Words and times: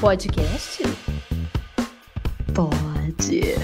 podcast? 0.00 0.82
Pode. 2.54 3.54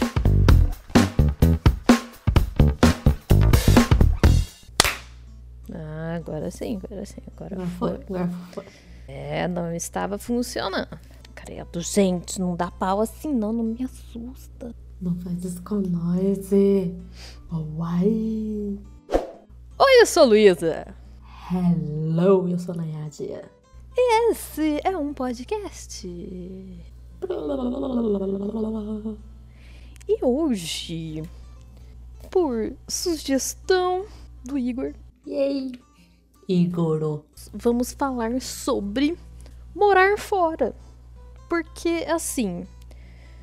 Ah, 5.73 6.15
agora 6.17 6.51
sim, 6.51 6.81
agora 6.83 7.05
sim, 7.07 7.21
agora, 7.35 7.55
Agora 7.57 7.69
foi. 7.79 7.89
foi, 7.89 8.17
agora 8.17 8.31
foi. 8.53 8.65
É, 9.09 9.47
não 9.49 9.73
estava 9.75 10.19
funcionando. 10.19 10.99
Credo, 11.35 11.81
gente, 11.81 12.41
não 12.41 12.55
dá 12.57 12.71
pau 12.71 13.01
assim 13.01 13.33
não, 13.35 13.53
não 13.53 13.65
me 13.65 13.85
assusta. 13.85 14.75
Não 15.01 15.15
faz 15.21 15.45
isso 15.45 15.63
com 15.63 15.77
nós. 15.77 16.51
Uai. 17.51 18.79
Oi, 19.79 20.01
eu 20.01 20.07
sou 20.07 20.27
Luísa. 20.27 20.87
Hello, 21.51 22.49
eu 22.49 22.59
sou 22.59 22.75
a 22.75 23.62
Nayadia. 23.97 24.31
Esse 24.31 24.81
é 24.85 24.97
um 24.97 25.13
podcast. 25.13 26.07
E 30.09 30.25
hoje, 30.25 31.23
por 32.31 32.73
sugestão 32.89 34.07
do 34.45 34.59
Igor, 34.59 34.95
Yay. 35.27 35.73
Igoro. 36.49 37.25
vamos 37.53 37.93
falar 37.93 38.41
sobre 38.41 39.17
morar 39.75 40.19
fora. 40.19 40.75
Porque, 41.49 42.05
assim, 42.09 42.67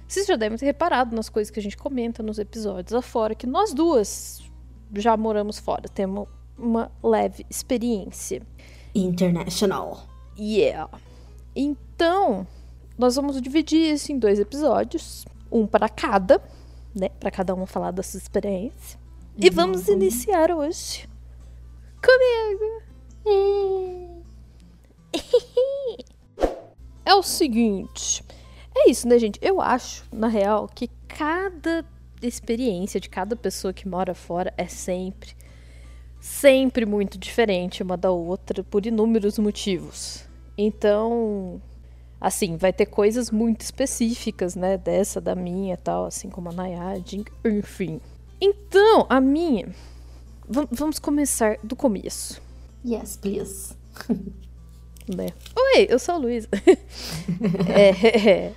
vocês 0.08 0.26
já 0.26 0.36
devem 0.36 0.58
ter 0.58 0.66
reparado 0.66 1.16
nas 1.16 1.30
coisas 1.30 1.52
que 1.52 1.60
a 1.60 1.64
gente 1.64 1.78
comenta 1.78 2.24
nos 2.24 2.40
episódios 2.40 2.94
afora, 2.94 3.36
que 3.36 3.48
nós 3.48 3.74
duas 3.74 4.42
já 4.96 5.16
moramos 5.16 5.60
fora, 5.60 5.88
temos 5.88 6.28
uma 6.58 6.92
leve 7.04 7.46
experiência. 7.50 8.42
International. 8.94 10.10
Yeah. 10.40 10.90
Então, 11.56 12.48
nós 12.98 13.16
vamos 13.16 13.42
dividir 13.42 13.94
isso 13.94 14.12
em 14.12 14.18
dois 14.20 14.40
episódios, 14.40 15.26
um 15.52 15.68
para 15.68 15.90
cada, 15.90 16.42
né, 16.96 17.10
para 17.20 17.30
cada 17.32 17.54
um 17.54 17.66
falar 17.66 17.92
da 17.92 18.02
sua 18.04 18.18
experiência. 18.20 19.00
E 19.38 19.50
vamos 19.50 19.88
Uhum. 19.88 19.96
iniciar 19.96 20.52
hoje 20.52 21.10
comigo. 22.02 22.84
É 27.06 27.16
o 27.16 27.24
seguinte, 27.24 28.24
é 28.76 28.88
isso, 28.92 29.08
né, 29.08 29.18
gente? 29.18 29.40
Eu 29.42 29.60
acho, 29.60 30.06
na 30.12 30.28
real, 30.28 30.68
que 30.68 30.88
cada 31.08 31.84
experiência 32.22 33.00
de 33.00 33.10
cada 33.10 33.36
pessoa 33.36 33.74
que 33.74 33.88
mora 33.88 34.14
fora 34.14 34.54
é 34.56 34.68
sempre, 34.68 35.32
sempre 36.20 36.86
muito 36.86 37.18
diferente 37.18 37.82
uma 37.82 37.98
da 37.98 38.12
outra 38.12 38.64
por 38.64 38.86
inúmeros 38.86 39.40
motivos. 39.40 40.29
Então, 40.62 41.62
assim, 42.20 42.58
vai 42.58 42.74
ter 42.74 42.86
coisas 42.86 43.32
muito 43.32 43.62
específicas, 43.62 44.56
né, 44.56 44.78
dessa, 44.78 45.22
da 45.22 45.34
minha 45.34 45.74
e 45.76 45.78
tal, 45.78 46.04
assim 46.06 46.30
como 46.30 46.50
a 46.50 46.52
Nayade, 46.52 47.24
enfim. 47.46 48.02
Então, 48.42 49.06
a 49.10 49.22
minha, 49.22 49.70
va- 50.46 50.68
vamos 50.70 51.00
começar 51.00 51.58
do 51.64 51.78
começo, 51.78 52.42
Yes, 52.86 53.16
please. 53.16 53.74
né? 55.16 55.28
Oi, 55.76 55.88
eu 55.90 55.98
sou 55.98 56.16
a 56.16 56.18
Luísa. 56.18 56.50
É, 57.74 58.54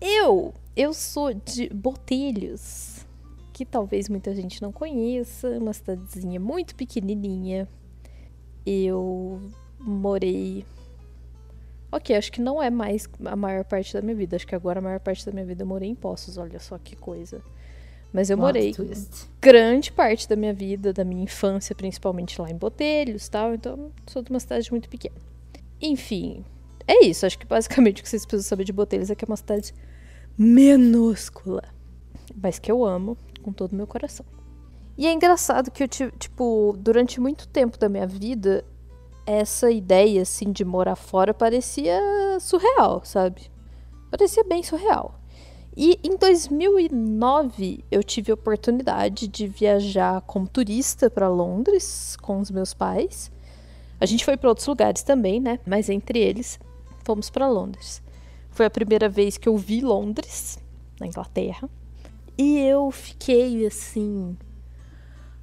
eu, 0.00 0.54
eu 0.74 0.94
sou 0.94 1.32
de 1.34 1.68
Botelhos, 1.68 3.04
que 3.52 3.66
talvez 3.66 4.08
muita 4.08 4.34
gente 4.34 4.62
não 4.62 4.72
conheça, 4.72 5.48
uma 5.58 5.72
cidadezinha 5.74 6.40
muito 6.40 6.74
pequenininha. 6.74 7.68
Eu 8.64 9.40
morei. 9.78 10.64
Ok, 11.92 12.16
acho 12.16 12.32
que 12.32 12.40
não 12.40 12.62
é 12.62 12.70
mais 12.70 13.06
a 13.24 13.36
maior 13.36 13.64
parte 13.64 13.92
da 13.92 14.00
minha 14.00 14.14
vida. 14.16 14.34
Acho 14.34 14.46
que 14.46 14.54
agora 14.54 14.78
a 14.78 14.82
maior 14.82 14.98
parte 14.98 15.24
da 15.26 15.30
minha 15.30 15.44
vida 15.44 15.62
eu 15.62 15.66
morei 15.66 15.90
em 15.90 15.94
Poços, 15.94 16.38
olha 16.38 16.58
só 16.58 16.78
que 16.78 16.96
coisa. 16.96 17.42
Mas 18.12 18.30
eu 18.30 18.36
morei 18.36 18.72
Twist. 18.72 19.26
grande 19.40 19.92
parte 19.92 20.28
da 20.28 20.34
minha 20.36 20.52
vida, 20.52 20.92
da 20.92 21.04
minha 21.04 21.22
infância, 21.22 21.74
principalmente 21.74 22.40
lá 22.40 22.50
em 22.50 22.56
Botelhos 22.56 23.28
tal. 23.28 23.54
Então, 23.54 23.90
sou 24.06 24.22
de 24.22 24.30
uma 24.30 24.40
cidade 24.40 24.70
muito 24.70 24.88
pequena. 24.88 25.14
Enfim, 25.80 26.44
é 26.86 27.04
isso. 27.04 27.24
Acho 27.26 27.38
que 27.38 27.46
basicamente 27.46 28.00
o 28.00 28.02
que 28.02 28.08
vocês 28.08 28.24
precisam 28.26 28.48
saber 28.48 28.64
de 28.64 28.72
Botelhos 28.72 29.10
é 29.10 29.14
que 29.14 29.24
é 29.24 29.28
uma 29.28 29.36
cidade 29.36 29.72
minúscula. 30.38 31.62
Mas 32.34 32.58
que 32.58 32.70
eu 32.70 32.84
amo 32.84 33.16
com 33.42 33.52
todo 33.52 33.72
o 33.72 33.76
meu 33.76 33.86
coração. 33.86 34.24
E 34.96 35.06
é 35.06 35.12
engraçado 35.12 35.70
que 35.70 35.82
eu, 35.82 35.88
ti- 35.88 36.12
tipo, 36.18 36.76
durante 36.78 37.18
muito 37.20 37.48
tempo 37.48 37.78
da 37.78 37.88
minha 37.88 38.06
vida, 38.06 38.64
essa 39.26 39.70
ideia, 39.70 40.22
assim, 40.22 40.52
de 40.52 40.64
morar 40.64 40.96
fora 40.96 41.32
parecia 41.32 42.00
surreal, 42.40 43.02
sabe? 43.04 43.50
Parecia 44.10 44.44
bem 44.44 44.62
surreal. 44.62 45.18
E 45.76 45.98
em 46.04 46.16
2009 46.16 47.82
eu 47.90 48.02
tive 48.02 48.30
a 48.30 48.34
oportunidade 48.34 49.26
de 49.26 49.46
viajar 49.46 50.20
como 50.22 50.46
turista 50.46 51.08
para 51.08 51.28
Londres 51.28 52.16
com 52.20 52.38
os 52.40 52.50
meus 52.50 52.74
pais. 52.74 53.32
A 53.98 54.04
gente 54.04 54.24
foi 54.24 54.36
para 54.36 54.50
outros 54.50 54.66
lugares 54.66 55.02
também, 55.02 55.40
né? 55.40 55.58
Mas 55.64 55.88
entre 55.88 56.18
eles 56.18 56.60
fomos 57.04 57.30
para 57.30 57.48
Londres. 57.48 58.02
Foi 58.50 58.66
a 58.66 58.70
primeira 58.70 59.08
vez 59.08 59.38
que 59.38 59.48
eu 59.48 59.56
vi 59.56 59.80
Londres, 59.80 60.58
na 61.00 61.06
Inglaterra. 61.06 61.70
E 62.36 62.58
eu 62.58 62.90
fiquei 62.90 63.66
assim 63.66 64.36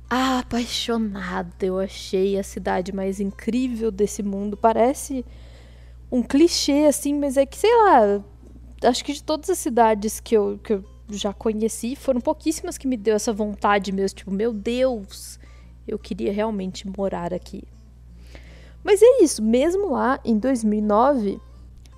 apaixonada. 0.10 1.66
Eu 1.66 1.80
achei 1.80 2.38
a 2.38 2.44
cidade 2.44 2.92
mais 2.94 3.20
incrível 3.20 3.92
desse 3.92 4.24
mundo. 4.24 4.58
Parece 4.58 5.26
um 6.12 6.24
clichê 6.24 6.86
assim, 6.88 7.14
mas 7.14 7.38
é 7.38 7.46
que 7.46 7.58
sei 7.58 7.74
lá, 7.76 8.24
acho 8.84 9.06
que 9.06 9.14
de 9.14 9.24
todas 9.24 9.50
as 9.50 9.60
cidades 9.60 10.20
que 10.20 10.36
eu, 10.36 10.60
que 10.64 10.74
eu 10.74 10.84
já 11.10 11.34
conheci, 11.34 11.96
foram 11.96 12.20
pouquíssimas 12.20 12.78
que 12.78 12.88
me 12.88 12.98
deu 12.98 13.16
essa 13.16 13.34
vontade 13.34 13.92
mesmo, 13.92 14.18
tipo, 14.18 14.32
meu 14.32 14.54
Deus, 14.54 15.40
eu 15.88 15.98
queria 16.00 16.32
realmente 16.32 16.88
morar 16.88 17.34
aqui. 17.34 17.64
Mas 18.84 19.02
é 19.02 19.24
isso, 19.24 19.42
mesmo 19.42 19.92
lá 19.92 20.20
em 20.24 20.38
2009, 20.38 21.40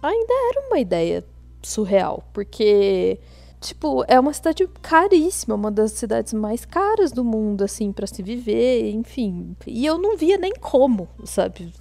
ainda 0.01 0.33
era 0.49 0.67
uma 0.67 0.79
ideia 0.79 1.23
surreal, 1.61 2.23
porque 2.33 3.19
tipo, 3.61 4.03
é 4.07 4.19
uma 4.19 4.33
cidade 4.33 4.67
caríssima, 4.81 5.55
uma 5.55 5.71
das 5.71 5.91
cidades 5.91 6.33
mais 6.33 6.65
caras 6.65 7.11
do 7.11 7.23
mundo 7.23 7.63
assim 7.63 7.91
para 7.93 8.07
se 8.07 8.21
viver, 8.23 8.89
enfim. 8.89 9.55
E 9.67 9.85
eu 9.85 9.97
não 9.97 10.17
via 10.17 10.37
nem 10.37 10.51
como, 10.59 11.07
sabe? 11.23 11.71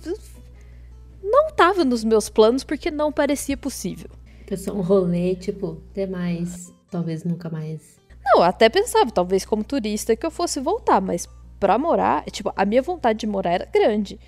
Não 1.23 1.51
tava 1.53 1.85
nos 1.85 2.05
meus 2.05 2.29
planos 2.29 2.63
porque 2.63 2.91
não 2.91 3.11
parecia 3.11 3.57
possível. 3.57 4.11
Pessoal, 4.47 4.77
um 4.77 4.83
rolê, 4.83 5.35
tipo, 5.35 5.77
ter 5.95 6.09
mais. 6.09 6.73
Talvez 6.91 7.25
nunca 7.25 7.49
mais. 7.49 7.99
Não, 8.23 8.43
até 8.43 8.69
pensava, 8.69 9.11
talvez 9.11 9.45
como 9.45 9.65
turista, 9.65 10.15
que 10.15 10.27
eu 10.27 10.31
fosse 10.31 10.61
voltar, 10.61 11.01
mas 11.01 11.27
pra 11.59 11.79
morar, 11.79 12.25
tipo, 12.27 12.53
a 12.55 12.65
minha 12.65 12.83
vontade 12.83 13.21
de 13.21 13.27
morar 13.27 13.53
era 13.53 13.65
grande. 13.65 14.21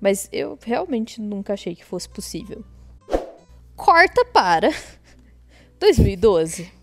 Mas 0.00 0.28
eu 0.32 0.58
realmente 0.62 1.20
nunca 1.20 1.54
achei 1.54 1.74
que 1.74 1.84
fosse 1.84 2.08
possível. 2.08 2.64
Corta 3.74 4.24
para 4.26 4.70
2012. 5.80 6.77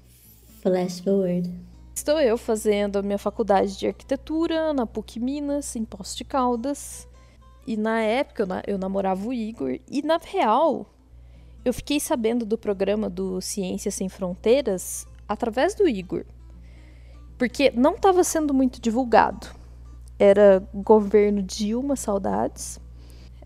Flash 0.65 0.99
forward. 1.01 1.53
Estou 1.93 2.19
eu 2.19 2.39
fazendo 2.39 2.97
a 2.97 3.03
minha 3.03 3.19
faculdade 3.19 3.77
de 3.77 3.85
arquitetura 3.85 4.73
na 4.73 4.87
PUC 4.87 5.19
Minas, 5.19 5.75
em 5.75 5.85
Poços 5.85 6.15
de 6.15 6.23
Caldas. 6.25 7.07
E 7.67 7.77
na 7.77 8.01
época 8.01 8.41
eu, 8.43 8.47
na- 8.47 8.63
eu 8.65 8.77
namorava 8.79 9.27
o 9.27 9.31
Igor. 9.31 9.77
E 9.89 10.01
na 10.01 10.17
real, 10.17 10.87
eu 11.63 11.71
fiquei 11.71 11.99
sabendo 11.99 12.47
do 12.47 12.57
programa 12.57 13.09
do 13.11 13.39
Ciências 13.41 13.93
Sem 13.93 14.09
Fronteiras 14.09 15.05
através 15.27 15.75
do 15.75 15.87
Igor. 15.87 16.25
Porque 17.37 17.71
não 17.75 17.93
estava 17.93 18.23
sendo 18.23 18.51
muito 18.51 18.81
divulgado. 18.81 19.47
Era 20.17 20.67
governo 20.73 21.43
Dilma, 21.43 21.95
saudades. 21.95 22.79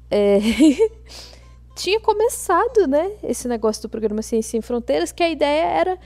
É, 0.09 0.39
Tinha 1.75 1.99
começado, 1.99 2.87
né, 2.87 3.11
esse 3.23 3.47
negócio 3.47 3.81
do 3.83 3.89
programa 3.89 4.21
Ciências 4.21 4.51
Sem 4.51 4.61
Fronteiras, 4.61 5.11
que 5.11 5.23
a 5.23 5.29
ideia 5.29 5.65
era 5.65 5.99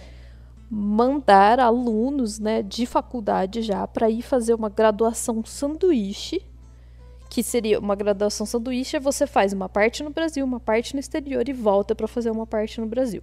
mandar 0.74 1.60
alunos, 1.60 2.40
né, 2.40 2.64
de 2.64 2.86
faculdade 2.86 3.62
já 3.62 3.88
para 3.88 4.10
ir 4.10 4.24
fazer 4.24 4.56
uma 4.56 4.70
graduação 4.70 5.46
sanduíche, 5.46 6.42
que 7.30 7.44
seria 7.44 7.80
uma 7.80 7.96
graduação 7.96 8.46
sanduíche, 8.46 9.00
você 9.00 9.28
faz 9.28 9.54
uma 9.54 9.70
parte 9.70 10.02
no 10.02 10.10
Brasil, 10.10 10.44
uma 10.44 10.60
parte 10.60 10.94
no 10.96 11.00
exterior 11.00 11.48
e 11.48 11.54
volta 11.54 11.94
para 11.94 12.08
fazer 12.08 12.32
uma 12.32 12.48
parte 12.48 12.82
no 12.82 12.88
Brasil. 12.88 13.22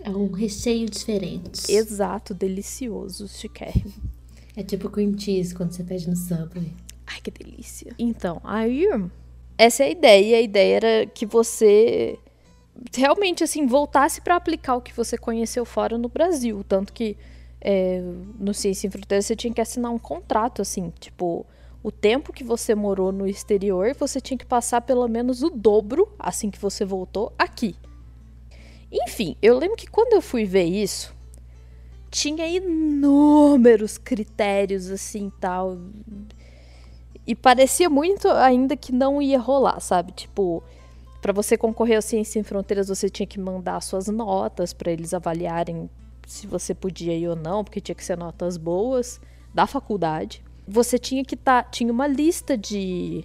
É 0.00 0.10
um 0.10 0.30
recheio 0.30 0.88
diferente. 0.88 1.70
Exato, 1.70 2.32
delicioso, 2.32 3.28
chiquérrimo. 3.28 3.92
É 4.56 4.62
tipo 4.62 4.88
cream 4.88 5.18
cheese 5.18 5.54
quando 5.54 5.72
você 5.72 5.84
pede 5.84 6.08
no 6.08 6.16
Subway. 6.16 6.72
Ai, 7.06 7.20
que 7.22 7.30
delícia. 7.30 7.92
Então, 7.98 8.40
aí 8.42 8.86
essa 9.58 9.84
é 9.84 9.88
a 9.88 9.90
ideia, 9.90 10.36
a 10.38 10.40
ideia 10.40 10.76
era 10.76 11.06
que 11.06 11.26
você 11.26 12.18
realmente 12.94 13.44
assim 13.44 13.66
voltasse 13.66 14.20
para 14.20 14.36
aplicar 14.36 14.76
o 14.76 14.80
que 14.80 14.92
você 14.92 15.16
conheceu 15.16 15.64
fora 15.64 15.96
no 15.96 16.08
Brasil, 16.08 16.64
tanto 16.68 16.92
que 16.92 17.16
é, 17.60 18.00
no 18.38 18.52
Ciência 18.54 18.82
Sem 18.82 18.90
Fronteiras 18.90 19.26
você 19.26 19.36
tinha 19.36 19.52
que 19.52 19.60
assinar 19.60 19.90
um 19.90 19.98
contrato 19.98 20.62
assim, 20.62 20.92
tipo 21.00 21.46
o 21.82 21.92
tempo 21.92 22.32
que 22.32 22.42
você 22.42 22.74
morou 22.74 23.12
no 23.12 23.28
exterior, 23.28 23.94
você 23.94 24.20
tinha 24.20 24.36
que 24.36 24.44
passar 24.44 24.80
pelo 24.80 25.06
menos 25.06 25.42
o 25.42 25.50
dobro 25.50 26.08
assim 26.18 26.50
que 26.50 26.58
você 26.58 26.84
voltou 26.84 27.32
aqui. 27.38 27.76
Enfim, 28.90 29.36
eu 29.40 29.56
lembro 29.56 29.76
que 29.76 29.86
quando 29.86 30.12
eu 30.14 30.20
fui 30.20 30.44
ver 30.44 30.64
isso, 30.64 31.14
tinha 32.10 32.48
inúmeros 32.48 33.98
critérios 33.98 34.90
assim 34.90 35.30
tal. 35.40 35.78
E 37.26 37.34
parecia 37.34 37.88
muito 37.88 38.28
ainda 38.28 38.76
que 38.76 38.92
não 38.92 39.20
ia 39.20 39.38
rolar, 39.38 39.78
sabe? 39.80 40.12
Tipo, 40.12 40.64
para 41.20 41.32
você 41.32 41.56
concorrer 41.56 41.96
ao 41.96 42.02
Ciência 42.02 42.34
Sem 42.34 42.42
Fronteiras, 42.42 42.88
você 42.88 43.08
tinha 43.08 43.26
que 43.26 43.40
mandar 43.40 43.80
suas 43.80 44.08
notas 44.08 44.72
para 44.72 44.90
eles 44.90 45.14
avaliarem 45.14 45.88
se 46.26 46.46
você 46.46 46.74
podia 46.74 47.14
ir 47.16 47.28
ou 47.28 47.36
não, 47.36 47.62
porque 47.62 47.80
tinha 47.80 47.94
que 47.94 48.04
ser 48.04 48.16
notas 48.16 48.56
boas 48.56 49.20
da 49.54 49.66
faculdade. 49.66 50.44
Você 50.66 50.98
tinha 50.98 51.24
que 51.24 51.34
estar. 51.34 51.62
Tá, 51.62 51.70
tinha 51.70 51.92
uma 51.92 52.06
lista 52.06 52.58
de, 52.58 53.24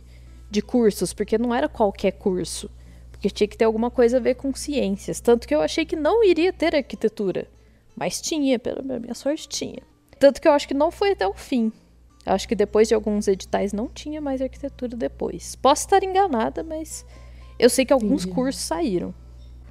de 0.50 0.62
cursos, 0.62 1.14
porque 1.14 1.38
não 1.38 1.54
era 1.54 1.68
qualquer 1.68 2.12
curso. 2.12 2.70
Porque 3.12 3.30
tinha 3.30 3.48
que 3.48 3.58
ter 3.58 3.66
alguma 3.66 3.92
coisa 3.92 4.18
a 4.18 4.20
ver 4.20 4.36
com 4.36 4.54
ciências. 4.54 5.20
Tanto 5.20 5.48
que 5.48 5.54
eu 5.54 5.62
achei 5.62 5.86
que 5.86 5.96
não 5.96 6.24
iria 6.24 6.54
ter 6.54 6.76
arquitetura. 6.76 7.48
Mas 7.96 8.22
tinha, 8.22 8.58
pela 8.58 8.82
minha 9.00 9.14
sorte, 9.14 9.48
tinha. 9.48 9.82
Tanto 10.20 10.40
que 10.40 10.48
eu 10.48 10.52
acho 10.52 10.68
que 10.68 10.74
não 10.74 10.92
foi 10.92 11.12
até 11.12 11.28
o 11.28 11.34
fim. 11.34 11.72
Eu 12.26 12.34
acho 12.34 12.48
que 12.48 12.56
depois 12.56 12.88
de 12.88 12.94
alguns 12.94 13.28
editais 13.28 13.74
não 13.74 13.88
tinha 13.88 14.22
mais 14.22 14.42
arquitetura 14.42 14.96
depois. 14.96 15.56
Posso 15.56 15.86
estar 15.86 16.04
enganada, 16.04 16.64
mas 16.64 17.06
eu 17.62 17.70
sei 17.70 17.86
que 17.86 17.94
alguns 17.94 18.24
Entendi. 18.24 18.36
cursos 18.36 18.64
saíram. 18.64 19.14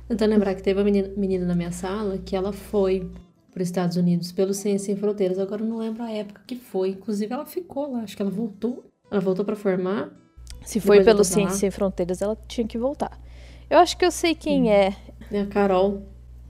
Tentando 0.08 0.30
lembrar 0.30 0.54
que 0.54 0.62
teve 0.62 0.78
uma 0.78 0.84
menina, 0.84 1.08
menina 1.16 1.46
na 1.46 1.54
minha 1.54 1.70
sala 1.72 2.18
que 2.18 2.34
ela 2.34 2.52
foi 2.52 3.10
para 3.52 3.62
os 3.62 3.68
Estados 3.68 3.96
Unidos 3.96 4.32
pelo 4.32 4.54
Ciência 4.54 4.86
Sem 4.86 4.96
Fronteiras. 4.96 5.38
Agora 5.38 5.62
eu 5.62 5.66
não 5.66 5.78
lembro 5.78 6.02
a 6.02 6.10
época 6.10 6.40
que 6.46 6.56
foi. 6.56 6.90
Inclusive, 6.90 7.32
ela 7.32 7.46
ficou 7.46 7.92
lá. 7.92 8.00
Acho 8.00 8.16
que 8.16 8.22
ela 8.22 8.30
voltou. 8.30 8.84
Ela 9.10 9.20
voltou 9.20 9.44
para 9.44 9.56
formar. 9.56 10.10
Se 10.64 10.80
foi 10.80 11.02
pelo 11.04 11.24
Ciência 11.24 11.56
Sem 11.56 11.70
Fronteiras, 11.70 12.22
ela 12.22 12.36
tinha 12.46 12.66
que 12.66 12.78
voltar. 12.78 13.18
Eu 13.68 13.78
acho 13.78 13.96
que 13.96 14.04
eu 14.04 14.10
sei 14.10 14.34
quem 14.34 14.64
hum. 14.64 14.70
é. 14.70 14.96
É 15.30 15.40
a 15.42 15.46
Carol. 15.46 16.02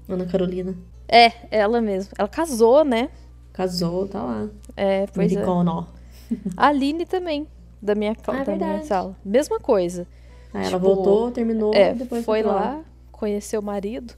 Ana 0.08 0.26
Carolina. 0.26 0.76
É, 1.08 1.32
ela 1.50 1.80
mesmo. 1.80 2.12
Ela 2.18 2.28
casou, 2.28 2.84
né? 2.84 3.10
Casou, 3.52 4.08
tá 4.08 4.22
lá. 4.22 4.48
É, 4.76 5.06
pois 5.06 5.32
Americano. 5.32 5.86
é. 6.32 6.36
A 6.56 6.68
Aline 6.68 7.04
também, 7.04 7.46
da 7.82 7.94
minha, 7.94 8.16
ah, 8.26 8.44
da 8.44 8.56
minha 8.56 8.82
sala. 8.84 9.16
Mesma 9.24 9.58
coisa. 9.58 10.06
Aí 10.52 10.64
tipo, 10.64 10.76
ela 10.76 10.78
voltou, 10.78 11.30
terminou, 11.30 11.72
é, 11.74 11.94
depois 11.94 12.24
foi 12.24 12.42
lá, 12.42 12.54
lá, 12.54 12.84
conheceu 13.12 13.60
o 13.60 13.62
marido. 13.62 14.14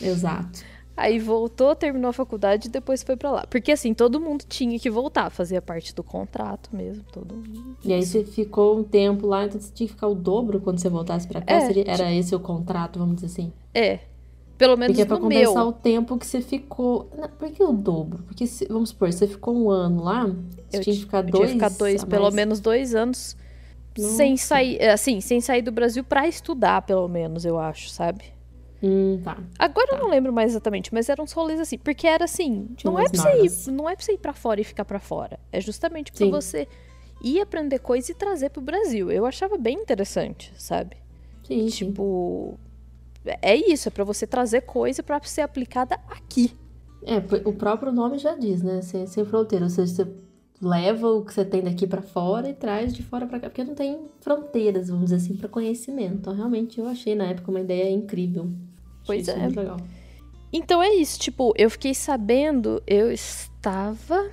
Exato. 0.00 0.72
Aí 0.96 1.18
voltou, 1.18 1.74
terminou 1.74 2.10
a 2.10 2.12
faculdade 2.12 2.68
e 2.68 2.70
depois 2.70 3.02
foi 3.02 3.16
para 3.16 3.30
lá. 3.30 3.46
Porque 3.48 3.72
assim, 3.72 3.94
todo 3.94 4.20
mundo 4.20 4.44
tinha 4.46 4.78
que 4.78 4.90
voltar, 4.90 5.30
fazia 5.30 5.60
parte 5.62 5.94
do 5.94 6.02
contrato 6.02 6.68
mesmo, 6.74 7.02
todo 7.10 7.34
mundo. 7.34 7.76
E 7.82 7.92
aí 7.92 8.04
você 8.04 8.22
ficou 8.24 8.78
um 8.78 8.84
tempo 8.84 9.26
lá, 9.26 9.44
então 9.44 9.58
você 9.58 9.72
tinha 9.72 9.86
que 9.86 9.94
ficar 9.94 10.08
o 10.08 10.14
dobro 10.14 10.60
quando 10.60 10.78
você 10.78 10.90
voltasse 10.90 11.26
para 11.26 11.40
cá? 11.40 11.54
É, 11.54 11.60
Seria, 11.62 11.84
era 11.86 12.04
tipo... 12.04 12.10
esse 12.10 12.34
o 12.34 12.40
contrato, 12.40 12.98
vamos 12.98 13.16
dizer 13.16 13.26
assim? 13.26 13.52
É. 13.72 14.00
Pelo 14.58 14.76
menos 14.76 14.94
Porque 14.94 15.02
é 15.02 15.06
pra 15.06 15.16
compensar 15.16 15.54
meu. 15.54 15.68
o 15.68 15.72
tempo 15.72 16.16
que 16.18 16.26
você 16.26 16.40
ficou. 16.40 17.10
Não, 17.18 17.28
por 17.28 17.50
que 17.50 17.62
o 17.62 17.72
dobro? 17.72 18.22
Porque, 18.24 18.46
se, 18.46 18.66
vamos 18.66 18.90
supor, 18.90 19.12
você 19.12 19.26
ficou 19.26 19.56
um 19.56 19.70
ano 19.70 20.04
lá, 20.04 20.26
você 20.26 20.76
eu 20.76 20.80
tinha 20.82 20.94
que 20.94 21.00
ficar 21.00 21.22
dois. 21.22 21.32
Tinha 21.32 21.46
que 21.46 21.52
ficar 21.54 21.70
dois, 21.70 22.04
pelo 22.04 22.30
menos 22.30 22.60
dois 22.60 22.94
anos. 22.94 23.36
Nossa. 23.96 24.16
Sem 24.16 24.36
sair, 24.36 24.82
assim, 24.88 25.20
sem 25.20 25.40
sair 25.40 25.62
do 25.62 25.70
Brasil 25.72 26.02
para 26.02 26.26
estudar, 26.26 26.82
pelo 26.82 27.06
menos, 27.08 27.44
eu 27.44 27.58
acho, 27.58 27.90
sabe? 27.90 28.24
Hum, 28.82 29.20
tá. 29.22 29.38
Agora 29.58 29.86
tá. 29.86 29.96
eu 29.96 30.00
não 30.00 30.10
lembro 30.10 30.32
mais 30.32 30.50
exatamente, 30.52 30.92
mas 30.92 31.08
eram 31.08 31.24
uns 31.24 31.32
rolês 31.32 31.60
assim. 31.60 31.78
Porque 31.78 32.06
era 32.06 32.24
assim, 32.24 32.68
não 32.84 32.98
é, 32.98 33.08
pra 33.08 33.22
você 33.22 33.70
ir, 33.70 33.72
não 33.72 33.88
é 33.88 33.94
pra 33.94 34.04
você 34.04 34.12
ir 34.12 34.18
pra 34.18 34.32
fora 34.32 34.60
e 34.60 34.64
ficar 34.64 34.84
pra 34.84 34.98
fora. 34.98 35.38
É 35.52 35.60
justamente 35.60 36.10
pra 36.10 36.26
Sim. 36.26 36.30
você 36.30 36.66
ir 37.22 37.40
aprender 37.40 37.78
coisa 37.78 38.10
e 38.10 38.14
trazer 38.14 38.50
pro 38.50 38.60
Brasil. 38.60 39.10
Eu 39.10 39.24
achava 39.24 39.56
bem 39.56 39.78
interessante, 39.78 40.52
sabe? 40.56 40.96
Sim. 41.44 41.66
Tipo. 41.66 42.58
É 43.40 43.54
isso, 43.54 43.86
é 43.86 43.90
pra 43.90 44.02
você 44.02 44.26
trazer 44.26 44.62
coisa 44.62 45.00
para 45.00 45.22
ser 45.22 45.42
aplicada 45.42 45.94
aqui. 46.08 46.56
É, 47.04 47.18
o 47.44 47.52
próprio 47.52 47.92
nome 47.92 48.18
já 48.18 48.34
diz, 48.34 48.62
né? 48.62 48.82
Sem, 48.82 49.06
sem 49.06 49.24
fronteira. 49.24 49.64
Ou 49.64 49.70
seja, 49.70 49.94
você 49.94 50.12
leva 50.62 51.08
o 51.08 51.24
que 51.24 51.34
você 51.34 51.44
tem 51.44 51.60
daqui 51.60 51.88
para 51.88 52.00
fora 52.00 52.48
e 52.48 52.54
traz 52.54 52.94
de 52.94 53.02
fora 53.02 53.26
para 53.26 53.40
cá, 53.40 53.50
porque 53.50 53.64
não 53.64 53.74
tem 53.74 53.98
fronteiras, 54.20 54.88
vamos 54.88 55.06
dizer 55.06 55.16
assim, 55.16 55.36
para 55.36 55.48
conhecimento. 55.48 56.14
Então, 56.14 56.34
realmente, 56.34 56.78
eu 56.78 56.86
achei 56.86 57.16
na 57.16 57.24
época 57.24 57.50
uma 57.50 57.60
ideia 57.60 57.90
incrível. 57.90 58.48
Pois 59.04 59.26
é. 59.26 59.36
Muito 59.36 59.58
legal. 59.58 59.76
Então 60.52 60.82
é 60.82 60.94
isso, 60.94 61.18
tipo, 61.18 61.52
eu 61.56 61.68
fiquei 61.70 61.94
sabendo, 61.94 62.82
eu 62.86 63.10
estava 63.10 64.30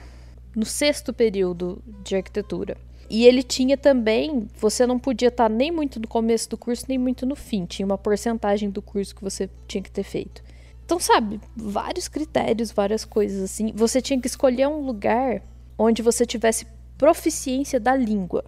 no 0.55 0.65
sexto 0.65 1.13
período 1.13 1.81
de 2.03 2.15
arquitetura. 2.15 2.77
E 3.09 3.25
ele 3.25 3.41
tinha 3.41 3.75
também, 3.75 4.47
você 4.59 4.85
não 4.85 4.99
podia 4.99 5.29
estar 5.29 5.49
nem 5.49 5.71
muito 5.71 5.99
no 5.99 6.07
começo 6.07 6.47
do 6.49 6.57
curso, 6.57 6.85
nem 6.87 6.97
muito 6.97 7.25
no 7.25 7.35
fim. 7.35 7.65
Tinha 7.65 7.85
uma 7.85 7.97
porcentagem 7.97 8.69
do 8.69 8.81
curso 8.81 9.15
que 9.15 9.23
você 9.23 9.49
tinha 9.67 9.81
que 9.81 9.89
ter 9.89 10.03
feito. 10.03 10.43
Então, 10.85 10.99
sabe, 10.99 11.39
vários 11.55 12.07
critérios, 12.07 12.71
várias 12.71 13.05
coisas 13.05 13.41
assim. 13.41 13.71
Você 13.73 13.99
tinha 13.99 14.19
que 14.19 14.27
escolher 14.27 14.67
um 14.67 14.85
lugar 14.85 15.41
onde 15.79 16.01
você 16.01 16.25
tivesse 16.25 16.67
proficiência 16.97 17.79
da 17.79 17.95
língua. 17.95 18.43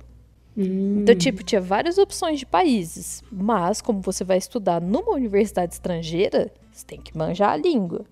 Hum. 0.58 1.00
Então, 1.00 1.16
tipo, 1.16 1.42
tinha 1.42 1.62
várias 1.62 1.98
opções 1.98 2.38
de 2.38 2.46
países, 2.46 3.24
mas 3.32 3.82
como 3.82 4.02
você 4.02 4.26
vai 4.26 4.38
estudar 4.38 4.82
numa 4.82 5.14
universidade 5.14 5.74
estrangeira, 5.74 6.52
você 6.70 6.86
tem 6.86 7.00
que 7.00 7.18
manjar 7.18 7.52
a 7.52 7.56
língua. 7.56 8.06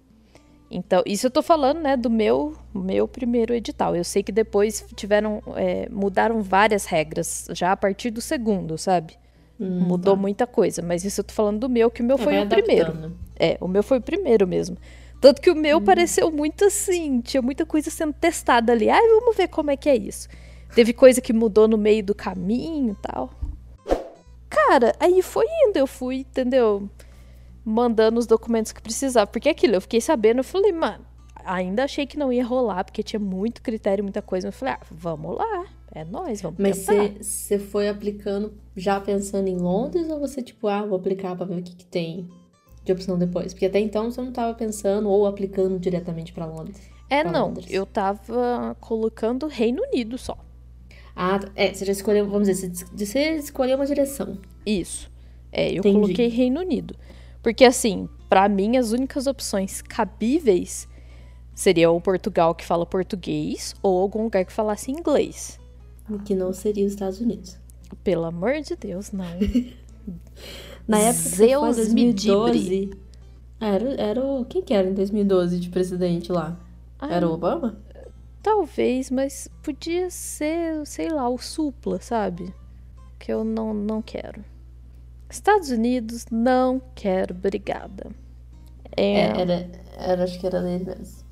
Então, 0.72 1.04
isso 1.06 1.28
eu 1.28 1.32
tô 1.32 1.42
falando, 1.42 1.82
né, 1.82 1.98
do 1.98 2.10
meu, 2.10 2.56
meu 2.74 3.08
primeiro 3.08 3.54
edital. 3.54 3.96
Eu 3.96 4.04
sei 4.04 4.24
que 4.24 4.32
depois 4.32 4.86
tiveram, 4.96 5.42
é, 5.56 5.90
mudaram 5.90 6.42
várias 6.42 6.86
regras, 6.86 7.48
já 7.52 7.72
a 7.72 7.78
partir 7.78 8.12
do 8.12 8.22
segundo, 8.22 8.78
sabe? 8.78 9.16
Hum, 9.60 9.82
Mudou 9.82 10.16
tá. 10.16 10.22
muita 10.22 10.48
coisa, 10.48 10.82
mas 10.82 11.04
isso 11.04 11.20
eu 11.20 11.24
tô 11.26 11.34
falando 11.34 11.60
do 11.60 11.70
meu, 11.70 11.90
que 11.90 12.02
o 12.02 12.06
meu 12.06 12.16
é, 12.16 12.20
foi 12.20 12.40
o 12.40 12.48
primeiro. 12.48 13.14
É, 13.38 13.58
o 13.60 13.68
meu 13.68 13.82
foi 13.84 13.98
o 13.98 14.02
primeiro 14.02 14.48
mesmo. 14.48 14.78
Tanto 15.20 15.42
que 15.42 15.52
o 15.52 15.56
meu 15.56 15.78
hum. 15.78 15.84
pareceu 15.84 16.32
muito 16.32 16.66
assim, 16.66 17.20
tinha 17.22 17.42
muita 17.42 17.66
coisa 17.66 17.90
sendo 17.90 18.14
testada 18.14 18.72
ali. 18.72 18.90
Ai, 18.90 19.08
vamos 19.08 19.36
ver 19.36 19.48
como 19.50 19.70
é 19.70 19.78
que 19.78 19.90
é 19.90 19.96
isso. 19.96 20.30
Teve 20.74 20.94
coisa 20.94 21.20
que 21.20 21.34
mudou 21.34 21.68
no 21.68 21.78
meio 21.78 22.04
do 22.04 22.16
caminho 22.16 22.94
e 22.94 23.02
tal. 23.02 23.30
Cara, 24.50 24.96
aí 25.00 25.22
foi 25.22 25.46
indo, 25.66 25.78
eu 25.78 25.88
fui, 25.88 26.18
entendeu? 26.18 26.90
Mandando 27.66 28.20
os 28.20 28.26
documentos 28.26 28.72
que 28.72 28.82
precisava. 28.82 29.28
Porque 29.28 29.50
aquilo, 29.50 29.76
eu 29.76 29.82
fiquei 29.82 30.00
sabendo, 30.00 30.40
eu 30.40 30.44
falei, 30.44 30.72
mano, 30.72 31.06
ainda 31.44 31.84
achei 31.84 32.06
que 32.06 32.18
não 32.18 32.32
ia 32.32 32.46
rolar, 32.46 32.84
porque 32.84 33.04
tinha 33.04 33.20
muito 33.20 33.62
critério, 33.62 34.04
muita 34.04 34.22
coisa. 34.22 34.48
Eu 34.48 34.52
falei, 34.54 34.76
ah, 34.76 34.86
vamos 34.90 35.36
lá, 35.36 35.66
é 35.92 36.06
nós, 36.06 36.42
vamos 36.42 36.60
Mas 36.60 36.86
você 37.20 37.60
foi 37.60 37.90
aplicando 37.90 38.54
já 38.76 39.00
pensando 39.00 39.48
em 39.48 39.58
Londres 39.58 40.10
ou 40.10 40.20
você, 40.20 40.42
tipo, 40.42 40.68
ah, 40.68 40.86
vou 40.86 40.98
aplicar 40.98 41.36
pra 41.36 41.46
ver 41.46 41.60
o 41.60 41.64
que, 41.64 41.76
que 41.76 41.86
tem 41.86 42.30
de 42.90 42.94
opção 42.94 43.18
depois? 43.18 43.54
Porque 43.54 43.68
até 43.68 43.80
então 43.80 44.12
você 44.12 44.22
não 44.22 44.32
tava 44.32 44.54
pensando 44.54 45.10
ou 45.10 45.26
aplicando 45.26 45.80
diretamente 45.80 46.34
para 46.34 46.46
Londres. 46.46 46.82
É, 47.10 47.24
não, 47.24 47.48
Londres. 47.48 47.68
eu 47.70 47.86
tava 47.86 48.76
colocando 48.80 49.48
Reino 49.48 49.82
Unido 49.84 50.18
só. 50.18 50.38
Ah, 51.16 51.40
é, 51.56 51.74
você 51.74 51.86
já 51.86 51.92
escolheu, 51.92 52.28
vamos 52.28 52.48
dizer, 52.48 52.72
você 52.96 53.36
escolheu 53.36 53.76
uma 53.76 53.86
direção. 53.86 54.38
Isso. 54.66 55.12
É, 55.52 55.70
eu 55.70 55.80
Entendi. 55.80 55.96
coloquei 55.96 56.28
Reino 56.28 56.62
Unido. 56.62 56.96
Porque, 57.42 57.66
assim, 57.66 58.08
para 58.28 58.48
mim, 58.48 58.78
as 58.78 58.92
únicas 58.92 59.28
opções 59.28 59.82
cabíveis 59.82 60.88
seria 61.54 61.90
o 61.92 62.00
Portugal 62.00 62.54
que 62.56 62.66
fala 62.66 62.86
português 62.86 63.76
ou 63.82 64.00
algum 64.02 64.24
lugar 64.24 64.46
que 64.46 64.54
falasse 64.54 64.92
inglês. 64.92 65.60
Que 66.26 66.34
não 66.34 66.54
seria 66.54 66.86
os 66.86 66.94
Estados 66.94 67.20
Unidos. 67.20 67.58
Pelo 68.04 68.26
amor 68.26 68.62
de 68.62 68.76
Deus, 68.76 69.12
não. 69.12 69.26
Na 70.90 70.98
época 70.98 71.30
Zeus 71.30 71.76
de 71.76 71.84
2012, 71.84 72.90
era, 73.62 74.02
era 74.02 74.26
o. 74.26 74.44
Quem 74.44 74.60
que 74.60 74.74
era 74.74 74.90
em 74.90 74.94
2012 74.96 75.60
de 75.60 75.70
presidente 75.70 76.32
lá? 76.32 76.60
Ah, 76.98 77.14
era 77.14 77.30
o 77.30 77.32
Obama? 77.32 77.78
Talvez, 78.42 79.12
mas 79.12 79.48
podia 79.62 80.10
ser, 80.10 80.84
sei 80.88 81.10
lá, 81.10 81.30
o 81.30 81.38
Supla, 81.38 82.02
sabe? 82.02 82.52
Que 83.20 83.32
eu 83.32 83.44
não, 83.44 83.72
não 83.72 84.02
quero. 84.02 84.44
Estados 85.30 85.70
Unidos, 85.70 86.26
não 86.32 86.82
quero, 86.96 87.36
obrigada. 87.36 88.10
É, 88.98 89.26
era, 89.42 89.70
era, 89.96 90.24
acho 90.24 90.40
que 90.40 90.48
era 90.48 90.60
dele 90.60 90.86
mesmo. 90.86 91.24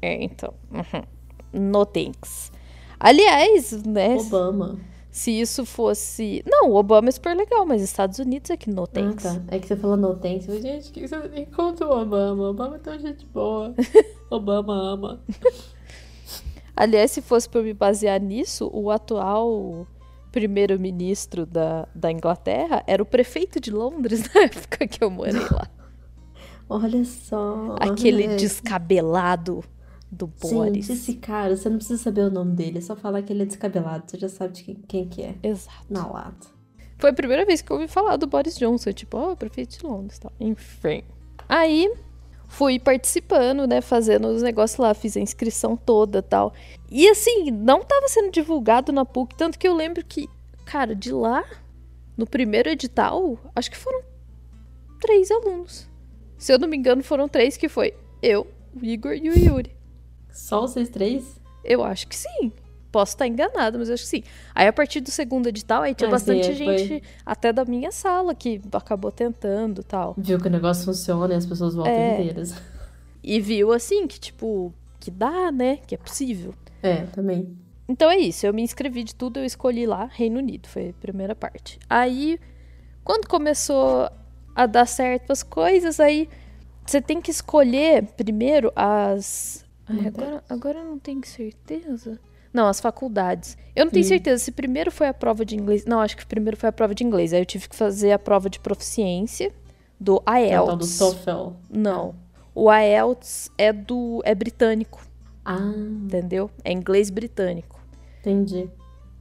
É, 0.00 0.22
então. 0.22 0.54
Uhum. 0.70 1.70
No 1.72 1.84
thanks. 1.84 2.52
Aliás, 3.00 3.72
né? 3.84 4.14
Obama. 4.14 4.78
Se 5.14 5.30
isso 5.30 5.64
fosse. 5.64 6.42
Não, 6.44 6.70
o 6.70 6.74
Obama 6.74 7.08
é 7.08 7.12
super 7.12 7.36
legal, 7.36 7.64
mas 7.64 7.80
Estados 7.80 8.18
Unidos 8.18 8.50
é 8.50 8.56
que 8.56 8.68
no 8.68 8.84
thanks. 8.84 9.24
Ah, 9.24 9.34
tá. 9.34 9.54
É 9.54 9.60
que 9.60 9.68
você 9.68 9.76
falou 9.76 9.96
no 9.96 10.16
thanks. 10.16 10.48
Eu, 10.48 10.60
gente, 10.60 10.90
que 10.90 11.06
você 11.06 11.16
encontra 11.36 11.86
o 11.86 12.02
Obama? 12.02 12.50
Obama 12.50 12.74
é 12.74 12.78
tão 12.80 12.98
gente 12.98 13.24
boa. 13.26 13.72
Obama 14.28 14.74
ama. 14.74 15.22
Aliás, 16.74 17.12
se 17.12 17.22
fosse 17.22 17.48
para 17.48 17.62
me 17.62 17.72
basear 17.72 18.20
nisso, 18.20 18.68
o 18.74 18.90
atual 18.90 19.86
primeiro-ministro 20.32 21.46
da, 21.46 21.86
da 21.94 22.10
Inglaterra 22.10 22.82
era 22.84 23.00
o 23.00 23.06
prefeito 23.06 23.60
de 23.60 23.70
Londres 23.70 24.28
na 24.34 24.42
época 24.42 24.84
que 24.88 25.04
eu 25.04 25.10
morei 25.10 25.34
lá. 25.48 25.70
Olha 26.68 27.04
só. 27.04 27.76
Aquele 27.78 28.34
descabelado 28.34 29.62
do 30.14 30.26
Boris. 30.26 30.86
Sim, 30.86 30.92
esse 30.92 31.14
cara, 31.14 31.56
você 31.56 31.68
não 31.68 31.76
precisa 31.76 32.02
saber 32.02 32.22
o 32.22 32.30
nome 32.30 32.54
dele, 32.54 32.78
é 32.78 32.80
só 32.80 32.96
falar 32.96 33.22
que 33.22 33.32
ele 33.32 33.42
é 33.42 33.46
descabelado, 33.46 34.04
você 34.06 34.18
já 34.18 34.28
sabe 34.28 34.54
de 34.54 34.64
quem, 34.64 34.74
quem 34.88 35.08
que 35.08 35.22
é. 35.22 35.34
Exato. 35.42 35.86
Na 35.90 36.06
lata. 36.06 36.48
Foi 36.98 37.10
a 37.10 37.14
primeira 37.14 37.44
vez 37.44 37.60
que 37.60 37.70
eu 37.70 37.76
ouvi 37.76 37.88
falar 37.88 38.16
do 38.16 38.26
Boris 38.26 38.56
Johnson, 38.56 38.92
tipo, 38.92 39.16
ó, 39.16 39.32
oh, 39.32 39.36
prefeito 39.36 39.78
de 39.78 39.84
Londres, 39.84 40.18
tal. 40.18 40.32
Enfim. 40.40 41.02
Aí 41.48 41.92
fui 42.46 42.78
participando, 42.78 43.66
né, 43.66 43.80
fazendo 43.80 44.28
os 44.28 44.42
negócios 44.42 44.78
lá, 44.78 44.94
fiz 44.94 45.16
a 45.16 45.20
inscrição 45.20 45.76
toda 45.76 46.22
tal. 46.22 46.52
E 46.90 47.08
assim, 47.08 47.50
não 47.50 47.82
tava 47.82 48.08
sendo 48.08 48.30
divulgado 48.30 48.92
na 48.92 49.04
PUC, 49.04 49.34
tanto 49.34 49.58
que 49.58 49.66
eu 49.66 49.74
lembro 49.74 50.04
que, 50.04 50.28
cara, 50.64 50.94
de 50.94 51.12
lá, 51.12 51.44
no 52.16 52.26
primeiro 52.26 52.68
edital, 52.68 53.38
acho 53.54 53.70
que 53.70 53.76
foram 53.76 54.02
três 55.00 55.30
alunos. 55.30 55.88
Se 56.38 56.52
eu 56.52 56.58
não 56.58 56.68
me 56.68 56.76
engano, 56.76 57.02
foram 57.02 57.28
três, 57.28 57.56
que 57.56 57.68
foi 57.68 57.94
eu, 58.22 58.46
o 58.74 58.84
Igor 58.84 59.14
e 59.14 59.28
o 59.28 59.38
Yuri. 59.38 59.74
Só 60.34 60.60
vocês 60.60 60.88
três? 60.88 61.40
Eu 61.64 61.82
acho 61.84 62.06
que 62.08 62.16
sim. 62.16 62.52
Posso 62.92 63.12
estar 63.14 63.26
enganado, 63.26 63.78
mas 63.78 63.88
eu 63.88 63.94
acho 63.94 64.04
que 64.04 64.08
sim. 64.08 64.22
Aí 64.54 64.66
a 64.68 64.72
partir 64.72 65.00
do 65.00 65.10
segundo 65.10 65.48
edital, 65.48 65.82
aí 65.82 65.94
tinha 65.94 66.06
Ah, 66.08 66.10
bastante 66.12 66.46
sim, 66.46 66.54
gente, 66.54 66.88
foi- 66.88 67.02
até 67.26 67.52
da 67.52 67.64
minha 67.64 67.90
sala, 67.90 68.34
que 68.34 68.60
acabou 68.72 69.10
tentando 69.10 69.82
tal. 69.82 70.14
Viu 70.16 70.38
que 70.38 70.46
o 70.46 70.50
negócio 70.50 70.84
funciona 70.84 71.34
e 71.34 71.36
as 71.36 71.46
pessoas 71.46 71.74
voltam 71.74 71.92
É. 71.94 72.20
inteiras. 72.20 72.54
E 73.26 73.40
viu 73.40 73.72
assim 73.72 74.06
que, 74.06 74.20
tipo, 74.20 74.70
que 75.00 75.10
dá, 75.10 75.50
né? 75.50 75.78
Que 75.86 75.94
é 75.94 75.98
possível. 75.98 76.54
É, 76.82 77.04
também. 77.06 77.56
Então 77.88 78.10
é 78.10 78.18
isso, 78.18 78.46
eu 78.46 78.52
me 78.52 78.60
inscrevi 78.60 79.02
de 79.02 79.14
tudo, 79.14 79.38
eu 79.38 79.46
escolhi 79.46 79.86
lá, 79.86 80.04
Reino 80.12 80.38
Unido, 80.38 80.68
foi 80.68 80.90
a 80.90 80.92
primeira 81.00 81.34
parte. 81.34 81.78
Aí, 81.88 82.38
quando 83.02 83.26
começou 83.26 84.10
a 84.54 84.66
dar 84.66 84.84
certo 84.86 85.30
as 85.32 85.42
coisas, 85.42 85.98
aí 86.00 86.28
você 86.86 87.00
tem 87.00 87.18
que 87.18 87.30
escolher 87.30 88.04
primeiro 88.14 88.70
as. 88.76 89.63
Ai, 89.86 90.06
agora, 90.06 90.44
agora 90.48 90.78
eu 90.78 90.84
não 90.84 90.98
tenho 90.98 91.24
certeza. 91.26 92.18
Não, 92.52 92.66
as 92.68 92.80
faculdades. 92.80 93.56
Eu 93.74 93.84
não 93.84 93.92
tenho 93.92 94.04
Hum. 94.04 94.08
certeza 94.08 94.42
se 94.44 94.52
primeiro 94.52 94.90
foi 94.92 95.08
a 95.08 95.14
prova 95.14 95.44
de 95.44 95.56
inglês. 95.56 95.84
Não, 95.84 96.00
acho 96.00 96.16
que 96.16 96.24
primeiro 96.24 96.56
foi 96.56 96.68
a 96.68 96.72
prova 96.72 96.94
de 96.94 97.02
inglês. 97.04 97.32
Aí 97.32 97.40
eu 97.40 97.44
tive 97.46 97.68
que 97.68 97.74
fazer 97.76 98.12
a 98.12 98.18
prova 98.18 98.48
de 98.48 98.60
proficiência 98.60 99.52
do 99.98 100.20
Que 100.20 100.30
é 100.32 100.60
o 100.60 100.66
tal 100.66 100.76
do 100.76 100.84
IELTS. 100.84 100.98
TOEFL. 100.98 101.52
Não. 101.68 102.14
O 102.54 102.72
IELTS 102.72 103.50
é 103.58 103.72
do 103.72 104.22
é 104.24 104.34
britânico, 104.34 105.02
Ah, 105.44 105.58
entendeu? 106.04 106.48
É 106.62 106.70
inglês 106.72 107.10
britânico. 107.10 107.80
entendi. 108.20 108.70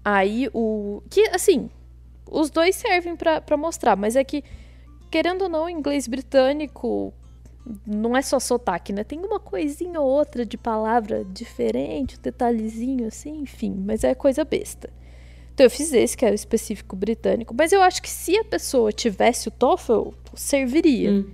Aí 0.05 0.47
o. 0.53 1.01
Que, 1.09 1.29
assim, 1.29 1.69
os 2.29 2.49
dois 2.51 2.75
servem 2.75 3.15
pra 3.15 3.57
mostrar, 3.57 3.95
mas 3.95 4.15
é 4.15 4.23
que, 4.23 4.43
querendo 5.09 5.43
ou 5.43 5.49
não, 5.49 5.65
o 5.65 5.69
inglês 5.69 6.07
britânico 6.07 7.11
não 7.85 8.15
é 8.15 8.21
só 8.21 8.39
sotaque, 8.39 8.91
né? 8.91 9.03
Tem 9.03 9.19
uma 9.19 9.39
coisinha 9.39 9.99
ou 9.99 10.07
outra 10.09 10.45
de 10.45 10.57
palavra 10.57 11.23
diferente, 11.25 12.17
um 12.17 12.21
detalhezinho 12.21 13.07
assim, 13.07 13.41
enfim, 13.41 13.73
mas 13.85 14.03
é 14.03 14.13
coisa 14.13 14.43
besta. 14.43 14.89
Então 15.53 15.65
eu 15.65 15.69
fiz 15.69 15.93
esse, 15.93 16.17
que 16.17 16.25
era 16.25 16.33
o 16.33 16.35
específico 16.35 16.95
britânico, 16.95 17.53
mas 17.55 17.71
eu 17.71 17.81
acho 17.81 18.01
que 18.01 18.09
se 18.09 18.37
a 18.37 18.43
pessoa 18.43 18.91
tivesse 18.91 19.47
o 19.47 19.51
TOEFL, 19.51 20.09
serviria. 20.35 21.11
Hum. 21.11 21.31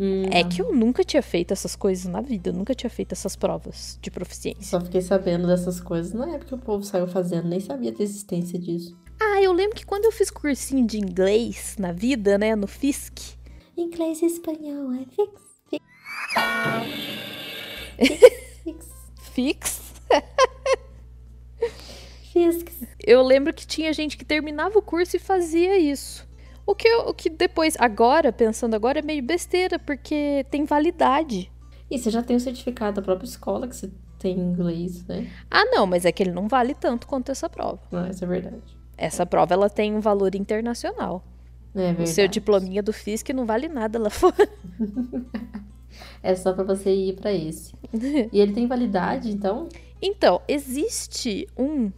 Hum, 0.00 0.22
É 0.30 0.44
não. 0.44 0.48
que 0.48 0.62
eu 0.62 0.72
nunca 0.72 1.02
tinha 1.02 1.20
feito 1.20 1.50
essas 1.52 1.74
coisas 1.74 2.06
na 2.06 2.20
vida, 2.20 2.50
eu 2.50 2.54
nunca 2.54 2.72
tinha 2.72 2.88
feito 2.88 3.12
essas 3.12 3.34
provas 3.34 3.98
de 4.00 4.12
proficiência. 4.12 4.62
Só 4.62 4.80
fiquei 4.80 5.00
sabendo 5.00 5.48
dessas 5.48 5.80
coisas 5.80 6.12
na 6.12 6.26
época 6.28 6.46
que 6.46 6.54
o 6.54 6.58
povo 6.58 6.84
saiu 6.84 7.08
fazendo, 7.08 7.48
nem 7.48 7.58
sabia 7.58 7.90
da 7.90 8.00
existência 8.02 8.56
disso. 8.60 8.96
Ah, 9.20 9.42
eu 9.42 9.52
lembro 9.52 9.74
que 9.74 9.84
quando 9.84 10.04
eu 10.04 10.12
fiz 10.12 10.30
cursinho 10.30 10.86
de 10.86 10.98
inglês 10.98 11.74
na 11.80 11.90
vida, 11.90 12.38
né, 12.38 12.54
no 12.54 12.68
FISC, 12.68 13.36
Inglês 13.76 14.22
e 14.22 14.26
espanhol, 14.26 14.92
é 14.92 15.04
fix. 15.14 15.47
Fix. 19.32 19.78
Fix, 22.32 22.64
eu 23.04 23.22
lembro 23.22 23.52
que 23.52 23.66
tinha 23.66 23.92
gente 23.92 24.16
que 24.16 24.24
terminava 24.24 24.78
o 24.78 24.82
curso 24.82 25.16
e 25.16 25.18
fazia 25.18 25.78
isso. 25.78 26.26
O 26.66 26.74
que, 26.74 26.86
eu- 26.86 27.08
o 27.08 27.14
que 27.14 27.30
depois, 27.30 27.74
agora, 27.78 28.32
pensando 28.32 28.74
agora, 28.74 28.98
é 28.98 29.02
meio 29.02 29.22
besteira, 29.22 29.78
porque 29.78 30.44
tem 30.50 30.64
validade. 30.64 31.50
E 31.90 31.98
você 31.98 32.10
já 32.10 32.22
tem 32.22 32.36
o 32.36 32.40
certificado 32.40 32.96
da 32.96 33.02
própria 33.02 33.26
escola 33.26 33.66
que 33.66 33.74
você 33.74 33.90
tem 34.18 34.38
inglês, 34.38 35.04
né? 35.06 35.30
Ah, 35.50 35.64
não, 35.66 35.86
mas 35.86 36.04
é 36.04 36.12
que 36.12 36.22
ele 36.22 36.32
não 36.32 36.46
vale 36.46 36.74
tanto 36.74 37.06
quanto 37.06 37.32
essa 37.32 37.48
prova. 37.48 37.80
Não, 37.90 38.06
isso 38.10 38.22
é 38.22 38.26
verdade. 38.26 38.76
Essa 38.96 39.24
prova, 39.24 39.54
ela 39.54 39.70
tem 39.70 39.94
um 39.94 40.00
valor 40.00 40.34
internacional. 40.34 41.24
É 41.74 41.78
verdade. 41.86 42.02
O 42.02 42.06
seu 42.06 42.28
diplominha 42.28 42.82
do 42.82 42.92
FISC 42.92 43.30
não 43.32 43.46
vale 43.46 43.68
nada 43.68 43.98
lá 43.98 44.10
fora. 44.10 44.48
É 46.22 46.34
só 46.34 46.52
pra 46.52 46.64
você 46.64 46.92
ir 46.94 47.14
pra 47.14 47.32
esse. 47.32 47.72
E 48.32 48.40
ele 48.40 48.52
tem 48.52 48.66
validade, 48.66 49.30
então? 49.30 49.68
Então, 50.00 50.40
existe 50.46 51.46
um, 51.56 51.90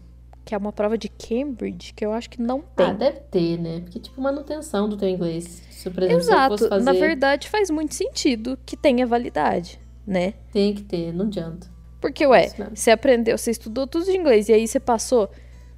que 0.44 0.54
é 0.54 0.58
uma 0.58 0.72
prova 0.72 0.96
de 0.96 1.08
Cambridge, 1.08 1.92
que 1.94 2.04
eu 2.04 2.12
acho 2.12 2.30
que 2.30 2.40
não 2.40 2.60
tem. 2.60 2.86
Ah, 2.86 2.92
deve 2.92 3.20
ter, 3.20 3.58
né? 3.58 3.80
Porque, 3.80 3.98
tipo, 3.98 4.20
manutenção 4.20 4.88
do 4.88 4.96
teu 4.96 5.08
inglês. 5.08 5.62
Se, 5.70 5.90
por 5.90 6.02
exemplo, 6.02 6.22
se 6.22 6.30
Exato. 6.30 6.58
fosse 6.58 6.68
fazer, 6.68 6.84
Na 6.84 6.92
verdade, 6.92 7.48
faz 7.48 7.70
muito 7.70 7.94
sentido 7.94 8.58
que 8.66 8.76
tenha 8.76 9.06
validade, 9.06 9.80
né? 10.06 10.34
tem 10.52 10.74
que 10.74 10.82
ter, 10.82 11.12
não 11.12 11.26
adianta. 11.26 11.68
Porque, 12.00 12.26
ué, 12.26 12.48
você 12.74 12.90
aprendeu, 12.90 13.36
você 13.36 13.50
estudou 13.50 13.86
tudo 13.86 14.06
de 14.06 14.16
inglês 14.16 14.48
e 14.48 14.54
aí 14.54 14.66
você 14.66 14.80
passou 14.80 15.28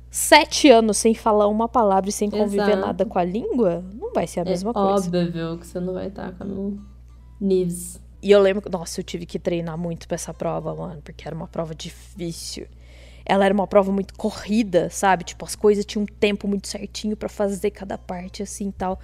sete 0.08 0.70
anos 0.70 0.98
sem 0.98 1.14
falar 1.14 1.48
uma 1.48 1.66
palavra 1.66 2.10
e 2.10 2.12
sem 2.12 2.30
conviver 2.30 2.62
Exato. 2.62 2.86
nada 2.86 3.04
com 3.04 3.18
a 3.18 3.24
língua, 3.24 3.84
não 3.94 4.12
vai 4.12 4.26
ser 4.26 4.40
a 4.40 4.44
mesma 4.44 4.70
é 4.70 4.74
coisa. 4.74 5.08
óbvio 5.08 5.58
que 5.58 5.66
você 5.66 5.80
não 5.80 5.94
vai 5.94 6.08
estar 6.08 6.32
com 6.32 6.44
no 6.44 6.78
NIVS. 7.40 8.00
E 8.22 8.30
eu 8.30 8.40
lembro, 8.40 8.70
nossa, 8.70 9.00
eu 9.00 9.04
tive 9.04 9.26
que 9.26 9.38
treinar 9.38 9.76
muito 9.76 10.06
pra 10.06 10.14
essa 10.14 10.32
prova, 10.32 10.74
mano, 10.74 11.02
porque 11.02 11.26
era 11.26 11.34
uma 11.34 11.48
prova 11.48 11.74
difícil. 11.74 12.66
Ela 13.24 13.44
era 13.44 13.52
uma 13.54 13.66
prova 13.66 13.90
muito 13.90 14.14
corrida, 14.14 14.88
sabe? 14.90 15.24
Tipo, 15.24 15.44
as 15.44 15.56
coisas 15.56 15.84
tinham 15.84 16.04
um 16.04 16.06
tempo 16.06 16.46
muito 16.46 16.68
certinho 16.68 17.16
pra 17.16 17.28
fazer 17.28 17.70
cada 17.70 17.98
parte 17.98 18.42
assim 18.42 18.68
e 18.68 18.72
tal. 18.72 19.00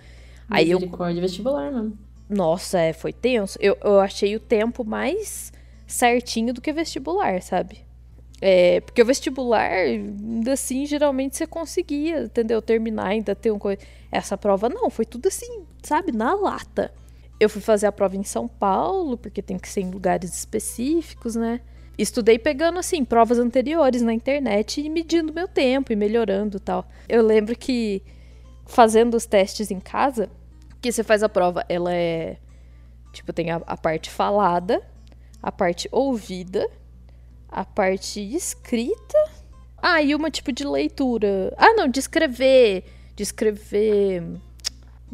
Aí 0.48 0.70
eu 0.70 0.78
vestibular, 1.20 1.70
mesmo. 1.72 1.98
Nossa, 2.28 2.78
é, 2.78 2.92
foi 2.92 3.12
tenso. 3.12 3.58
Eu, 3.60 3.76
eu 3.82 4.00
achei 4.00 4.36
o 4.36 4.40
tempo 4.40 4.84
mais 4.84 5.52
certinho 5.86 6.52
do 6.54 6.60
que 6.60 6.72
vestibular, 6.72 7.42
sabe? 7.42 7.80
É, 8.40 8.80
porque 8.82 9.02
o 9.02 9.06
vestibular, 9.06 9.68
ainda 9.68 10.52
assim, 10.52 10.86
geralmente 10.86 11.36
você 11.36 11.46
conseguia, 11.46 12.24
entendeu? 12.24 12.62
Terminar, 12.62 13.08
ainda 13.08 13.34
ter 13.34 13.50
um 13.50 13.58
coisa. 13.58 13.80
Essa 14.12 14.36
prova 14.36 14.68
não, 14.68 14.90
foi 14.90 15.04
tudo 15.04 15.26
assim, 15.26 15.64
sabe? 15.82 16.12
Na 16.12 16.34
lata. 16.34 16.92
Eu 17.40 17.48
fui 17.48 17.60
fazer 17.60 17.86
a 17.86 17.92
prova 17.92 18.16
em 18.16 18.24
São 18.24 18.48
Paulo, 18.48 19.16
porque 19.16 19.40
tem 19.40 19.58
que 19.58 19.68
ser 19.68 19.82
em 19.82 19.90
lugares 19.90 20.36
específicos, 20.36 21.36
né? 21.36 21.60
Estudei 21.96 22.38
pegando, 22.38 22.78
assim, 22.78 23.04
provas 23.04 23.38
anteriores 23.38 24.02
na 24.02 24.12
internet 24.12 24.80
e 24.80 24.88
medindo 24.88 25.32
meu 25.32 25.48
tempo 25.48 25.92
e 25.92 25.96
melhorando 25.96 26.60
tal. 26.60 26.88
Eu 27.08 27.24
lembro 27.24 27.56
que 27.56 28.02
fazendo 28.66 29.16
os 29.16 29.26
testes 29.26 29.70
em 29.70 29.80
casa, 29.80 30.30
que 30.80 30.92
você 30.92 31.02
faz 31.02 31.22
a 31.22 31.28
prova, 31.28 31.64
ela 31.68 31.92
é. 31.92 32.36
Tipo, 33.12 33.32
tem 33.32 33.50
a, 33.50 33.56
a 33.66 33.76
parte 33.76 34.10
falada, 34.10 34.80
a 35.42 35.50
parte 35.50 35.88
ouvida, 35.90 36.68
a 37.48 37.64
parte 37.64 38.20
escrita. 38.20 39.18
Ah, 39.80 40.02
e 40.02 40.14
uma 40.14 40.30
tipo 40.30 40.52
de 40.52 40.64
leitura. 40.64 41.52
Ah, 41.56 41.72
não, 41.72 41.88
de 41.88 41.98
escrever. 41.98 42.84
De 43.16 43.22
escrever. 43.22 44.22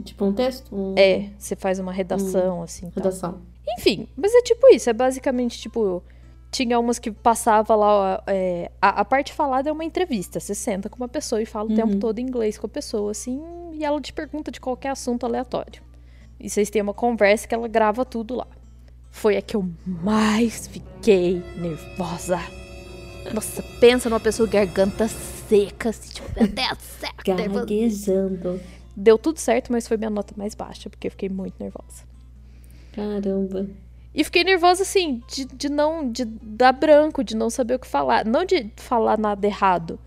Tipo 0.02 0.24
um 0.24 0.32
texto? 0.32 0.74
Um... 0.74 0.94
É, 0.96 1.30
você 1.38 1.54
faz 1.54 1.78
uma 1.78 1.92
redação, 1.92 2.62
assim. 2.62 2.90
tal. 2.90 3.04
Redação. 3.04 3.40
Enfim, 3.78 4.08
mas 4.16 4.34
é 4.34 4.42
tipo 4.42 4.66
isso, 4.68 4.90
é 4.90 4.92
basicamente 4.92 5.58
tipo. 5.58 6.02
Tinha 6.50 6.78
umas 6.78 7.00
que 7.00 7.10
passava 7.10 7.74
lá. 7.74 8.22
é, 8.28 8.70
a, 8.80 9.00
a 9.00 9.04
parte 9.04 9.32
falada 9.32 9.68
é 9.68 9.72
uma 9.72 9.84
entrevista. 9.84 10.38
Você 10.38 10.54
senta 10.54 10.88
com 10.88 10.96
uma 10.96 11.08
pessoa 11.08 11.42
e 11.42 11.46
fala 11.46 11.72
o 11.72 11.74
tempo 11.74 11.94
Uhum. 11.94 11.98
todo 11.98 12.18
em 12.20 12.22
inglês 12.22 12.56
com 12.56 12.66
a 12.66 12.68
pessoa, 12.68 13.10
assim, 13.10 13.42
e 13.72 13.84
ela 13.84 14.00
te 14.00 14.12
pergunta 14.12 14.52
de 14.52 14.60
qualquer 14.60 14.90
assunto 14.90 15.26
aleatório. 15.26 15.82
E 16.38 16.48
vocês 16.48 16.70
têm 16.70 16.80
uma 16.82 16.94
conversa 16.94 17.48
que 17.48 17.54
ela 17.54 17.66
grava 17.66 18.04
tudo 18.04 18.36
lá. 18.36 18.46
Foi 19.10 19.36
a 19.36 19.42
que 19.42 19.56
eu 19.56 19.68
mais 19.84 20.66
fiquei 20.68 21.42
nervosa. 21.56 22.38
Nossa, 23.32 23.62
pensa 23.80 24.08
numa 24.10 24.20
pessoa 24.20 24.48
garganta 24.48 25.08
seca, 25.08 25.88
assim, 25.88 26.12
tipo, 26.14 26.28
meu 26.38 26.46
Deus 26.48 27.36
nervoso. 27.38 27.60
Gaguejando. 27.66 28.60
Deu 28.96 29.18
tudo 29.18 29.38
certo, 29.38 29.72
mas 29.72 29.88
foi 29.88 29.96
minha 29.96 30.10
nota 30.10 30.34
mais 30.36 30.54
baixa, 30.54 30.88
porque 30.88 31.08
eu 31.08 31.10
fiquei 31.10 31.28
muito 31.28 31.54
nervosa. 31.58 32.04
Caramba. 32.92 33.68
E 34.14 34.22
fiquei 34.22 34.44
nervosa, 34.44 34.82
assim, 34.82 35.20
de, 35.28 35.44
de 35.46 35.68
não. 35.68 36.08
de 36.08 36.24
dar 36.24 36.72
branco, 36.72 37.24
de 37.24 37.34
não 37.36 37.50
saber 37.50 37.74
o 37.74 37.78
que 37.78 37.86
falar. 37.86 38.24
Não 38.24 38.44
de 38.44 38.70
falar 38.76 39.18
nada 39.18 39.44
errado. 39.44 39.98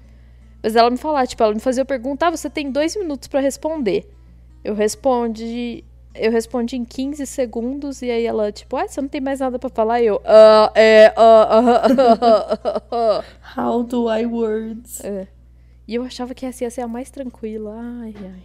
Mas 0.63 0.75
ela 0.75 0.89
me 0.89 0.97
falar, 0.97 1.27
tipo, 1.27 1.43
ela 1.43 1.53
me 1.53 1.59
fazia 1.59 1.83
perguntar, 1.83 2.27
ah, 2.27 2.31
você 2.31 2.49
tem 2.49 2.71
dois 2.71 2.95
minutos 2.95 3.27
pra 3.27 3.41
responder. 3.41 4.09
Eu 4.63 4.73
respondi. 4.73 5.83
Eu 6.15 6.31
respondi 6.31 6.75
em 6.75 6.83
15 6.83 7.27
segundos 7.27 8.01
e 8.01 8.09
aí 8.09 8.25
ela, 8.25 8.51
tipo, 8.51 8.75
ah, 8.75 8.87
você 8.87 8.99
não 8.99 9.07
tem 9.07 9.21
mais 9.21 9.39
nada 9.39 9.59
pra 9.59 9.69
falar? 9.69 10.01
E 10.01 10.07
eu, 10.07 10.19
ah, 10.25 10.71
é, 10.73 11.13
ah, 11.15 11.47
ah, 11.49 11.59
ah, 11.59 12.17
ah, 12.21 12.59
ah, 12.63 12.81
ah. 12.91 13.61
How 13.61 13.83
do 13.83 14.09
I 14.09 14.25
words? 14.25 15.03
É. 15.03 15.27
E 15.87 15.93
eu 15.95 16.03
achava 16.03 16.33
que 16.33 16.45
essa 16.45 16.63
ia 16.63 16.71
ser 16.71 16.81
a 16.81 16.87
mais 16.87 17.11
tranquila. 17.11 17.75
Ai, 17.77 18.15
ai. 18.17 18.43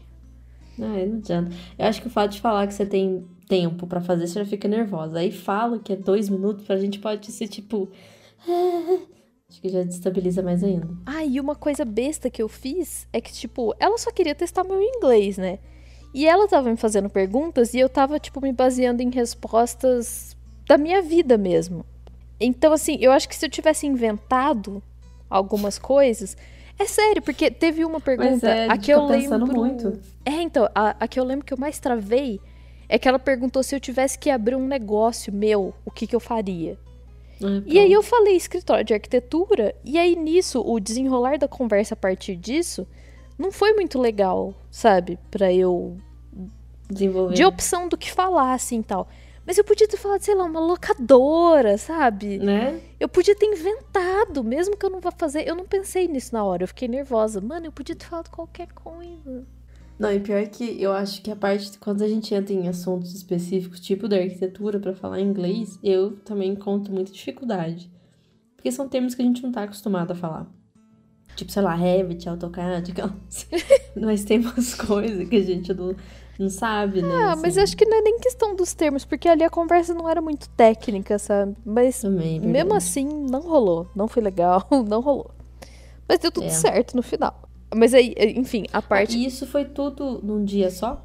Ai, 0.81 1.07
não 1.07 1.19
adianta. 1.19 1.51
Eu 1.79 1.87
acho 1.87 2.01
que 2.01 2.07
o 2.09 2.11
fato 2.11 2.33
de 2.33 2.41
falar 2.41 2.67
que 2.67 2.75
você 2.75 2.87
tem 2.87 3.27
tempo 3.49 3.87
pra 3.87 4.01
fazer, 4.01 4.27
você 4.27 4.41
já 4.41 4.47
fica 4.47 4.69
nervosa. 4.69 5.19
Aí 5.19 5.31
fala 5.31 5.79
que 5.79 5.93
é 5.93 5.97
dois 5.97 6.29
minutos, 6.29 6.65
pra 6.65 6.77
gente 6.77 6.99
pode 6.99 7.31
ser 7.31 7.49
tipo. 7.49 7.91
Acho 9.49 9.61
que 9.61 9.69
já 9.69 9.83
destabiliza 9.83 10.43
mais 10.43 10.65
ainda. 10.65 10.89
Ah, 11.05 11.27
e 11.27 11.39
uma 11.39 11.55
coisa 11.55 11.85
besta 11.85 12.31
que 12.31 12.43
eu 12.43 12.49
fiz 12.49 13.07
é 13.13 13.21
que, 13.21 13.31
tipo, 13.31 13.75
ela 13.79 13.99
só 13.99 14.11
queria 14.11 14.35
testar 14.35 14.65
meu 14.65 14.81
inglês, 14.81 15.37
né? 15.37 15.59
E 16.15 16.27
ela 16.27 16.49
tava 16.49 16.71
me 16.71 16.77
fazendo 16.79 17.11
perguntas 17.11 17.75
e 17.75 17.79
eu 17.79 17.89
tava, 17.91 18.19
tipo, 18.19 18.41
me 18.41 18.51
baseando 18.51 19.03
em 19.03 19.11
respostas 19.11 20.35
da 20.67 20.79
minha 20.79 21.03
vida 21.03 21.37
mesmo. 21.37 21.85
Então, 22.41 22.73
assim, 22.73 22.97
eu 22.99 23.13
acho 23.13 23.29
que 23.29 23.37
se 23.37 23.45
eu 23.45 23.51
tivesse 23.51 23.87
inventado 23.87 24.83
algumas 25.29 25.79
coisas. 25.79 26.37
É 26.79 26.87
sério, 26.87 27.23
porque 27.23 27.51
teve 27.51 27.85
uma 27.85 28.01
pergunta. 28.01 28.49
é, 28.49 28.69
a 28.69 28.77
que 28.77 28.93
eu 28.93 29.05
lembro. 29.05 29.47
muito. 29.47 30.01
É, 30.25 30.43
então, 30.43 30.69
a, 30.75 30.97
a 30.99 31.09
que 31.09 31.19
eu 31.21 31.25
lembro 31.25 31.45
que 31.45 31.53
eu 31.55 31.59
mais 31.59 31.79
travei 31.79 32.41
é 32.89 32.99
que 32.99 33.09
ela 33.09 33.19
perguntou 33.19 33.63
se 33.63 33.75
eu 33.75 33.81
tivesse 33.81 34.19
que 34.19 34.31
abrir 34.31 34.57
um 34.57 34.67
negócio 34.67 35.33
meu, 35.33 35.73
o 35.85 35.91
que, 35.91 36.07
que 36.07 36.15
eu 36.15 36.21
faria. 36.21 36.77
Ah, 37.43 37.63
E 37.67 37.79
aí 37.79 37.93
eu 37.93 38.03
falei 38.03 38.37
escritório 38.37 38.85
de 38.85 38.95
arquitetura, 38.95 39.75
e 39.85 39.99
aí 39.99 40.15
nisso, 40.15 40.63
o 40.65 40.79
desenrolar 40.79 41.39
da 41.39 41.49
conversa 41.49 41.95
a 41.95 41.97
partir 41.97 42.37
disso 42.37 42.87
não 43.39 43.51
foi 43.51 43.73
muito 43.73 43.99
legal, 43.99 44.55
sabe? 44.71 45.19
Pra 45.31 45.53
eu. 45.53 45.97
desenvolver. 46.91 47.35
De 47.35 47.45
opção 47.45 47.89
do 47.89 47.97
que 47.97 48.11
falar, 48.11 48.53
assim 48.55 48.81
e 48.81 48.85
tal. 48.85 49.09
Mas 49.47 49.59
eu 49.59 49.65
podia 49.65 49.89
ter 49.89 49.97
falado, 49.97 50.21
sei 50.23 50.35
lá, 50.35 50.45
uma 50.45 50.61
locadora, 50.61 51.77
sabe? 51.77 52.39
Né? 52.39 52.81
Eu 53.01 53.09
podia 53.09 53.35
ter 53.35 53.47
inventado, 53.47 54.45
mesmo 54.45 54.77
que 54.77 54.87
eu 54.87 54.91
não 54.91 55.01
vá 55.01 55.11
fazer. 55.11 55.47
Eu 55.47 55.57
não 55.57 55.65
pensei 55.65 56.07
nisso 56.07 56.33
na 56.33 56.45
hora, 56.45 56.63
eu 56.63 56.69
fiquei 56.69 56.87
nervosa. 56.87 57.41
Mano, 57.41 57.67
eu 57.67 57.73
podia 57.73 57.97
ter 57.97 58.05
falado 58.05 58.31
qualquer 58.31 58.69
coisa. 58.69 59.45
Não, 59.99 60.13
e 60.13 60.21
pior 60.21 60.45
que 60.47 60.81
eu 60.83 60.93
acho 60.93 61.23
que 61.23 61.31
a 61.31 61.37
parte 61.37 61.79
quando 61.79 62.03
a 62.03 62.09
gente 62.09 62.35
entra 62.35 62.53
em 62.53 62.69
assuntos 62.69 63.15
específicos, 63.15 63.81
tipo 63.81 64.09
da 64.09 64.17
arquitetura, 64.17 64.79
pra 64.81 64.95
falar 64.95 65.21
inglês, 65.21 65.79
eu 65.83 66.17
também 66.25 66.51
encontro 66.51 66.93
muita 66.93 67.13
dificuldade. 67.13 67.91
Porque 68.57 68.71
são 68.71 68.89
termos 68.89 69.15
que 69.15 69.23
a 69.23 69.25
gente 69.25 69.43
não 69.43 69.53
tá 69.53 69.65
acostumado 69.65 70.13
a 70.13 70.15
falar. 70.15 70.47
Tipo, 71.35 71.51
sei 71.51 71.63
lá, 71.63 71.75
Revit, 71.75 72.29
AutoCAD, 72.29 72.93
aquelas... 72.93 73.49
mas 73.97 74.25
tem 74.25 74.39
umas 74.39 74.75
coisas 74.75 75.29
que 75.29 75.37
a 75.37 75.43
gente 75.43 75.73
não, 75.75 75.97
não 76.39 76.49
sabe, 76.49 77.03
né? 77.03 77.09
Ah, 77.09 77.37
mas 77.37 77.57
assim. 77.57 77.61
acho 77.63 77.77
que 77.77 77.85
não 77.85 77.99
é 77.99 78.03
nem 78.03 78.19
questão 78.19 78.55
dos 78.57 78.75
termos, 78.75 79.05
porque 79.05 79.29
ali 79.29 79.45
a 79.45 79.51
conversa 79.51 79.93
não 79.95 80.09
era 80.09 80.21
muito 80.21 80.49
técnica, 80.51 81.19
sabe? 81.19 81.55
Mas 81.65 82.01
Também, 82.01 82.41
mesmo 82.41 82.53
verdade. 82.53 82.77
assim, 82.77 83.07
não 83.07 83.41
rolou. 83.41 83.87
Não 83.95 84.09
foi 84.09 84.23
legal, 84.23 84.67
não 84.89 85.01
rolou. 85.01 85.31
Mas 86.09 86.19
deu 86.19 86.31
tudo 86.33 86.47
É. 86.47 86.51
certo 86.51 86.95
no 86.97 87.03
final. 87.03 87.49
Mas 87.75 87.95
aí, 87.95 88.15
enfim, 88.37 88.65
a 88.73 88.83
parte. 88.83 89.17
E 89.17 89.25
isso 89.27 89.47
foi 89.47 89.65
tudo 89.65 90.21
num 90.23 90.45
dia 90.45 90.71
só? 90.71 91.05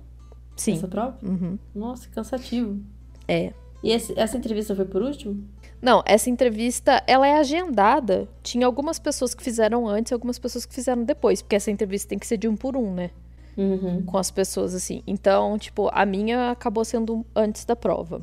Sim. 0.56 0.74
Essa 0.74 0.88
prova? 0.88 1.18
Uhum. 1.24 1.58
Nossa, 1.74 2.10
cansativo. 2.10 2.80
É. 3.28 3.54
E 3.84 3.92
esse- 3.92 4.14
essa 4.20 4.38
entrevista 4.38 4.76
foi 4.76 4.86
por 4.86 5.02
último? 5.04 5.44
Não, 5.82 6.02
essa 6.06 6.30
entrevista, 6.32 7.04
ela 7.06 7.28
é 7.28 7.38
agendada. 7.38 8.28
Tinha 8.42 8.66
algumas 8.66 8.98
pessoas 8.98 9.36
que 9.36 9.44
fizeram 9.44 9.88
antes 9.88 10.10
e 10.12 10.14
algumas 10.16 10.40
pessoas 10.40 10.66
que 10.66 10.74
fizeram 10.74 11.04
depois. 11.04 11.42
Porque 11.44 11.56
essa 11.56 11.70
entrevista 11.70 12.10
tem 12.10 12.18
que 12.18 12.26
ser 12.26 12.38
de 12.38 12.48
um 12.48 12.56
por 12.56 12.76
um, 12.76 12.92
né? 12.94 13.12
Uhum. 13.58 14.04
Com 14.06 14.18
as 14.18 14.30
pessoas, 14.30 14.76
assim. 14.76 15.02
Então, 15.08 15.58
tipo, 15.58 15.90
a 15.92 16.06
minha 16.06 16.52
acabou 16.52 16.86
sendo 16.86 17.26
antes 17.36 17.66
da 17.66 17.76
prova. 17.76 18.22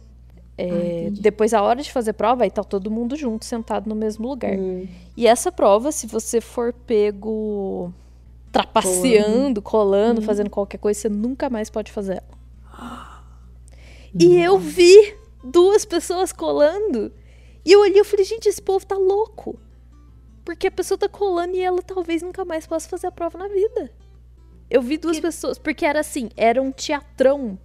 É, 0.56 1.08
Ah, 1.08 1.16
depois, 1.20 1.52
a 1.52 1.60
hora 1.62 1.82
de 1.82 1.90
fazer 1.90 2.12
prova, 2.12 2.44
aí 2.44 2.50
tá 2.50 2.62
todo 2.62 2.88
mundo 2.90 3.16
junto, 3.16 3.44
sentado 3.44 3.88
no 3.88 3.94
mesmo 3.96 4.28
lugar. 4.28 4.56
Hum. 4.56 4.86
E 5.16 5.26
essa 5.26 5.50
prova, 5.50 5.90
se 5.90 6.06
você 6.06 6.40
for 6.40 6.72
pego 6.72 7.92
trapaceando, 8.52 9.60
colando, 9.60 10.20
Uhum. 10.20 10.26
fazendo 10.26 10.48
qualquer 10.50 10.78
coisa, 10.78 11.00
você 11.00 11.08
nunca 11.08 11.50
mais 11.50 11.68
pode 11.70 11.90
fazer 11.90 12.22
ela. 12.22 13.14
E 14.18 14.36
eu 14.36 14.58
vi 14.58 15.16
duas 15.42 15.84
pessoas 15.84 16.30
colando. 16.32 17.10
E 17.64 17.72
eu 17.72 17.80
olhei 17.80 18.00
e 18.00 18.04
falei, 18.04 18.24
gente, 18.24 18.48
esse 18.48 18.62
povo 18.62 18.86
tá 18.86 18.94
louco. 18.96 19.58
Porque 20.44 20.68
a 20.68 20.70
pessoa 20.70 20.96
tá 20.96 21.08
colando 21.08 21.56
e 21.56 21.60
ela 21.60 21.82
talvez 21.82 22.22
nunca 22.22 22.44
mais 22.44 22.64
possa 22.64 22.88
fazer 22.88 23.08
a 23.08 23.10
prova 23.10 23.36
na 23.38 23.48
vida. 23.48 23.90
Eu 24.70 24.80
vi 24.82 24.96
duas 24.96 25.16
Que- 25.16 25.22
pessoas, 25.22 25.58
porque 25.58 25.84
era 25.84 26.00
assim, 26.00 26.30
era 26.36 26.60
um 26.60 26.72
teatrão. 26.72 27.58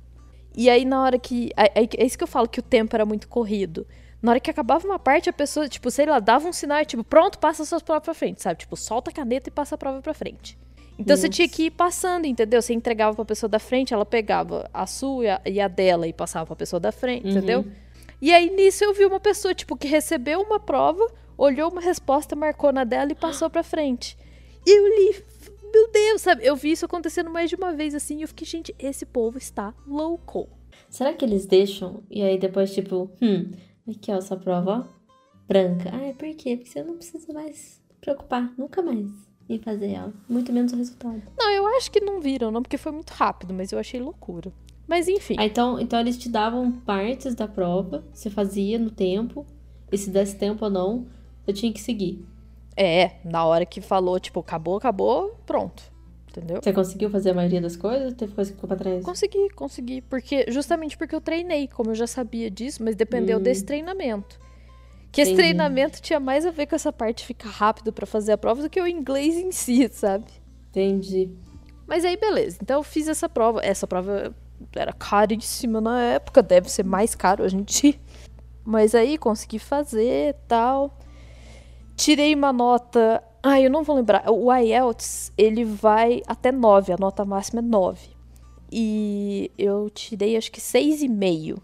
E 0.55 0.69
aí 0.69 0.83
na 0.85 1.01
hora 1.03 1.17
que. 1.19 1.51
aí- 1.55 1.87
É 1.97 2.05
isso 2.05 2.17
que 2.17 2.23
eu 2.23 2.27
falo, 2.27 2.47
que 2.47 2.59
o 2.59 2.63
tempo 2.63 2.95
era 2.95 3.05
muito 3.05 3.27
corrido. 3.27 3.87
Na 4.21 4.31
hora 4.31 4.39
que 4.39 4.51
acabava 4.51 4.85
uma 4.85 4.99
parte, 4.99 5.29
a 5.29 5.33
pessoa, 5.33 5.69
tipo, 5.69 5.89
sei 5.89 6.05
lá, 6.05 6.19
dava 6.19 6.47
um 6.47 6.51
sinal, 6.51 6.83
tipo, 6.85 7.03
pronto, 7.03 7.39
passa 7.39 7.63
as 7.63 7.69
suas 7.69 7.81
provas 7.81 8.03
pra 8.03 8.13
frente, 8.13 8.41
sabe? 8.41 8.59
Tipo, 8.59 8.75
solta 8.75 9.11
a 9.11 9.13
caneta 9.13 9.47
e 9.47 9.51
passa 9.51 9.75
a 9.75 9.77
prova 9.77 10.01
pra 10.01 10.13
frente. 10.13 10.57
Então 10.97 11.15
você 11.15 11.27
Nossa. 11.27 11.29
tinha 11.29 11.47
que 11.47 11.63
ir 11.67 11.71
passando, 11.71 12.25
entendeu? 12.25 12.61
Você 12.61 12.73
entregava 12.73 13.15
pra 13.15 13.23
pessoa 13.23 13.49
da 13.49 13.59
frente, 13.59 13.93
ela 13.93 14.05
pegava 14.05 14.69
a 14.73 14.85
sua 14.85 15.23
e 15.23 15.29
a, 15.29 15.41
e 15.45 15.61
a 15.61 15.67
dela 15.69 16.05
e 16.05 16.11
passava 16.11 16.47
pra 16.47 16.55
pessoa 16.57 16.77
da 16.81 16.91
frente, 16.91 17.23
Uhum. 17.25 17.31
entendeu? 17.31 17.65
E 18.21 18.33
aí 18.33 18.49
nisso 18.53 18.83
eu 18.83 18.93
vi 18.93 19.05
uma 19.05 19.21
pessoa, 19.21 19.55
tipo, 19.55 19.77
que 19.77 19.87
recebeu 19.87 20.41
uma 20.41 20.59
prova, 20.59 21.09
olhou 21.37 21.71
uma 21.71 21.79
resposta, 21.79 22.35
marcou 22.35 22.73
na 22.73 22.83
dela 22.83 23.13
e 23.13 23.15
passou 23.15 23.49
pra 23.49 23.63
frente. 23.63 24.17
E 24.67 24.77
eu 24.77 24.87
li, 25.13 25.23
meu 25.71 25.91
Deus, 25.91 26.21
sabe? 26.21 26.45
Eu 26.45 26.55
vi 26.55 26.71
isso 26.71 26.85
acontecendo 26.85 27.29
mais 27.29 27.49
de 27.49 27.55
uma 27.55 27.73
vez 27.73 27.95
assim, 27.95 28.19
e 28.19 28.21
eu 28.21 28.27
fiquei, 28.27 28.47
gente, 28.47 28.75
esse 28.79 29.05
povo 29.05 29.37
está 29.37 29.73
louco. 29.87 30.49
Será 30.89 31.13
que 31.13 31.23
eles 31.23 31.45
deixam 31.45 32.03
e 32.09 32.21
aí 32.21 32.37
depois, 32.37 32.73
tipo, 32.73 33.09
hum, 33.21 33.51
aqui 33.87 34.11
ó, 34.11 34.17
essa 34.17 34.35
prova, 34.35 34.85
ó, 34.85 34.99
branca. 35.47 35.91
Ah, 35.93 36.13
por 36.13 36.33
quê? 36.35 36.55
Porque 36.57 36.69
você 36.69 36.83
não 36.83 36.95
precisa 36.95 37.31
mais 37.33 37.55
se 37.57 37.81
preocupar, 38.01 38.53
nunca 38.57 38.81
mais 38.81 39.09
em 39.49 39.59
fazer 39.59 39.91
ela. 39.91 40.13
Muito 40.27 40.53
menos 40.53 40.71
o 40.71 40.75
resultado. 40.75 41.21
Não, 41.37 41.51
eu 41.51 41.65
acho 41.75 41.91
que 41.91 41.99
não 41.99 42.21
viram, 42.21 42.51
não, 42.51 42.61
porque 42.61 42.77
foi 42.77 42.91
muito 42.91 43.11
rápido, 43.11 43.53
mas 43.53 43.71
eu 43.71 43.79
achei 43.79 43.99
loucura. 43.99 44.53
Mas 44.87 45.07
enfim. 45.07 45.35
Ah, 45.37 45.45
então, 45.45 45.79
então 45.79 45.99
eles 45.99 46.17
te 46.17 46.29
davam 46.29 46.71
partes 46.71 47.35
da 47.35 47.47
prova, 47.47 48.03
você 48.13 48.29
fazia 48.29 48.77
no 48.79 48.89
tempo, 48.91 49.45
e 49.91 49.97
se 49.97 50.09
desse 50.09 50.35
tempo 50.35 50.65
ou 50.65 50.71
não, 50.71 51.07
eu 51.45 51.53
tinha 51.53 51.73
que 51.73 51.81
seguir. 51.81 52.23
É, 52.81 53.17
na 53.25 53.43
hora 53.43 53.65
que 53.65 53.81
falou, 53.81 54.17
tipo, 54.21 54.39
acabou, 54.39 54.77
acabou, 54.77 55.37
pronto. 55.45 55.83
Entendeu? 56.29 56.61
Você 56.63 56.71
conseguiu 56.71 57.09
fazer 57.09 57.31
a 57.31 57.33
maioria 57.33 57.59
das 57.59 57.75
coisas 57.75 58.11
ou 58.11 58.15
teve 58.15 58.33
coisa 58.33 58.51
que 58.51 58.55
ficou 58.55 58.67
pra 58.69 58.77
trás? 58.77 59.03
Consegui, 59.03 59.49
consegui. 59.49 60.01
Porque, 60.01 60.45
justamente 60.47 60.97
porque 60.97 61.13
eu 61.13 61.19
treinei, 61.19 61.67
como 61.67 61.89
eu 61.91 61.95
já 61.95 62.07
sabia 62.07 62.49
disso, 62.49 62.81
mas 62.83 62.95
dependeu 62.95 63.37
Hum. 63.37 63.41
desse 63.41 63.65
treinamento. 63.65 64.39
Que 65.11 65.21
esse 65.21 65.31
Entendi. 65.31 65.47
treinamento 65.49 66.01
tinha 66.01 66.19
mais 66.19 66.45
a 66.45 66.51
ver 66.51 66.67
com 66.67 66.75
essa 66.75 66.93
parte 66.93 67.17
de 67.17 67.25
ficar 67.25 67.49
rápido 67.49 67.91
pra 67.91 68.05
fazer 68.05 68.31
a 68.31 68.37
prova 68.37 68.61
do 68.61 68.69
que 68.69 68.79
o 68.79 68.87
inglês 68.87 69.35
em 69.35 69.51
si, 69.51 69.89
sabe? 69.91 70.25
Entendi. 70.69 71.31
Mas 71.87 72.05
aí, 72.05 72.15
beleza. 72.15 72.59
Então 72.61 72.77
eu 72.77 72.83
fiz 72.83 73.07
essa 73.07 73.27
prova. 73.27 73.59
Essa 73.65 73.87
prova 73.87 74.33
era 74.75 74.93
caríssima 74.93 75.81
na 75.81 75.99
época, 76.01 76.43
deve 76.43 76.69
ser 76.69 76.85
mais 76.85 77.15
caro 77.15 77.43
hoje 77.43 77.57
em 77.57 77.63
dia. 77.63 77.95
Mas 78.63 78.93
aí 78.93 79.17
consegui 79.17 79.57
fazer 79.57 80.35
tal. 80.47 80.95
Tirei 81.99 82.33
uma 82.33 82.53
nota. 82.53 83.21
Ah, 83.43 83.59
eu 83.59 83.69
não 83.69 83.83
vou 83.83 83.97
lembrar. 83.97 84.23
O 84.31 84.53
IELTS, 84.53 85.33
ele 85.37 85.65
vai 85.65 86.21
até 86.25 86.49
9, 86.49 86.93
a 86.93 86.97
nota 86.97 87.25
máxima 87.25 87.59
é 87.59 87.61
9. 87.61 88.07
E 88.71 89.51
eu 89.57 89.89
tirei 89.89 90.37
acho 90.37 90.49
que 90.49 90.61
6,5. 90.61 91.57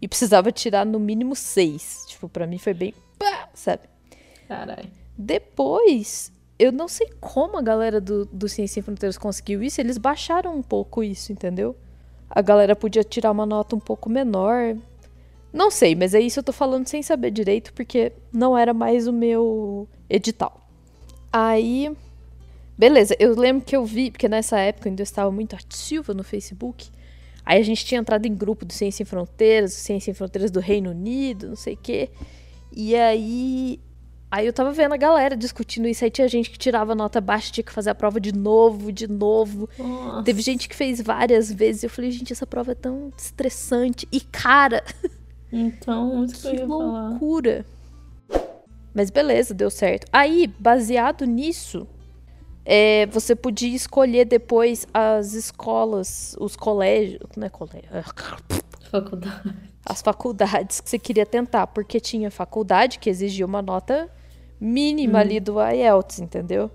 E 0.00 0.06
precisava 0.06 0.52
tirar 0.52 0.86
no 0.86 1.00
mínimo 1.00 1.34
6. 1.34 2.04
Tipo, 2.06 2.28
pra 2.28 2.46
mim 2.46 2.58
foi 2.58 2.74
bem. 2.74 2.94
pá, 3.18 3.48
sabe? 3.54 3.82
Caralho. 4.46 4.88
Depois, 5.18 6.30
eu 6.60 6.70
não 6.70 6.86
sei 6.86 7.10
como 7.20 7.58
a 7.58 7.62
galera 7.62 8.00
do, 8.00 8.24
do 8.26 8.48
Ciência 8.48 8.74
Sem 8.74 8.84
Fronteiras 8.84 9.18
conseguiu 9.18 9.64
isso, 9.64 9.80
eles 9.80 9.98
baixaram 9.98 10.56
um 10.56 10.62
pouco 10.62 11.02
isso, 11.02 11.32
entendeu? 11.32 11.74
A 12.30 12.40
galera 12.40 12.76
podia 12.76 13.02
tirar 13.02 13.32
uma 13.32 13.44
nota 13.44 13.74
um 13.74 13.80
pouco 13.80 14.08
menor. 14.08 14.76
Não 15.56 15.70
sei, 15.70 15.94
mas 15.94 16.12
é 16.12 16.20
isso 16.20 16.38
eu 16.38 16.42
tô 16.42 16.52
falando 16.52 16.86
sem 16.86 17.02
saber 17.02 17.30
direito, 17.30 17.72
porque 17.72 18.12
não 18.30 18.58
era 18.58 18.74
mais 18.74 19.06
o 19.06 19.12
meu 19.12 19.88
edital. 20.06 20.68
Aí, 21.32 21.90
beleza, 22.76 23.16
eu 23.18 23.34
lembro 23.34 23.64
que 23.64 23.74
eu 23.74 23.82
vi, 23.82 24.10
porque 24.10 24.28
nessa 24.28 24.58
época 24.58 24.86
eu 24.86 24.90
ainda 24.90 25.02
estava 25.02 25.32
muito 25.32 25.56
ativa 25.56 26.12
no 26.12 26.22
Facebook. 26.22 26.90
Aí 27.42 27.58
a 27.58 27.64
gente 27.64 27.86
tinha 27.86 27.98
entrado 27.98 28.26
em 28.26 28.34
grupo 28.34 28.66
do 28.66 28.72
Ciência 28.74 28.98
Sem 28.98 29.06
Fronteiras, 29.06 29.72
Ciência 29.72 30.04
Sem 30.04 30.14
Fronteiras 30.14 30.50
do 30.50 30.60
Reino 30.60 30.90
Unido, 30.90 31.48
não 31.48 31.56
sei 31.56 31.72
o 31.72 31.78
quê. 31.78 32.10
E 32.70 32.94
aí 32.94 33.80
Aí 34.30 34.44
eu 34.44 34.52
tava 34.52 34.72
vendo 34.72 34.92
a 34.92 34.96
galera 34.96 35.36
discutindo 35.36 35.86
isso, 35.86 36.04
aí 36.04 36.10
tinha 36.10 36.26
gente 36.26 36.50
que 36.50 36.58
tirava 36.58 36.94
nota 36.94 37.20
baixa, 37.20 37.52
tinha 37.52 37.64
que 37.64 37.72
fazer 37.72 37.90
a 37.90 37.94
prova 37.94 38.20
de 38.20 38.32
novo, 38.32 38.90
de 38.90 39.06
novo. 39.06 39.68
Nossa. 39.78 40.24
Teve 40.24 40.42
gente 40.42 40.68
que 40.68 40.74
fez 40.74 41.00
várias 41.00 41.50
vezes. 41.50 41.84
Eu 41.84 41.90
falei, 41.90 42.10
gente, 42.10 42.32
essa 42.32 42.46
prova 42.46 42.72
é 42.72 42.74
tão 42.74 43.12
estressante 43.16 44.06
e 44.10 44.20
cara, 44.20 44.84
Então, 45.52 46.24
isso 46.24 46.40
que 46.42 46.56
eu 46.56 46.60
que 46.60 46.66
falar. 46.66 47.10
loucura. 47.10 47.64
Mas 48.94 49.10
beleza, 49.10 49.52
deu 49.54 49.70
certo. 49.70 50.06
Aí, 50.12 50.46
baseado 50.58 51.24
nisso, 51.26 51.86
é, 52.64 53.06
você 53.06 53.36
podia 53.36 53.74
escolher 53.74 54.24
depois 54.24 54.86
as 54.92 55.34
escolas, 55.34 56.34
os 56.40 56.56
colégios, 56.56 57.20
não 57.36 57.46
é 57.46 57.50
colégio, 57.50 57.88
Faculdade. 58.90 59.54
as 59.84 60.00
faculdades 60.00 60.80
que 60.80 60.88
você 60.88 60.98
queria 60.98 61.26
tentar, 61.26 61.66
porque 61.68 62.00
tinha 62.00 62.30
faculdade 62.30 62.98
que 62.98 63.10
exigia 63.10 63.44
uma 63.44 63.60
nota 63.60 64.10
mínima 64.58 65.18
ali 65.20 65.38
do 65.38 65.60
IELTS, 65.60 66.20
entendeu? 66.20 66.70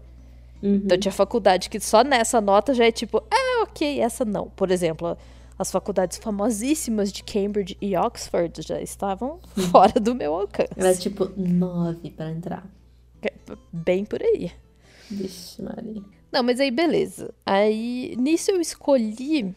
Uhum. 0.62 0.76
Então 0.76 0.98
tinha 0.98 1.12
faculdade 1.12 1.70
que 1.70 1.80
só 1.80 2.04
nessa 2.04 2.40
nota 2.40 2.74
já 2.74 2.86
é 2.86 2.92
tipo, 2.92 3.24
ah, 3.32 3.64
ok, 3.64 4.00
essa 4.00 4.24
não. 4.24 4.48
Por 4.50 4.72
exemplo, 4.72 5.18
as 5.62 5.72
faculdades 5.72 6.18
famosíssimas 6.18 7.12
de 7.12 7.24
Cambridge 7.24 7.78
e 7.80 7.96
Oxford 7.96 8.62
já 8.62 8.82
estavam 8.82 9.40
fora 9.72 10.00
do 10.00 10.16
meu 10.16 10.34
alcance. 10.34 10.74
Era 10.76 10.96
tipo 10.96 11.30
nove 11.38 12.10
pra 12.10 12.32
entrar. 12.32 12.68
Bem 13.72 14.04
por 14.04 14.24
aí. 14.24 14.52
Vixe, 15.10 15.62
Maria. 15.62 16.02
Não, 16.32 16.42
mas 16.42 16.60
aí 16.60 16.72
beleza. 16.72 17.32
Aí 17.46 18.16
nisso 18.18 18.50
eu 18.50 18.60
escolhi 18.60 19.54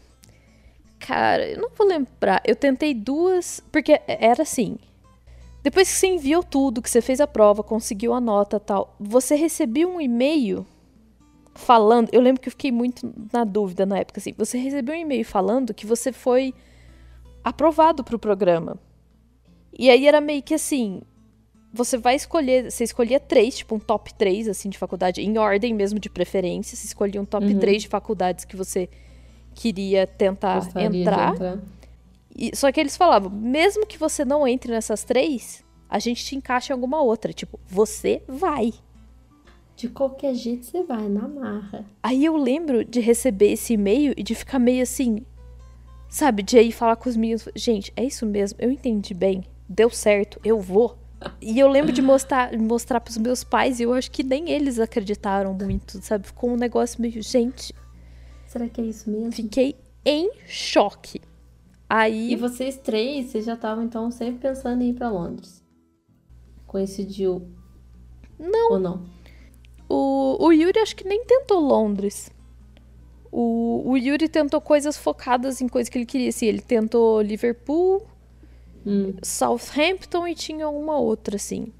cara, 0.99 1.47
eu 1.47 1.59
não 1.59 1.69
vou 1.75 1.87
lembrar. 1.87 2.41
Eu 2.45 2.55
tentei 2.55 2.93
duas, 2.93 3.61
porque 3.71 3.99
era 4.07 4.43
assim. 4.43 4.77
Depois 5.63 5.89
que 5.89 5.95
você 5.95 6.07
enviou 6.07 6.43
tudo, 6.43 6.81
que 6.81 6.89
você 6.89 7.01
fez 7.01 7.19
a 7.19 7.27
prova, 7.27 7.63
conseguiu 7.63 8.13
a 8.13 8.21
nota 8.21 8.59
tal, 8.59 8.95
você 8.99 9.35
recebeu 9.35 9.89
um 9.89 9.99
e-mail 9.99 10.65
falando. 11.55 12.09
Eu 12.11 12.21
lembro 12.21 12.41
que 12.41 12.47
eu 12.47 12.51
fiquei 12.51 12.71
muito 12.71 13.11
na 13.33 13.43
dúvida 13.43 13.85
na 13.85 13.97
época, 13.97 14.19
assim. 14.19 14.33
Você 14.37 14.57
recebeu 14.57 14.93
um 14.93 14.99
e-mail 14.99 15.25
falando 15.25 15.73
que 15.73 15.85
você 15.85 16.11
foi 16.11 16.53
aprovado 17.43 18.03
para 18.03 18.15
o 18.15 18.19
programa. 18.19 18.77
E 19.77 19.89
aí 19.89 20.07
era 20.07 20.21
meio 20.21 20.43
que 20.43 20.53
assim: 20.53 21.01
você 21.73 21.97
vai 21.97 22.15
escolher, 22.15 22.71
você 22.71 22.83
escolhia 22.83 23.19
três, 23.19 23.57
tipo 23.57 23.75
um 23.75 23.79
top 23.79 24.13
3, 24.13 24.49
assim, 24.49 24.69
de 24.69 24.77
faculdade, 24.77 25.21
em 25.21 25.37
ordem 25.37 25.73
mesmo 25.73 25.99
de 25.99 26.09
preferência. 26.09 26.75
Você 26.75 26.87
escolhia 26.87 27.21
um 27.21 27.25
top 27.25 27.45
uhum. 27.45 27.59
3 27.59 27.83
de 27.83 27.87
faculdades 27.87 28.45
que 28.45 28.55
você 28.55 28.89
queria 29.53 30.05
tentar 30.05 30.55
Gostaria 30.55 31.01
entrar. 31.01 31.33
entrar. 31.33 31.59
E, 32.37 32.55
só 32.55 32.69
que 32.71 32.79
eles 32.79 32.97
falavam, 32.97 33.29
mesmo 33.31 33.85
que 33.85 33.97
você 33.97 34.25
não 34.25 34.45
entre 34.45 34.71
nessas 34.71 35.05
três, 35.05 35.63
a 35.89 35.99
gente 35.99 36.25
te 36.25 36.35
encaixa 36.35 36.73
em 36.73 36.75
alguma 36.75 37.01
outra. 37.01 37.31
Tipo, 37.31 37.57
você 37.65 38.21
vai. 38.27 38.73
De 39.75 39.89
qualquer 39.89 40.33
jeito 40.33 40.65
você 40.65 40.83
vai, 40.83 41.09
na 41.09 41.27
marra. 41.27 41.85
Aí 42.01 42.23
eu 42.23 42.37
lembro 42.37 42.85
de 42.85 42.99
receber 42.99 43.51
esse 43.51 43.73
e-mail 43.73 44.13
e 44.15 44.23
de 44.23 44.33
ficar 44.33 44.57
meio 44.57 44.81
assim, 44.81 45.25
sabe, 46.09 46.43
de 46.43 46.57
aí 46.57 46.71
falar 46.71 46.95
com 46.95 47.09
os 47.09 47.17
meus, 47.17 47.49
gente, 47.55 47.91
é 47.95 48.03
isso 48.03 48.25
mesmo, 48.25 48.57
eu 48.61 48.71
entendi 48.71 49.13
bem, 49.13 49.43
deu 49.67 49.89
certo, 49.89 50.39
eu 50.45 50.59
vou. 50.59 50.97
E 51.41 51.59
eu 51.59 51.67
lembro 51.67 51.91
de 51.91 52.01
mostrar, 52.01 52.55
mostrar 52.57 53.01
pros 53.01 53.17
meus 53.17 53.43
pais 53.43 53.79
e 53.79 53.83
eu 53.83 53.93
acho 53.93 54.11
que 54.11 54.23
nem 54.23 54.49
eles 54.49 54.79
acreditaram 54.79 55.53
muito, 55.53 55.99
sabe? 56.01 56.27
Ficou 56.27 56.51
um 56.51 56.57
negócio 56.57 57.01
meio, 57.01 57.21
gente. 57.21 57.73
Será 58.45 58.69
que 58.69 58.79
é 58.79 58.85
isso 58.85 59.09
mesmo? 59.09 59.31
Fiquei 59.31 59.75
em 60.05 60.31
choque. 60.45 61.19
Aí. 61.89 62.31
E 62.31 62.35
vocês 62.35 62.77
três, 62.77 63.27
vocês 63.27 63.45
já 63.45 63.53
estavam 63.53 63.83
então 63.83 64.09
sempre 64.11 64.39
pensando 64.49 64.81
em 64.81 64.89
ir 64.89 64.93
para 64.93 65.09
Londres? 65.09 65.63
Coincidiu? 66.67 67.49
Não. 68.37 68.71
Ou 68.71 68.79
não? 68.79 69.14
O, 69.87 70.37
o 70.45 70.51
Yuri 70.51 70.79
acho 70.79 70.95
que 70.95 71.07
nem 71.07 71.23
tentou 71.25 71.59
Londres. 71.59 72.31
O, 73.31 73.83
o 73.85 73.97
Yuri 73.97 74.29
tentou 74.29 74.61
coisas 74.61 74.97
focadas 74.97 75.61
em 75.61 75.67
coisas 75.67 75.89
que 75.89 75.97
ele 75.97 76.05
queria. 76.05 76.29
Assim, 76.29 76.45
ele 76.45 76.61
tentou 76.61 77.21
Liverpool, 77.21 78.05
hum. 78.85 79.13
Southampton 79.21 80.27
e 80.27 80.35
tinha 80.35 80.69
uma 80.69 80.97
outra, 80.97 81.35
assim. 81.35 81.71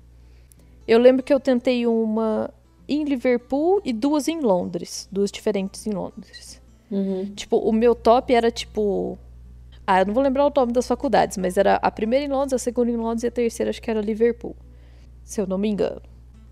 Eu 0.88 1.00
lembro 1.00 1.24
que 1.24 1.34
eu 1.34 1.40
tentei 1.40 1.88
uma 1.88 2.54
em 2.88 3.04
Liverpool 3.04 3.82
e 3.84 3.92
duas 3.92 4.28
em 4.28 4.40
Londres. 4.40 5.08
Duas 5.12 5.32
diferentes 5.32 5.88
em 5.88 5.92
Londres. 5.92 6.62
Uhum. 6.92 7.34
Tipo, 7.36 7.58
o 7.58 7.74
meu 7.74 7.96
top 7.96 8.34
era 8.34 8.52
tipo. 8.52 9.18
Ah, 9.88 10.02
eu 10.02 10.06
não 10.08 10.14
vou 10.14 10.24
lembrar 10.24 10.46
o 10.46 10.52
nome 10.56 10.74
das 10.74 10.88
faculdades, 10.88 11.38
mas 11.38 11.58
era 11.58 11.76
a 11.76 11.92
primeira 11.92 12.26
em 12.26 12.30
Londres, 12.30 12.54
a 12.54 12.58
segunda 12.58 12.92
em 12.92 12.98
Londres 12.98 13.24
e 13.24 13.28
a 13.28 13.32
terceira 13.32 13.70
acho 13.70 13.82
que 13.82 13.90
era 13.90 14.02
Liverpool. 14.02 14.56
Se 15.24 15.40
eu 15.42 15.48
não 15.48 15.58
me 15.58 15.70
engano. 15.70 16.02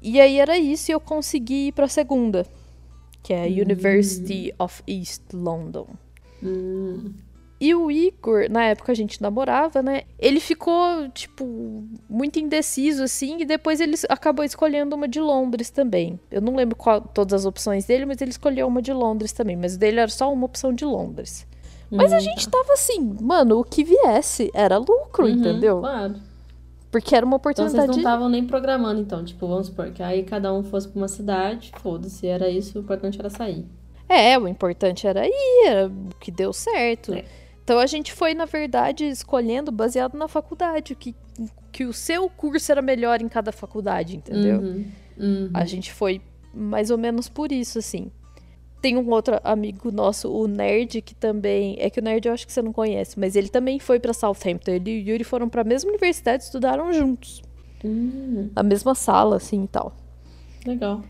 E 0.04 0.20
aí 0.20 0.38
era 0.38 0.58
isso 0.58 0.92
e 0.92 0.94
eu 0.94 1.00
consegui 1.00 1.68
ir 1.68 1.72
pra 1.72 1.88
segunda. 1.88 2.46
Que 3.24 3.34
é 3.34 3.44
a 3.44 3.48
University 3.48 4.54
uhum. 4.60 4.66
of 4.66 4.84
East 4.86 5.22
London. 5.34 5.88
Uhum. 6.42 7.14
E 7.64 7.74
o 7.74 7.90
Igor, 7.90 8.50
na 8.50 8.66
época 8.66 8.92
a 8.92 8.96
gente 8.96 9.22
namorava, 9.22 9.82
né? 9.82 10.02
Ele 10.20 10.42
ficou, 10.42 11.08
tipo, 11.14 11.46
muito 12.10 12.38
indeciso, 12.38 13.04
assim, 13.04 13.40
e 13.40 13.46
depois 13.46 13.80
ele 13.80 13.96
acabou 14.10 14.44
escolhendo 14.44 14.98
uma 14.98 15.08
de 15.08 15.22
Londres 15.22 15.70
também. 15.70 16.20
Eu 16.30 16.42
não 16.42 16.58
lembro 16.58 16.76
qual, 16.76 17.00
todas 17.00 17.34
as 17.34 17.46
opções 17.46 17.86
dele, 17.86 18.06
mas 18.06 18.22
ele 18.22 18.32
escolheu 18.32 18.68
uma 18.68 18.82
de 18.82 18.92
Londres 18.92 19.32
também. 19.32 19.56
Mas 19.56 19.78
dele 19.78 20.02
era 20.02 20.12
só 20.12 20.34
uma 20.34 20.46
opção 20.46 20.74
de 20.74 20.84
Londres. 20.84 21.48
Mas 21.90 22.12
a 22.12 22.18
uhum. 22.18 22.22
gente 22.22 22.50
tava 22.50 22.74
assim, 22.74 23.16
mano, 23.22 23.60
o 23.60 23.64
que 23.64 23.84
viesse 23.84 24.52
era 24.54 24.78
lucro, 24.78 25.26
uhum, 25.26 25.32
entendeu? 25.32 25.80
Claro. 25.80 26.16
Porque 26.94 27.16
era 27.16 27.26
uma 27.26 27.38
oportunidade. 27.38 27.74
Então 27.76 27.88
vocês 27.88 27.98
não 27.98 28.12
estavam 28.12 28.30
nem 28.30 28.46
programando, 28.46 29.02
então, 29.02 29.26
tipo, 29.26 29.48
vamos 29.48 29.66
supor 29.66 29.90
que 29.90 30.04
aí 30.04 30.22
cada 30.22 30.54
um 30.54 30.64
fosse 30.64 30.88
pra 30.88 31.00
uma 31.00 31.08
cidade, 31.08 31.72
foda-se, 31.80 32.28
era 32.28 32.48
isso, 32.48 32.78
o 32.78 32.82
importante 32.84 33.20
era 33.20 33.32
sair. 33.32 33.66
É, 34.08 34.38
o 34.38 34.48
importante 34.48 35.08
era 35.08 35.26
ir, 35.26 35.66
era 35.66 35.88
o 35.88 36.16
que 36.20 36.30
deu 36.30 36.54
certo. 36.54 37.16
É. 37.16 37.26
Então 37.64 37.80
a 37.80 37.88
gente 37.88 38.14
foi, 38.14 38.36
na 38.36 38.46
verdade, 38.46 39.06
escolhendo 39.06 39.72
baseado 39.72 40.16
na 40.16 40.28
faculdade, 40.28 40.94
que, 40.94 41.16
que 41.72 41.84
o 41.84 41.94
seu 41.94 42.30
curso 42.30 42.72
era 42.72 42.82
melhor 42.82 43.24
em 43.24 43.28
cada 43.28 43.52
faculdade, 43.52 44.16
entendeu? 44.16 44.60
Uhum, 44.60 44.86
uhum. 45.18 45.50
A 45.52 45.66
gente 45.66 45.92
foi 45.92 46.22
mais 46.54 46.92
ou 46.92 46.98
menos 47.00 47.28
por 47.28 47.52
isso, 47.52 47.80
assim. 47.80 48.12
Tem 48.84 48.98
um 48.98 49.10
outro 49.12 49.40
amigo 49.46 49.94
nosso, 49.94 50.30
o 50.30 50.46
Nerd, 50.46 51.02
que 51.02 51.16
também. 51.16 51.78
É 51.80 51.90
que 51.90 52.02
o 52.02 52.04
Nerd 52.04 52.28
eu 52.28 52.34
acho 52.34 52.46
que 52.46 52.52
você 52.52 52.62
não 52.62 52.74
conhece, 52.74 53.18
mas 53.18 53.34
ele 53.34 53.48
também 53.48 53.80
foi 53.80 53.98
para 53.98 54.12
Southampton. 54.12 54.72
Ele 54.72 54.92
e 54.92 55.02
o 55.02 55.08
Yuri 55.12 55.24
foram 55.24 55.48
para 55.48 55.62
a 55.62 55.64
mesma 55.64 55.90
universidade, 55.90 56.44
estudaram 56.44 56.92
juntos. 56.92 57.42
Uhum. 57.82 58.50
A 58.54 58.62
mesma 58.62 58.94
sala, 58.94 59.38
assim 59.38 59.64
e 59.64 59.68
tal. 59.70 59.96
Legal. 60.68 61.02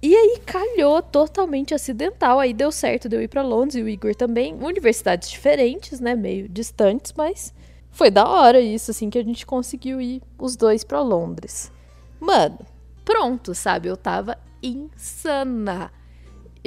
E 0.00 0.14
aí 0.14 0.38
calhou 0.46 1.02
totalmente 1.02 1.74
acidental. 1.74 2.38
Aí 2.38 2.54
deu 2.54 2.70
certo 2.70 3.08
de 3.08 3.16
eu 3.16 3.22
ir 3.22 3.26
pra 3.26 3.42
Londres 3.42 3.74
e 3.74 3.82
o 3.82 3.88
Igor 3.88 4.14
também. 4.14 4.54
Universidades 4.54 5.28
diferentes, 5.28 5.98
né? 5.98 6.14
Meio 6.14 6.48
distantes, 6.48 7.12
mas 7.16 7.52
foi 7.90 8.08
da 8.08 8.24
hora 8.28 8.60
isso, 8.60 8.92
assim, 8.92 9.10
que 9.10 9.18
a 9.18 9.24
gente 9.24 9.44
conseguiu 9.44 10.00
ir 10.00 10.22
os 10.38 10.54
dois 10.54 10.84
para 10.84 11.00
Londres. 11.00 11.72
Mano, 12.20 12.60
pronto, 13.04 13.52
sabe? 13.52 13.88
Eu 13.88 13.96
tava 13.96 14.38
insana. 14.62 15.90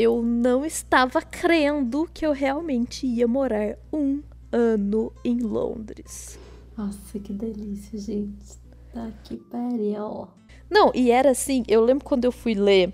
Eu 0.01 0.23
não 0.23 0.65
estava 0.65 1.21
crendo 1.21 2.09
que 2.13 2.25
eu 2.25 2.31
realmente 2.31 3.05
ia 3.05 3.27
morar 3.27 3.77
um 3.91 4.23
ano 4.49 5.11
em 5.25 5.41
Londres. 5.41 6.39
Nossa, 6.77 7.19
que 7.19 7.33
delícia, 7.33 7.99
gente. 7.99 8.57
Tá 8.93 9.11
que 9.25 9.35
pariu. 9.35 10.29
Não, 10.69 10.89
e 10.95 11.11
era 11.11 11.31
assim, 11.31 11.65
eu 11.67 11.83
lembro 11.83 12.05
quando 12.05 12.23
eu 12.23 12.31
fui 12.31 12.53
ler 12.53 12.93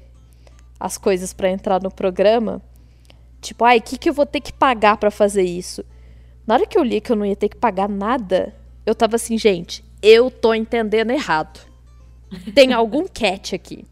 as 0.80 0.98
coisas 0.98 1.32
para 1.32 1.52
entrar 1.52 1.80
no 1.80 1.92
programa. 1.92 2.60
Tipo, 3.40 3.66
ai, 3.66 3.78
o 3.78 3.84
que, 3.84 4.00
que 4.00 4.10
eu 4.10 4.14
vou 4.14 4.26
ter 4.26 4.42
que 4.42 4.52
pagar 4.52 4.98
para 4.98 5.12
fazer 5.12 5.44
isso? 5.44 5.86
Na 6.48 6.56
hora 6.56 6.66
que 6.66 6.76
eu 6.76 6.84
li 6.84 7.00
que 7.00 7.12
eu 7.12 7.16
não 7.16 7.28
ia 7.28 7.36
ter 7.36 7.50
que 7.50 7.58
pagar 7.58 7.88
nada, 7.88 8.52
eu 8.84 8.96
tava 8.96 9.18
assim, 9.18 9.38
gente, 9.38 9.86
eu 10.02 10.32
tô 10.32 10.56
entendendo 10.56 11.12
errado. 11.12 11.60
Tem 12.56 12.74
algum 12.74 13.06
catch 13.08 13.54
aqui. 13.54 13.86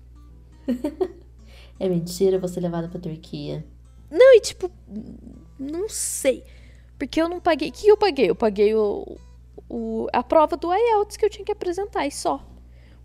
É 1.83 1.89
mentira 1.89 2.39
você 2.39 2.61
levada 2.61 2.87
pra 2.87 2.97
Turquia. 2.97 3.65
Não, 4.09 4.33
e 4.37 4.39
tipo, 4.39 4.71
não 5.59 5.89
sei. 5.89 6.41
Porque 6.97 7.21
eu 7.21 7.27
não 7.27 7.41
paguei. 7.41 7.67
O 7.67 7.71
que 7.73 7.87
eu 7.89 7.97
paguei? 7.97 8.29
Eu 8.29 8.35
paguei 8.35 8.73
o, 8.73 9.17
o, 9.69 10.07
a 10.13 10.23
prova 10.23 10.55
do 10.55 10.73
IELTS 10.73 11.17
que 11.17 11.25
eu 11.25 11.29
tinha 11.29 11.43
que 11.43 11.51
apresentar 11.51 12.07
e 12.07 12.11
só. 12.11 12.41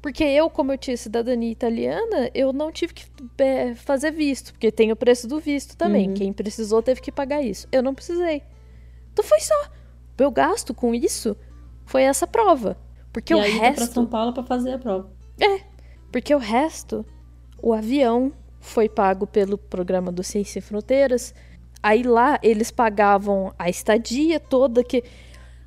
Porque 0.01 0.23
eu, 0.23 0.49
como 0.49 0.73
eu 0.73 0.79
tinha 0.79 0.97
cidadania 0.97 1.51
italiana, 1.51 2.31
eu 2.33 2.53
não 2.53 2.71
tive 2.71 2.95
que 2.95 3.05
é, 3.38 3.75
fazer 3.75 4.12
visto, 4.12 4.53
porque 4.53 4.71
tem 4.71 4.93
o 4.93 4.97
preço 4.97 5.27
do 5.27 5.41
visto 5.41 5.77
também. 5.77 6.11
Uhum. 6.11 6.14
Quem 6.14 6.33
precisou 6.33 6.81
teve 6.81 7.01
que 7.01 7.11
pagar 7.11 7.43
isso. 7.43 7.67
Eu 7.73 7.83
não 7.83 7.93
precisei. 7.93 8.45
Então 9.12 9.25
foi 9.25 9.41
só. 9.41 9.73
Meu 10.17 10.31
gasto 10.31 10.73
com 10.73 10.95
isso 10.95 11.37
foi 11.85 12.05
essa 12.05 12.29
prova. 12.29 12.79
Porque 13.12 13.33
e 13.33 13.37
o 13.37 13.41
aí 13.41 13.59
resto. 13.59 13.87
Pra 13.87 13.87
São 13.87 14.07
Paulo 14.07 14.33
para 14.33 14.45
fazer 14.45 14.75
a 14.75 14.79
prova. 14.79 15.11
É. 15.41 15.62
Porque 16.12 16.33
o 16.33 16.38
resto, 16.38 17.05
o 17.61 17.73
avião 17.73 18.33
foi 18.61 18.88
pago 18.88 19.27
pelo 19.27 19.57
programa 19.57 20.11
do 20.12 20.23
Ciência 20.23 20.55
Sem 20.55 20.62
Fronteiras. 20.62 21.35
Aí 21.83 22.03
lá 22.03 22.38
eles 22.42 22.71
pagavam 22.71 23.55
a 23.59 23.68
estadia 23.68 24.40
toda 24.40 24.83
que 24.83 25.05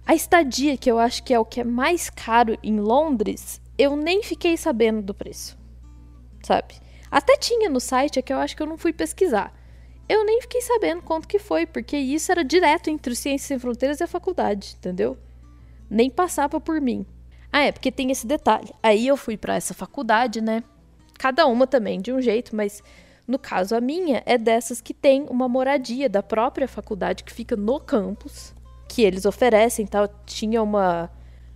a 0.05 0.13
estadia 0.13 0.75
que 0.77 0.91
eu 0.91 0.99
acho 0.99 1.23
que 1.23 1.33
é 1.33 1.39
o 1.39 1.45
que 1.45 1.61
é 1.61 1.63
mais 1.63 2.09
caro 2.09 2.57
em 2.61 2.79
Londres 2.79 3.61
eu 3.81 3.95
nem 3.95 4.21
fiquei 4.21 4.55
sabendo 4.57 5.01
do 5.01 5.11
preço. 5.11 5.57
Sabe? 6.43 6.75
Até 7.09 7.35
tinha 7.35 7.67
no 7.67 7.79
site, 7.79 8.19
é 8.19 8.21
que 8.21 8.31
eu 8.31 8.37
acho 8.37 8.55
que 8.55 8.61
eu 8.61 8.67
não 8.67 8.77
fui 8.77 8.93
pesquisar. 8.93 9.51
Eu 10.07 10.23
nem 10.23 10.39
fiquei 10.41 10.61
sabendo 10.61 11.01
quanto 11.01 11.27
que 11.27 11.39
foi, 11.39 11.65
porque 11.65 11.97
isso 11.97 12.31
era 12.31 12.43
direto 12.43 12.91
entre 12.91 13.13
o 13.13 13.15
Ciências 13.15 13.47
Sem 13.47 13.57
Fronteiras 13.57 13.99
e 13.99 14.03
a 14.03 14.07
faculdade, 14.07 14.75
entendeu? 14.77 15.17
Nem 15.89 16.11
passava 16.11 16.59
por 16.59 16.79
mim. 16.79 17.05
Ah, 17.51 17.61
é, 17.61 17.71
porque 17.71 17.91
tem 17.91 18.11
esse 18.11 18.27
detalhe. 18.27 18.71
Aí 18.83 19.07
eu 19.07 19.17
fui 19.17 19.35
para 19.35 19.55
essa 19.55 19.73
faculdade, 19.73 20.41
né? 20.41 20.63
Cada 21.21 21.45
uma 21.45 21.67
também 21.67 22.01
de 22.01 22.11
um 22.11 22.19
jeito, 22.19 22.55
mas 22.55 22.81
no 23.27 23.37
caso 23.37 23.75
a 23.75 23.79
minha 23.79 24.23
é 24.25 24.39
dessas 24.39 24.81
que 24.81 24.91
tem 24.91 25.27
uma 25.29 25.47
moradia 25.47 26.09
da 26.09 26.23
própria 26.23 26.67
faculdade 26.67 27.23
que 27.23 27.31
fica 27.31 27.55
no 27.55 27.79
campus, 27.79 28.55
que 28.89 29.03
eles 29.03 29.23
oferecem, 29.23 29.85
tal. 29.85 30.09
Tinha 30.25 30.63
uma 30.63 31.11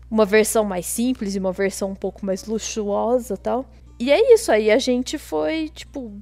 uma 0.09 0.23
versão 0.23 0.63
mais 0.63 0.85
simples 0.85 1.33
e 1.35 1.39
uma 1.39 1.51
versão 1.51 1.89
um 1.89 1.95
pouco 1.95 2.23
mais 2.23 2.45
luxuosa 2.45 3.35
tal. 3.35 3.65
E 3.99 4.11
é 4.11 4.35
isso, 4.35 4.51
aí 4.51 4.69
a 4.69 4.77
gente 4.77 5.17
foi, 5.17 5.69
tipo, 5.69 6.13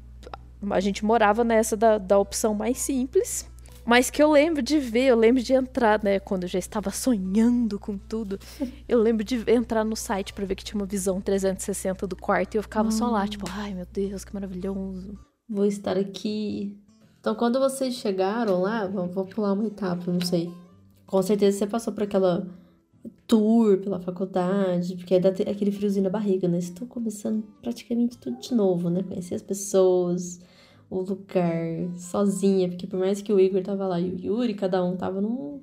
a 0.69 0.79
gente 0.79 1.03
morava 1.03 1.43
nessa 1.43 1.75
da, 1.75 1.97
da 1.97 2.17
opção 2.17 2.55
mais 2.55 2.77
simples. 2.77 3.45
Mas 3.85 4.09
que 4.09 4.23
eu 4.23 4.31
lembro 4.31 4.61
de 4.61 4.79
ver, 4.79 5.07
eu 5.07 5.17
lembro 5.17 5.41
de 5.43 5.53
entrar, 5.53 6.01
né, 6.03 6.19
quando 6.19 6.43
eu 6.43 6.49
já 6.49 6.59
estava 6.59 6.89
sonhando 6.89 7.77
com 7.79 7.97
tudo. 7.97 8.39
Eu 8.87 9.01
lembro 9.01 9.23
de 9.23 9.43
entrar 9.49 9.83
no 9.83 9.95
site 9.95 10.33
para 10.33 10.45
ver 10.45 10.55
que 10.55 10.63
tinha 10.63 10.79
uma 10.79 10.85
visão 10.85 11.19
360 11.19 12.07
do 12.07 12.15
quarto 12.15 12.55
e 12.55 12.57
eu 12.57 12.63
ficava 12.63 12.91
só 12.91 13.07
lá, 13.07 13.23
hum. 13.23 13.27
tipo, 13.27 13.45
ai 13.49 13.73
meu 13.73 13.85
Deus, 13.91 14.23
que 14.23 14.33
maravilhoso. 14.33 15.17
Vou 15.49 15.65
estar 15.65 15.97
aqui. 15.97 16.77
Então, 17.19 17.35
quando 17.35 17.59
vocês 17.59 17.95
chegaram 17.95 18.61
lá, 18.61 18.85
vou 18.85 19.25
pular 19.25 19.53
uma 19.53 19.65
etapa, 19.65 20.11
não 20.11 20.21
sei. 20.21 20.51
Com 21.05 21.21
certeza 21.21 21.57
você 21.57 21.67
passou 21.67 21.93
por 21.93 22.03
aquela 22.03 22.47
tour 23.27 23.77
pela 23.77 23.99
faculdade, 23.99 24.95
porque 24.95 25.13
aí 25.13 25.19
dá 25.19 25.29
aquele 25.29 25.71
friozinho 25.71 26.03
na 26.03 26.09
barriga, 26.09 26.47
né? 26.47 26.57
Estou 26.57 26.87
começando 26.87 27.43
praticamente 27.61 28.17
tudo 28.17 28.39
de 28.39 28.53
novo, 28.53 28.89
né? 28.89 29.03
Conhecer 29.03 29.35
as 29.35 29.41
pessoas, 29.41 30.39
o 30.93 31.01
lugar, 31.01 31.89
sozinha, 31.97 32.69
porque 32.69 32.85
por 32.85 32.99
mais 32.99 33.21
que 33.21 33.33
o 33.33 33.39
Igor 33.39 33.63
tava 33.63 33.87
lá 33.87 33.99
e 33.99 34.09
o 34.09 34.19
Yuri, 34.19 34.53
cada 34.53 34.83
um 34.83 34.95
tava 34.95 35.19
num, 35.19 35.61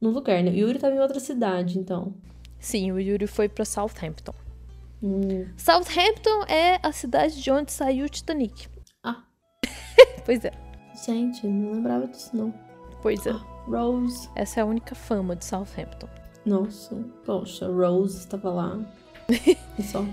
num 0.00 0.10
lugar, 0.10 0.42
né? 0.42 0.50
O 0.50 0.54
Yuri 0.54 0.78
tava 0.78 0.94
em 0.94 1.00
outra 1.00 1.18
cidade, 1.18 1.78
então. 1.78 2.14
Sim, 2.58 2.92
o 2.92 3.00
Yuri 3.00 3.26
foi 3.26 3.48
para 3.48 3.64
Southampton. 3.64 4.34
Hum. 5.02 5.46
Southampton 5.56 6.44
é 6.48 6.78
a 6.82 6.92
cidade 6.92 7.42
de 7.42 7.50
onde 7.50 7.72
saiu 7.72 8.06
o 8.06 8.08
Titanic. 8.08 8.68
Ah. 9.02 9.24
pois 10.24 10.44
é. 10.44 10.52
Gente, 11.04 11.46
não 11.46 11.72
lembrava 11.72 12.06
disso, 12.06 12.36
não. 12.36 12.54
Pois 13.02 13.26
é. 13.26 13.30
Ah, 13.30 13.44
Rose. 13.66 14.28
Essa 14.36 14.60
é 14.60 14.62
a 14.62 14.66
única 14.66 14.94
fama 14.94 15.34
de 15.34 15.44
Southampton. 15.44 16.08
Nossa, 16.46 16.94
poxa, 17.24 17.66
Rose 17.66 18.18
estava 18.18 18.50
lá. 18.50 18.78
E 19.78 19.82
só. 19.82 20.04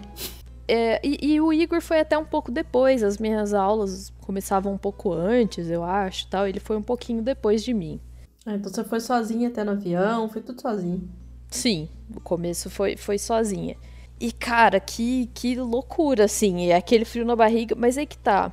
É, 0.68 1.00
e, 1.02 1.34
e, 1.34 1.42
o 1.42 1.54
Igor 1.54 1.82
foi 1.82 2.00
até 2.00 2.18
um 2.18 2.26
pouco 2.26 2.52
depois. 2.52 3.04
As 3.04 3.18
minhas 3.18 3.54
aulas 3.54 4.12
começavam 4.22 4.74
um 4.74 4.78
pouco 4.78 5.14
antes, 5.14 5.70
eu 5.70 5.84
acho, 5.84 6.28
tal. 6.28 6.48
Ele 6.48 6.60
foi 6.60 6.76
um 6.76 6.84
pouquinho 6.84 7.22
depois 7.22 7.64
de 7.64 7.74
mim. 7.74 8.00
Ah, 8.46 8.56
então 8.56 8.72
você 8.72 8.84
foi 8.84 9.00
sozinha 9.00 9.48
até 9.48 9.64
no 9.64 9.72
avião, 9.72 10.30
foi 10.30 10.42
tudo 10.42 10.62
sozinho. 10.62 11.10
Sim, 11.50 11.88
o 12.14 12.20
começo 12.20 12.70
foi, 12.70 12.98
foi 12.98 13.18
sozinha. 13.18 13.78
E, 14.20 14.32
cara, 14.32 14.80
que, 14.80 15.30
que 15.34 15.56
loucura, 15.56 16.26
assim. 16.26 16.68
É 16.70 16.76
aquele 16.76 17.06
frio 17.06 17.26
na 17.26 17.36
barriga. 17.36 17.76
Mas 17.76 17.98
aí 17.98 18.06
que 18.06 18.18
tá. 18.18 18.52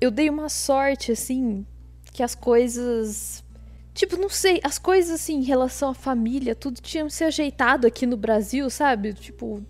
Eu 0.00 0.10
dei 0.10 0.28
uma 0.28 0.48
sorte, 0.48 1.12
assim, 1.12 1.64
que 2.12 2.22
as 2.22 2.34
coisas. 2.34 3.42
Tipo, 3.94 4.16
não 4.16 4.28
sei, 4.28 4.60
as 4.64 4.76
coisas 4.76 5.20
assim, 5.20 5.36
em 5.36 5.44
relação 5.44 5.90
à 5.90 5.94
família, 5.94 6.54
tudo 6.56 6.80
tinha 6.80 7.08
se 7.08 7.22
ajeitado 7.22 7.86
aqui 7.86 8.06
no 8.06 8.16
Brasil, 8.16 8.68
sabe? 8.68 9.14
Tipo, 9.14 9.62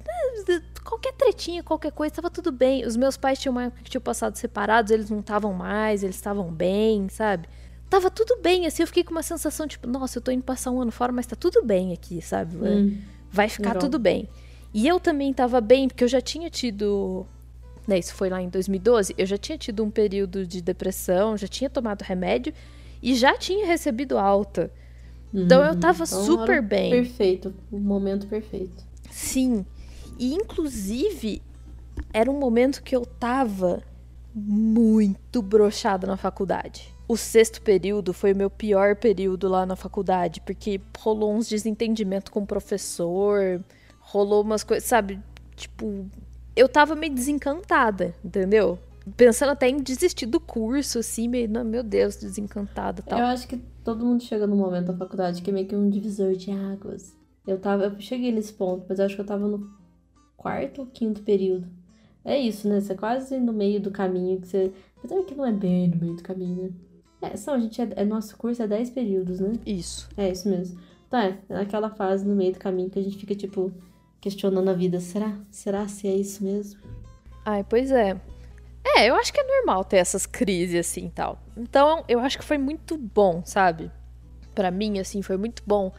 qualquer 0.85 1.13
tretinha, 1.15 1.63
qualquer 1.63 1.91
coisa, 1.93 2.15
tava 2.15 2.31
tudo 2.31 2.53
bem. 2.53 2.85
Os 2.87 2.97
meus 2.97 3.17
pais 3.17 3.39
tinham 3.39 3.53
uma 3.53 3.65
época 3.65 3.83
que 3.83 3.91
tinham 3.91 4.03
passado 4.03 4.37
separados, 4.37 4.91
eles 4.93 5.11
não 5.11 5.21
estavam 5.21 5.53
mais, 5.53 6.03
eles 6.03 6.17
estavam 6.17 6.53
bem, 6.53 7.09
sabe? 7.09 7.49
Tava 7.91 8.11
tudo 8.11 8.39
bem, 8.43 8.67
assim, 8.67 8.83
eu 8.83 8.87
fiquei 8.87 9.05
com 9.05 9.13
uma 9.13 9.23
sensação, 9.23 9.67
tipo, 9.69 9.87
nossa, 9.89 10.19
eu 10.19 10.23
tô 10.23 10.31
indo 10.31 10.43
passar 10.43 10.71
um 10.71 10.81
ano 10.81 10.91
fora, 10.91 11.13
mas 11.13 11.27
tá 11.27 11.37
tudo 11.37 11.65
bem 11.65 11.93
aqui, 11.93 12.21
sabe? 12.21 12.57
Hum, 12.57 12.99
Vai 13.31 13.49
ficar 13.49 13.71
legal. 13.71 13.81
tudo 13.83 13.99
bem. 13.99 14.29
E 14.73 14.87
eu 14.89 14.99
também 14.99 15.33
tava 15.33 15.61
bem, 15.61 15.87
porque 15.89 16.03
eu 16.05 16.09
já 16.09 16.21
tinha 16.21 16.51
tido. 16.51 17.25
Né, 17.87 17.99
isso 17.99 18.15
foi 18.15 18.29
lá 18.29 18.41
em 18.43 18.49
2012. 18.49 19.15
Eu 19.17 19.27
já 19.27 19.37
tinha 19.37 19.57
tido 19.59 19.85
um 19.85 19.91
período 19.91 20.47
de 20.47 20.61
depressão, 20.61 21.37
já 21.37 21.47
tinha 21.47 21.69
tomado 21.71 22.03
remédio 22.03 22.53
e 23.03 23.15
já 23.15 23.37
tinha 23.37 23.67
recebido 23.67 24.19
alta. 24.19 24.73
Então 25.33 25.63
eu 25.63 25.77
tava 25.79 26.05
Então, 26.05 26.25
super 26.25 26.63
bem. 26.63 26.91
Perfeito, 26.91 27.55
o 27.71 27.79
momento 27.79 28.27
perfeito. 28.27 28.83
Sim. 29.11 29.65
E 30.19 30.35
inclusive 30.35 31.43
era 32.13 32.31
um 32.31 32.39
momento 32.39 32.83
que 32.83 32.95
eu 32.95 33.05
tava 33.05 33.83
muito 34.35 35.41
brochada 35.41 36.07
na 36.07 36.17
faculdade. 36.17 36.93
O 37.07 37.17
sexto 37.17 37.61
período 37.61 38.13
foi 38.13 38.33
o 38.33 38.37
meu 38.37 38.51
pior 38.51 38.97
período 38.97 39.49
lá 39.49 39.67
na 39.67 39.77
faculdade, 39.77 40.41
porque 40.41 40.81
rolou 40.99 41.35
uns 41.35 41.49
desentendimento 41.49 42.33
com 42.33 42.41
o 42.41 42.47
professor, 42.47 43.63
rolou 44.01 44.43
umas 44.43 44.65
coisas, 44.65 44.89
sabe? 44.89 45.21
Tipo, 45.55 46.07
eu 46.57 46.69
tava 46.69 46.95
meio 46.95 47.15
desencantada, 47.15 48.15
entendeu? 48.25 48.79
Pensando 49.17 49.51
até 49.51 49.69
em 49.69 49.77
desistir 49.77 50.25
do 50.27 50.41
curso, 50.41 50.99
assim, 50.99 51.29
meio, 51.29 51.49
não, 51.49 51.63
meu 51.63 51.83
Deus, 51.83 52.17
desencantada 52.17 53.03
tal. 53.03 53.19
Eu 53.19 53.27
acho 53.27 53.47
que 53.47 53.59
todo 53.85 54.05
mundo 54.05 54.23
chega 54.23 54.47
num 54.47 54.57
momento 54.57 54.87
da 54.87 54.97
faculdade 54.97 55.43
que 55.43 55.51
é 55.51 55.53
meio 55.53 55.69
que 55.69 55.77
um 55.77 55.91
divisor 55.91 56.33
de 56.33 56.51
águas. 56.51 57.15
Eu 57.47 57.59
tava, 57.59 57.85
eu 57.85 58.01
cheguei 58.01 58.33
nesse 58.33 58.55
ponto, 58.55 58.87
mas 58.89 58.99
eu 58.99 59.05
acho 59.05 59.15
que 59.15 59.21
eu 59.21 59.27
tava 59.27 59.47
no 59.47 59.71
quarto 60.45 60.83
ou 60.83 60.87
quinto 60.87 61.23
período. 61.23 61.67
É 62.23 62.39
isso, 62.39 62.69
né? 62.69 62.79
Você 62.79 62.93
é 62.93 62.97
quase 62.97 63.39
no 63.41 63.53
meio 63.53 63.81
do 63.81 63.91
caminho 63.91 64.39
que 64.41 64.47
você. 64.47 64.71
Apesar 64.99 65.23
que 65.25 65.35
não 65.35 65.47
é 65.47 65.53
bem 65.53 65.89
no 65.89 65.97
meio 65.97 66.17
do 66.17 66.23
caminho, 66.23 66.65
né? 66.65 66.71
É, 67.31 67.37
são, 67.37 67.55
a 67.55 67.59
gente 67.59 67.81
é, 67.81 67.89
é- 67.97 68.05
nosso 68.05 68.37
curso 68.37 68.63
é 68.63 68.67
10 68.67 68.91
períodos, 68.91 69.41
né? 69.41 69.53
Isso. 69.65 70.07
É 70.17 70.31
isso 70.31 70.47
mesmo. 70.49 70.79
Então 71.09 71.19
é, 71.19 71.39
é 71.49 71.55
naquela 71.55 71.89
fase 71.89 72.27
no 72.27 72.37
meio 72.37 72.53
do 72.53 72.59
caminho 72.59 72.91
que 72.91 72.99
a 72.99 73.03
gente 73.03 73.17
fica, 73.17 73.35
tipo, 73.35 73.73
questionando 74.21 74.69
a 74.69 74.75
vida. 74.75 75.01
Será? 75.01 75.35
Será 75.51 75.89
se 75.89 76.07
é 76.07 76.15
isso 76.15 76.45
mesmo? 76.45 76.79
Ai, 77.47 77.65
pois 77.65 77.91
é. 77.91 78.21
É, 78.85 79.09
eu 79.09 79.15
acho 79.17 79.33
que 79.33 79.41
é 79.41 79.45
normal 79.45 79.83
ter 79.83 79.97
essas 79.97 80.27
crises 80.27 80.79
assim 80.79 81.07
e 81.07 81.11
tal. 81.11 81.39
Então, 81.57 82.05
eu 82.07 82.21
acho 82.21 82.39
que 82.39 82.45
foi 82.45 82.59
muito 82.59 82.99
bom, 82.99 83.43
sabe? 83.47 83.91
Pra 84.55 84.71
mim, 84.71 84.99
assim, 84.99 85.23
foi 85.23 85.39
muito 85.39 85.63
bom 85.67 85.91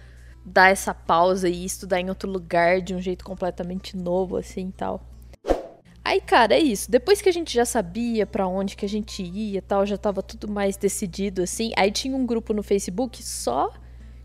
dar 0.45 0.69
essa 0.69 0.93
pausa 0.93 1.49
e 1.49 1.65
estudar 1.65 1.99
em 1.99 2.10
outro 2.10 2.29
lugar 2.29 2.81
de 2.81 2.93
um 2.93 3.01
jeito 3.01 3.25
completamente 3.25 3.97
novo, 3.97 4.38
assim 4.38 4.71
tal. 4.71 5.01
Aí, 6.03 6.21
cara, 6.21 6.53
é 6.53 6.60
isso. 6.60 6.91
Depois 6.91 7.19
que 7.19 7.27
a 7.27 7.31
gente 7.31 7.51
já 7.51 7.65
sabia 7.65 8.27
pra 8.27 8.45
onde 8.45 8.75
que 8.75 8.86
a 8.86 8.89
gente 8.89 9.23
ia 9.23 9.60
tal, 9.60 9.88
já 9.88 9.97
tava 9.97 10.21
tudo 10.21 10.47
mais 10.47 10.77
decidido, 10.77 11.41
assim. 11.41 11.71
Aí 11.75 11.91
tinha 11.91 12.15
um 12.15 12.27
grupo 12.27 12.53
no 12.53 12.62
Facebook 12.62 13.23
só 13.23 13.73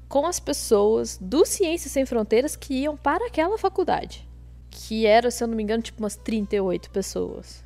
com 0.07 0.27
as 0.27 0.39
pessoas 0.39 1.17
do 1.19 1.47
Ciências 1.47 1.93
Sem 1.93 2.05
Fronteiras 2.05 2.55
que 2.55 2.75
iam 2.75 2.99
para 2.99 3.27
aquela 3.27 3.57
faculdade. 3.57 4.29
Que 4.71 5.07
era, 5.07 5.31
se 5.31 5.43
eu 5.43 5.49
não 5.49 5.57
me 5.57 5.63
engano, 5.63 5.83
tipo 5.83 6.03
umas 6.03 6.17
38 6.17 6.91
pessoas. 6.91 7.65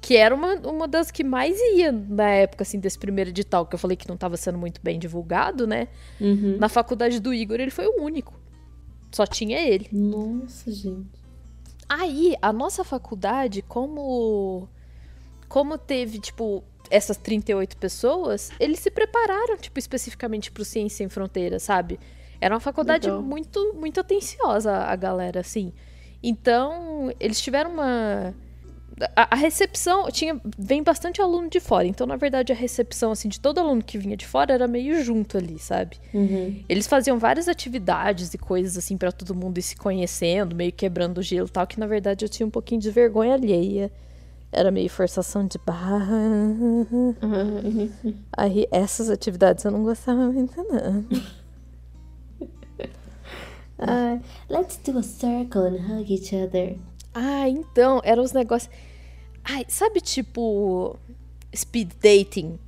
Que 0.00 0.16
era 0.16 0.34
uma, 0.34 0.54
uma 0.54 0.86
das 0.86 1.10
que 1.10 1.24
mais 1.24 1.58
ia 1.74 1.90
na 1.90 2.28
época, 2.28 2.62
assim, 2.62 2.78
desse 2.78 2.98
primeiro 2.98 3.30
edital, 3.30 3.66
que 3.66 3.74
eu 3.74 3.78
falei 3.78 3.96
que 3.96 4.08
não 4.08 4.16
tava 4.16 4.36
sendo 4.36 4.58
muito 4.58 4.80
bem 4.82 4.98
divulgado, 4.98 5.66
né? 5.66 5.88
Uhum. 6.20 6.56
Na 6.58 6.68
faculdade 6.68 7.18
do 7.18 7.34
Igor, 7.34 7.58
ele 7.58 7.70
foi 7.70 7.86
o 7.86 8.02
único. 8.02 8.34
Só 9.10 9.26
tinha 9.26 9.58
ele. 9.58 9.88
Nossa, 9.90 10.70
gente. 10.70 11.26
Aí, 11.88 12.34
a 12.42 12.52
nossa 12.52 12.84
faculdade, 12.84 13.62
como 13.62 14.68
como 15.48 15.78
teve, 15.78 16.18
tipo, 16.18 16.64
essas 16.90 17.16
38 17.16 17.76
pessoas, 17.76 18.50
eles 18.58 18.80
se 18.80 18.90
prepararam, 18.90 19.56
tipo, 19.56 19.78
especificamente 19.78 20.50
pro 20.50 20.64
Ciência 20.64 20.98
Sem 20.98 21.08
Fronteiras, 21.08 21.62
sabe? 21.62 21.98
Era 22.40 22.54
uma 22.54 22.60
faculdade 22.60 23.06
Legal. 23.06 23.22
muito 23.22 23.74
muito 23.74 24.00
atenciosa 24.00 24.72
a 24.72 24.96
galera, 24.96 25.40
assim. 25.40 25.72
Então, 26.22 27.12
eles 27.20 27.40
tiveram 27.40 27.70
uma 27.72 28.34
a, 29.14 29.34
a 29.34 29.36
recepção 29.36 30.08
tinha 30.10 30.40
vem 30.58 30.82
bastante 30.82 31.20
aluno 31.20 31.50
de 31.50 31.60
fora. 31.60 31.86
Então, 31.86 32.06
na 32.06 32.16
verdade, 32.16 32.52
a 32.52 32.56
recepção 32.56 33.12
assim 33.12 33.28
de 33.28 33.38
todo 33.38 33.58
aluno 33.58 33.82
que 33.82 33.98
vinha 33.98 34.16
de 34.16 34.26
fora 34.26 34.54
era 34.54 34.66
meio 34.66 35.02
junto 35.04 35.36
ali, 35.36 35.58
sabe? 35.58 35.98
Uhum. 36.14 36.62
Eles 36.68 36.86
faziam 36.86 37.18
várias 37.18 37.46
atividades 37.46 38.32
e 38.32 38.38
coisas 38.38 38.76
assim 38.78 38.96
pra 38.96 39.12
todo 39.12 39.34
mundo 39.34 39.58
ir 39.58 39.62
se 39.62 39.76
conhecendo, 39.76 40.54
meio 40.54 40.72
quebrando 40.72 41.18
o 41.18 41.22
gelo 41.22 41.46
e 41.46 41.50
tal, 41.50 41.66
que 41.66 41.78
na 41.78 41.86
verdade 41.86 42.24
eu 42.24 42.28
tinha 42.28 42.46
um 42.46 42.50
pouquinho 42.50 42.80
de 42.80 42.90
vergonha 42.90 43.34
alheia. 43.34 43.92
Era 44.50 44.70
meio 44.70 44.88
forçação 44.88 45.46
de 45.46 45.58
barra. 45.58 46.16
Uhum. 46.16 47.14
Aí 48.32 48.66
essas 48.70 49.10
atividades 49.10 49.64
eu 49.64 49.70
não 49.70 49.82
gostava 49.82 50.30
muito, 50.30 50.56
não. 50.62 51.04
Ah, 53.78 54.18
let's 54.48 54.78
do 54.78 54.98
a 54.98 55.02
circle 55.02 55.66
and 55.66 55.76
hug 55.86 56.10
each 56.10 56.34
other. 56.34 56.76
Ah, 57.18 57.48
então, 57.48 58.00
eram 58.04 58.22
os 58.22 58.32
negócios. 58.32 58.70
Ai, 59.42 59.64
sabe 59.68 60.00
tipo 60.00 60.96
speed 61.54 61.92
dating? 62.02 62.58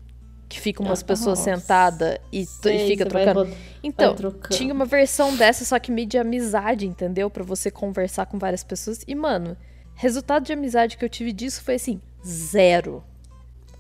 Que 0.49 0.59
fica 0.59 0.83
umas 0.83 1.03
Ah, 1.03 1.05
pessoas 1.05 1.41
sentadas 1.41 2.19
e, 2.33 2.41
e 2.43 2.47
fica 2.89 3.05
vai 3.11 3.25
trocando. 3.25 3.51
ro- 3.51 3.57
Então, 3.83 4.07
vai 4.09 4.17
trocando. 4.17 4.57
tinha 4.57 4.73
uma 4.73 4.87
versão 4.87 5.37
dessa, 5.37 5.65
só 5.67 5.79
que 5.79 5.93
meio 5.93 6.07
de 6.09 6.17
amizade, 6.17 6.87
entendeu? 6.87 7.29
Pra 7.29 7.45
você 7.45 7.71
conversar 7.71 8.25
com 8.27 8.39
várias 8.39 8.65
pessoas. 8.65 9.05
E, 9.07 9.15
mano, 9.15 9.55
resultado 9.95 10.45
de 10.47 10.53
amizade 10.55 10.97
que 10.97 11.05
eu 11.05 11.09
tive 11.11 11.33
disso 11.35 11.63
foi 11.63 11.75
assim: 11.75 12.01
zero. 12.27 13.05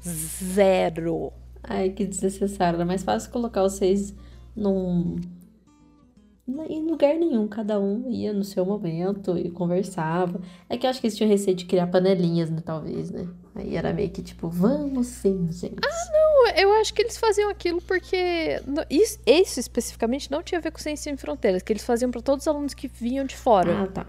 Zero. 0.04 1.32
Ai, 1.62 1.90
que 1.90 2.04
desnecessário. 2.06 2.76
Era 2.76 2.84
mais 2.84 3.02
fácil 3.02 3.30
colocar 3.30 3.62
vocês 3.62 4.14
num. 4.54 5.16
Em 6.68 6.82
lugar 6.82 7.14
nenhum, 7.16 7.46
cada 7.46 7.78
um 7.78 8.10
ia 8.10 8.32
no 8.32 8.42
seu 8.42 8.64
momento 8.64 9.36
e 9.36 9.50
conversava. 9.50 10.40
É 10.68 10.78
que 10.78 10.86
eu 10.86 10.90
acho 10.90 10.98
que 11.00 11.06
eles 11.06 11.16
tinham 11.16 11.28
receio 11.28 11.54
de 11.54 11.66
criar 11.66 11.86
panelinhas, 11.88 12.48
né? 12.50 12.62
Talvez, 12.64 13.10
né? 13.10 13.28
Aí 13.54 13.76
era 13.76 13.92
meio 13.92 14.08
que 14.08 14.22
tipo, 14.22 14.48
vamos 14.48 15.08
sim, 15.08 15.46
gente. 15.52 15.76
Eu 16.56 16.72
acho 16.80 16.94
que 16.94 17.02
eles 17.02 17.18
faziam 17.18 17.50
aquilo 17.50 17.82
porque. 17.82 18.62
Isso, 18.88 19.18
isso 19.26 19.60
especificamente 19.60 20.30
não 20.30 20.42
tinha 20.42 20.58
a 20.58 20.62
ver 20.62 20.70
com 20.72 20.78
Ciência 20.78 21.10
Sem 21.10 21.16
Fronteiras, 21.18 21.62
que 21.62 21.70
eles 21.72 21.84
faziam 21.84 22.10
pra 22.10 22.22
todos 22.22 22.44
os 22.44 22.48
alunos 22.48 22.72
que 22.72 22.88
vinham 22.88 23.26
de 23.26 23.36
fora, 23.36 23.82
Ah, 23.82 23.86
tá. 23.86 24.06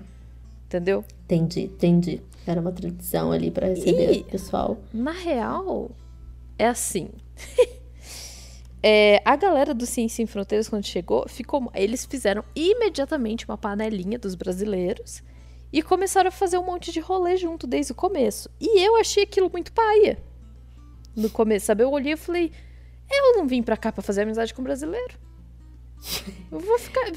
entendeu? 0.65 1.03
Entendi, 1.25 1.63
entendi. 1.63 2.21
Era 2.47 2.61
uma 2.61 2.71
tradição 2.71 3.31
ali 3.33 3.51
pra 3.51 3.67
receber 3.67 4.13
E- 4.13 4.21
o 4.21 4.23
pessoal. 4.25 4.77
Na 4.93 5.11
real, 5.11 5.91
é 6.57 6.67
assim. 6.67 7.09
É, 8.81 9.21
a 9.25 9.35
galera 9.35 9.73
do 9.73 9.85
Ciência 9.85 10.17
Sem 10.17 10.25
Fronteiras, 10.25 10.69
quando 10.69 10.85
chegou, 10.85 11.27
ficou. 11.27 11.69
Eles 11.73 12.05
fizeram 12.05 12.43
imediatamente 12.55 13.45
uma 13.45 13.57
panelinha 13.57 14.17
dos 14.17 14.35
brasileiros 14.35 15.21
e 15.71 15.81
começaram 15.81 16.29
a 16.29 16.31
fazer 16.31 16.57
um 16.57 16.65
monte 16.65 16.91
de 16.91 16.99
rolê 16.99 17.37
junto 17.37 17.67
desde 17.67 17.91
o 17.91 17.95
começo. 17.95 18.49
E 18.59 18.79
eu 18.79 18.95
achei 18.97 19.23
aquilo 19.23 19.49
muito 19.51 19.71
paia. 19.71 20.17
No 21.15 21.29
começo, 21.29 21.65
sabe? 21.65 21.83
Eu 21.83 21.91
olhei 21.91 22.13
e 22.13 22.17
falei: 22.17 22.51
eu 23.11 23.37
não 23.37 23.47
vim 23.47 23.63
pra 23.63 23.75
cá 23.75 23.91
pra 23.91 24.03
fazer 24.03 24.21
amizade 24.21 24.53
com 24.53 24.63
brasileiro. 24.63 25.17
Eu 26.51 26.59
vou 26.59 26.79
ficar. 26.79 27.11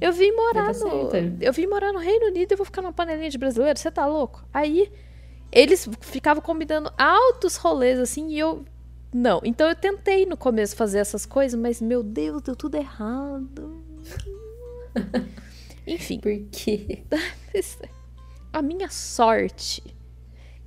Eu 0.00 0.12
vim 0.12 0.32
morar 0.32 0.72
no. 0.72 1.10
Eu 1.40 1.52
vim 1.52 1.66
morar 1.66 1.92
no 1.92 1.98
Reino 1.98 2.26
Unido 2.26 2.52
e 2.52 2.56
vou 2.56 2.64
ficar 2.64 2.80
numa 2.80 2.92
panelinha 2.92 3.28
de 3.28 3.36
brasileiro. 3.36 3.78
Você 3.78 3.90
tá 3.90 4.06
louco? 4.06 4.44
Aí 4.52 4.90
eles 5.50 5.88
ficavam 6.00 6.42
combinando 6.42 6.90
altos 6.96 7.56
rolês 7.56 7.98
assim 7.98 8.28
e 8.28 8.38
eu. 8.38 8.64
Não. 9.12 9.40
Então 9.44 9.68
eu 9.68 9.74
tentei 9.76 10.24
no 10.24 10.36
começo 10.36 10.74
fazer 10.74 10.98
essas 10.98 11.26
coisas, 11.26 11.58
mas 11.58 11.80
meu 11.80 12.02
Deus, 12.02 12.40
deu 12.42 12.56
tudo 12.56 12.76
errado. 12.76 13.82
Enfim. 15.86 16.20
Por 16.20 16.38
quê? 16.50 17.02
A 18.52 18.62
minha 18.62 18.88
sorte. 18.88 19.82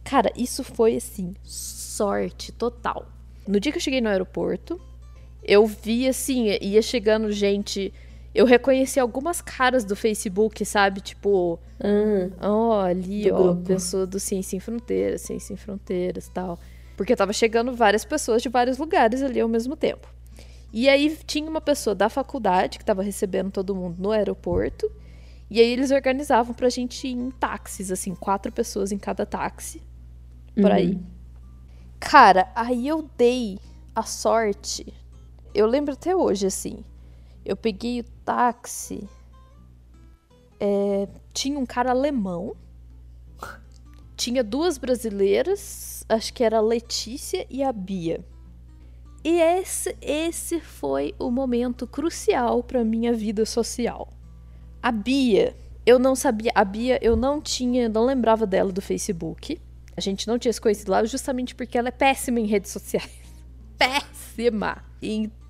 Cara, 0.03 0.31
isso 0.35 0.63
foi 0.63 0.95
assim, 0.97 1.33
sorte 1.43 2.51
total. 2.51 3.07
No 3.47 3.59
dia 3.59 3.71
que 3.71 3.77
eu 3.77 3.81
cheguei 3.81 4.01
no 4.01 4.09
aeroporto, 4.09 4.79
eu 5.43 5.65
vi 5.65 6.07
assim, 6.07 6.47
ia 6.61 6.81
chegando 6.81 7.31
gente. 7.31 7.93
Eu 8.33 8.45
reconheci 8.45 8.99
algumas 8.99 9.41
caras 9.41 9.85
do 9.85 9.95
Facebook, 9.95 10.65
sabe? 10.65 10.99
Tipo, 10.99 11.59
hum, 11.83 12.31
ó, 12.39 12.81
ali, 12.81 13.31
ó, 13.31 13.37
grupo. 13.53 13.61
pessoa 13.61 14.05
do 14.05 14.19
Ciência 14.19 14.51
Sem 14.51 14.59
Fronteiras, 14.59 15.21
Ciência 15.21 15.47
Sem 15.47 15.57
Fronteiras 15.57 16.27
tal. 16.27 16.59
Porque 16.95 17.15
tava 17.15 17.33
chegando 17.33 17.75
várias 17.75 18.05
pessoas 18.05 18.41
de 18.41 18.49
vários 18.49 18.77
lugares 18.77 19.21
ali 19.21 19.39
ao 19.39 19.47
mesmo 19.47 19.75
tempo. 19.75 20.07
E 20.71 20.89
aí 20.89 21.17
tinha 21.25 21.49
uma 21.49 21.61
pessoa 21.61 21.95
da 21.95 22.09
faculdade 22.09 22.77
que 22.77 22.85
tava 22.85 23.03
recebendo 23.03 23.51
todo 23.51 23.75
mundo 23.75 24.01
no 24.01 24.11
aeroporto. 24.11 24.91
E 25.49 25.59
aí 25.59 25.71
eles 25.71 25.91
organizavam 25.91 26.53
pra 26.53 26.69
gente 26.69 27.07
ir 27.07 27.11
em 27.11 27.31
táxis, 27.31 27.91
assim, 27.91 28.15
quatro 28.15 28.51
pessoas 28.51 28.91
em 28.91 28.97
cada 28.97 29.25
táxi. 29.25 29.81
Por 30.53 30.65
uhum. 30.65 30.71
aí. 30.71 30.99
Cara, 31.99 32.51
aí 32.55 32.87
eu 32.87 33.09
dei 33.17 33.59
a 33.93 34.03
sorte 34.03 34.93
eu 35.55 35.65
lembro 35.65 35.93
até 35.93 36.13
hoje, 36.13 36.45
assim. 36.45 36.83
Eu 37.45 37.55
peguei 37.55 38.01
o 38.01 38.03
táxi. 38.25 39.07
É, 40.59 41.07
tinha 41.33 41.57
um 41.57 41.65
cara 41.65 41.91
alemão. 41.91 42.55
Tinha 44.15 44.43
duas 44.43 44.77
brasileiras. 44.77 46.05
Acho 46.07 46.33
que 46.33 46.43
era 46.43 46.57
a 46.57 46.61
Letícia 46.61 47.45
e 47.49 47.63
a 47.63 47.71
Bia. 47.71 48.23
E 49.23 49.39
esse, 49.41 49.95
esse 50.01 50.59
foi 50.59 51.15
o 51.17 51.31
momento 51.31 51.87
crucial 51.87 52.61
para 52.61 52.83
minha 52.83 53.11
vida 53.11 53.43
social. 53.45 54.07
A 54.81 54.91
Bia, 54.91 55.55
eu 55.85 55.97
não 55.97 56.15
sabia. 56.15 56.51
A 56.53 56.63
Bia, 56.63 56.99
eu 57.01 57.15
não 57.15 57.41
tinha, 57.41 57.89
não 57.89 58.05
lembrava 58.05 58.45
dela 58.45 58.71
do 58.71 58.81
Facebook. 58.81 59.59
A 59.97 60.01
gente 60.01 60.27
não 60.27 60.37
tinha 60.37 60.53
se 60.53 60.61
conhecido 60.61 60.91
lá 60.91 61.03
justamente 61.05 61.55
porque 61.55 61.77
ela 61.77 61.87
é 61.87 61.91
péssima 61.91 62.39
em 62.39 62.45
redes 62.45 62.71
sociais. 62.71 63.09
Péssima! 63.77 64.83
Então, 65.01 65.44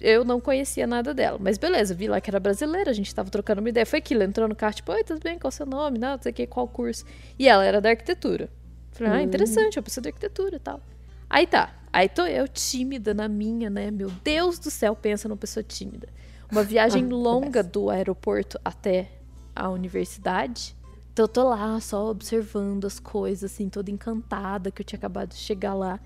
eu 0.00 0.24
não 0.24 0.40
conhecia 0.40 0.86
nada 0.86 1.12
dela. 1.12 1.38
Mas 1.40 1.58
beleza, 1.58 1.94
vi 1.94 2.08
lá 2.08 2.20
que 2.20 2.30
era 2.30 2.40
brasileira, 2.40 2.90
a 2.90 2.94
gente 2.94 3.14
tava 3.14 3.30
trocando 3.30 3.60
uma 3.60 3.68
ideia. 3.68 3.86
Foi 3.86 3.98
aquilo, 3.98 4.22
entrou 4.22 4.48
no 4.48 4.54
carro, 4.54 4.74
tipo, 4.74 4.92
oi, 4.92 5.04
tudo 5.04 5.20
bem? 5.20 5.38
Qual 5.38 5.48
o 5.48 5.52
seu 5.52 5.66
nome? 5.66 5.98
Não, 5.98 6.12
não 6.12 6.22
sei 6.22 6.32
o 6.32 6.34
que, 6.34 6.46
qual 6.46 6.66
curso. 6.68 7.04
E 7.38 7.48
ela 7.48 7.64
era 7.64 7.80
da 7.80 7.90
arquitetura. 7.90 8.48
Falei, 8.92 9.12
ah, 9.12 9.16
hum. 9.16 9.20
interessante, 9.20 9.76
eu 9.76 9.82
preciso 9.82 10.02
de 10.02 10.08
arquitetura 10.08 10.56
e 10.56 10.58
tal. 10.58 10.80
Aí 11.28 11.46
tá, 11.46 11.74
aí 11.92 12.08
tô 12.08 12.26
eu 12.26 12.48
tímida 12.48 13.14
na 13.14 13.28
minha, 13.28 13.70
né? 13.70 13.90
Meu 13.90 14.10
Deus 14.22 14.58
do 14.58 14.70
céu, 14.70 14.96
pensa 14.96 15.28
numa 15.28 15.36
pessoa 15.36 15.62
tímida. 15.62 16.08
Uma 16.50 16.62
viagem 16.62 17.04
ah, 17.04 17.08
longa 17.14 17.62
do 17.62 17.88
aeroporto 17.88 18.60
até 18.64 19.10
a 19.54 19.68
universidade. 19.68 20.76
Então 21.12 21.24
eu 21.24 21.28
tô 21.28 21.48
lá 21.48 21.78
só 21.80 22.08
observando 22.10 22.84
as 22.84 22.98
coisas, 22.98 23.52
assim, 23.52 23.68
toda 23.68 23.90
encantada 23.90 24.70
que 24.70 24.82
eu 24.82 24.86
tinha 24.86 24.98
acabado 24.98 25.30
de 25.30 25.36
chegar 25.36 25.74
lá. 25.74 26.00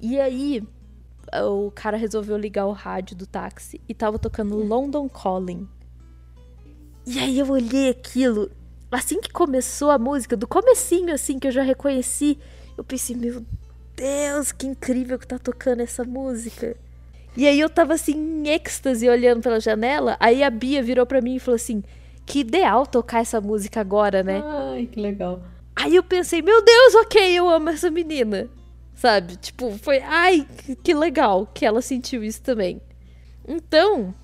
E 0.00 0.20
aí, 0.20 0.62
o 1.44 1.70
cara 1.70 1.96
resolveu 1.96 2.36
ligar 2.36 2.66
o 2.66 2.72
rádio 2.72 3.16
do 3.16 3.26
táxi 3.26 3.80
e 3.88 3.94
tava 3.94 4.18
tocando 4.18 4.56
London 4.56 5.08
Calling. 5.08 5.68
E 7.06 7.18
aí 7.18 7.38
eu 7.38 7.48
olhei 7.50 7.90
aquilo, 7.90 8.50
assim 8.90 9.20
que 9.20 9.30
começou 9.30 9.90
a 9.90 9.98
música, 9.98 10.36
do 10.36 10.46
comecinho 10.46 11.12
assim 11.12 11.38
que 11.38 11.48
eu 11.48 11.52
já 11.52 11.62
reconheci, 11.62 12.38
eu 12.76 12.84
pensei, 12.84 13.16
meu 13.16 13.44
Deus, 13.96 14.52
que 14.52 14.66
incrível 14.66 15.18
que 15.18 15.26
tá 15.26 15.38
tocando 15.38 15.80
essa 15.80 16.04
música. 16.04 16.76
E 17.36 17.46
aí 17.46 17.58
eu 17.58 17.70
tava 17.70 17.94
assim 17.94 18.12
em 18.12 18.48
êxtase 18.48 19.08
olhando 19.08 19.42
pela 19.42 19.58
janela, 19.58 20.16
aí 20.20 20.42
a 20.42 20.50
Bia 20.50 20.82
virou 20.82 21.06
para 21.06 21.20
mim 21.20 21.36
e 21.36 21.40
falou 21.40 21.56
assim: 21.56 21.82
"Que 22.26 22.40
ideal 22.40 22.86
tocar 22.86 23.20
essa 23.20 23.40
música 23.40 23.80
agora, 23.80 24.22
né?" 24.22 24.42
Ai, 24.44 24.86
que 24.86 25.00
legal. 25.00 25.42
Aí 25.74 25.96
eu 25.96 26.02
pensei: 26.02 26.42
"Meu 26.42 26.62
Deus, 26.62 26.94
OK, 26.96 27.20
eu 27.32 27.48
amo 27.48 27.70
essa 27.70 27.90
menina." 27.90 28.48
Sabe? 29.02 29.34
Tipo, 29.34 29.76
foi. 29.78 29.98
Ai, 29.98 30.46
que 30.80 30.94
legal 30.94 31.44
que 31.52 31.66
ela 31.66 31.82
sentiu 31.82 32.22
isso 32.22 32.40
também. 32.40 32.80
Então, 33.48 34.14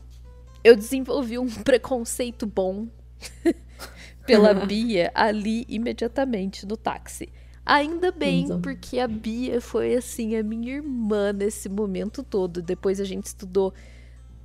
eu 0.63 0.77
desenvolvi 0.77 1.37
um 1.37 1.49
preconceito 1.65 2.47
bom 2.47 2.87
pela 4.25 4.55
Bia 4.67 5.11
ali 5.17 5.65
imediatamente 5.69 6.65
no 6.65 6.77
táxi. 6.77 7.29
Ainda 7.67 8.13
bem, 8.13 8.47
porque 8.61 9.01
a 9.01 9.09
Bia 9.09 9.61
foi 9.61 9.97
assim, 9.97 10.37
a 10.37 10.45
minha 10.45 10.77
irmã 10.77 11.33
nesse 11.33 11.69
momento 11.69 12.23
todo. 12.23 12.63
Depois 12.63 13.01
a 13.01 13.05
gente 13.05 13.27
estudou 13.27 13.75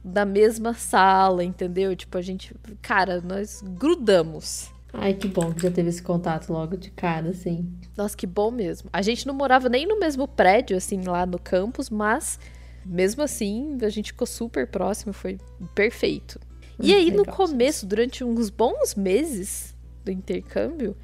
na 0.03 0.25
mesma 0.25 0.73
sala, 0.73 1.43
entendeu? 1.43 1.95
Tipo, 1.95 2.17
a 2.17 2.23
gente. 2.23 2.55
Cara, 2.81 3.21
nós 3.21 3.61
grudamos. 3.61 4.72
Ai, 4.93 5.15
que 5.15 5.27
bom 5.27 5.51
que 5.51 5.63
já 5.63 5.71
teve 5.71 5.89
esse 5.89 6.03
contato 6.03 6.53
logo 6.53 6.77
de 6.77 6.91
cara, 6.91 7.29
assim. 7.29 7.67
Nossa, 7.97 8.15
que 8.15 8.27
bom 8.27 8.51
mesmo. 8.51 8.89
A 8.93 9.01
gente 9.01 9.25
não 9.25 9.33
morava 9.33 9.67
nem 9.67 9.87
no 9.87 9.99
mesmo 9.99 10.27
prédio, 10.27 10.77
assim, 10.77 11.01
lá 11.01 11.25
no 11.25 11.39
campus, 11.39 11.89
mas 11.89 12.39
mesmo 12.85 13.23
assim 13.23 13.77
a 13.81 13.89
gente 13.89 14.11
ficou 14.11 14.27
super 14.27 14.67
próximo, 14.67 15.11
foi 15.11 15.39
perfeito. 15.73 16.39
e 16.79 16.93
aí, 16.93 17.09
no 17.11 17.25
começo, 17.25 17.87
durante 17.87 18.23
uns 18.23 18.51
bons 18.51 18.93
meses 18.93 19.75
do 20.05 20.11
intercâmbio, 20.11 20.95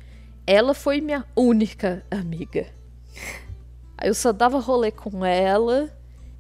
ela 0.46 0.76
foi 0.76 1.02
minha 1.02 1.26
única 1.36 2.06
amiga. 2.12 2.68
Eu 4.04 4.14
só 4.14 4.32
dava 4.32 4.60
rolê 4.60 4.92
com 4.92 5.26
ela. 5.26 5.92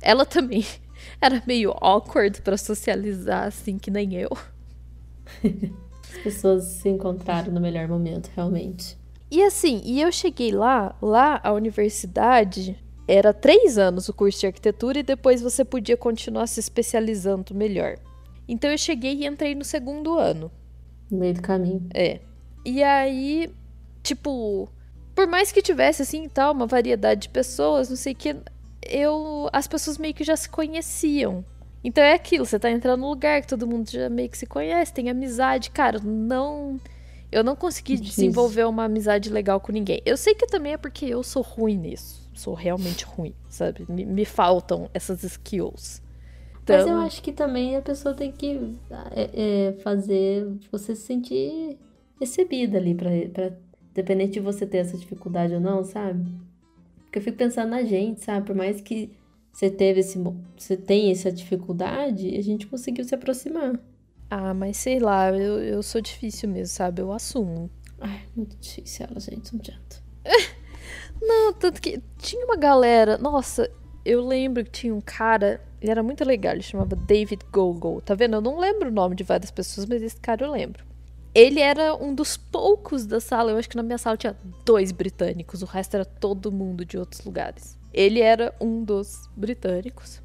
Ela 0.01 0.25
também 0.25 0.65
era 1.19 1.41
meio 1.47 1.73
awkward 1.81 2.41
para 2.43 2.57
socializar, 2.57 3.47
assim, 3.47 3.79
que 3.79 3.89
nem 3.89 4.13
eu. 4.13 4.29
As 6.11 6.23
pessoas 6.23 6.63
se 6.63 6.89
encontraram 6.89 7.51
no 7.51 7.61
melhor 7.61 7.87
momento, 7.87 8.29
realmente. 8.35 8.97
E 9.31 9.43
assim, 9.43 9.81
e 9.85 10.01
eu 10.01 10.11
cheguei 10.11 10.51
lá, 10.51 10.95
lá 11.01 11.39
a 11.43 11.53
universidade 11.53 12.77
era 13.07 13.33
três 13.33 13.77
anos 13.77 14.09
o 14.09 14.13
curso 14.13 14.39
de 14.39 14.47
arquitetura 14.47 14.99
e 14.99 15.03
depois 15.03 15.41
você 15.41 15.63
podia 15.63 15.97
continuar 15.97 16.47
se 16.47 16.59
especializando 16.59 17.53
melhor. 17.55 17.97
Então 18.47 18.69
eu 18.69 18.77
cheguei 18.77 19.13
e 19.15 19.27
entrei 19.27 19.53
no 19.53 19.63
segundo 19.63 20.17
ano. 20.17 20.51
No 21.11 21.19
meio 21.19 21.35
do 21.35 21.41
caminho. 21.41 21.87
É. 21.93 22.19
E 22.65 22.83
aí, 22.83 23.51
tipo, 24.01 24.67
por 25.15 25.27
mais 25.27 25.51
que 25.51 25.61
tivesse 25.61 26.01
assim 26.01 26.23
e 26.23 26.29
tal, 26.29 26.53
uma 26.53 26.65
variedade 26.65 27.21
de 27.21 27.29
pessoas, 27.29 27.89
não 27.89 27.95
sei 27.95 28.13
o 28.13 28.15
que, 28.15 28.35
eu. 28.87 29.49
As 29.51 29.67
pessoas 29.67 29.97
meio 29.97 30.13
que 30.13 30.23
já 30.23 30.35
se 30.35 30.49
conheciam. 30.49 31.43
Então 31.83 32.03
é 32.03 32.13
aquilo, 32.13 32.45
você 32.45 32.59
tá 32.59 32.69
entrando 32.69 33.01
num 33.01 33.09
lugar 33.09 33.41
que 33.41 33.47
todo 33.47 33.67
mundo 33.67 33.89
já 33.89 34.09
meio 34.09 34.29
que 34.29 34.37
se 34.37 34.45
conhece, 34.45 34.93
tem 34.93 35.09
amizade. 35.09 35.71
Cara, 35.71 35.99
não. 35.99 36.79
Eu 37.31 37.43
não 37.43 37.55
consegui 37.55 37.95
desenvolver 37.95 38.63
uma 38.65 38.85
amizade 38.85 39.29
legal 39.29 39.59
com 39.59 39.71
ninguém. 39.71 40.01
Eu 40.05 40.17
sei 40.17 40.33
que 40.33 40.47
também 40.47 40.73
é 40.73 40.77
porque 40.77 41.05
eu 41.05 41.21
sou 41.23 41.43
ruim 41.43 41.77
nisso. 41.77 42.27
Sou 42.33 42.53
realmente 42.53 43.05
ruim, 43.05 43.35
sabe? 43.47 43.85
Me, 43.87 44.03
me 44.03 44.25
faltam 44.25 44.89
essas 44.93 45.23
skills. 45.23 46.01
Então... 46.63 46.77
Mas 46.77 46.87
eu 46.87 46.93
então 46.93 47.05
acho 47.05 47.21
que 47.21 47.31
também 47.31 47.75
a 47.75 47.81
pessoa 47.81 48.15
tem 48.15 48.31
que 48.31 48.75
é, 49.11 49.29
é, 49.33 49.73
fazer 49.83 50.47
você 50.71 50.95
se 50.95 51.03
sentir 51.03 51.77
recebida 52.19 52.77
ali, 52.77 52.95
pra, 52.95 53.09
pra, 53.33 53.51
dependente 53.93 54.33
de 54.33 54.39
você 54.39 54.65
ter 54.65 54.77
essa 54.77 54.97
dificuldade 54.97 55.53
ou 55.53 55.59
não, 55.59 55.83
sabe? 55.83 56.25
Porque 57.03 57.19
eu 57.19 57.23
fico 57.23 57.37
pensando 57.37 57.69
na 57.69 57.83
gente, 57.83 58.21
sabe? 58.21 58.45
Por 58.45 58.55
mais 58.55 58.81
que 58.81 59.11
você 59.51 59.69
teve 59.69 59.99
esse. 59.99 60.17
Você 60.57 60.77
tem 60.77 61.11
essa 61.11 61.31
dificuldade, 61.31 62.35
a 62.35 62.41
gente 62.41 62.67
conseguiu 62.67 63.03
se 63.03 63.13
aproximar. 63.15 63.79
Ah, 64.29 64.53
mas 64.53 64.77
sei 64.77 64.99
lá, 64.99 65.31
eu, 65.31 65.59
eu 65.59 65.81
sou 65.81 65.99
difícil 65.99 66.47
mesmo, 66.47 66.73
sabe? 66.73 67.01
Eu 67.01 67.11
assumo. 67.11 67.69
Ai, 67.99 68.21
muito 68.35 68.55
difícil 68.57 69.07
ela, 69.09 69.19
gente, 69.19 69.53
não 69.53 69.59
adianta. 69.59 69.97
não, 71.21 71.53
tanto 71.53 71.81
que 71.81 72.01
tinha 72.17 72.45
uma 72.45 72.55
galera. 72.55 73.17
Nossa, 73.17 73.69
eu 74.05 74.25
lembro 74.25 74.63
que 74.63 74.71
tinha 74.71 74.93
um 74.93 75.01
cara. 75.01 75.61
Ele 75.81 75.91
era 75.91 76.03
muito 76.03 76.23
legal, 76.23 76.53
ele 76.53 76.61
chamava 76.61 76.95
David 76.95 77.43
Gogo. 77.51 78.01
Tá 78.01 78.13
vendo? 78.13 78.35
Eu 78.35 78.41
não 78.41 78.59
lembro 78.59 78.89
o 78.89 78.91
nome 78.91 79.15
de 79.15 79.23
várias 79.23 79.49
pessoas, 79.49 79.87
mas 79.87 80.01
esse 80.01 80.17
cara 80.17 80.45
eu 80.45 80.51
lembro. 80.51 80.85
Ele 81.33 81.59
era 81.59 81.95
um 81.95 82.13
dos 82.13 82.37
poucos 82.37 83.05
da 83.05 83.19
sala. 83.19 83.51
Eu 83.51 83.57
acho 83.57 83.69
que 83.69 83.77
na 83.77 83.83
minha 83.83 83.97
sala 83.97 84.17
tinha 84.17 84.37
dois 84.65 84.91
britânicos, 84.91 85.61
o 85.61 85.65
resto 85.65 85.95
era 85.95 86.05
todo 86.05 86.51
mundo 86.51 86.85
de 86.85 86.97
outros 86.97 87.23
lugares. 87.23 87.78
Ele 87.93 88.21
era 88.21 88.53
um 88.59 88.83
dos 88.83 89.29
britânicos. 89.35 90.21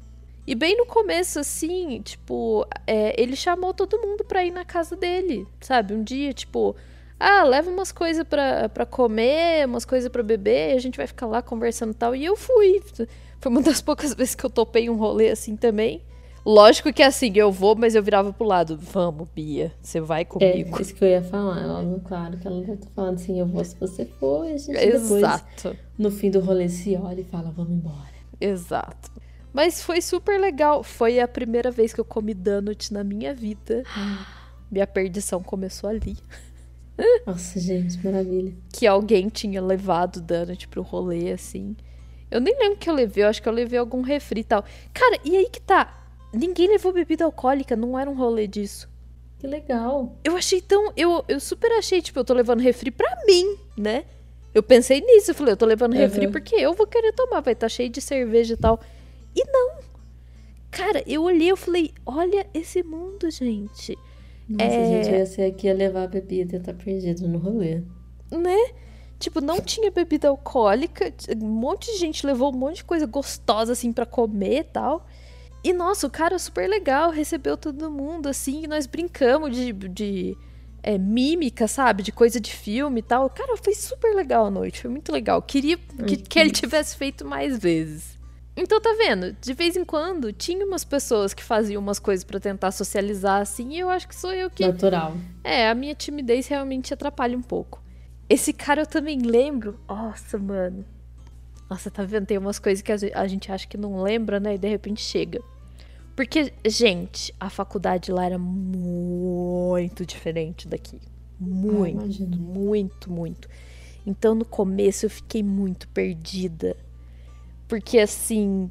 E 0.47 0.53
bem 0.53 0.77
no 0.77 0.85
começo, 0.85 1.39
assim, 1.39 2.01
tipo, 2.01 2.67
é, 2.85 3.19
ele 3.19 3.35
chamou 3.35 3.73
todo 3.73 3.99
mundo 3.99 4.23
pra 4.23 4.45
ir 4.45 4.51
na 4.51 4.63
casa 4.63 4.95
dele, 4.95 5.47
sabe? 5.59 5.93
Um 5.93 6.03
dia, 6.03 6.31
tipo, 6.33 6.75
ah, 7.19 7.43
leva 7.43 7.71
umas 7.71 7.91
coisas 7.91 8.23
pra, 8.27 8.69
pra 8.69 8.85
comer, 8.85 9.65
umas 9.65 9.85
coisas 9.85 10.09
pra 10.09 10.21
beber, 10.21 10.73
e 10.73 10.75
a 10.75 10.79
gente 10.79 10.97
vai 10.97 11.07
ficar 11.07 11.25
lá 11.25 11.41
conversando 11.41 11.91
e 11.91 11.95
tal. 11.95 12.15
E 12.15 12.23
eu 12.23 12.35
fui. 12.35 12.83
Foi 13.39 13.51
uma 13.51 13.61
das 13.61 13.81
poucas 13.81 14.13
vezes 14.15 14.35
que 14.35 14.45
eu 14.45 14.49
topei 14.49 14.87
um 14.89 14.95
rolê 14.95 15.29
assim 15.29 15.55
também. 15.55 16.03
Lógico 16.45 16.93
que 16.93 17.01
assim, 17.01 17.31
eu 17.35 17.51
vou, 17.51 17.75
mas 17.75 17.95
eu 17.95 18.03
virava 18.03 18.31
pro 18.31 18.45
lado. 18.45 18.77
Vamos, 18.77 19.27
Bia, 19.33 19.73
você 19.81 19.99
vai 19.99 20.21
É, 20.21 20.25
comigo. 20.25 20.79
isso 20.81 20.93
que 20.93 21.03
eu 21.03 21.07
ia 21.09 21.23
falar. 21.23 21.59
É 21.61 21.67
óbvio, 21.67 22.01
claro 22.07 22.37
que 22.37 22.47
ela 22.47 22.59
deve 22.59 22.73
estar 22.73 22.89
falando 22.95 23.15
assim, 23.15 23.39
eu 23.39 23.47
vou 23.47 23.65
se 23.65 23.75
você 23.79 24.05
for, 24.05 24.45
a 24.45 24.55
gente 24.55 24.71
depois, 24.73 25.11
Exato. 25.11 25.75
no 25.97 26.11
fim 26.11 26.29
do 26.29 26.39
rolê, 26.39 26.69
se 26.69 26.95
olha 26.95 27.21
e 27.21 27.23
fala, 27.23 27.49
vamos 27.49 27.71
embora. 27.73 28.13
Exato. 28.39 29.11
Mas 29.51 29.81
foi 29.81 30.01
super 30.01 30.39
legal. 30.39 30.83
Foi 30.83 31.19
a 31.19 31.27
primeira 31.27 31.71
vez 31.71 31.93
que 31.93 31.99
eu 31.99 32.05
comi 32.05 32.33
donut 32.33 32.93
na 32.93 33.03
minha 33.03 33.33
vida. 33.33 33.83
Minha 34.69 34.85
perdição 34.87 35.41
começou 35.41 35.89
ali. 35.89 36.17
Nossa, 37.25 37.59
gente, 37.59 38.03
maravilha. 38.03 38.53
Que 38.73 38.85
alguém 38.87 39.29
tinha 39.29 39.61
levado 39.61 40.19
donut 40.21 40.67
pro 40.67 40.81
rolê, 40.81 41.31
assim. 41.31 41.75
Eu 42.29 42.41
nem 42.41 42.57
lembro 42.59 42.77
que 42.77 42.89
eu 42.89 42.93
levei, 42.93 43.23
eu 43.23 43.29
acho 43.29 43.41
que 43.41 43.47
eu 43.47 43.53
levei 43.53 43.77
algum 43.79 44.01
refri 44.01 44.41
e 44.41 44.43
tal. 44.43 44.65
Cara, 44.93 45.19
e 45.23 45.37
aí 45.37 45.47
que 45.49 45.61
tá? 45.61 46.04
Ninguém 46.37 46.67
levou 46.67 46.91
bebida 46.93 47.25
alcoólica, 47.25 47.75
não 47.75 47.97
era 47.97 48.09
um 48.09 48.15
rolê 48.15 48.47
disso. 48.47 48.89
Que 49.39 49.47
legal. 49.47 50.15
Eu 50.23 50.35
achei 50.35 50.61
tão. 50.61 50.91
Eu, 50.95 51.23
eu 51.27 51.39
super 51.39 51.71
achei, 51.73 52.01
tipo, 52.01 52.17
eu 52.19 52.23
tô 52.25 52.33
levando 52.33 52.61
refri 52.61 52.89
pra 52.91 53.07
mim, 53.27 53.57
né? 53.77 54.05
Eu 54.53 54.63
pensei 54.63 55.01
nisso, 55.01 55.31
eu 55.31 55.35
falei, 55.35 55.51
eu 55.53 55.57
tô 55.57 55.65
levando 55.65 55.93
refri 55.93 56.25
Uhum. 56.27 56.31
porque 56.31 56.55
eu 56.55 56.73
vou 56.73 56.87
querer 56.87 57.11
tomar, 57.11 57.41
vai 57.41 57.53
estar 57.53 57.67
cheio 57.67 57.89
de 57.89 57.99
cerveja 57.99 58.53
e 58.53 58.57
tal. 58.57 58.79
E 59.35 59.43
não! 59.51 59.79
Cara, 60.71 61.03
eu 61.05 61.23
olhei, 61.23 61.51
eu 61.51 61.57
falei, 61.57 61.93
olha 62.05 62.47
esse 62.53 62.81
mundo, 62.83 63.29
gente. 63.29 63.97
Nossa, 64.47 64.63
É. 64.71 64.85
gente, 65.03 65.09
eu 65.11 65.19
ia 65.19 65.25
ser 65.25 65.41
aqui 65.43 65.69
a 65.69 65.73
levar 65.73 66.03
a 66.03 66.07
bebida 66.07 66.55
e 66.55 66.59
tá 66.59 66.73
perdido 66.73 67.27
no 67.27 67.37
rolê. 67.37 67.81
Né? 68.31 68.57
Tipo, 69.19 69.41
não 69.41 69.59
tinha 69.61 69.89
bebida 69.91 70.27
alcoólica, 70.27 71.13
um 71.41 71.45
monte 71.47 71.91
de 71.91 71.97
gente 71.97 72.25
levou 72.25 72.53
um 72.53 72.57
monte 72.57 72.77
de 72.77 72.83
coisa 72.85 73.05
gostosa, 73.05 73.71
assim, 73.73 73.91
pra 73.93 74.05
comer 74.05 74.59
e 74.59 74.63
tal. 74.63 75.05
E, 75.65 75.73
nossa, 75.73 76.05
o 76.05 76.11
cara 76.11 76.37
super 76.37 76.69
legal, 76.69 77.09
recebeu 77.09 77.57
todo 77.57 77.89
mundo, 77.89 78.29
assim, 78.29 78.65
e 78.65 78.67
nós 78.67 78.85
brincamos 78.85 79.49
de, 79.49 79.73
de 79.73 80.37
é, 80.83 80.95
mímica, 80.95 81.67
sabe? 81.67 82.03
De 82.03 82.11
coisa 82.11 82.39
de 82.39 82.53
filme 82.53 82.99
e 82.99 83.01
tal. 83.01 83.27
Cara, 83.31 83.57
foi 83.57 83.73
super 83.73 84.13
legal 84.13 84.45
a 84.45 84.51
noite, 84.51 84.81
foi 84.81 84.91
muito 84.91 85.11
legal. 85.11 85.41
Queria 85.41 85.75
que, 85.75 86.17
que 86.17 86.37
ele 86.37 86.51
tivesse 86.51 86.95
feito 86.95 87.25
mais 87.25 87.57
vezes. 87.57 88.15
Então, 88.55 88.79
tá 88.79 88.93
vendo? 88.95 89.35
De 89.41 89.53
vez 89.55 89.75
em 89.75 89.83
quando, 89.83 90.31
tinha 90.31 90.63
umas 90.63 90.83
pessoas 90.83 91.33
que 91.33 91.43
faziam 91.43 91.81
umas 91.81 91.97
coisas 91.97 92.23
pra 92.23 92.39
tentar 92.39 92.71
socializar, 92.71 93.41
assim, 93.41 93.73
e 93.73 93.79
eu 93.79 93.89
acho 93.89 94.07
que 94.07 94.15
sou 94.15 94.31
eu 94.31 94.51
que 94.51 94.67
Natural. 94.67 95.17
é, 95.43 95.67
a 95.67 95.73
minha 95.73 95.95
timidez 95.95 96.45
realmente 96.45 96.93
atrapalha 96.93 97.35
um 97.35 97.41
pouco. 97.41 97.81
Esse 98.29 98.53
cara 98.53 98.83
eu 98.83 98.87
também 98.87 99.17
lembro. 99.17 99.79
Nossa, 99.89 100.37
mano. 100.37 100.85
Nossa, 101.67 101.89
tá 101.89 102.03
vendo? 102.03 102.27
Tem 102.27 102.37
umas 102.37 102.59
coisas 102.59 102.83
que 102.83 102.91
a 102.91 103.27
gente 103.27 103.51
acha 103.51 103.67
que 103.67 103.77
não 103.77 104.03
lembra, 104.03 104.39
né? 104.39 104.53
E 104.53 104.57
de 104.59 104.69
repente 104.69 105.01
chega. 105.01 105.41
Porque, 106.15 106.53
gente, 106.65 107.33
a 107.39 107.49
faculdade 107.49 108.11
lá 108.11 108.25
era 108.25 108.37
muito 108.37 110.05
diferente 110.05 110.67
daqui. 110.67 110.99
Muito, 111.39 112.03
imagino. 112.03 112.37
muito, 112.37 113.11
muito. 113.11 113.49
Então 114.05 114.33
no 114.35 114.45
começo 114.45 115.05
eu 115.05 115.09
fiquei 115.09 115.43
muito 115.43 115.87
perdida. 115.89 116.77
Porque 117.67 117.99
assim, 117.99 118.69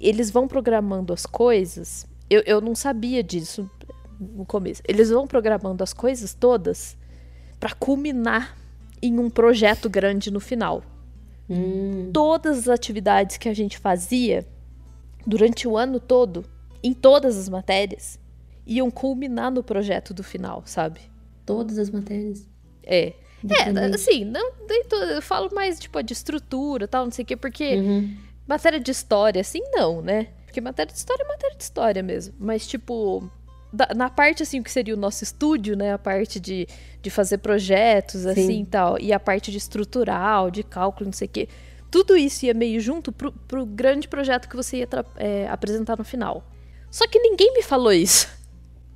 eles 0.00 0.30
vão 0.30 0.48
programando 0.48 1.12
as 1.12 1.26
coisas. 1.26 2.06
Eu, 2.28 2.42
eu 2.46 2.60
não 2.60 2.74
sabia 2.74 3.22
disso 3.22 3.70
no 4.18 4.44
começo. 4.44 4.82
Eles 4.88 5.10
vão 5.10 5.26
programando 5.26 5.84
as 5.84 5.92
coisas 5.92 6.34
todas 6.34 6.96
pra 7.58 7.72
culminar 7.74 8.56
em 9.02 9.18
um 9.18 9.30
projeto 9.30 9.88
grande 9.88 10.30
no 10.30 10.40
final. 10.40 10.82
Hum, 11.48 12.10
Todas 12.12 12.58
as 12.58 12.68
atividades 12.68 13.36
que 13.36 13.48
a 13.48 13.54
gente 13.54 13.78
fazia 13.78 14.46
durante 15.26 15.68
o 15.68 15.76
ano 15.76 16.00
todo, 16.00 16.44
em 16.82 16.92
todas 16.92 17.36
as 17.38 17.48
matérias, 17.48 18.18
iam 18.66 18.90
culminar 18.90 19.50
no 19.50 19.62
projeto 19.62 20.12
do 20.14 20.22
final, 20.22 20.62
sabe? 20.66 21.00
todas 21.46 21.78
as 21.78 21.90
matérias. 21.90 22.48
É. 22.84 23.12
É, 23.48 23.94
assim, 23.94 24.24
não, 24.24 24.52
nem 24.68 24.84
eu 25.14 25.20
falo 25.22 25.52
mais, 25.52 25.80
tipo, 25.80 26.00
de 26.00 26.12
estrutura 26.12 26.86
tal, 26.86 27.04
não 27.06 27.10
sei 27.10 27.24
o 27.24 27.26
quê, 27.26 27.36
porque 27.36 27.74
Uhum. 27.76 28.14
matéria 28.46 28.78
de 28.78 28.90
história, 28.92 29.40
assim, 29.40 29.60
não, 29.72 30.00
né? 30.00 30.28
Porque 30.44 30.60
matéria 30.60 30.92
de 30.92 30.98
história 30.98 31.24
é 31.24 31.26
matéria 31.26 31.56
de 31.56 31.62
história 31.64 32.02
mesmo. 32.04 32.34
Mas, 32.38 32.66
tipo, 32.68 33.28
da- 33.72 33.88
na 33.96 34.08
parte, 34.08 34.44
assim, 34.44 34.60
o 34.60 34.62
que 34.62 34.70
seria 34.70 34.94
o 34.94 34.96
nosso 34.96 35.24
estúdio, 35.24 35.76
né? 35.76 35.92
A 35.92 35.98
parte 35.98 36.38
de, 36.38 36.68
de 37.02 37.10
fazer 37.10 37.38
projetos, 37.38 38.26
assim, 38.26 38.62
e 38.62 38.66
tal. 38.66 38.96
E 39.00 39.12
a 39.12 39.18
parte 39.18 39.50
de 39.50 39.58
estrutural, 39.58 40.50
de 40.52 40.62
cálculo, 40.62 41.06
não 41.06 41.12
sei 41.12 41.26
o 41.26 41.30
quê. 41.30 41.48
Tudo 41.90 42.16
isso 42.16 42.46
ia 42.46 42.54
meio 42.54 42.78
junto 42.80 43.10
pro, 43.10 43.32
pro 43.32 43.66
grande 43.66 44.06
projeto 44.06 44.48
que 44.48 44.54
você 44.54 44.76
ia 44.78 44.88
é, 45.16 45.48
apresentar 45.48 45.96
no 45.98 46.04
final. 46.04 46.44
Só 46.90 47.06
que 47.06 47.18
ninguém 47.18 47.52
me 47.54 47.62
falou 47.62 47.92
isso. 47.92 48.28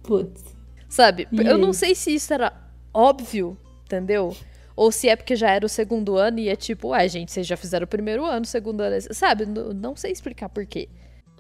Putz. 0.03 0.43
Sabe? 0.89 1.27
E 1.33 1.41
eu 1.47 1.59
não 1.59 1.69
aí? 1.69 1.75
sei 1.75 1.95
se 1.95 2.15
isso 2.15 2.33
era 2.33 2.53
óbvio, 2.93 3.57
entendeu? 3.85 4.37
Ou 4.77 4.91
se 4.91 5.09
é 5.09 5.17
porque 5.17 5.37
já 5.37 5.51
era 5.51 5.65
o 5.65 5.69
segundo 5.69 6.17
ano 6.17 6.39
e 6.41 6.49
é 6.49 6.57
tipo, 6.57 6.89
ué, 6.89 7.09
gente, 7.09 7.31
vocês 7.33 7.47
já 7.47 7.57
fizeram 7.57 7.85
o 7.85 7.89
primeiro 7.89 8.25
ano, 8.25 8.43
o 8.45 8.49
segundo 8.49 8.81
ano. 8.81 8.97
é- 8.97 9.01
Sabe? 9.01 9.45
N- 9.45 9.73
Não 9.75 9.95
sei 9.97 10.11
explicar 10.13 10.49
por 10.49 10.67
quê. 10.67 10.89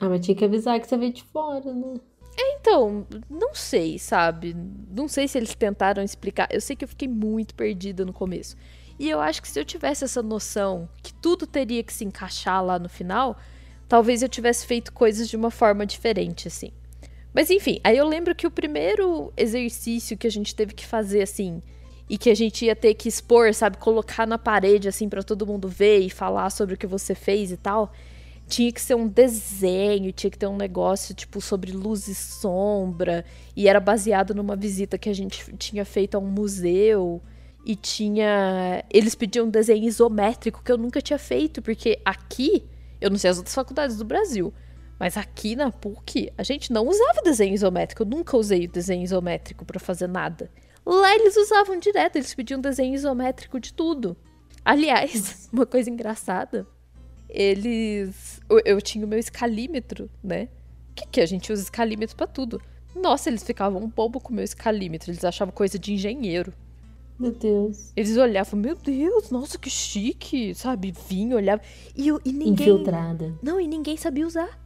Ah, 0.00 0.08
mas 0.08 0.24
tinha 0.24 0.36
que 0.36 0.44
avisar 0.44 0.78
que 0.80 0.86
você 0.86 0.96
veio 0.96 1.12
de 1.12 1.22
fora, 1.24 1.72
né? 1.72 1.94
Então, 2.36 3.06
não 3.30 3.54
sei, 3.54 3.96
sabe? 3.98 4.56
Não 4.90 5.06
sei 5.06 5.28
se 5.28 5.38
eles 5.38 5.54
tentaram 5.54 6.02
explicar. 6.02 6.48
Eu 6.50 6.60
sei 6.60 6.74
que 6.74 6.84
eu 6.84 6.88
fiquei 6.88 7.06
muito 7.06 7.54
perdida 7.54 8.04
no 8.04 8.12
começo. 8.12 8.56
E 8.98 9.08
eu 9.08 9.20
acho 9.20 9.40
que 9.42 9.48
se 9.48 9.58
eu 9.58 9.64
tivesse 9.64 10.04
essa 10.04 10.20
noção 10.22 10.88
que 11.02 11.12
tudo 11.14 11.46
teria 11.46 11.82
que 11.84 11.92
se 11.92 12.04
encaixar 12.04 12.64
lá 12.64 12.76
no 12.78 12.88
final, 12.88 13.36
talvez 13.88 14.22
eu 14.22 14.28
tivesse 14.28 14.66
feito 14.66 14.92
coisas 14.92 15.28
de 15.28 15.36
uma 15.36 15.50
forma 15.50 15.84
diferente, 15.86 16.48
assim. 16.48 16.70
Mas 17.32 17.50
enfim, 17.50 17.80
aí 17.82 17.96
eu 17.96 18.06
lembro 18.06 18.34
que 18.34 18.46
o 18.46 18.50
primeiro 18.50 19.32
exercício 19.36 20.16
que 20.16 20.26
a 20.26 20.30
gente 20.30 20.54
teve 20.54 20.72
que 20.72 20.86
fazer, 20.86 21.22
assim, 21.22 21.62
e 22.08 22.16
que 22.16 22.30
a 22.30 22.34
gente 22.34 22.64
ia 22.64 22.76
ter 22.76 22.94
que 22.94 23.08
expor, 23.08 23.52
sabe, 23.54 23.76
colocar 23.78 24.26
na 24.26 24.38
parede, 24.38 24.88
assim, 24.88 25.08
pra 25.08 25.22
todo 25.22 25.46
mundo 25.46 25.68
ver 25.68 26.00
e 26.00 26.10
falar 26.10 26.50
sobre 26.50 26.74
o 26.74 26.78
que 26.78 26.86
você 26.86 27.14
fez 27.14 27.50
e 27.50 27.56
tal, 27.56 27.92
tinha 28.46 28.70
que 28.70 28.80
ser 28.80 28.94
um 28.94 29.08
desenho, 29.08 30.12
tinha 30.12 30.30
que 30.30 30.38
ter 30.38 30.46
um 30.46 30.56
negócio, 30.56 31.14
tipo, 31.14 31.40
sobre 31.40 31.72
luz 31.72 32.08
e 32.08 32.14
sombra, 32.14 33.24
e 33.56 33.68
era 33.68 33.80
baseado 33.80 34.34
numa 34.34 34.54
visita 34.54 34.98
que 34.98 35.08
a 35.08 35.14
gente 35.14 35.52
tinha 35.56 35.84
feito 35.84 36.14
a 36.14 36.18
um 36.18 36.26
museu. 36.26 37.22
E 37.66 37.74
tinha. 37.74 38.84
Eles 38.90 39.14
pediam 39.14 39.46
um 39.46 39.50
desenho 39.50 39.84
isométrico 39.84 40.62
que 40.62 40.70
eu 40.70 40.76
nunca 40.76 41.00
tinha 41.00 41.18
feito, 41.18 41.62
porque 41.62 41.98
aqui, 42.04 42.62
eu 43.04 43.10
não 43.10 43.18
sei 43.18 43.28
as 43.28 43.36
outras 43.36 43.54
faculdades 43.54 43.98
do 43.98 44.04
Brasil, 44.04 44.52
mas 44.98 45.18
aqui 45.18 45.54
na 45.54 45.70
PUC, 45.70 46.32
a 46.38 46.42
gente 46.42 46.72
não 46.72 46.88
usava 46.88 47.20
desenho 47.22 47.52
isométrico. 47.52 48.02
Eu 48.02 48.06
nunca 48.06 48.34
usei 48.34 48.66
desenho 48.66 49.02
isométrico 49.02 49.62
pra 49.62 49.78
fazer 49.78 50.06
nada. 50.06 50.50
Lá 50.86 51.14
eles 51.14 51.36
usavam 51.36 51.78
direto, 51.78 52.16
eles 52.16 52.34
pediam 52.34 52.58
desenho 52.58 52.94
isométrico 52.94 53.60
de 53.60 53.74
tudo. 53.74 54.16
Aliás, 54.64 55.48
uma 55.52 55.66
coisa 55.66 55.90
engraçada, 55.90 56.66
eles. 57.28 58.40
Eu, 58.48 58.60
eu 58.64 58.80
tinha 58.80 59.04
o 59.04 59.08
meu 59.08 59.18
escalímetro, 59.18 60.10
né? 60.22 60.48
Que 60.94 61.06
que 61.06 61.20
a 61.20 61.26
gente 61.26 61.52
usa 61.52 61.62
escalímetro 61.62 62.16
pra 62.16 62.26
tudo. 62.26 62.58
Nossa, 62.94 63.28
eles 63.28 63.42
ficavam 63.42 63.82
um 63.82 63.88
bobo 63.88 64.18
com 64.18 64.32
o 64.32 64.36
meu 64.36 64.44
escalímetro, 64.44 65.10
eles 65.10 65.24
achavam 65.24 65.52
coisa 65.52 65.78
de 65.78 65.92
engenheiro. 65.92 66.54
Meu 67.18 67.32
Deus. 67.32 67.92
Eles 67.96 68.16
olhavam, 68.16 68.58
meu 68.58 68.74
Deus, 68.74 69.30
nossa, 69.30 69.56
que 69.56 69.70
chique, 69.70 70.54
sabe? 70.54 70.92
Vinha, 71.08 71.36
olhava. 71.36 71.62
E, 71.96 72.08
e 72.08 72.32
ninguém. 72.32 72.68
Infiltrada. 72.68 73.34
Não, 73.42 73.60
e 73.60 73.68
ninguém 73.68 73.96
sabia 73.96 74.26
usar. 74.26 74.58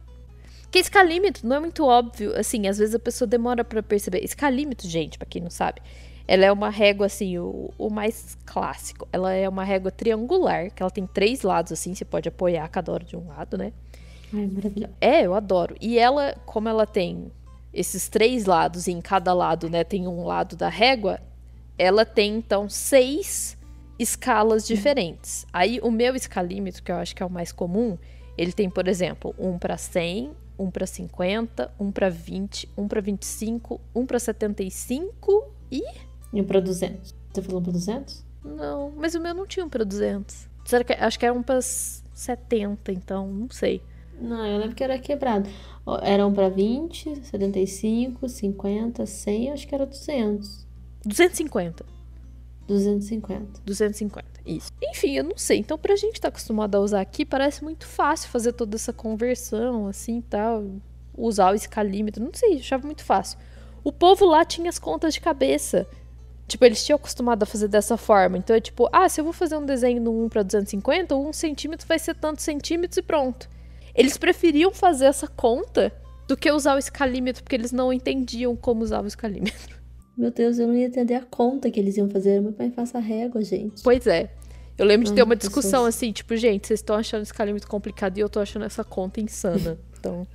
Porque 0.63 0.79
escalímetro 0.79 1.47
não 1.47 1.55
é 1.55 1.59
muito 1.59 1.83
óbvio, 1.83 2.35
assim, 2.37 2.67
às 2.67 2.77
vezes 2.77 2.93
a 2.93 2.99
pessoa 2.99 3.27
demora 3.27 3.63
pra 3.63 3.81
perceber. 3.81 4.23
Escalímetro, 4.23 4.87
gente, 4.87 5.17
pra 5.17 5.27
quem 5.27 5.41
não 5.41 5.49
sabe, 5.49 5.81
ela 6.27 6.45
é 6.45 6.51
uma 6.51 6.69
régua, 6.69 7.07
assim, 7.07 7.39
o, 7.39 7.71
o 7.77 7.89
mais 7.89 8.37
clássico. 8.45 9.07
Ela 9.11 9.33
é 9.33 9.49
uma 9.49 9.63
régua 9.63 9.89
triangular, 9.91 10.71
que 10.71 10.83
ela 10.83 10.91
tem 10.91 11.07
três 11.07 11.41
lados, 11.41 11.71
assim, 11.71 11.95
você 11.95 12.05
pode 12.05 12.29
apoiar 12.29 12.67
cada 12.69 12.91
hora 12.91 13.03
de 13.03 13.15
um 13.15 13.27
lado, 13.27 13.57
né? 13.57 13.73
Ai, 14.31 14.45
maravilhoso. 14.45 14.93
É, 15.01 15.25
eu 15.25 15.33
adoro. 15.33 15.75
E 15.81 15.97
ela, 15.97 16.35
como 16.45 16.69
ela 16.69 16.85
tem 16.85 17.31
esses 17.73 18.07
três 18.07 18.45
lados 18.45 18.87
e 18.87 18.91
em 18.91 19.01
cada 19.01 19.33
lado, 19.33 19.69
né, 19.69 19.83
tem 19.83 20.07
um 20.07 20.23
lado 20.23 20.55
da 20.55 20.69
régua, 20.69 21.19
ela 21.79 22.05
tem 22.05 22.35
então 22.35 22.67
seis 22.69 23.57
escalas 23.97 24.67
diferentes. 24.67 25.45
Aí 25.51 25.79
o 25.81 25.89
meu 25.89 26.15
escalímetro, 26.15 26.83
que 26.83 26.91
eu 26.91 26.97
acho 26.97 27.15
que 27.15 27.23
é 27.23 27.25
o 27.25 27.29
mais 27.29 27.51
comum, 27.51 27.97
ele 28.37 28.51
tem, 28.51 28.69
por 28.69 28.87
exemplo, 28.87 29.33
um 29.39 29.57
para 29.57 29.77
100, 29.77 30.31
um 30.57 30.69
para 30.69 30.85
50, 30.85 31.71
um 31.79 31.91
para 31.91 32.09
20, 32.09 32.69
um 32.77 32.87
para 32.87 33.01
25, 33.01 33.79
um 33.95 34.05
para 34.05 34.19
75 34.19 35.53
e 35.71 35.81
E 36.33 36.43
pra 36.43 36.59
200? 36.59 37.15
Você 37.33 37.41
falou 37.41 37.61
pra 37.61 37.71
200? 37.71 38.25
não, 38.43 38.91
mas 38.95 39.15
o 39.15 39.19
meu 39.19 39.33
não 39.33 39.45
tinha 39.47 39.65
um 39.65 39.69
para 39.69 39.83
200. 39.83 40.47
Será 40.65 40.83
que 40.83 40.93
acho 40.93 41.17
que 41.17 41.25
era 41.25 41.33
um 41.33 41.41
para 41.43 41.61
70, 41.61 42.91
então, 42.91 43.27
não 43.27 43.49
sei. 43.49 43.81
Não, 44.21 44.45
eu 44.45 44.57
lembro 44.59 44.75
que 44.75 44.83
era 44.83 44.99
quebrado. 44.99 45.49
Ó, 45.85 45.97
Eram 46.01 46.33
pra 46.33 46.49
20, 46.49 47.25
75, 47.25 48.27
50, 48.29 49.05
100, 49.05 49.51
acho 49.51 49.67
que 49.67 49.73
era 49.75 49.85
200. 49.85 50.67
250. 51.05 51.85
250. 52.67 53.61
250, 53.65 54.25
isso. 54.45 54.71
Enfim, 54.83 55.17
eu 55.17 55.23
não 55.23 55.37
sei. 55.37 55.57
Então, 55.57 55.77
pra 55.77 55.95
gente 55.95 56.15
estar 56.15 56.27
acostumado 56.27 56.75
a 56.75 56.79
usar 56.79 57.01
aqui, 57.01 57.25
parece 57.25 57.63
muito 57.63 57.87
fácil 57.87 58.29
fazer 58.29 58.53
toda 58.53 58.75
essa 58.75 58.93
conversão, 58.93 59.87
assim, 59.87 60.21
tal. 60.21 60.63
usar 61.17 61.51
o 61.51 61.55
escalímetro, 61.55 62.23
não 62.23 62.31
sei, 62.33 62.57
achava 62.57 62.85
muito 62.85 63.03
fácil. 63.03 63.39
O 63.83 63.91
povo 63.91 64.25
lá 64.25 64.45
tinha 64.45 64.69
as 64.69 64.77
contas 64.77 65.13
de 65.15 65.21
cabeça. 65.21 65.87
Tipo, 66.47 66.65
eles 66.65 66.83
tinham 66.83 66.95
acostumado 66.97 67.43
a 67.43 67.45
fazer 67.45 67.67
dessa 67.67 67.97
forma. 67.97 68.37
Então 68.37 68.55
é 68.55 68.59
tipo, 68.59 68.87
ah, 68.91 69.07
se 69.09 69.21
eu 69.21 69.23
vou 69.23 69.33
fazer 69.33 69.57
um 69.57 69.65
desenho 69.65 70.01
no 70.01 70.25
1 70.25 70.29
para 70.29 70.43
250, 70.43 71.15
o 71.15 71.29
1 71.29 71.33
centímetro 71.33 71.87
vai 71.87 71.99
ser 71.99 72.15
tantos 72.15 72.43
centímetros 72.43 72.97
e 72.97 73.01
pronto. 73.01 73.49
Eles 73.95 74.17
preferiam 74.17 74.71
fazer 74.71 75.05
essa 75.05 75.27
conta 75.27 75.91
do 76.27 76.37
que 76.37 76.51
usar 76.51 76.75
o 76.75 76.79
escalímetro, 76.79 77.43
porque 77.43 77.55
eles 77.55 77.71
não 77.71 77.91
entendiam 77.91 78.55
como 78.55 78.83
usar 78.83 79.03
o 79.03 79.07
escalímetro. 79.07 79.78
Meu 80.19 80.31
Deus, 80.31 80.59
eu 80.59 80.67
não 80.67 80.75
ia 80.75 80.87
entender 80.87 81.15
a 81.15 81.23
conta 81.23 81.71
que 81.71 81.79
eles 81.79 81.95
iam 81.95 82.09
fazer. 82.09 82.41
Meu 82.41 82.51
pai 82.51 82.69
faça 82.69 82.97
a 82.97 83.01
régua, 83.01 83.41
gente. 83.41 83.81
Pois 83.81 84.05
é. 84.05 84.29
Eu 84.77 84.85
lembro 84.85 85.07
de 85.07 85.13
ter 85.13 85.23
uma 85.23 85.35
discussão 85.35 85.85
pessoas... 85.85 85.95
assim, 85.95 86.11
tipo, 86.11 86.35
gente, 86.35 86.67
vocês 86.67 86.81
estão 86.81 86.97
achando 86.97 87.21
esse 87.21 87.31
escalímetro 87.31 87.69
complicado 87.69 88.17
e 88.17 88.19
eu 88.19 88.27
tô 88.27 88.41
achando 88.41 88.65
essa 88.65 88.83
conta 88.83 89.21
insana. 89.21 89.79
Então, 89.99 90.25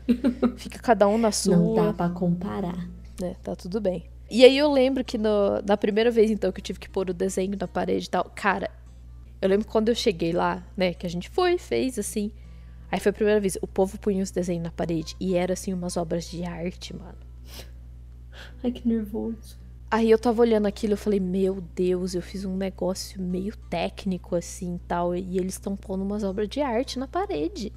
fica 0.58 0.78
cada 0.78 1.08
um 1.08 1.16
na 1.16 1.32
sua. 1.32 1.56
Não 1.56 1.72
dá 1.72 1.90
pra 1.90 2.10
comparar. 2.10 2.86
É, 3.22 3.30
tá 3.42 3.56
tudo 3.56 3.80
bem. 3.80 4.04
E 4.30 4.44
aí 4.44 4.58
eu 4.58 4.70
lembro 4.70 5.02
que 5.02 5.16
no, 5.16 5.62
na 5.66 5.74
primeira 5.74 6.10
vez, 6.10 6.30
então, 6.30 6.52
que 6.52 6.60
eu 6.60 6.62
tive 6.62 6.78
que 6.78 6.86
pôr 6.86 7.08
o 7.08 7.14
desenho 7.14 7.56
na 7.58 7.66
parede 7.66 8.04
e 8.04 8.10
tal, 8.10 8.30
cara, 8.36 8.70
eu 9.40 9.48
lembro 9.48 9.66
quando 9.66 9.88
eu 9.88 9.94
cheguei 9.94 10.32
lá, 10.32 10.62
né, 10.76 10.92
que 10.92 11.06
a 11.06 11.08
gente 11.08 11.30
foi, 11.30 11.56
fez 11.56 11.98
assim. 11.98 12.30
Aí 12.92 13.00
foi 13.00 13.08
a 13.08 13.12
primeira 13.14 13.40
vez, 13.40 13.56
o 13.62 13.66
povo 13.66 13.98
punha 13.98 14.22
os 14.22 14.30
desenhos 14.30 14.64
na 14.64 14.70
parede 14.70 15.16
e 15.18 15.34
era 15.34 15.54
assim 15.54 15.72
umas 15.72 15.96
obras 15.96 16.30
de 16.30 16.44
arte, 16.44 16.94
mano. 16.94 17.16
Ai, 18.62 18.70
que 18.70 18.86
nervoso. 18.86 19.63
Aí 19.94 20.10
eu 20.10 20.18
tava 20.18 20.42
olhando 20.42 20.66
aquilo, 20.66 20.94
eu 20.94 20.96
falei, 20.96 21.20
meu 21.20 21.60
Deus, 21.60 22.16
eu 22.16 22.20
fiz 22.20 22.44
um 22.44 22.56
negócio 22.56 23.22
meio 23.22 23.56
técnico 23.70 24.34
assim, 24.34 24.80
tal, 24.88 25.14
e 25.14 25.38
eles 25.38 25.54
estão 25.54 25.76
pondo 25.76 26.02
umas 26.02 26.24
obras 26.24 26.48
de 26.48 26.60
arte 26.60 26.98
na 26.98 27.06
parede. 27.06 27.72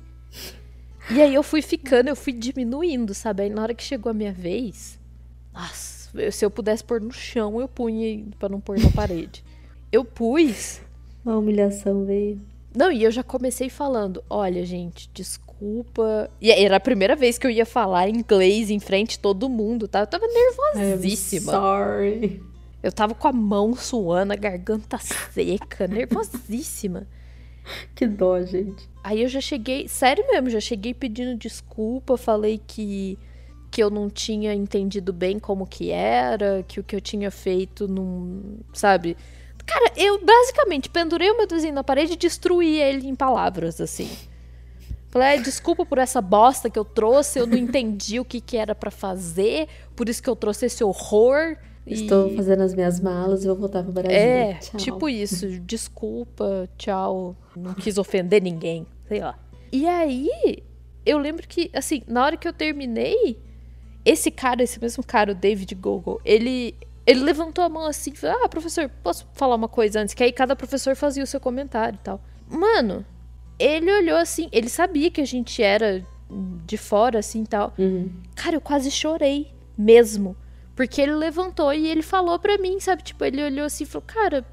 E 1.11 1.21
aí 1.21 1.35
eu 1.35 1.43
fui 1.43 1.61
ficando, 1.61 2.07
eu 2.07 2.15
fui 2.15 2.33
diminuindo, 2.33 3.13
sabe? 3.13 3.43
Aí 3.43 3.51
na 3.51 3.61
hora 3.61 3.75
que 3.75 3.83
chegou 3.83 4.09
a 4.09 4.15
minha 4.15 4.33
vez, 4.33 4.99
nossa, 5.53 6.31
se 6.31 6.43
eu 6.43 6.49
pudesse 6.49 6.83
pôr 6.83 6.99
no 6.99 7.11
chão, 7.11 7.61
eu 7.61 7.67
punha 7.67 8.25
para 8.39 8.49
não 8.49 8.59
pôr 8.59 8.79
na 8.79 8.89
parede. 8.89 9.43
Eu 9.91 10.03
pus. 10.03 10.81
A 11.23 11.37
humilhação 11.37 12.03
veio. 12.03 12.41
Não, 12.75 12.91
e 12.91 13.03
eu 13.03 13.11
já 13.11 13.21
comecei 13.21 13.69
falando: 13.69 14.23
olha, 14.27 14.65
gente, 14.65 15.07
desculpa. 15.13 15.46
E 16.39 16.51
era 16.51 16.77
a 16.77 16.79
primeira 16.79 17.15
vez 17.15 17.37
que 17.37 17.45
eu 17.47 17.51
ia 17.51 17.65
falar 17.65 18.09
inglês 18.09 18.69
em 18.69 18.79
frente 18.79 19.17
a 19.17 19.21
todo 19.21 19.49
mundo, 19.49 19.87
tá? 19.87 20.01
Eu 20.01 20.07
tava 20.07 20.25
nervosíssima. 20.27 21.51
I'm 21.51 21.55
sorry. 21.55 22.43
Eu 22.81 22.91
tava 22.91 23.15
com 23.15 23.27
a 23.27 23.33
mão 23.33 23.75
suando, 23.75 24.33
a 24.33 24.35
garganta 24.35 24.97
seca, 24.97 25.87
nervosíssima. 25.87 27.07
Que 27.95 28.07
dó, 28.07 28.41
gente. 28.41 28.87
Aí 29.03 29.21
eu 29.21 29.27
já 29.27 29.41
cheguei, 29.41 29.87
sério 29.87 30.25
mesmo, 30.27 30.49
já 30.49 30.59
cheguei 30.59 30.93
pedindo 30.93 31.37
desculpa, 31.37 32.17
falei 32.17 32.61
que 32.65 33.17
que 33.69 33.83
eu 33.83 33.89
não 33.89 34.09
tinha 34.09 34.53
entendido 34.53 35.11
bem 35.11 35.37
como 35.37 35.67
que 35.67 35.91
era, 35.91 36.63
que 36.67 36.79
o 36.79 36.83
que 36.83 36.95
eu 36.95 37.01
tinha 37.01 37.29
feito 37.29 37.87
não. 37.87 38.41
Sabe? 38.73 39.17
Cara, 39.65 39.91
eu 39.97 40.23
basicamente 40.23 40.89
pendurei 40.89 41.29
o 41.29 41.37
meu 41.37 41.45
desenho 41.45 41.73
na 41.73 41.83
parede 41.83 42.13
e 42.13 42.17
destruí 42.17 42.79
ele 42.79 43.07
em 43.07 43.15
palavras, 43.15 43.81
assim. 43.81 44.09
Falei, 45.09 45.39
desculpa 45.41 45.85
por 45.85 45.97
essa 45.97 46.21
bosta 46.21 46.69
que 46.69 46.77
eu 46.77 46.83
trouxe, 46.83 47.39
eu 47.39 47.47
não 47.47 47.57
entendi 47.57 48.19
o 48.19 48.25
que, 48.25 48.41
que 48.41 48.57
era 48.57 48.75
para 48.75 48.91
fazer, 48.91 49.67
por 49.95 50.09
isso 50.09 50.21
que 50.21 50.29
eu 50.29 50.35
trouxe 50.35 50.65
esse 50.65 50.83
horror. 50.83 51.55
Estou 51.85 52.27
e... 52.27 52.35
fazendo 52.35 52.63
as 52.63 52.73
minhas 52.73 52.99
malas 52.99 53.43
e 53.43 53.47
vou 53.47 53.55
voltar 53.55 53.83
pro 53.83 53.93
Brasil. 53.93 54.11
É, 54.11 54.55
tchau. 54.55 54.77
tipo 54.79 55.09
isso, 55.09 55.47
desculpa, 55.61 56.69
tchau, 56.77 57.35
não 57.55 57.73
quis 57.73 57.97
ofender 57.97 58.41
ninguém, 58.41 58.85
sei 59.07 59.21
lá. 59.21 59.39
E 59.71 59.87
aí, 59.87 60.61
eu 61.05 61.17
lembro 61.17 61.47
que, 61.47 61.69
assim, 61.73 62.03
na 62.05 62.25
hora 62.25 62.35
que 62.35 62.47
eu 62.47 62.51
terminei, 62.51 63.39
esse 64.03 64.29
cara, 64.29 64.61
esse 64.61 64.79
mesmo 64.81 65.03
cara, 65.03 65.31
o 65.31 65.35
David 65.35 65.73
Google, 65.75 66.19
ele, 66.23 66.75
ele 67.05 67.21
levantou 67.21 67.63
a 67.63 67.69
mão 67.69 67.85
assim 67.85 68.11
e 68.11 68.15
falou: 68.15 68.43
Ah, 68.43 68.49
professor, 68.49 68.89
posso 69.01 69.27
falar 69.33 69.55
uma 69.55 69.67
coisa 69.67 70.01
antes? 70.01 70.13
Que 70.13 70.23
aí 70.23 70.31
cada 70.31 70.55
professor 70.55 70.95
fazia 70.95 71.23
o 71.23 71.27
seu 71.27 71.39
comentário 71.39 71.95
e 71.95 72.03
tal. 72.03 72.21
Mano, 72.49 73.05
ele 73.59 73.91
olhou 73.91 74.17
assim, 74.17 74.49
ele 74.51 74.69
sabia 74.69 75.09
que 75.09 75.21
a 75.21 75.25
gente 75.25 75.61
era 75.61 76.03
de 76.65 76.77
fora, 76.77 77.19
assim 77.19 77.43
e 77.43 77.47
tal. 77.47 77.73
Uhum. 77.77 78.11
Cara, 78.35 78.55
eu 78.55 78.61
quase 78.61 78.91
chorei 78.91 79.51
mesmo. 79.77 80.35
Porque 80.75 81.01
ele 81.01 81.15
levantou 81.15 81.73
e 81.73 81.87
ele 81.87 82.03
falou 82.03 82.37
pra 82.37 82.57
mim, 82.57 82.79
sabe? 82.79 83.01
Tipo, 83.01 83.25
ele 83.25 83.43
olhou 83.43 83.65
assim 83.65 83.83
e 83.83 83.87
falou: 83.87 84.05
Cara, 84.05 84.45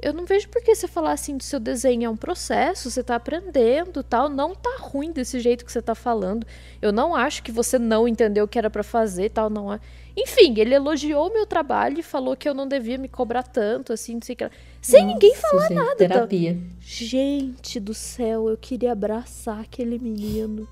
eu 0.00 0.12
não 0.12 0.24
vejo 0.24 0.48
por 0.48 0.62
que 0.62 0.74
você 0.74 0.86
falar 0.86 1.12
assim 1.12 1.36
do 1.36 1.42
seu 1.42 1.58
desenho 1.60 2.06
é 2.06 2.10
um 2.10 2.16
processo, 2.16 2.90
você 2.90 3.02
tá 3.02 3.16
aprendendo, 3.16 4.02
tal, 4.02 4.28
não 4.28 4.54
tá 4.54 4.76
ruim 4.78 5.10
desse 5.10 5.40
jeito 5.40 5.64
que 5.64 5.72
você 5.72 5.82
tá 5.82 5.94
falando. 5.94 6.46
Eu 6.80 6.92
não 6.92 7.14
acho 7.14 7.42
que 7.42 7.52
você 7.52 7.78
não 7.78 8.06
entendeu 8.06 8.44
o 8.44 8.48
que 8.48 8.58
era 8.58 8.70
para 8.70 8.82
fazer, 8.82 9.30
tal, 9.30 9.50
não 9.50 9.72
é. 9.72 9.80
Enfim, 10.16 10.54
ele 10.56 10.74
elogiou 10.74 11.28
o 11.28 11.32
meu 11.32 11.46
trabalho 11.46 12.00
e 12.00 12.02
falou 12.02 12.34
que 12.34 12.48
eu 12.48 12.54
não 12.54 12.66
devia 12.66 12.96
me 12.96 13.08
cobrar 13.08 13.42
tanto, 13.42 13.92
assim, 13.92 14.14
não 14.14 14.22
sei 14.22 14.34
o 14.34 14.36
que. 14.36 14.50
Sem 14.80 15.02
Nossa, 15.02 15.12
ninguém 15.12 15.34
falar 15.34 15.68
gente, 15.68 15.74
nada. 15.74 15.90
Tá? 15.90 15.96
Terapia. 15.96 16.54
Tá? 16.54 16.60
Gente 16.80 17.80
do 17.80 17.92
céu, 17.92 18.48
eu 18.48 18.56
queria 18.56 18.92
abraçar 18.92 19.60
aquele 19.60 19.98
menino. 19.98 20.66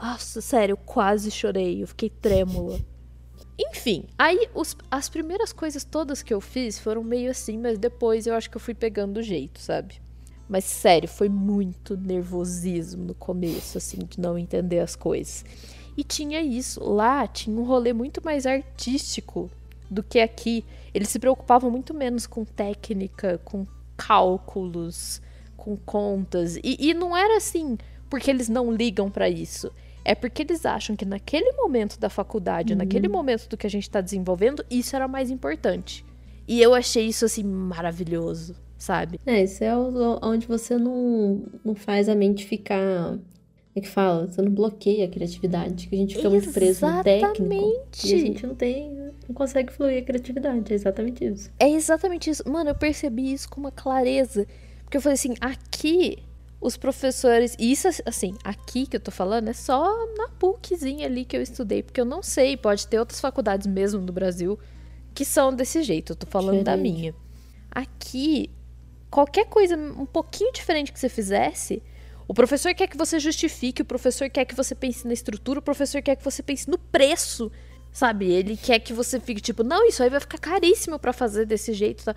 Nossa, 0.00 0.40
sério, 0.40 0.72
eu 0.72 0.76
quase 0.76 1.30
chorei, 1.30 1.82
eu 1.82 1.86
fiquei 1.86 2.10
trêmula. 2.10 2.78
Enfim, 3.58 4.04
aí 4.18 4.48
os, 4.52 4.76
as 4.90 5.08
primeiras 5.08 5.52
coisas 5.52 5.82
todas 5.82 6.22
que 6.22 6.34
eu 6.34 6.40
fiz 6.40 6.78
foram 6.78 7.02
meio 7.02 7.30
assim, 7.30 7.56
mas 7.56 7.78
depois 7.78 8.26
eu 8.26 8.34
acho 8.34 8.50
que 8.50 8.56
eu 8.56 8.60
fui 8.60 8.74
pegando 8.74 9.18
o 9.18 9.22
jeito, 9.22 9.60
sabe? 9.60 10.00
Mas 10.48 10.64
sério, 10.64 11.08
foi 11.08 11.28
muito 11.28 11.96
nervosismo 11.96 13.04
no 13.04 13.14
começo, 13.14 13.78
assim, 13.78 13.98
de 13.98 14.20
não 14.20 14.38
entender 14.38 14.80
as 14.80 14.94
coisas. 14.94 15.44
E 15.96 16.04
tinha 16.04 16.40
isso, 16.40 16.82
lá 16.82 17.26
tinha 17.26 17.56
um 17.58 17.64
rolê 17.64 17.92
muito 17.92 18.22
mais 18.24 18.46
artístico 18.46 19.50
do 19.90 20.02
que 20.02 20.20
aqui. 20.20 20.64
Eles 20.92 21.08
se 21.08 21.18
preocupavam 21.18 21.70
muito 21.70 21.94
menos 21.94 22.26
com 22.26 22.44
técnica, 22.44 23.40
com 23.44 23.66
cálculos, 23.96 25.22
com 25.56 25.76
contas. 25.76 26.56
E, 26.56 26.76
e 26.78 26.94
não 26.94 27.16
era 27.16 27.36
assim 27.36 27.78
porque 28.10 28.30
eles 28.30 28.48
não 28.48 28.70
ligam 28.70 29.10
para 29.10 29.28
isso 29.28 29.72
é 30.06 30.14
porque 30.14 30.42
eles 30.42 30.64
acham 30.64 30.94
que 30.94 31.04
naquele 31.04 31.50
momento 31.52 31.98
da 31.98 32.08
faculdade, 32.08 32.72
uhum. 32.72 32.78
naquele 32.78 33.08
momento 33.08 33.48
do 33.48 33.56
que 33.56 33.66
a 33.66 33.70
gente 33.70 33.82
está 33.82 34.00
desenvolvendo, 34.00 34.64
isso 34.70 34.94
era 34.94 35.08
mais 35.08 35.32
importante. 35.32 36.04
E 36.46 36.62
eu 36.62 36.74
achei 36.74 37.06
isso 37.08 37.24
assim 37.24 37.42
maravilhoso, 37.42 38.54
sabe? 38.78 39.20
É, 39.26 39.42
isso 39.42 39.64
é 39.64 39.76
onde 39.76 40.46
você 40.46 40.78
não, 40.78 41.42
não 41.64 41.74
faz 41.74 42.08
a 42.08 42.14
mente 42.14 42.46
ficar. 42.46 43.18
É 43.76 43.80
que 43.82 43.88
fala? 43.88 44.26
Você 44.26 44.40
não 44.40 44.50
bloqueia 44.50 45.04
a 45.04 45.08
criatividade, 45.08 45.86
que 45.86 45.94
a 45.94 45.98
gente 45.98 46.16
fica 46.16 46.28
exatamente. 46.28 46.46
muito 46.46 46.54
preso 46.54 46.86
no 46.86 47.04
técnico. 47.04 47.86
E 48.04 48.14
a 48.14 48.18
gente 48.18 48.46
não 48.46 48.54
tem. 48.54 48.90
não 49.28 49.34
consegue 49.34 49.70
fluir 49.70 50.02
a 50.02 50.02
criatividade. 50.02 50.72
É 50.72 50.74
exatamente 50.74 51.24
isso. 51.26 51.50
É 51.60 51.68
exatamente 51.68 52.30
isso. 52.30 52.42
Mano, 52.48 52.70
eu 52.70 52.74
percebi 52.74 53.34
isso 53.34 53.46
com 53.50 53.60
uma 53.60 53.70
clareza. 53.70 54.46
Porque 54.82 54.96
eu 54.96 55.00
falei 55.02 55.12
assim, 55.12 55.34
aqui 55.42 56.16
os 56.58 56.78
professores. 56.78 57.54
E 57.58 57.70
isso, 57.70 57.86
assim, 58.06 58.34
aqui 58.42 58.86
que 58.86 58.96
eu 58.96 59.00
tô 59.00 59.10
falando 59.10 59.48
é 59.48 59.52
só 59.52 59.84
na 60.16 60.30
PUCzinha 60.30 61.04
ali 61.04 61.26
que 61.26 61.36
eu 61.36 61.42
estudei, 61.42 61.82
porque 61.82 62.00
eu 62.00 62.06
não 62.06 62.22
sei, 62.22 62.56
pode 62.56 62.88
ter 62.88 62.98
outras 62.98 63.20
faculdades 63.20 63.66
mesmo 63.66 64.00
do 64.00 64.12
Brasil 64.12 64.58
que 65.14 65.26
são 65.26 65.54
desse 65.54 65.82
jeito. 65.82 66.12
Eu 66.12 66.16
tô 66.16 66.26
falando 66.26 66.60
diferente. 66.60 66.64
da 66.64 66.82
minha. 66.82 67.14
Aqui, 67.70 68.48
qualquer 69.10 69.44
coisa 69.46 69.76
um 69.76 70.06
pouquinho 70.06 70.50
diferente 70.50 70.90
que 70.90 70.98
você 70.98 71.10
fizesse. 71.10 71.82
O 72.28 72.34
professor 72.34 72.74
quer 72.74 72.88
que 72.88 72.96
você 72.96 73.20
justifique, 73.20 73.82
o 73.82 73.84
professor 73.84 74.28
quer 74.28 74.44
que 74.44 74.54
você 74.54 74.74
pense 74.74 75.06
na 75.06 75.12
estrutura, 75.12 75.60
o 75.60 75.62
professor 75.62 76.02
quer 76.02 76.16
que 76.16 76.24
você 76.24 76.42
pense 76.42 76.68
no 76.68 76.76
preço, 76.76 77.52
sabe? 77.92 78.30
Ele 78.30 78.56
quer 78.56 78.80
que 78.80 78.92
você 78.92 79.20
fique 79.20 79.40
tipo, 79.40 79.62
não, 79.62 79.86
isso 79.86 80.02
aí 80.02 80.10
vai 80.10 80.20
ficar 80.20 80.38
caríssimo 80.38 80.98
para 80.98 81.12
fazer 81.12 81.46
desse 81.46 81.72
jeito. 81.72 82.04
Tá? 82.04 82.14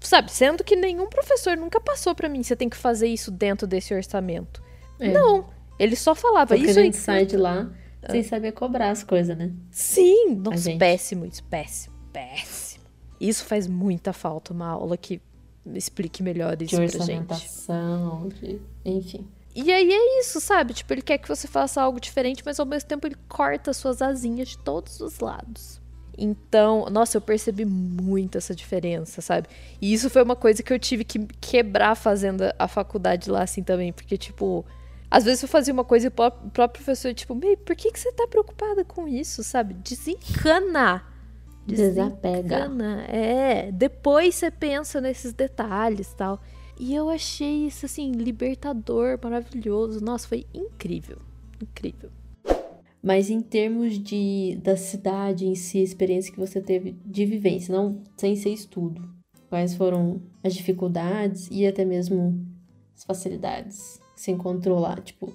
Sabe, 0.00 0.30
sendo 0.30 0.62
que 0.62 0.76
nenhum 0.76 1.08
professor 1.08 1.56
nunca 1.56 1.80
passou 1.80 2.14
para 2.14 2.28
mim, 2.28 2.42
você 2.42 2.54
tem 2.54 2.68
que 2.68 2.76
fazer 2.76 3.08
isso 3.08 3.30
dentro 3.30 3.66
desse 3.66 3.92
orçamento. 3.92 4.62
É. 5.00 5.10
Não, 5.10 5.48
ele 5.78 5.96
só 5.96 6.14
falava 6.14 6.54
Porque 6.54 6.70
isso. 6.70 6.78
a 6.78 6.82
gente 6.82 6.96
aí... 6.96 7.00
sai 7.00 7.26
de 7.26 7.36
lá 7.36 7.70
ah. 8.02 8.12
sem 8.12 8.22
saber 8.22 8.52
cobrar 8.52 8.90
as 8.90 9.02
coisas, 9.02 9.36
né? 9.36 9.52
Sim, 9.70 10.36
nossa, 10.36 10.72
péssimo 10.76 11.26
isso, 11.26 11.42
péssimo, 11.44 11.94
péssimo. 12.12 12.84
Isso 13.20 13.44
faz 13.44 13.66
muita 13.66 14.12
falta, 14.12 14.52
uma 14.52 14.68
aula 14.68 14.96
que 14.96 15.20
explique 15.74 16.22
melhor 16.22 16.60
isso 16.62 16.80
de 16.80 16.96
pra 16.96 17.04
gente. 17.04 17.34
De... 18.40 18.60
Enfim. 18.88 19.28
E 19.54 19.72
aí 19.72 19.92
é 19.92 20.20
isso, 20.20 20.40
sabe? 20.40 20.72
Tipo, 20.72 20.94
ele 20.94 21.02
quer 21.02 21.18
que 21.18 21.28
você 21.28 21.48
faça 21.48 21.82
algo 21.82 22.00
diferente, 22.00 22.42
mas 22.46 22.60
ao 22.60 22.66
mesmo 22.66 22.88
tempo 22.88 23.06
ele 23.06 23.16
corta 23.28 23.72
suas 23.72 24.00
asinhas 24.00 24.48
de 24.48 24.58
todos 24.58 25.00
os 25.00 25.18
lados. 25.18 25.80
Então, 26.16 26.86
nossa, 26.90 27.16
eu 27.16 27.20
percebi 27.20 27.64
muito 27.64 28.38
essa 28.38 28.54
diferença, 28.54 29.20
sabe? 29.20 29.48
E 29.80 29.92
isso 29.92 30.10
foi 30.10 30.22
uma 30.22 30.36
coisa 30.36 30.62
que 30.62 30.72
eu 30.72 30.78
tive 30.78 31.04
que 31.04 31.20
quebrar 31.40 31.94
fazendo 31.94 32.42
a 32.58 32.66
faculdade 32.66 33.30
lá, 33.30 33.42
assim, 33.42 33.62
também. 33.62 33.92
Porque, 33.92 34.16
tipo, 34.16 34.64
às 35.10 35.24
vezes 35.24 35.42
eu 35.42 35.48
fazia 35.48 35.72
uma 35.72 35.84
coisa 35.84 36.06
e 36.06 36.08
o 36.08 36.10
próprio 36.10 36.68
professor, 36.68 37.14
tipo, 37.14 37.34
meio, 37.34 37.56
por 37.58 37.76
que, 37.76 37.90
que 37.90 37.98
você 37.98 38.12
tá 38.12 38.26
preocupada 38.26 38.84
com 38.84 39.06
isso, 39.06 39.44
sabe? 39.44 39.74
Desencana. 39.74 41.04
Desapega. 41.66 42.70
É, 43.08 43.70
depois 43.72 44.34
você 44.34 44.50
pensa 44.50 45.00
nesses 45.00 45.32
detalhes 45.32 46.12
tal. 46.14 46.40
E 46.78 46.94
eu 46.94 47.08
achei 47.08 47.66
isso, 47.66 47.86
assim, 47.86 48.12
libertador, 48.12 49.18
maravilhoso. 49.22 50.00
Nossa, 50.00 50.28
foi 50.28 50.46
incrível. 50.54 51.18
Incrível. 51.60 52.10
Mas 53.02 53.30
em 53.30 53.40
termos 53.40 53.98
de 53.98 54.58
da 54.62 54.76
cidade 54.76 55.46
em 55.46 55.54
si, 55.54 55.78
a 55.78 55.82
experiência 55.82 56.32
que 56.32 56.38
você 56.38 56.60
teve 56.60 56.96
de 57.04 57.24
vivência, 57.24 57.74
não 57.74 58.02
sem 58.16 58.36
ser 58.36 58.50
estudo. 58.50 59.08
Quais 59.48 59.74
foram 59.74 60.20
as 60.44 60.54
dificuldades 60.54 61.48
e 61.50 61.66
até 61.66 61.84
mesmo 61.84 62.46
as 62.94 63.04
facilidades 63.04 64.00
que 64.14 64.20
você 64.20 64.32
encontrou 64.32 64.78
lá? 64.78 64.96
Tipo, 64.96 65.32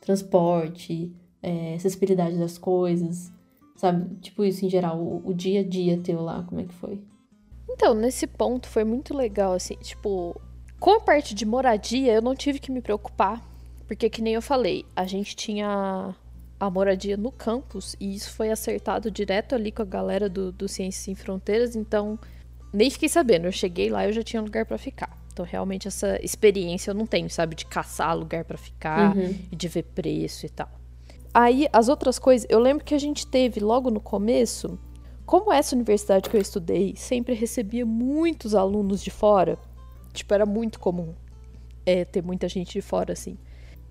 transporte, 0.00 1.12
é, 1.42 1.74
acessibilidade 1.74 2.38
das 2.38 2.56
coisas, 2.56 3.32
sabe? 3.76 4.16
Tipo 4.20 4.44
isso 4.44 4.64
em 4.64 4.70
geral, 4.70 4.98
o, 4.98 5.28
o 5.28 5.34
dia 5.34 5.60
a 5.60 5.64
dia 5.64 5.98
teu 5.98 6.22
lá, 6.22 6.42
como 6.44 6.60
é 6.60 6.64
que 6.64 6.74
foi? 6.74 7.00
Então, 7.68 7.94
nesse 7.94 8.26
ponto 8.26 8.68
foi 8.68 8.84
muito 8.84 9.14
legal, 9.14 9.54
assim, 9.54 9.74
tipo, 9.76 10.40
com 10.82 10.96
a 10.96 11.00
parte 11.00 11.32
de 11.32 11.46
moradia, 11.46 12.12
eu 12.12 12.20
não 12.20 12.34
tive 12.34 12.58
que 12.58 12.72
me 12.72 12.80
preocupar, 12.80 13.40
porque 13.86 14.10
que 14.10 14.20
nem 14.20 14.34
eu 14.34 14.42
falei, 14.42 14.84
a 14.96 15.04
gente 15.04 15.36
tinha 15.36 16.12
a 16.58 16.70
moradia 16.70 17.16
no 17.16 17.30
campus 17.30 17.94
e 18.00 18.12
isso 18.12 18.32
foi 18.32 18.50
acertado 18.50 19.08
direto 19.08 19.54
ali 19.54 19.70
com 19.70 19.82
a 19.82 19.84
galera 19.84 20.28
do, 20.28 20.50
do 20.50 20.66
Ciências 20.66 21.04
Sem 21.04 21.14
Fronteiras, 21.14 21.76
então 21.76 22.18
nem 22.72 22.90
fiquei 22.90 23.08
sabendo, 23.08 23.46
eu 23.46 23.52
cheguei 23.52 23.90
lá 23.90 24.04
e 24.04 24.08
eu 24.08 24.12
já 24.12 24.24
tinha 24.24 24.42
lugar 24.42 24.66
para 24.66 24.76
ficar. 24.76 25.16
Então, 25.32 25.46
realmente, 25.48 25.86
essa 25.86 26.18
experiência 26.20 26.90
eu 26.90 26.96
não 26.96 27.06
tenho, 27.06 27.30
sabe? 27.30 27.54
De 27.54 27.64
caçar 27.64 28.18
lugar 28.18 28.44
para 28.44 28.58
ficar 28.58 29.16
uhum. 29.16 29.36
e 29.52 29.54
de 29.54 29.68
ver 29.68 29.84
preço 29.84 30.46
e 30.46 30.48
tal. 30.48 30.68
Aí, 31.32 31.68
as 31.72 31.88
outras 31.88 32.18
coisas, 32.18 32.44
eu 32.50 32.58
lembro 32.58 32.84
que 32.84 32.94
a 32.94 32.98
gente 32.98 33.24
teve 33.24 33.60
logo 33.60 33.88
no 33.88 34.00
começo, 34.00 34.76
como 35.24 35.52
essa 35.52 35.76
universidade 35.76 36.28
que 36.28 36.36
eu 36.36 36.40
estudei 36.40 36.96
sempre 36.96 37.34
recebia 37.34 37.86
muitos 37.86 38.52
alunos 38.52 39.00
de 39.00 39.12
fora, 39.12 39.56
tipo, 40.12 40.32
era 40.32 40.46
muito 40.46 40.78
comum 40.78 41.14
é, 41.84 42.04
ter 42.04 42.22
muita 42.22 42.48
gente 42.48 42.72
de 42.72 42.80
fora, 42.80 43.12
assim. 43.12 43.36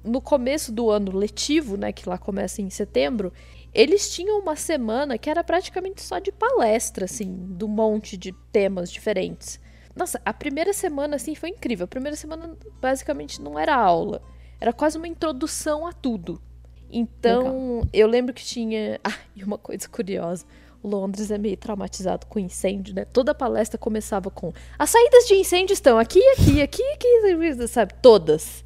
No 0.03 0.19
começo 0.19 0.72
do 0.72 0.89
ano 0.89 1.15
letivo, 1.15 1.78
né, 1.78 1.91
que 1.91 2.09
lá 2.09 2.17
começa 2.17 2.61
em 2.61 2.69
setembro, 2.69 3.32
eles 3.74 4.13
tinham 4.13 4.39
uma 4.39 4.55
semana 4.55 5.17
que 5.17 5.30
era 5.30 5.43
praticamente 5.43 6.01
só 6.01 6.17
de 6.19 6.32
palestra, 6.32 7.05
assim, 7.05 7.32
do 7.32 7.67
monte 7.67 8.17
de 8.17 8.32
temas 8.51 8.91
diferentes. 8.91 9.59
Nossa, 9.95 10.19
a 10.26 10.34
primeira 10.34 10.74
semana, 10.74 11.17
assim, 11.17 11.36
foi 11.36 11.49
incrível. 11.49 11.84
A 11.84 11.88
primeira 11.88 12.15
semana, 12.15 12.57
basicamente, 12.82 13.41
não 13.41 13.59
era 13.59 13.76
aula. 13.76 14.22
Era 14.59 14.74
quase 14.74 14.97
uma 14.97 15.07
introdução 15.07 15.86
a 15.86 15.93
tudo. 15.93 16.41
Então, 16.89 17.76
Legal. 17.76 17.89
eu 17.93 18.07
lembro 18.07 18.34
que 18.34 18.43
tinha. 18.43 18.99
Ah, 19.03 19.17
e 19.36 19.43
uma 19.43 19.57
coisa 19.57 19.88
curiosa. 19.88 20.45
Londres 20.84 21.32
é 21.32 21.38
meio 21.38 21.57
traumatizado 21.57 22.25
com 22.27 22.39
incêndio, 22.39 22.93
né? 22.95 23.05
Toda 23.05 23.34
palestra 23.34 23.77
começava 23.77 24.29
com 24.29 24.53
as 24.77 24.89
saídas 24.89 25.27
de 25.27 25.36
incêndio 25.36 25.73
estão 25.73 25.97
aqui, 25.97 26.21
aqui, 26.34 26.61
aqui, 26.61 26.84
aqui, 26.93 27.67
sabe? 27.67 27.93
Todas. 28.01 28.63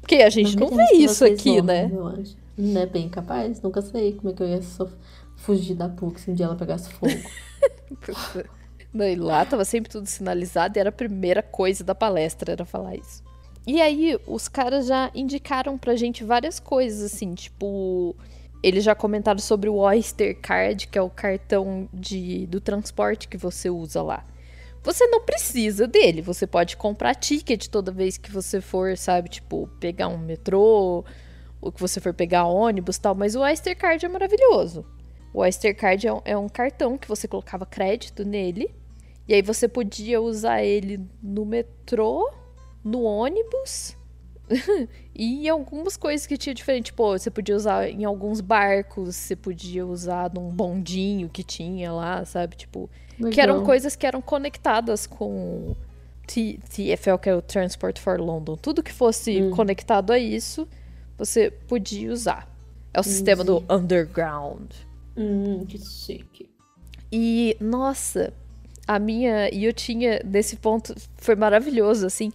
Porque 0.00 0.16
a 0.16 0.30
gente 0.30 0.56
não, 0.56 0.70
não 0.70 0.76
vê 0.76 0.96
isso 0.96 1.24
aqui, 1.24 1.60
né? 1.60 1.90
Eu 1.92 2.06
acho. 2.06 2.36
Não 2.56 2.80
é 2.80 2.86
bem 2.86 3.08
capaz, 3.08 3.60
nunca 3.60 3.82
sei 3.82 4.12
como 4.14 4.30
é 4.30 4.32
que 4.32 4.42
eu 4.42 4.48
ia 4.48 4.60
fugir 5.36 5.74
da 5.74 5.88
PUC 5.88 6.20
se 6.20 6.30
um 6.30 6.34
dia 6.34 6.46
ela 6.46 6.56
pegasse 6.56 6.90
fogo. 6.90 7.12
Não, 8.92 9.06
e 9.06 9.14
lá 9.14 9.44
tava 9.44 9.64
sempre 9.64 9.90
tudo 9.90 10.06
sinalizado 10.06 10.78
e 10.78 10.80
era 10.80 10.88
a 10.88 10.92
primeira 10.92 11.42
coisa 11.42 11.84
da 11.84 11.94
palestra, 11.94 12.52
era 12.52 12.64
falar 12.64 12.96
isso. 12.96 13.22
E 13.66 13.80
aí, 13.80 14.18
os 14.26 14.48
caras 14.48 14.86
já 14.86 15.10
indicaram 15.14 15.76
pra 15.76 15.96
gente 15.96 16.24
várias 16.24 16.60
coisas, 16.60 17.12
assim, 17.12 17.34
tipo. 17.34 18.14
Eles 18.62 18.84
já 18.84 18.94
comentaram 18.94 19.38
sobre 19.38 19.68
o 19.68 19.76
Oyster 19.76 20.38
Card, 20.40 20.88
que 20.88 20.98
é 20.98 21.02
o 21.02 21.10
cartão 21.10 21.88
de, 21.92 22.46
do 22.46 22.60
transporte 22.60 23.28
que 23.28 23.36
você 23.36 23.70
usa 23.70 24.02
lá. 24.02 24.24
Você 24.82 25.06
não 25.08 25.20
precisa 25.20 25.86
dele, 25.86 26.22
você 26.22 26.46
pode 26.46 26.76
comprar 26.76 27.14
ticket 27.14 27.66
toda 27.66 27.90
vez 27.90 28.16
que 28.16 28.30
você 28.30 28.60
for, 28.60 28.96
sabe, 28.96 29.28
tipo, 29.28 29.68
pegar 29.80 30.08
um 30.08 30.18
metrô, 30.18 31.04
ou 31.60 31.72
que 31.72 31.80
você 31.80 32.00
for 32.00 32.14
pegar 32.14 32.44
ônibus 32.44 32.98
tal, 32.98 33.14
mas 33.14 33.34
o 33.34 33.40
Oyster 33.40 33.76
Card 33.76 34.04
é 34.04 34.08
maravilhoso. 34.08 34.86
O 35.34 35.40
Oyster 35.40 35.76
Card 35.76 36.06
é 36.06 36.12
um, 36.12 36.22
é 36.24 36.36
um 36.36 36.48
cartão 36.48 36.96
que 36.96 37.08
você 37.08 37.26
colocava 37.26 37.66
crédito 37.66 38.24
nele 38.24 38.74
e 39.28 39.34
aí 39.34 39.42
você 39.42 39.66
podia 39.66 40.20
usar 40.20 40.62
ele 40.62 41.00
no 41.20 41.44
metrô, 41.44 42.32
no 42.84 43.02
ônibus 43.02 43.96
e 45.18 45.48
algumas 45.48 45.96
coisas 45.96 46.26
que 46.26 46.36
tinha 46.36 46.54
diferente. 46.54 46.86
Tipo, 46.86 47.18
você 47.18 47.30
podia 47.30 47.56
usar 47.56 47.88
em 47.88 48.04
alguns 48.04 48.40
barcos, 48.40 49.16
você 49.16 49.34
podia 49.34 49.86
usar 49.86 50.30
num 50.32 50.48
bondinho 50.48 51.28
que 51.28 51.42
tinha 51.42 51.92
lá, 51.92 52.24
sabe? 52.24 52.56
Tipo, 52.56 52.90
Legal. 53.18 53.32
que 53.32 53.40
eram 53.40 53.64
coisas 53.64 53.96
que 53.96 54.06
eram 54.06 54.20
conectadas 54.20 55.06
com 55.06 55.74
TFL, 56.26 57.18
que 57.20 57.28
é 57.28 57.34
o 57.34 57.40
Transport 57.40 57.98
for 57.98 58.20
London. 58.20 58.56
Tudo 58.56 58.82
que 58.82 58.92
fosse 58.92 59.42
hum. 59.42 59.50
conectado 59.50 60.12
a 60.12 60.18
isso, 60.18 60.68
você 61.16 61.50
podia 61.50 62.12
usar. 62.12 62.48
É 62.92 63.00
o 63.00 63.02
sistema 63.02 63.44
do 63.44 63.62
Underground. 63.70 64.70
Hum, 65.16 65.64
que 65.66 65.78
chique. 65.78 66.48
E, 67.12 67.56
nossa, 67.60 68.32
a 68.86 68.98
minha. 68.98 69.50
E 69.52 69.64
eu 69.64 69.72
tinha, 69.72 70.20
nesse 70.24 70.56
ponto, 70.56 70.94
foi 71.16 71.34
maravilhoso, 71.34 72.06
assim. 72.06 72.32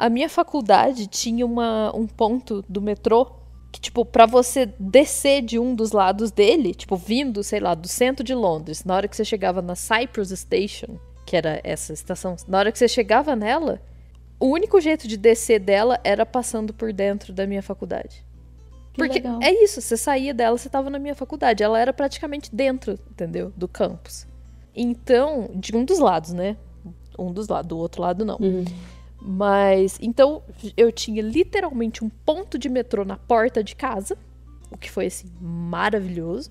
A 0.00 0.08
minha 0.08 0.30
faculdade 0.30 1.06
tinha 1.06 1.44
uma, 1.44 1.94
um 1.94 2.06
ponto 2.06 2.64
do 2.66 2.80
metrô 2.80 3.32
que, 3.70 3.78
tipo, 3.78 4.02
para 4.02 4.24
você 4.24 4.64
descer 4.78 5.42
de 5.42 5.58
um 5.58 5.74
dos 5.74 5.92
lados 5.92 6.30
dele, 6.30 6.74
tipo, 6.74 6.96
vindo, 6.96 7.44
sei 7.44 7.60
lá, 7.60 7.74
do 7.74 7.86
centro 7.86 8.24
de 8.24 8.34
Londres, 8.34 8.82
na 8.82 8.96
hora 8.96 9.06
que 9.06 9.14
você 9.14 9.26
chegava 9.26 9.60
na 9.60 9.74
Cyprus 9.74 10.30
Station, 10.30 10.98
que 11.26 11.36
era 11.36 11.60
essa 11.62 11.92
estação, 11.92 12.34
na 12.48 12.58
hora 12.58 12.72
que 12.72 12.78
você 12.78 12.88
chegava 12.88 13.36
nela, 13.36 13.78
o 14.40 14.46
único 14.46 14.80
jeito 14.80 15.06
de 15.06 15.18
descer 15.18 15.60
dela 15.60 16.00
era 16.02 16.24
passando 16.24 16.72
por 16.72 16.94
dentro 16.94 17.30
da 17.34 17.46
minha 17.46 17.62
faculdade. 17.62 18.24
Que 18.94 19.02
Porque 19.02 19.18
legal. 19.18 19.38
é 19.42 19.52
isso, 19.52 19.82
você 19.82 19.98
saía 19.98 20.32
dela, 20.32 20.56
você 20.56 20.70
tava 20.70 20.88
na 20.88 20.98
minha 20.98 21.14
faculdade. 21.14 21.62
Ela 21.62 21.78
era 21.78 21.92
praticamente 21.92 22.48
dentro, 22.56 22.98
entendeu? 23.10 23.52
Do 23.54 23.68
campus. 23.68 24.26
Então, 24.74 25.50
de 25.54 25.76
um 25.76 25.84
dos 25.84 25.98
lados, 25.98 26.32
né? 26.32 26.56
Um 27.18 27.30
dos 27.30 27.48
lados, 27.48 27.68
do 27.68 27.76
outro 27.76 28.00
lado 28.00 28.24
não. 28.24 28.38
Uhum. 28.40 28.64
Mas, 29.20 29.98
então, 30.00 30.42
eu 30.76 30.90
tinha 30.90 31.22
literalmente 31.22 32.04
um 32.04 32.08
ponto 32.08 32.58
de 32.58 32.68
metrô 32.68 33.04
na 33.04 33.16
porta 33.16 33.62
de 33.62 33.76
casa, 33.76 34.16
o 34.70 34.78
que 34.78 34.90
foi, 34.90 35.06
assim, 35.06 35.28
maravilhoso. 35.40 36.50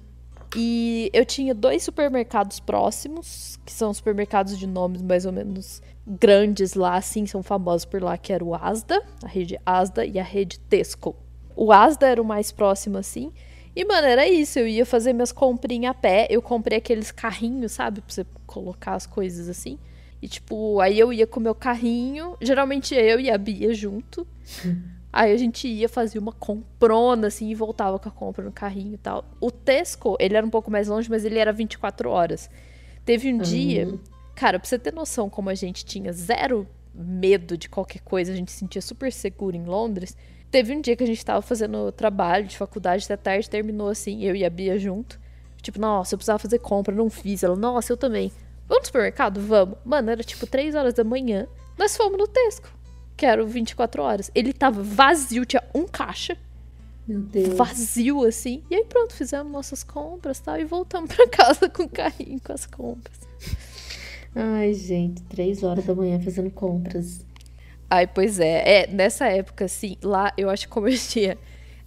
E 0.56 1.10
eu 1.14 1.26
tinha 1.26 1.54
dois 1.54 1.84
supermercados 1.84 2.60
próximos, 2.60 3.60
que 3.66 3.72
são 3.72 3.94
supermercados 3.94 4.58
de 4.58 4.66
nomes 4.66 5.02
mais 5.02 5.26
ou 5.26 5.32
menos 5.32 5.82
grandes 6.06 6.74
lá, 6.74 6.96
assim, 6.96 7.26
são 7.26 7.44
famosos 7.44 7.86
por 7.86 8.02
lá, 8.02 8.18
que 8.18 8.34
era 8.34 8.44
o 8.44 8.56
Asda, 8.56 9.04
a 9.24 9.28
rede 9.28 9.60
Asda 9.66 10.06
e 10.06 10.18
a 10.18 10.24
rede 10.24 10.60
Tesco. 10.60 11.16
O 11.56 11.72
Asda 11.72 12.08
era 12.08 12.22
o 12.22 12.26
mais 12.26 12.52
próximo, 12.52 12.98
assim, 12.98 13.32
e, 13.76 13.86
mano, 13.86 14.08
era 14.08 14.28
isso. 14.28 14.60
Eu 14.60 14.68
ia 14.68 14.86
fazer 14.86 15.14
minhas 15.14 15.32
comprinhas 15.32 15.92
a 15.92 15.94
pé. 15.94 16.28
Eu 16.30 16.42
comprei 16.42 16.80
aqueles 16.80 17.12
carrinhos, 17.12 17.72
sabe? 17.72 18.02
Pra 18.02 18.14
você 18.14 18.26
colocar 18.46 18.94
as 18.94 19.06
coisas 19.06 19.48
assim. 19.48 19.78
E, 20.22 20.28
tipo, 20.28 20.80
aí 20.80 21.00
eu 21.00 21.14
ia 21.14 21.26
com 21.26 21.40
o 21.40 21.44
meu 21.44 21.56
carrinho. 21.56 22.36
Geralmente 22.42 22.94
eu 22.94 23.20
e 23.20 23.30
a 23.30 23.38
Bia 23.38 23.74
junto. 23.74 24.28
Aí 25.12 25.34
a 25.34 25.38
gente 25.38 25.68
ia 25.68 25.90
fazer 25.90 26.20
uma 26.20 26.32
comprona, 26.32 27.28
assim, 27.28 27.50
e 27.50 27.56
voltava 27.56 27.98
com 27.98 28.08
a 28.08 28.12
compra 28.12 28.46
no 28.46 28.52
carrinho 28.52 28.94
e 28.94 28.98
tal. 28.98 29.26
O 29.42 29.50
Tesco, 29.50 30.16
ele 30.20 30.38
era 30.38 30.46
um 30.46 30.52
pouco 30.52 30.70
mais 30.70 30.88
longe, 30.88 31.10
mas 31.10 31.26
ele 31.26 31.40
era 31.40 31.52
24 31.52 32.12
horas. 32.12 32.48
Teve 33.04 33.34
um 33.34 33.38
uhum. 33.38 33.42
dia. 33.42 34.00
Cara, 34.36 34.60
pra 34.60 34.70
você 34.70 34.78
ter 34.78 34.94
noção 34.94 35.28
como 35.28 35.50
a 35.50 35.56
gente 35.56 35.84
tinha 35.84 36.14
zero 36.14 36.68
medo 36.94 37.58
de 37.58 37.68
qualquer 37.68 38.02
coisa, 38.02 38.32
a 38.32 38.36
gente 38.36 38.52
se 38.52 38.60
sentia 38.60 38.84
super 38.84 39.12
seguro 39.12 39.56
em 39.56 39.66
Londres. 39.66 40.16
Teve 40.52 40.76
um 40.76 40.82
dia 40.82 40.96
que 40.96 41.04
a 41.04 41.08
gente 41.08 41.26
tava 41.26 41.42
fazendo 41.42 41.92
trabalho 41.92 42.46
de 42.46 42.56
faculdade 42.56 43.06
até 43.06 43.18
tarde, 43.18 43.50
terminou 43.50 43.90
assim, 43.90 44.24
eu 44.24 44.36
e 44.36 44.46
a 44.46 44.50
Bia 44.50 44.78
junto. 44.78 45.20
Tipo, 45.62 45.80
nossa, 45.80 46.14
eu 46.14 46.18
precisava 46.18 46.40
fazer 46.40 46.60
compra, 46.60 46.94
não 46.94 47.10
fiz. 47.10 47.44
Ela, 47.44 47.56
nossa, 47.56 47.92
eu 47.92 47.98
também. 47.98 48.32
Vamos 48.70 48.84
no 48.84 48.86
supermercado? 48.86 49.42
Vamos. 49.42 49.78
Mano, 49.84 50.12
era 50.12 50.24
tipo 50.24 50.46
3 50.46 50.76
horas 50.76 50.94
da 50.94 51.04
manhã. 51.04 51.48
Nós 51.78 51.98
fomos 51.98 52.18
no 52.18 52.28
Tesco, 52.28 52.70
que 53.18 53.26
era 53.26 53.44
24 53.44 54.02
horas. 54.04 54.32
Ele 54.36 54.54
tava 54.54 54.84
vazio, 54.84 55.44
tinha 55.46 55.64
um 55.74 55.88
caixa. 55.88 56.38
Meu 57.08 57.22
Deus. 57.22 57.56
Vazio, 57.56 58.24
assim. 58.24 58.64
E 58.70 58.76
aí 58.76 58.86
pronto, 58.86 59.16
fizemos 59.16 59.52
nossas 59.52 59.84
compras 59.84 60.40
tal, 60.40 60.60
e 60.60 60.66
voltamos 60.66 61.16
pra 61.16 61.28
casa 61.28 61.68
com 61.68 61.84
o 61.84 61.90
carrinho 61.90 62.40
com 62.40 62.54
as 62.54 62.68
compras. 62.68 63.18
Ai, 64.36 64.76
gente, 64.76 65.24
3 65.24 65.64
horas 65.64 65.86
da 65.86 65.96
manhã 65.96 66.20
fazendo 66.22 66.52
compras. 66.52 67.26
Ai, 67.90 68.06
pois 68.06 68.40
é. 68.40 68.84
É, 68.84 68.88
nessa 68.88 69.26
época, 69.26 69.66
assim, 69.66 69.98
lá 70.04 70.32
eu 70.38 70.52
acho 70.52 70.68
que 70.68 70.72
como 70.72 70.88
eu 70.88 70.96
tinha 70.96 71.36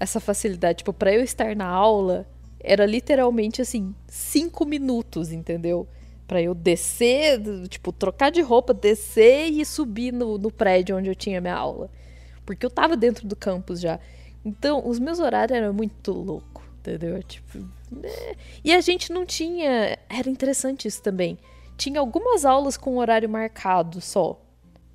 essa 0.00 0.18
facilidade, 0.18 0.78
tipo, 0.78 0.92
pra 0.92 1.14
eu 1.14 1.22
estar 1.22 1.54
na 1.54 1.68
aula, 1.68 2.26
era 2.58 2.84
literalmente, 2.84 3.62
assim, 3.62 3.94
cinco 4.08 4.64
minutos, 4.64 5.30
entendeu? 5.30 5.86
Pra 6.26 6.40
eu 6.40 6.54
descer, 6.54 7.40
tipo, 7.68 7.92
trocar 7.92 8.30
de 8.30 8.40
roupa, 8.40 8.72
descer 8.72 9.48
e 9.50 9.64
subir 9.64 10.12
no, 10.12 10.38
no 10.38 10.50
prédio 10.50 10.96
onde 10.96 11.08
eu 11.08 11.14
tinha 11.14 11.40
minha 11.40 11.54
aula. 11.54 11.90
Porque 12.46 12.64
eu 12.64 12.70
tava 12.70 12.96
dentro 12.96 13.26
do 13.26 13.36
campus 13.36 13.80
já. 13.80 13.98
Então, 14.44 14.86
os 14.86 14.98
meus 14.98 15.18
horários 15.18 15.56
eram 15.56 15.72
muito 15.72 16.12
louco, 16.12 16.62
entendeu? 16.78 17.22
Tipo, 17.22 17.58
né? 17.90 18.34
E 18.64 18.72
a 18.72 18.80
gente 18.80 19.12
não 19.12 19.24
tinha. 19.26 19.98
Era 20.08 20.28
interessante 20.28 20.88
isso 20.88 21.02
também. 21.02 21.38
Tinha 21.76 22.00
algumas 22.00 22.44
aulas 22.44 22.76
com 22.76 22.96
horário 22.98 23.28
marcado 23.28 24.00
só. 24.00 24.40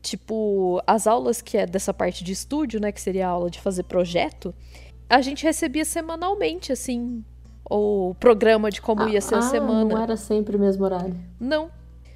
Tipo, 0.01 0.81
as 0.85 1.07
aulas 1.07 1.41
que 1.41 1.57
é 1.57 1.65
dessa 1.65 1.93
parte 1.93 2.23
de 2.23 2.31
estúdio, 2.31 2.79
né, 2.79 2.91
que 2.91 3.01
seria 3.01 3.27
a 3.27 3.31
aula 3.31 3.49
de 3.49 3.59
fazer 3.59 3.83
projeto, 3.83 4.53
a 5.09 5.21
gente 5.21 5.43
recebia 5.43 5.83
semanalmente, 5.83 6.71
assim, 6.71 7.23
o 7.69 8.15
programa 8.19 8.69
de 8.71 8.81
como 8.81 9.03
Ah, 9.03 9.09
ia 9.09 9.21
ser 9.21 9.35
a 9.35 9.39
ah, 9.39 9.41
semana. 9.43 9.85
Não 9.95 10.01
era 10.01 10.15
sempre 10.17 10.55
o 10.55 10.59
mesmo 10.59 10.83
horário. 10.83 11.15
Não. 11.39 11.69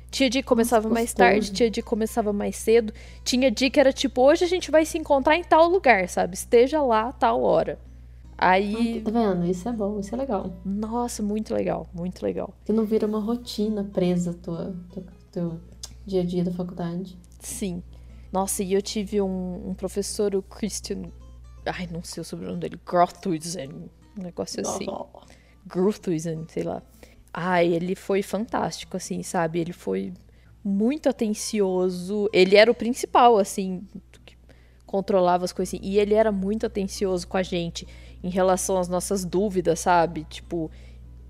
Tinha 0.09 0.29
dia 0.29 0.41
que 0.41 0.47
começava 0.47 0.83
Nossa, 0.89 0.93
mais 0.93 1.09
gostoso. 1.11 1.29
tarde, 1.29 1.51
tinha 1.51 1.71
dia 1.71 1.81
que 1.81 1.89
começava 1.89 2.33
mais 2.33 2.55
cedo. 2.57 2.93
Tinha 3.23 3.49
dia 3.49 3.69
que 3.69 3.79
era 3.79 3.93
tipo, 3.93 4.21
hoje 4.21 4.43
a 4.43 4.47
gente 4.47 4.69
vai 4.69 4.85
se 4.85 4.97
encontrar 4.97 5.37
em 5.37 5.43
tal 5.43 5.69
lugar, 5.69 6.09
sabe? 6.09 6.33
Esteja 6.35 6.81
lá 6.81 7.09
a 7.09 7.11
tal 7.13 7.41
hora. 7.43 7.79
Aí, 8.37 9.01
Tá 9.01 9.11
vendo? 9.11 9.45
Isso 9.45 9.69
é 9.69 9.71
bom, 9.71 9.99
isso 9.99 10.13
é 10.15 10.17
legal. 10.17 10.51
nossa, 10.65 11.21
muito 11.21 11.53
legal, 11.53 11.87
muito 11.93 12.23
legal. 12.23 12.53
Que 12.65 12.73
não 12.73 12.83
vira 12.85 13.05
uma 13.05 13.19
rotina 13.19 13.83
presa 13.83 14.33
tua, 14.33 14.75
teu, 14.91 15.03
teu 15.31 15.59
dia 16.05 16.21
a 16.21 16.25
dia 16.25 16.43
da 16.43 16.51
faculdade. 16.51 17.15
Sim. 17.39 17.83
Nossa, 18.33 18.63
e 18.63 18.73
eu 18.73 18.81
tive 18.81 19.21
um, 19.21 19.69
um 19.69 19.73
professor, 19.75 20.33
o 20.35 20.41
Christian. 20.41 21.03
Ai, 21.65 21.87
não 21.91 22.03
sei 22.03 22.21
o 22.21 22.23
sobrenome 22.23 22.59
dele. 22.59 22.79
Grothuizen. 22.85 23.69
Um 24.17 24.23
negócio 24.23 24.59
assim. 24.61 24.87
Grothuizen, 25.65 26.45
sei 26.49 26.63
lá. 26.63 26.81
Ai, 27.33 27.67
ele 27.67 27.95
foi 27.95 28.21
fantástico, 28.21 28.97
assim, 28.97 29.23
sabe? 29.23 29.59
Ele 29.59 29.73
foi 29.73 30.13
muito 30.63 31.07
atencioso. 31.09 32.29
Ele 32.33 32.55
era 32.55 32.69
o 32.69 32.75
principal, 32.75 33.37
assim, 33.37 33.83
que 34.25 34.35
controlava 34.85 35.45
as 35.45 35.53
coisas 35.53 35.73
assim. 35.73 35.85
E 35.85 35.97
ele 35.97 36.13
era 36.13 36.31
muito 36.31 36.65
atencioso 36.65 37.27
com 37.27 37.37
a 37.37 37.43
gente 37.43 37.87
em 38.23 38.29
relação 38.29 38.77
às 38.77 38.87
nossas 38.89 39.23
dúvidas, 39.23 39.79
sabe? 39.79 40.25
Tipo, 40.29 40.69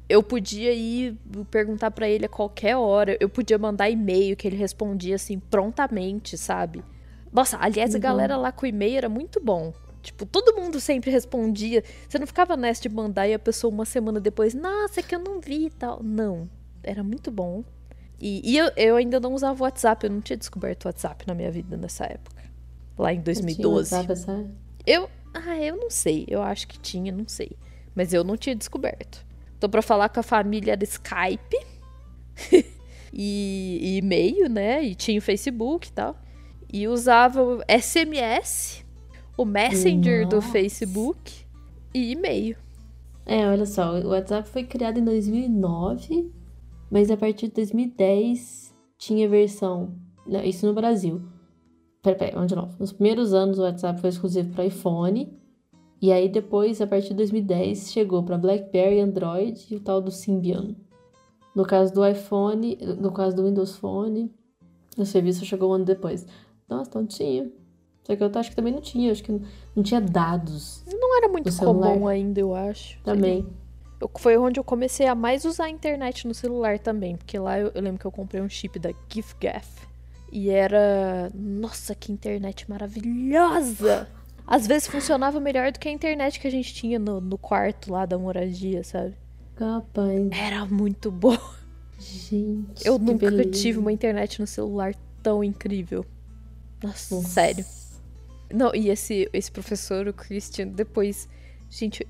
eu 0.09 0.23
podia 0.23 0.73
ir 0.73 1.15
perguntar 1.49 1.91
pra 1.91 2.09
ele 2.09 2.25
a 2.25 2.29
qualquer 2.29 2.75
hora. 2.75 3.15
Eu 3.19 3.29
podia 3.29 3.57
mandar 3.57 3.89
e-mail 3.89 4.35
que 4.35 4.47
ele 4.47 4.57
respondia 4.57 5.15
assim 5.15 5.39
prontamente, 5.39 6.37
sabe? 6.37 6.83
Nossa, 7.31 7.57
aliás, 7.61 7.93
a 7.93 7.97
Uhum. 7.97 8.01
galera 8.01 8.35
lá 8.37 8.51
com 8.51 8.65
o 8.65 8.69
e-mail 8.69 8.97
era 8.97 9.07
muito 9.09 9.39
bom. 9.39 9.71
Tipo, 10.01 10.25
todo 10.25 10.59
mundo 10.59 10.79
sempre 10.79 11.11
respondia. 11.11 11.83
Você 12.07 12.17
não 12.17 12.25
ficava 12.25 12.57
nessa 12.57 12.81
de 12.81 12.89
mandar 12.89 13.27
e 13.27 13.33
a 13.33 13.39
pessoa 13.39 13.73
uma 13.73 13.85
semana 13.85 14.19
depois, 14.19 14.53
nossa, 14.53 14.99
é 14.99 15.03
que 15.03 15.15
eu 15.15 15.19
não 15.19 15.39
vi 15.39 15.67
e 15.67 15.69
tal. 15.69 16.01
Não. 16.01 16.49
Era 16.83 17.03
muito 17.03 17.29
bom. 17.29 17.63
E, 18.19 18.41
e 18.43 18.57
eu, 18.57 18.71
eu 18.75 18.95
ainda 18.95 19.19
não 19.19 19.33
usava 19.33 19.59
o 19.59 19.63
WhatsApp, 19.63 20.05
eu 20.05 20.11
não 20.11 20.21
tinha 20.21 20.37
descoberto 20.37 20.85
o 20.85 20.87
WhatsApp 20.87 21.25
na 21.27 21.33
minha 21.33 21.51
vida 21.51 21.77
nessa 21.77 22.05
época. 22.05 22.41
Lá 22.97 23.13
em 23.13 23.21
2012. 23.21 23.89
Tinha, 23.89 24.01
sabe, 24.01 24.13
essa... 24.13 24.45
Eu. 24.85 25.09
Ah, 25.33 25.57
eu 25.57 25.77
não 25.77 25.89
sei. 25.89 26.25
Eu 26.27 26.41
acho 26.41 26.67
que 26.67 26.79
tinha, 26.79 27.11
não 27.11 27.27
sei. 27.27 27.51
Mas 27.95 28.13
eu 28.13 28.23
não 28.23 28.37
tinha 28.37 28.55
descoberto. 28.55 29.25
Então, 29.57 29.69
pra 29.69 29.81
falar 29.81 30.09
com 30.09 30.19
a 30.19 30.23
família 30.23 30.73
era 30.73 30.83
Skype 30.83 31.55
e, 33.13 33.79
e 33.81 33.97
e-mail, 33.97 34.49
né? 34.49 34.83
E 34.83 34.95
tinha 34.95 35.19
o 35.19 35.21
Facebook 35.21 35.87
e 35.87 35.91
tal. 35.91 36.15
E 36.71 36.87
usava 36.87 37.43
o 37.43 37.61
SMS, 37.67 38.80
o 39.41 39.45
Messenger 39.45 40.27
do 40.27 40.35
Nossa. 40.35 40.51
Facebook 40.51 41.45
e 41.91 42.11
e-mail. 42.11 42.55
É, 43.25 43.47
olha 43.49 43.65
só, 43.65 43.99
o 43.99 44.09
WhatsApp 44.09 44.47
foi 44.47 44.63
criado 44.63 44.99
em 44.99 45.03
2009, 45.03 46.31
mas 46.91 47.09
a 47.09 47.17
partir 47.17 47.47
de 47.47 47.55
2010 47.55 48.71
tinha 48.99 49.27
versão. 49.27 49.95
não, 50.27 50.43
Isso 50.43 50.67
no 50.67 50.73
Brasil. 50.73 51.23
Pera, 52.03 52.15
pera, 52.15 52.33
vamos 52.33 52.49
de 52.49 52.55
novo. 52.55 52.75
Nos 52.79 52.91
primeiros 52.91 53.33
anos 53.33 53.57
o 53.57 53.63
WhatsApp 53.63 53.99
foi 53.99 54.11
exclusivo 54.11 54.53
para 54.53 54.65
iPhone. 54.65 55.35
E 55.99 56.11
aí 56.11 56.29
depois, 56.29 56.79
a 56.79 56.85
partir 56.85 57.09
de 57.09 57.15
2010, 57.15 57.91
chegou 57.91 58.21
para 58.21 58.37
BlackBerry, 58.37 58.99
Android 58.99 59.65
e 59.71 59.75
o 59.75 59.79
tal 59.79 60.01
do 60.01 60.11
Symbian. 60.11 60.75
No 61.55 61.63
caso 61.65 61.91
do 61.93 62.05
iPhone, 62.07 62.77
no 62.99 63.11
caso 63.11 63.35
do 63.35 63.45
Windows 63.45 63.75
Phone, 63.75 64.31
o 64.97 65.05
serviço 65.05 65.45
chegou 65.45 65.71
um 65.71 65.73
ano 65.73 65.85
depois. 65.85 66.27
Nossa, 66.69 67.03
tinha. 67.05 67.51
Só 68.03 68.15
que 68.15 68.23
eu 68.23 68.31
acho 68.35 68.49
que 68.49 68.55
também 68.55 68.73
não 68.73 68.81
tinha, 68.81 69.11
acho 69.11 69.23
que 69.23 69.31
não 69.75 69.83
tinha 69.83 70.01
dados 70.01 70.83
Não 70.87 71.17
era 71.17 71.27
muito 71.27 71.55
comum 71.57 72.07
ainda, 72.07 72.39
eu 72.39 72.53
acho. 72.55 72.99
também. 73.03 73.45
Eu- 73.99 74.09
foi 74.17 74.35
onde 74.37 74.59
eu 74.59 74.63
comecei 74.63 75.05
a 75.05 75.13
mais 75.13 75.45
usar 75.45 75.65
a 75.65 75.69
internet 75.69 76.27
no 76.27 76.33
celular 76.33 76.79
também. 76.79 77.15
Porque 77.15 77.37
lá 77.37 77.59
eu, 77.59 77.71
eu 77.75 77.81
lembro 77.81 77.99
que 77.99 78.05
eu 78.07 78.11
comprei 78.11 78.41
um 78.41 78.49
chip 78.49 78.79
da 78.79 78.91
GiffGaff. 79.07 79.67
E 80.31 80.49
era. 80.49 81.29
Nossa, 81.35 81.93
que 81.93 82.11
internet 82.11 82.67
maravilhosa! 82.69 84.07
Às 84.47 84.65
vezes 84.65 84.87
funcionava 84.87 85.39
melhor 85.39 85.71
do 85.71 85.79
que 85.79 85.87
a 85.87 85.91
internet 85.91 86.39
que 86.39 86.47
a 86.47 86.51
gente 86.51 86.73
tinha 86.73 86.97
no, 86.97 87.21
no 87.21 87.37
quarto 87.37 87.91
lá 87.91 88.05
da 88.05 88.17
moradia, 88.17 88.83
sabe? 88.83 89.13
Capaz. 89.55 90.29
Era 90.31 90.65
muito 90.65 91.11
boa. 91.11 91.39
Gente. 91.99 92.83
Eu 92.83 92.97
nunca 92.97 93.29
beleza. 93.29 93.51
tive 93.51 93.77
uma 93.77 93.91
internet 93.91 94.39
no 94.39 94.47
celular 94.47 94.95
tão 95.21 95.43
incrível. 95.43 96.03
Nossa, 96.83 97.13
Nossa. 97.15 97.27
sério. 97.27 97.65
Não, 98.53 98.73
e 98.73 98.89
esse, 98.89 99.29
esse 99.33 99.51
professor, 99.51 100.07
o 100.07 100.13
Christian, 100.13 100.67
depois. 100.67 101.27
Gente, 101.69 102.07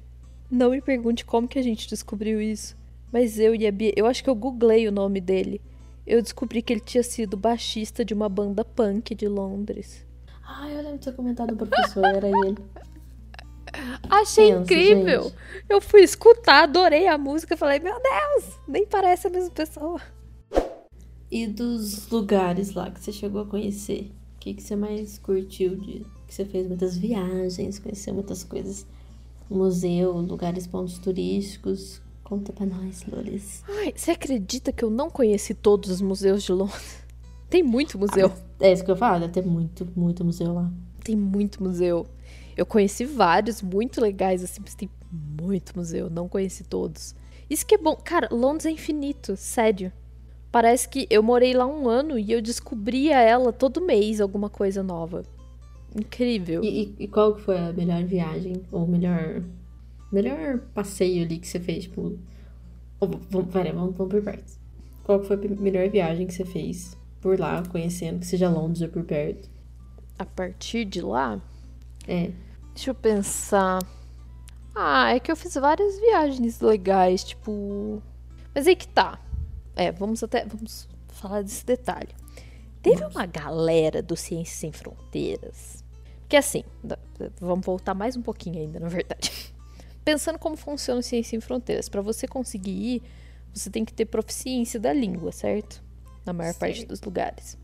não 0.49 0.71
me 0.71 0.81
pergunte 0.81 1.23
como 1.23 1.47
que 1.47 1.59
a 1.59 1.63
gente 1.63 1.87
descobriu 1.87 2.41
isso. 2.41 2.75
Mas 3.11 3.39
eu 3.39 3.53
e 3.53 3.67
a 3.67 3.71
Bia. 3.71 3.93
Eu 3.95 4.05
acho 4.05 4.23
que 4.23 4.29
eu 4.29 4.35
googlei 4.35 4.87
o 4.87 4.91
nome 4.91 5.19
dele. 5.19 5.61
Eu 6.05 6.21
descobri 6.21 6.61
que 6.61 6.73
ele 6.73 6.79
tinha 6.79 7.03
sido 7.03 7.37
baixista 7.37 8.03
de 8.03 8.13
uma 8.13 8.27
banda 8.27 8.65
punk 8.65 9.13
de 9.13 9.27
Londres. 9.27 10.05
Ai, 10.43 10.73
eu 10.73 10.81
lembro 10.81 10.97
de 10.97 11.05
ter 11.05 11.13
comentado 11.13 11.53
o 11.53 11.57
professor, 11.57 12.03
era 12.03 12.27
ele. 12.27 12.57
Achei 14.09 14.51
Pensa, 14.51 14.61
incrível! 14.61 15.23
gente. 15.23 15.35
Eu 15.69 15.79
fui 15.79 16.01
escutar, 16.01 16.63
adorei 16.63 17.07
a 17.07 17.17
música. 17.17 17.55
Falei, 17.55 17.79
meu 17.79 17.95
Deus, 18.01 18.59
nem 18.67 18.85
parece 18.85 19.27
a 19.27 19.29
mesma 19.29 19.51
pessoa. 19.51 20.01
E 21.31 21.47
dos 21.47 22.09
lugares 22.09 22.73
lá 22.73 22.91
que 22.91 22.99
você 22.99 23.13
chegou 23.13 23.41
a 23.41 23.45
conhecer? 23.45 24.11
O 24.35 24.39
que, 24.39 24.53
que 24.53 24.61
você 24.61 24.75
mais 24.75 25.17
curtiu 25.17 25.77
de. 25.77 26.05
Que 26.31 26.35
você 26.35 26.45
fez 26.45 26.65
muitas 26.65 26.97
viagens, 26.97 27.77
conheceu 27.77 28.13
muitas 28.13 28.41
coisas. 28.41 28.87
Museu, 29.49 30.13
lugares, 30.13 30.65
pontos 30.65 30.97
turísticos. 30.97 32.01
Conta 32.23 32.53
pra 32.53 32.65
nós, 32.65 33.03
Lolis. 33.05 33.61
Ai, 33.67 33.93
você 33.93 34.11
acredita 34.11 34.71
que 34.71 34.81
eu 34.81 34.89
não 34.89 35.09
conheci 35.09 35.53
todos 35.53 35.89
os 35.89 35.99
museus 35.99 36.43
de 36.43 36.53
Londres? 36.53 37.03
Tem 37.51 37.61
muito 37.61 37.99
museu. 37.99 38.31
É 38.61 38.71
isso 38.71 38.85
que 38.85 38.89
eu 38.89 38.95
falo, 38.95 39.19
deve 39.19 39.33
ter 39.33 39.45
muito, 39.45 39.85
muito 39.93 40.23
museu 40.23 40.53
lá. 40.53 40.71
Tem 41.03 41.17
muito 41.17 41.61
museu. 41.61 42.07
Eu 42.55 42.65
conheci 42.65 43.03
vários 43.03 43.61
muito 43.61 43.99
legais, 43.99 44.41
assim, 44.41 44.61
mas 44.61 44.73
tem 44.73 44.89
muito 45.11 45.75
museu. 45.75 46.09
Não 46.09 46.29
conheci 46.29 46.63
todos. 46.63 47.13
Isso 47.49 47.65
que 47.65 47.75
é 47.75 47.77
bom. 47.77 47.97
Cara, 47.97 48.29
Londres 48.31 48.65
é 48.65 48.71
infinito, 48.71 49.35
sério. 49.35 49.91
Parece 50.49 50.87
que 50.87 51.05
eu 51.09 51.21
morei 51.21 51.53
lá 51.53 51.67
um 51.67 51.89
ano 51.89 52.17
e 52.17 52.31
eu 52.31 52.41
descobria 52.41 53.19
ela 53.19 53.51
todo 53.51 53.81
mês, 53.81 54.21
alguma 54.21 54.49
coisa 54.49 54.81
nova. 54.81 55.25
Incrível. 55.95 56.63
E, 56.63 56.95
e- 56.99 57.07
qual 57.07 57.35
que 57.35 57.41
foi 57.41 57.57
a 57.57 57.73
melhor 57.73 58.03
viagem? 58.03 58.63
Ou 58.71 58.87
melhor. 58.87 59.43
Melhor 60.11 60.59
passeio 60.73 61.23
ali 61.23 61.37
que 61.37 61.47
você 61.47 61.59
fez? 61.59 61.83
Tipo. 61.85 62.17
ou 62.99 63.09
Vamos, 63.29 63.51
pera, 63.51 63.71
vamos, 63.73 63.95
vamos 63.95 64.11
por 64.11 64.21
partes. 64.21 64.59
Qual 65.03 65.19
que 65.19 65.27
foi 65.27 65.35
a 65.37 65.61
melhor 65.61 65.89
viagem 65.89 66.27
que 66.27 66.33
você 66.33 66.45
fez 66.45 66.97
por 67.19 67.39
lá, 67.39 67.63
conhecendo, 67.69 68.19
que 68.19 68.25
seja 68.27 68.49
Londres 68.49 68.81
ou 68.81 68.89
por 68.89 69.03
perto? 69.03 69.49
A 70.19 70.25
partir 70.25 70.85
de 70.85 71.01
lá, 71.01 71.41
É. 72.07 72.31
deixa 72.73 72.91
eu 72.91 72.95
pensar. 72.95 73.79
Ah, 74.75 75.13
é 75.13 75.19
que 75.19 75.31
eu 75.31 75.35
fiz 75.35 75.53
várias 75.55 75.99
viagens 75.99 76.61
legais, 76.61 77.23
tipo. 77.23 78.01
Mas 78.55 78.67
aí 78.67 78.75
que 78.75 78.87
tá. 78.87 79.19
É, 79.75 79.91
vamos 79.91 80.23
até. 80.23 80.45
Vamos 80.45 80.87
falar 81.09 81.41
desse 81.41 81.65
detalhe. 81.65 82.09
Teve 82.81 83.03
uma 83.05 83.25
galera 83.25 84.01
do 84.01 84.15
Ciências 84.15 84.57
Sem 84.57 84.71
Fronteiras. 84.71 85.80
Que 86.31 86.37
assim, 86.37 86.63
vamos 87.41 87.65
voltar 87.65 87.93
mais 87.93 88.15
um 88.15 88.21
pouquinho 88.21 88.57
ainda, 88.57 88.79
na 88.79 88.87
verdade. 88.87 89.53
Pensando 90.01 90.39
como 90.39 90.55
funciona 90.55 91.01
o 91.01 91.03
Ciências 91.03 91.27
Sem 91.27 91.41
Fronteiras. 91.41 91.89
Pra 91.89 92.01
você 92.01 92.25
conseguir 92.25 92.71
ir, 92.71 93.03
você 93.53 93.69
tem 93.69 93.83
que 93.83 93.91
ter 93.91 94.05
proficiência 94.05 94.79
da 94.79 94.93
língua, 94.93 95.33
certo? 95.33 95.83
Na 96.25 96.31
maior 96.31 96.53
parte 96.53 96.85
dos 96.85 97.01
lugares. 97.01 97.57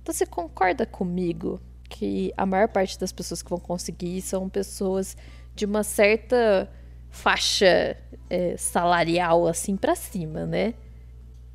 Então 0.00 0.14
você 0.14 0.24
concorda 0.24 0.86
comigo 0.86 1.60
que 1.90 2.32
a 2.36 2.46
maior 2.46 2.68
parte 2.68 2.96
das 3.00 3.10
pessoas 3.10 3.42
que 3.42 3.50
vão 3.50 3.58
conseguir 3.58 4.22
são 4.22 4.48
pessoas 4.48 5.16
de 5.52 5.64
uma 5.64 5.82
certa 5.82 6.70
faixa 7.10 7.96
é, 8.30 8.56
salarial 8.56 9.48
assim 9.48 9.76
pra 9.76 9.96
cima, 9.96 10.46
né? 10.46 10.74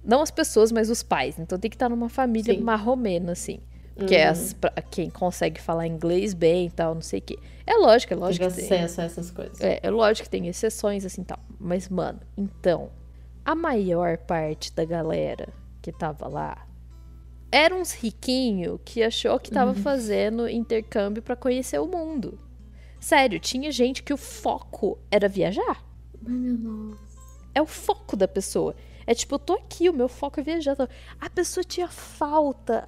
Não 0.03 0.21
as 0.21 0.29
pessoas, 0.29 0.73
mas 0.73 0.89
os 0.89 1.01
pais. 1.01 1.39
Então 1.39 1.57
tem 1.57 1.69
que 1.71 1.77
estar 1.77 1.87
numa 1.87 2.09
família 2.09 2.53
Sim. 2.53 2.59
marromena, 2.59 3.31
assim. 3.31 3.61
Que 4.07 4.15
é 4.15 4.27
as, 4.27 4.53
pra- 4.53 4.71
quem 4.89 5.09
consegue 5.09 5.59
falar 5.61 5.87
inglês 5.87 6.33
bem 6.33 6.67
e 6.67 6.71
tal, 6.71 6.93
não 6.95 7.01
sei 7.01 7.19
o 7.19 7.21
quê. 7.21 7.37
É 7.65 7.75
lógico, 7.75 8.13
é 8.13 8.15
lógico 8.15 8.47
que 8.47 8.53
tem. 8.55 8.65
acesso 8.65 9.01
a 9.01 9.03
essas 9.03 9.31
coisas. 9.31 9.59
É, 9.61 9.79
é 9.83 9.89
lógico 9.89 10.25
que 10.25 10.29
tem 10.29 10.47
exceções 10.47 11.05
assim 11.05 11.23
tal. 11.23 11.39
Mas, 11.59 11.87
mano, 11.89 12.19
então, 12.37 12.89
a 13.45 13.53
maior 13.55 14.17
parte 14.17 14.73
da 14.73 14.83
galera 14.85 15.49
que 15.81 15.91
tava 15.91 16.27
lá 16.27 16.65
era 17.51 17.75
uns 17.75 17.93
riquinho 17.93 18.79
que 18.85 19.01
achou 19.03 19.39
que 19.39 19.49
tava 19.51 19.73
fazendo 19.73 20.47
intercâmbio 20.47 21.21
pra 21.23 21.35
conhecer 21.35 21.79
o 21.79 21.87
mundo. 21.87 22.39
Sério, 22.99 23.39
tinha 23.39 23.71
gente 23.71 24.03
que 24.03 24.13
o 24.13 24.17
foco 24.17 24.99
era 25.09 25.27
viajar. 25.27 25.83
Ai, 26.25 26.31
meu 26.33 26.57
nossa. 26.57 26.99
É 27.55 27.61
o 27.61 27.65
foco 27.65 28.15
da 28.15 28.27
pessoa. 28.27 28.75
É 29.07 29.13
tipo, 29.15 29.33
eu 29.35 29.39
tô 29.39 29.53
aqui, 29.53 29.89
o 29.89 29.93
meu 29.93 30.07
foco 30.07 30.39
é 30.39 30.43
viajar. 30.43 30.75
A 31.19 31.29
pessoa 31.29 31.63
tinha 31.63 31.87
falta 31.87 32.85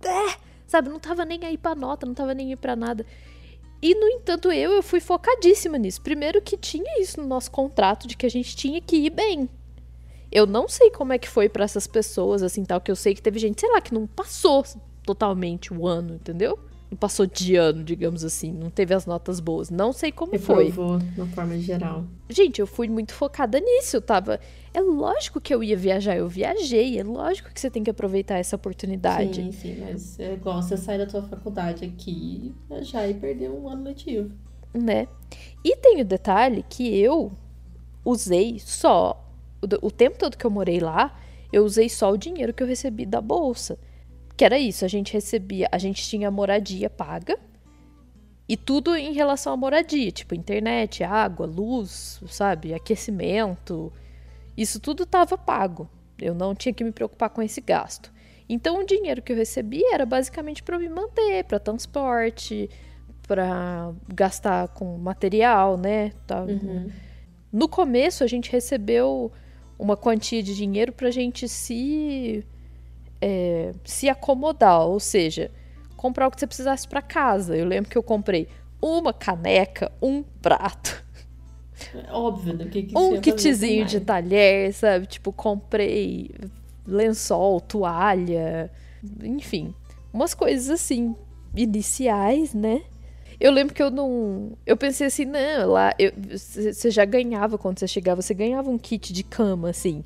até. 0.00 0.36
Sabe, 0.66 0.88
não 0.88 0.98
tava 0.98 1.24
nem 1.24 1.44
aí 1.44 1.56
pra 1.56 1.74
nota, 1.74 2.06
não 2.06 2.14
tava 2.14 2.34
nem 2.34 2.50
aí 2.50 2.56
pra 2.56 2.74
nada. 2.74 3.06
E, 3.80 3.94
no 3.94 4.08
entanto, 4.08 4.50
eu, 4.50 4.72
eu 4.72 4.82
fui 4.82 5.00
focadíssima 5.00 5.78
nisso. 5.78 6.00
Primeiro 6.00 6.40
que 6.42 6.56
tinha 6.56 7.00
isso 7.00 7.20
no 7.20 7.26
nosso 7.26 7.50
contrato 7.50 8.08
de 8.08 8.16
que 8.16 8.26
a 8.26 8.30
gente 8.30 8.56
tinha 8.56 8.80
que 8.80 8.96
ir 8.96 9.10
bem. 9.10 9.48
Eu 10.32 10.46
não 10.46 10.68
sei 10.68 10.90
como 10.90 11.12
é 11.12 11.18
que 11.18 11.28
foi 11.28 11.48
para 11.48 11.64
essas 11.64 11.86
pessoas, 11.86 12.42
assim, 12.42 12.64
tal, 12.64 12.80
que 12.80 12.90
eu 12.90 12.96
sei 12.96 13.14
que 13.14 13.22
teve 13.22 13.38
gente, 13.38 13.60
sei 13.60 13.70
lá, 13.70 13.80
que 13.80 13.94
não 13.94 14.06
passou 14.06 14.64
totalmente 15.04 15.72
o 15.72 15.86
ano, 15.86 16.14
entendeu? 16.14 16.58
Não 16.90 16.96
passou 16.96 17.26
de 17.26 17.56
ano, 17.56 17.82
digamos 17.82 18.24
assim, 18.24 18.52
não 18.52 18.70
teve 18.70 18.94
as 18.94 19.06
notas 19.06 19.40
boas. 19.40 19.70
Não 19.70 19.92
sei 19.92 20.12
como 20.12 20.32
Reprovou, 20.32 21.00
foi. 21.00 21.08
na 21.16 21.26
forma 21.26 21.58
geral. 21.58 22.04
Gente, 22.28 22.60
eu 22.60 22.66
fui 22.66 22.88
muito 22.88 23.12
focada 23.12 23.58
nisso, 23.60 23.96
eu 23.96 24.02
tava. 24.02 24.40
É 24.76 24.80
lógico 24.82 25.40
que 25.40 25.54
eu 25.54 25.64
ia 25.64 25.74
viajar, 25.74 26.18
eu 26.18 26.28
viajei, 26.28 26.98
é 26.98 27.02
lógico 27.02 27.50
que 27.50 27.58
você 27.58 27.70
tem 27.70 27.82
que 27.82 27.88
aproveitar 27.88 28.36
essa 28.36 28.56
oportunidade. 28.56 29.36
Sim, 29.36 29.50
sim, 29.50 29.80
mas 29.80 30.20
é 30.20 30.34
igual 30.34 30.60
você 30.60 30.76
sair 30.76 30.98
da 30.98 31.06
tua 31.06 31.22
faculdade 31.22 31.82
aqui, 31.82 32.54
viajar 32.68 33.08
e 33.08 33.14
perder 33.14 33.50
um 33.50 33.66
ano 33.70 33.84
letivo. 33.84 34.34
Né? 34.74 35.08
E 35.64 35.74
tem 35.78 36.02
o 36.02 36.04
detalhe 36.04 36.62
que 36.68 36.94
eu 36.94 37.32
usei 38.04 38.58
só. 38.58 39.26
O, 39.62 39.86
o 39.86 39.90
tempo 39.90 40.18
todo 40.18 40.36
que 40.36 40.44
eu 40.44 40.50
morei 40.50 40.78
lá, 40.78 41.18
eu 41.50 41.64
usei 41.64 41.88
só 41.88 42.12
o 42.12 42.18
dinheiro 42.18 42.52
que 42.52 42.62
eu 42.62 42.66
recebi 42.66 43.06
da 43.06 43.22
bolsa. 43.22 43.78
Que 44.36 44.44
era 44.44 44.58
isso, 44.58 44.84
a 44.84 44.88
gente 44.88 45.10
recebia, 45.10 45.70
a 45.72 45.78
gente 45.78 46.06
tinha 46.06 46.30
moradia 46.30 46.90
paga 46.90 47.38
e 48.46 48.58
tudo 48.58 48.94
em 48.94 49.14
relação 49.14 49.54
à 49.54 49.56
moradia, 49.56 50.12
tipo 50.12 50.34
internet, 50.34 51.02
água, 51.02 51.46
luz, 51.46 52.20
sabe, 52.28 52.74
aquecimento. 52.74 53.90
Isso 54.56 54.80
tudo 54.80 55.02
estava 55.02 55.36
pago. 55.36 55.88
Eu 56.20 56.34
não 56.34 56.54
tinha 56.54 56.72
que 56.72 56.82
me 56.82 56.92
preocupar 56.92 57.30
com 57.30 57.42
esse 57.42 57.60
gasto. 57.60 58.12
Então 58.48 58.80
o 58.80 58.86
dinheiro 58.86 59.20
que 59.20 59.32
eu 59.32 59.36
recebia 59.36 59.94
era 59.94 60.06
basicamente 60.06 60.62
para 60.62 60.78
me 60.78 60.88
manter, 60.88 61.44
para 61.44 61.58
transporte, 61.58 62.70
para 63.26 63.92
gastar 64.08 64.68
com 64.68 64.96
material, 64.98 65.76
né? 65.76 66.12
Tá. 66.26 66.42
Uhum. 66.42 66.90
No 67.52 67.68
começo 67.68 68.22
a 68.22 68.26
gente 68.26 68.50
recebeu 68.50 69.32
uma 69.78 69.96
quantia 69.96 70.42
de 70.42 70.54
dinheiro 70.54 70.92
para 70.92 71.08
a 71.08 71.10
gente 71.10 71.48
se 71.48 72.44
é, 73.20 73.72
se 73.84 74.08
acomodar, 74.08 74.86
ou 74.86 75.00
seja, 75.00 75.50
comprar 75.96 76.28
o 76.28 76.30
que 76.30 76.38
você 76.38 76.46
precisasse 76.46 76.86
para 76.86 77.02
casa. 77.02 77.56
Eu 77.56 77.66
lembro 77.66 77.90
que 77.90 77.98
eu 77.98 78.02
comprei 78.02 78.48
uma 78.80 79.12
caneca, 79.12 79.90
um 80.00 80.22
prato. 80.22 81.04
É 82.06 82.12
óbvio, 82.12 82.54
né? 82.54 82.66
Que, 82.66 82.82
que 82.82 82.98
um 82.98 83.20
kitzinho 83.20 83.86
de 83.86 84.00
talher, 84.00 84.72
sabe? 84.72 85.06
Tipo, 85.06 85.32
comprei 85.32 86.30
lençol, 86.86 87.60
toalha, 87.60 88.70
enfim, 89.22 89.74
umas 90.12 90.34
coisas 90.34 90.70
assim, 90.70 91.14
iniciais, 91.54 92.54
né? 92.54 92.82
Eu 93.38 93.52
lembro 93.52 93.74
que 93.74 93.82
eu 93.82 93.90
não. 93.90 94.52
Eu 94.64 94.76
pensei 94.76 95.06
assim, 95.06 95.26
não, 95.26 95.70
lá. 95.70 95.92
Você 96.30 96.90
já 96.90 97.04
ganhava 97.04 97.58
quando 97.58 97.78
você 97.78 97.86
chegava, 97.86 98.22
você 98.22 98.32
ganhava 98.32 98.70
um 98.70 98.78
kit 98.78 99.12
de 99.12 99.22
cama, 99.22 99.68
assim. 99.70 100.02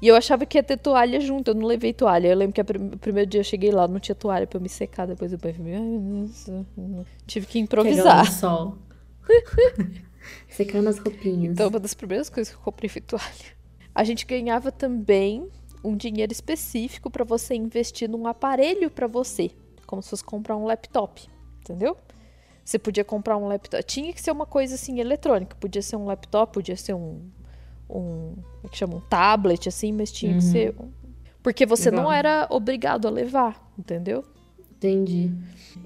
E 0.00 0.08
eu 0.08 0.16
achava 0.16 0.44
que 0.46 0.58
ia 0.58 0.62
ter 0.62 0.76
toalha 0.76 1.20
junto, 1.20 1.50
eu 1.50 1.54
não 1.54 1.66
levei 1.66 1.92
toalha. 1.92 2.28
Eu 2.28 2.36
lembro 2.36 2.52
que 2.52 2.60
o 2.60 2.98
primeiro 2.98 3.28
dia 3.28 3.40
eu 3.40 3.44
cheguei 3.44 3.70
lá, 3.70 3.86
não 3.86 4.00
tinha 4.00 4.14
toalha 4.14 4.46
pra 4.46 4.58
eu 4.58 4.62
me 4.62 4.68
secar. 4.68 5.06
Depois 5.06 5.32
eu 5.32 5.38
falei, 5.38 5.54
tive 7.26 7.46
que 7.46 7.58
improvisar. 7.58 8.30
Sol. 8.30 8.78
Secando 10.48 10.88
as 10.88 10.98
roupinhas. 10.98 11.52
Então, 11.52 11.68
uma 11.68 11.80
das 11.80 11.94
primeiras 11.94 12.28
coisas 12.28 12.52
que 12.52 12.58
eu 12.58 12.64
comprei 12.64 12.88
foi 12.88 13.00
toalha. 13.00 13.62
A 13.94 14.04
gente 14.04 14.24
ganhava 14.24 14.72
também 14.72 15.48
um 15.84 15.96
dinheiro 15.96 16.32
específico 16.32 17.10
para 17.10 17.24
você 17.24 17.54
investir 17.54 18.08
num 18.08 18.26
aparelho 18.26 18.90
para 18.90 19.06
você, 19.06 19.50
como 19.86 20.02
se 20.02 20.10
fosse 20.10 20.24
comprar 20.24 20.56
um 20.56 20.64
laptop, 20.64 21.28
entendeu? 21.60 21.96
Você 22.64 22.78
podia 22.78 23.04
comprar 23.04 23.36
um 23.36 23.48
laptop. 23.48 23.82
Tinha 23.82 24.12
que 24.12 24.22
ser 24.22 24.30
uma 24.30 24.46
coisa 24.46 24.76
assim 24.76 25.00
eletrônica. 25.00 25.56
Podia 25.56 25.82
ser 25.82 25.96
um 25.96 26.06
laptop, 26.06 26.52
podia 26.52 26.76
ser 26.76 26.94
um 26.94 27.28
um, 27.92 28.34
como 28.34 28.64
é 28.64 28.68
que 28.68 28.76
chama? 28.76 28.96
Um 28.96 29.00
tablet, 29.00 29.68
assim, 29.68 29.92
mas 29.92 30.10
tinha 30.10 30.32
uhum. 30.32 30.38
que 30.38 30.44
ser. 30.44 30.74
Um... 30.80 30.90
Porque 31.42 31.66
você 31.66 31.90
legal. 31.90 32.04
não 32.04 32.12
era 32.12 32.46
obrigado 32.50 33.06
a 33.06 33.10
levar, 33.10 33.72
entendeu? 33.78 34.24
Entendi. 34.76 35.30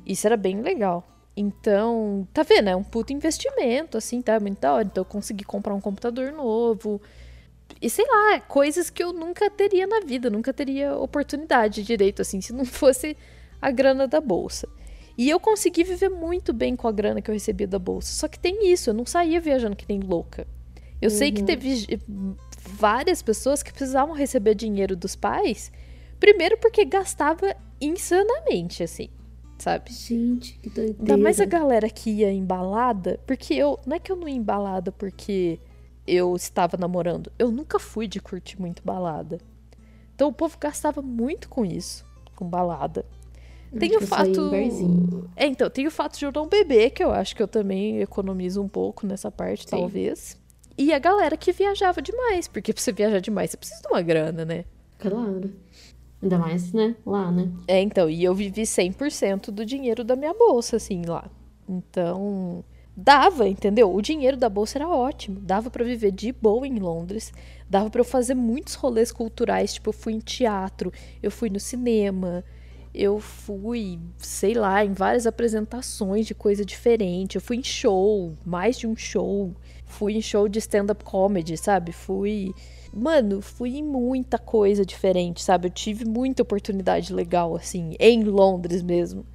Isso 0.07 0.27
era 0.27 0.37
bem 0.37 0.61
legal. 0.61 1.05
Então, 1.37 2.27
tá 2.33 2.43
vendo? 2.43 2.69
É 2.69 2.77
um 2.77 2.83
puto 2.83 3.13
investimento, 3.13 3.99
assim, 3.99 4.23
tá? 4.23 4.41
Muito 4.41 4.59
da 4.61 4.73
hora. 4.73 4.85
Então, 4.85 5.03
eu 5.03 5.05
consegui 5.05 5.45
comprar 5.45 5.75
um 5.75 5.81
computador 5.81 6.33
novo. 6.33 7.01
E 7.81 7.91
sei 7.91 8.07
lá, 8.07 8.41
coisas 8.41 8.89
que 8.89 9.03
eu 9.03 9.13
nunca 9.13 9.51
teria 9.51 9.87
na 9.87 10.01
vida, 10.01 10.31
nunca 10.31 10.53
teria 10.53 10.97
oportunidade 10.97 11.83
direito, 11.83 12.23
assim, 12.23 12.41
se 12.41 12.53
não 12.53 12.65
fosse 12.65 13.17
a 13.61 13.71
grana 13.71 14.09
da 14.09 14.21
bolsa. 14.21 14.67
E 15.19 15.29
eu 15.29 15.41
consegui 15.41 15.83
viver 15.83 16.09
muito 16.11 16.53
bem 16.53 16.77
com 16.77 16.89
a 16.89 16.93
grana 16.93 17.21
que 17.21 17.31
eu 17.31 17.35
recebia 17.35 17.67
da 17.67 17.79
bolsa. 17.79 18.13
Só 18.13 18.29
que 18.29 18.39
tem 18.39 18.71
isso, 18.71 18.91
eu 18.91 18.95
não 18.95 19.07
saía 19.07 19.41
viajando 19.41 19.77
que 19.77 19.87
nem 19.89 20.01
louca. 20.01 20.47
Eu 21.01 21.11
uhum. 21.11 21.17
sei 21.17 21.33
que 21.33 21.41
uhum. 21.41 21.47
teve 21.47 22.01
várias 22.69 23.23
pessoas 23.23 23.63
que 23.63 23.73
precisavam 23.73 24.15
receber 24.15 24.55
dinheiro 24.55 24.97
dos 24.97 25.17
pais, 25.17 25.71
primeiro 26.19 26.57
porque 26.59 26.85
gastava 26.85 27.55
insanamente, 27.81 28.83
assim, 28.83 29.09
sabe? 29.59 29.93
Gente, 29.93 30.59
que 30.63 30.71
doideira. 30.71 30.99
Ainda 31.01 31.17
mais 31.17 31.41
a 31.41 31.45
galera 31.45 31.89
que 31.89 32.11
ia 32.11 32.33
embalada, 32.33 33.21
porque 33.27 33.55
eu. 33.55 33.79
Não 33.87 33.97
é 33.97 33.99
que 33.99 34.11
eu 34.11 34.17
não 34.17 34.29
ia 34.29 34.35
embalada 34.35 34.93
porque 34.93 35.59
eu 36.07 36.35
estava 36.37 36.77
namorando. 36.77 37.31
Eu 37.39 37.51
nunca 37.51 37.79
fui 37.79 38.07
de 38.07 38.21
curtir 38.21 38.61
muito 38.61 38.83
balada. 38.85 39.39
Então 40.15 40.29
o 40.29 40.33
povo 40.33 40.57
gastava 40.59 41.03
muito 41.03 41.49
com 41.49 41.65
isso, 41.65 42.07
com 42.35 42.47
balada. 42.49 43.05
Tem 43.79 43.97
o 43.97 44.01
fato. 44.01 44.51
É, 45.35 45.47
então, 45.47 45.69
tem 45.69 45.87
o 45.87 45.91
fato 45.91 46.19
de 46.19 46.25
eu 46.25 46.33
não 46.33 46.47
beber, 46.49 46.91
que 46.91 47.03
eu 47.03 47.13
acho 47.13 47.35
que 47.35 47.43
eu 47.43 47.49
também 47.49 48.01
economizo 48.01 48.63
um 48.63 48.69
pouco 48.69 49.07
nessa 49.07 49.31
parte, 49.31 49.65
Sim. 49.65 49.71
talvez. 49.71 50.39
E 50.79 50.93
a 50.93 50.99
galera 50.99 51.37
que 51.37 51.53
viajava 51.53 52.01
demais, 52.01 52.49
porque 52.49 52.73
pra 52.73 52.83
você 52.83 52.93
viajar 52.93 53.21
demais, 53.21 53.51
você 53.51 53.57
precisa 53.57 53.83
de 53.83 53.89
uma 53.89 54.03
grana, 54.03 54.45
né? 54.45 54.65
Claro. 54.99 55.53
Ainda 56.23 56.39
mais, 56.39 56.73
né? 56.73 56.97
Lá, 57.05 57.31
né? 57.31 57.51
É, 57.69 57.81
então, 57.81 58.09
e 58.09 58.25
eu 58.25 58.35
vivi 58.35 58.63
100% 58.63 59.51
do 59.51 59.65
dinheiro 59.65 60.03
da 60.03 60.17
minha 60.17 60.33
bolsa, 60.33 60.77
assim, 60.77 61.03
lá. 61.05 61.31
Então, 61.69 62.65
dava, 62.97 63.49
entendeu? 63.49 63.95
O 63.95 64.01
dinheiro 64.01 64.37
da 64.37 64.49
bolsa 64.49 64.79
era 64.79 64.89
ótimo. 64.89 65.39
Dava 65.41 65.71
para 65.71 65.85
viver 65.85 66.13
de 66.13 66.33
boa 66.33 66.67
em 66.67 66.79
Londres. 66.79 67.33
Dava 67.69 67.91
para 67.91 68.01
eu 68.01 68.05
fazer 68.05 68.35
muitos 68.35 68.75
rolês 68.75 69.13
culturais, 69.13 69.75
tipo, 69.75 69.91
eu 69.91 69.95
fui 69.95 70.15
em 70.15 70.21
teatro, 70.21 70.93
eu 71.23 71.31
fui 71.31 71.51
no 71.51 71.61
cinema, 71.61 72.45
eu 72.95 73.21
fui, 73.21 73.99
sei 74.17 74.55
lá, 74.55 74.83
em 74.83 74.93
várias 74.95 75.27
apresentações 75.27 76.27
de 76.27 76.35
coisa 76.35 76.65
diferente. 76.65 77.35
Eu 77.37 77.43
fui 77.43 77.59
em 77.59 77.63
show, 77.63 78.33
mais 78.45 78.79
de 78.79 78.87
um 78.87 78.97
show. 78.97 79.55
Fui 79.85 80.15
em 80.15 80.23
show 80.23 80.49
de 80.49 80.59
stand-up 80.61 81.05
comedy, 81.05 81.59
sabe? 81.59 81.93
Fui. 81.93 82.55
Mano, 82.99 83.43
fui 83.43 83.77
em 83.77 83.83
muita 83.83 84.39
coisa 84.39 84.83
diferente, 84.83 85.43
sabe? 85.43 85.67
Eu 85.67 85.71
tive 85.71 86.07
muita 86.07 86.43
oportunidade 86.43 87.13
legal, 87.13 87.55
assim, 87.55 87.95
em 88.01 88.25
Londres 88.25 88.83
mesmo. 88.83 89.27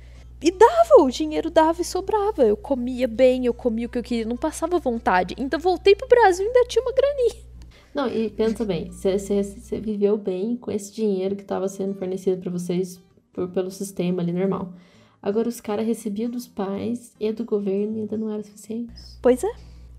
E 0.41 0.49
dava, 0.49 1.03
o 1.03 1.11
dinheiro 1.11 1.51
dava 1.51 1.79
e 1.79 1.85
sobrava. 1.85 2.43
Eu 2.43 2.57
comia 2.57 3.07
bem, 3.07 3.45
eu 3.45 3.53
comia 3.53 3.85
o 3.85 3.89
que 3.89 3.99
eu 3.99 4.03
queria, 4.03 4.25
não 4.25 4.35
passava 4.35 4.79
vontade. 4.79 5.35
Então 5.37 5.59
voltei 5.59 5.95
pro 5.95 6.07
Brasil 6.07 6.43
e 6.43 6.47
ainda 6.47 6.67
tinha 6.67 6.83
uma 6.83 6.91
graninha. 6.91 7.35
Não, 7.93 8.07
e 8.07 8.31
pensa 8.31 8.65
bem, 8.65 8.89
você 8.89 9.79
viveu 9.79 10.17
bem 10.17 10.57
com 10.57 10.71
esse 10.71 10.91
dinheiro 10.91 11.35
que 11.35 11.43
estava 11.43 11.67
sendo 11.67 11.93
fornecido 11.93 12.41
para 12.41 12.49
vocês 12.49 12.99
por, 13.31 13.47
pelo 13.49 13.69
sistema 13.69 14.23
ali 14.23 14.31
normal. 14.31 14.73
Agora 15.21 15.47
os 15.47 15.61
caras 15.61 15.85
recebiam 15.85 16.31
dos 16.31 16.47
pais 16.47 17.13
e 17.19 17.31
do 17.31 17.45
governo 17.45 17.97
e 17.97 18.01
ainda 18.01 18.17
não 18.17 18.33
era 18.33 18.41
suficiente. 18.41 18.91
Pois 19.21 19.43
é. 19.43 19.51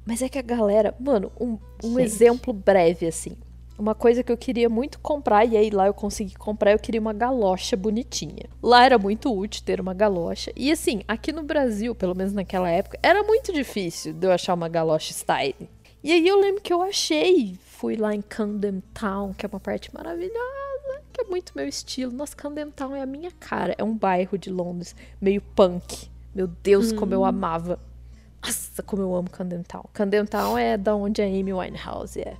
Mas 0.05 0.21
é 0.21 0.29
que 0.29 0.39
a 0.39 0.43
galera, 0.43 0.97
mano, 0.99 1.31
um, 1.41 1.59
um 1.85 2.01
exemplo 2.01 2.53
breve 2.53 3.07
assim. 3.07 3.37
Uma 3.79 3.95
coisa 3.95 4.23
que 4.23 4.31
eu 4.31 4.37
queria 4.37 4.69
muito 4.69 4.99
comprar, 5.01 5.45
e 5.45 5.57
aí 5.57 5.71
lá 5.71 5.87
eu 5.87 5.95
consegui 5.95 6.35
comprar, 6.35 6.73
eu 6.73 6.79
queria 6.79 7.01
uma 7.01 7.13
galocha 7.13 7.77
bonitinha. 7.77 8.45
Lá 8.63 8.85
era 8.85 8.99
muito 8.99 9.35
útil 9.37 9.63
ter 9.65 9.81
uma 9.81 9.95
galocha. 9.95 10.53
E 10.55 10.71
assim, 10.71 11.03
aqui 11.09 11.33
no 11.33 11.43
Brasil, 11.43 11.95
pelo 11.95 12.15
menos 12.15 12.33
naquela 12.33 12.69
época, 12.69 12.99
era 13.03 13.23
muito 13.23 13.53
difícil 13.53 14.13
de 14.13 14.27
eu 14.27 14.33
achar 14.33 14.55
uma 14.55 14.69
galocha 14.69 15.13
style. 15.13 15.69
E 16.05 16.13
aí 16.13 16.27
eu 16.27 16.41
lembro 16.41 16.61
que 16.61 16.73
eu 16.73 16.83
achei, 16.83 17.57
fui 17.65 17.97
lá 17.97 18.15
em 18.15 18.23
Camden 18.23 18.83
Town, 18.93 19.33
que 19.33 19.47
é 19.47 19.49
uma 19.49 19.61
parte 19.61 19.93
maravilhosa, 19.95 21.03
que 21.13 21.21
é 21.21 21.25
muito 21.25 21.53
meu 21.55 21.67
estilo. 21.67 22.13
Nossa, 22.13 22.37
Camden 22.37 22.71
Town 22.71 22.95
é 22.95 23.03
a 23.03 23.07
minha 23.07 23.31
cara. 23.31 23.75
É 23.79 23.85
um 23.85 23.97
bairro 23.97 24.37
de 24.37 24.51
Londres, 24.51 24.95
meio 25.21 25.41
punk. 25.41 26.09
Meu 26.35 26.47
Deus, 26.47 26.93
hum. 26.93 26.97
como 26.97 27.15
eu 27.15 27.21
hum. 27.21 27.25
amava. 27.25 27.79
Nossa, 28.43 28.83
como 28.83 29.03
eu 29.03 29.15
amo 29.15 29.31
Camden 29.31 29.63
Town. 29.63 29.85
Camden 29.93 30.27
Town 30.27 30.59
é 30.59 30.77
da 30.77 30.95
onde 30.97 31.23
a 31.23 31.25
Amy 31.25 31.53
Winehouse 31.53 32.21
é. 32.21 32.37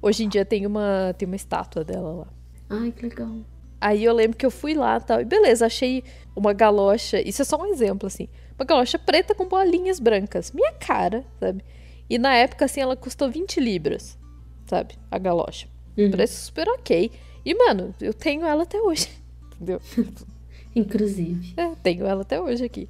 Hoje 0.00 0.24
em 0.24 0.28
dia 0.28 0.44
tem 0.44 0.66
uma, 0.66 1.14
tem 1.16 1.26
uma 1.26 1.36
estátua 1.36 1.84
dela 1.84 2.12
lá. 2.12 2.26
Ai, 2.68 2.92
que 2.92 3.02
legal. 3.06 3.36
Aí 3.80 4.04
eu 4.04 4.12
lembro 4.12 4.36
que 4.36 4.46
eu 4.46 4.50
fui 4.50 4.74
lá 4.74 4.96
e 4.96 5.00
tal. 5.00 5.20
E 5.20 5.24
beleza, 5.24 5.66
achei 5.66 6.02
uma 6.34 6.52
galocha. 6.52 7.20
Isso 7.20 7.42
é 7.42 7.44
só 7.44 7.60
um 7.60 7.66
exemplo, 7.66 8.06
assim. 8.06 8.28
Uma 8.58 8.64
galocha 8.64 8.98
preta 8.98 9.34
com 9.34 9.46
bolinhas 9.46 10.00
brancas. 10.00 10.50
Minha 10.52 10.72
cara, 10.72 11.24
sabe? 11.38 11.64
E 12.08 12.18
na 12.18 12.34
época, 12.34 12.64
assim, 12.64 12.80
ela 12.80 12.96
custou 12.96 13.30
20 13.30 13.60
libras, 13.60 14.18
sabe? 14.66 14.94
A 15.10 15.18
galocha. 15.18 15.68
Uhum. 15.96 16.10
Preço 16.10 16.46
super 16.46 16.68
ok. 16.68 17.10
E, 17.44 17.54
mano, 17.54 17.94
eu 18.00 18.14
tenho 18.14 18.44
ela 18.44 18.62
até 18.62 18.80
hoje. 18.80 19.08
Entendeu? 19.54 19.80
Inclusive. 20.74 21.54
É, 21.56 21.74
tenho 21.82 22.06
ela 22.06 22.22
até 22.22 22.40
hoje 22.40 22.64
aqui. 22.64 22.88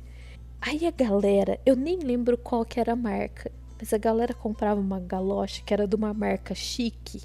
Aí 0.61 0.87
a 0.87 0.91
galera, 0.91 1.61
eu 1.65 1.77
nem 1.77 1.99
lembro 1.99 2.37
qual 2.37 2.65
que 2.65 2.81
era 2.81 2.93
a 2.93 2.97
marca, 2.97 3.53
mas 3.79 3.93
a 3.93 3.99
galera 3.99 4.35
comprava 4.35 4.81
uma 4.81 5.01
galocha 5.01 5.63
que 5.65 5.73
era 5.73 5.87
de 5.87 5.95
uma 5.95 6.13
marca 6.15 6.55
chique. 6.55 7.23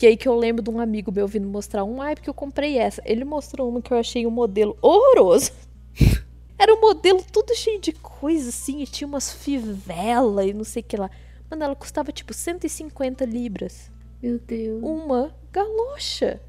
E 0.00 0.06
aí 0.06 0.16
que 0.16 0.28
eu 0.28 0.36
lembro 0.36 0.62
de 0.62 0.70
um 0.70 0.78
amigo 0.80 1.10
meu 1.10 1.26
vindo 1.26 1.48
mostrar 1.48 1.84
um, 1.84 2.02
ai, 2.02 2.14
porque 2.14 2.28
eu 2.28 2.34
comprei 2.34 2.78
essa. 2.78 3.02
Ele 3.04 3.24
mostrou 3.24 3.68
uma 3.68 3.80
que 3.80 3.92
eu 3.92 3.98
achei 3.98 4.26
um 4.26 4.30
modelo 4.30 4.76
horroroso. 4.82 5.52
Era 6.58 6.74
um 6.74 6.80
modelo 6.80 7.24
todo 7.32 7.54
cheio 7.54 7.80
de 7.80 7.92
coisa, 7.92 8.48
assim, 8.48 8.82
e 8.82 8.86
tinha 8.86 9.06
umas 9.06 9.32
fivelas 9.32 10.46
e 10.46 10.52
não 10.52 10.64
sei 10.64 10.82
o 10.82 10.84
que 10.84 10.96
lá. 10.96 11.10
Mano, 11.48 11.64
ela 11.64 11.74
custava 11.74 12.12
tipo 12.12 12.34
150 12.34 13.24
libras. 13.24 13.90
Meu 14.20 14.38
Deus. 14.38 14.82
Uma 14.82 15.34
galocha. 15.52 16.40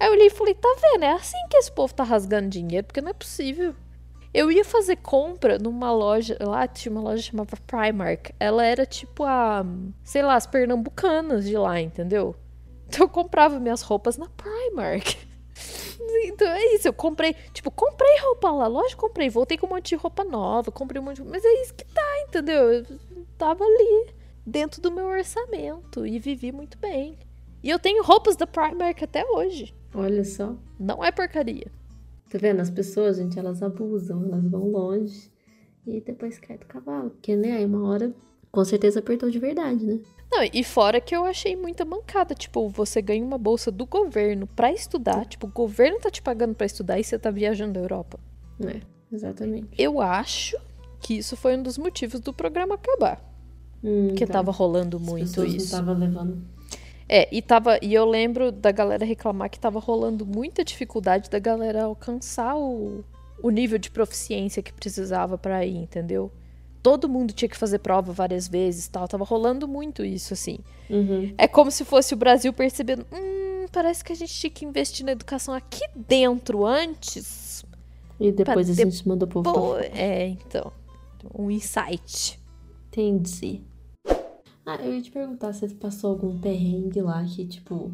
Aí 0.00 0.08
eu 0.08 0.12
olhei 0.12 0.26
e 0.28 0.30
falei, 0.30 0.54
tá 0.54 0.74
vendo? 0.80 1.04
É 1.04 1.12
assim 1.12 1.36
que 1.50 1.56
esse 1.56 1.70
povo 1.70 1.92
tá 1.92 2.02
rasgando 2.02 2.48
dinheiro, 2.48 2.86
porque 2.86 3.00
não 3.00 3.10
é 3.10 3.14
possível. 3.14 3.74
Eu 4.38 4.52
ia 4.52 4.64
fazer 4.64 4.94
compra 4.94 5.58
numa 5.58 5.90
loja, 5.90 6.38
lá 6.40 6.68
tinha 6.68 6.92
uma 6.92 7.00
loja 7.00 7.20
chamada 7.20 7.56
Primark. 7.66 8.30
Ela 8.38 8.64
era 8.64 8.86
tipo 8.86 9.24
a, 9.24 9.66
sei 10.04 10.22
lá, 10.22 10.36
as 10.36 10.46
pernambucanas 10.46 11.44
de 11.44 11.58
lá, 11.58 11.80
entendeu? 11.80 12.36
Então 12.86 13.06
eu 13.06 13.08
comprava 13.08 13.58
minhas 13.58 13.82
roupas 13.82 14.16
na 14.16 14.28
Primark. 14.28 15.16
Então 16.24 16.48
é 16.48 16.74
isso, 16.74 16.88
eu 16.88 16.92
comprei, 16.92 17.34
tipo, 17.52 17.70
comprei 17.70 18.18
roupa 18.20 18.50
lá, 18.50 18.66
lógico, 18.66 19.08
comprei, 19.08 19.28
voltei 19.28 19.58
com 19.58 19.66
um 19.66 19.70
monte 19.70 19.90
de 19.90 19.96
roupa 19.96 20.24
nova, 20.24 20.70
comprei 20.70 21.00
um 21.02 21.04
monte 21.04 21.22
de... 21.22 21.28
Mas 21.28 21.44
é 21.44 21.62
isso 21.62 21.74
que 21.74 21.84
tá, 21.84 22.20
entendeu? 22.22 22.72
Eu 22.72 22.86
tava 23.36 23.62
ali, 23.62 24.14
dentro 24.46 24.80
do 24.80 24.90
meu 24.90 25.06
orçamento, 25.06 26.06
e 26.06 26.18
vivi 26.18 26.50
muito 26.50 26.78
bem. 26.78 27.18
E 27.62 27.68
eu 27.68 27.78
tenho 27.78 28.02
roupas 28.02 28.36
da 28.36 28.46
Primark 28.46 29.02
até 29.02 29.24
hoje. 29.26 29.74
Olha 29.94 30.24
só. 30.24 30.54
Não 30.78 31.04
é 31.04 31.10
porcaria. 31.10 31.70
Tá 32.30 32.38
vendo? 32.38 32.60
As 32.60 32.70
pessoas, 32.70 33.16
gente, 33.16 33.38
elas 33.38 33.62
abusam, 33.62 34.24
elas 34.24 34.44
vão 34.44 34.70
longe 34.70 35.30
e 35.86 36.00
depois 36.00 36.38
cai 36.38 36.58
do 36.58 36.66
cavalo. 36.66 37.10
Porque, 37.10 37.34
né, 37.34 37.56
aí 37.56 37.64
uma 37.64 37.88
hora, 37.88 38.14
com 38.50 38.64
certeza 38.64 39.00
apertou 39.00 39.30
de 39.30 39.38
verdade, 39.38 39.86
né? 39.86 40.00
Não, 40.30 40.42
e 40.52 40.62
fora 40.62 41.00
que 41.00 41.16
eu 41.16 41.24
achei 41.24 41.56
muita 41.56 41.84
mancada. 41.84 42.34
Tipo, 42.34 42.68
você 42.68 43.00
ganha 43.00 43.24
uma 43.24 43.38
bolsa 43.38 43.70
do 43.70 43.86
governo 43.86 44.46
para 44.46 44.70
estudar. 44.70 45.24
Tipo, 45.24 45.46
o 45.46 45.50
governo 45.50 45.98
tá 45.98 46.10
te 46.10 46.20
pagando 46.20 46.54
para 46.54 46.66
estudar 46.66 47.00
e 47.00 47.04
você 47.04 47.18
tá 47.18 47.30
viajando 47.30 47.78
à 47.78 47.82
Europa. 47.82 48.20
É, 48.60 48.80
exatamente. 49.10 49.68
Eu 49.78 50.00
acho 50.00 50.56
que 51.00 51.14
isso 51.16 51.36
foi 51.36 51.56
um 51.56 51.62
dos 51.62 51.78
motivos 51.78 52.20
do 52.20 52.32
programa 52.32 52.74
acabar. 52.74 53.24
Hum, 53.82 54.14
que 54.14 54.26
tá. 54.26 54.34
tava 54.34 54.50
rolando 54.50 54.96
As 54.96 55.02
muito 55.02 55.26
pessoas 55.28 55.48
isso. 55.48 55.56
não 55.56 55.64
estavam 55.64 55.98
levando. 55.98 56.42
É, 57.08 57.28
e 57.34 57.40
tava. 57.40 57.78
E 57.80 57.94
eu 57.94 58.04
lembro 58.04 58.52
da 58.52 58.70
galera 58.70 59.04
reclamar 59.04 59.48
que 59.48 59.58
tava 59.58 59.78
rolando 59.78 60.26
muita 60.26 60.62
dificuldade 60.62 61.30
da 61.30 61.38
galera 61.38 61.84
alcançar 61.84 62.56
o, 62.56 63.02
o 63.42 63.50
nível 63.50 63.78
de 63.78 63.90
proficiência 63.90 64.62
que 64.62 64.72
precisava 64.72 65.38
pra 65.38 65.64
ir, 65.64 65.76
entendeu? 65.76 66.30
Todo 66.82 67.08
mundo 67.08 67.32
tinha 67.32 67.48
que 67.48 67.56
fazer 67.56 67.78
prova 67.78 68.12
várias 68.12 68.46
vezes 68.46 68.86
tal. 68.88 69.08
Tava 69.08 69.24
rolando 69.24 69.66
muito 69.66 70.04
isso, 70.04 70.34
assim. 70.34 70.58
Uhum. 70.90 71.34
É 71.38 71.48
como 71.48 71.70
se 71.70 71.84
fosse 71.84 72.12
o 72.12 72.16
Brasil 72.16 72.52
percebendo. 72.52 73.06
Hum, 73.12 73.66
parece 73.72 74.04
que 74.04 74.12
a 74.12 74.16
gente 74.16 74.34
tinha 74.34 74.50
que 74.50 74.64
investir 74.64 75.04
na 75.04 75.12
educação 75.12 75.54
aqui 75.54 75.82
dentro 75.96 76.66
antes. 76.66 77.64
E 78.20 78.32
depois 78.32 78.68
a 78.68 78.74
gente 78.74 79.08
mandou 79.08 79.28
o 79.28 79.42
povo 79.42 79.78
é, 79.78 80.28
então. 80.28 80.72
Um 81.34 81.50
insight. 81.50 82.38
Entendi. 82.88 83.62
Ah, 84.68 84.76
eu 84.84 84.94
ia 84.94 85.00
te 85.00 85.10
perguntar 85.10 85.54
se 85.54 85.66
você 85.66 85.74
passou 85.74 86.10
algum 86.10 86.38
perrengue 86.38 87.00
lá 87.00 87.24
que, 87.24 87.46
tipo, 87.46 87.90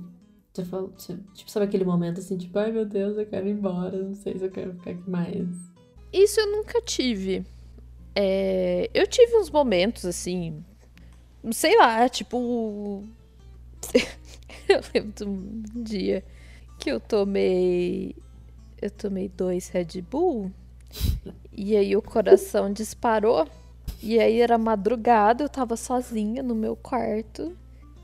você 0.53 0.64
falou, 0.64 0.93
tipo, 1.33 1.49
sabe 1.49 1.66
aquele 1.66 1.85
momento 1.85 2.18
assim, 2.18 2.37
tipo, 2.37 2.59
ai 2.59 2.72
meu 2.72 2.85
Deus, 2.85 3.16
eu 3.16 3.25
quero 3.25 3.47
ir 3.47 3.53
embora, 3.53 3.97
não 3.97 4.12
sei 4.12 4.37
se 4.37 4.45
eu 4.45 4.51
quero 4.51 4.75
ficar 4.75 4.91
aqui 4.91 5.09
mais. 5.09 5.49
Isso 6.12 6.41
eu 6.41 6.51
nunca 6.51 6.83
tive. 6.83 7.45
É, 8.12 8.91
eu 8.93 9.07
tive 9.07 9.37
uns 9.37 9.51
momentos 9.51 10.05
assim. 10.05 10.64
Sei 11.53 11.79
lá, 11.79 12.09
tipo. 12.09 13.05
eu 14.68 14.81
lembro 14.93 15.12
de 15.12 15.25
um 15.25 15.62
dia 15.77 16.25
que 16.81 16.91
eu 16.91 16.99
tomei. 16.99 18.16
Eu 18.83 18.91
tomei 18.91 19.29
dois 19.29 19.68
Red 19.68 20.03
Bull. 20.11 20.51
E 21.53 21.77
aí 21.77 21.97
o 21.97 22.03
coração 22.03 22.72
disparou. 22.72 23.49
E 24.03 24.20
aí 24.20 24.41
era 24.41 24.59
madrugada, 24.59 25.45
eu 25.45 25.49
tava 25.49 25.76
sozinha 25.76 26.43
no 26.43 26.55
meu 26.55 26.76
quarto. 26.76 27.57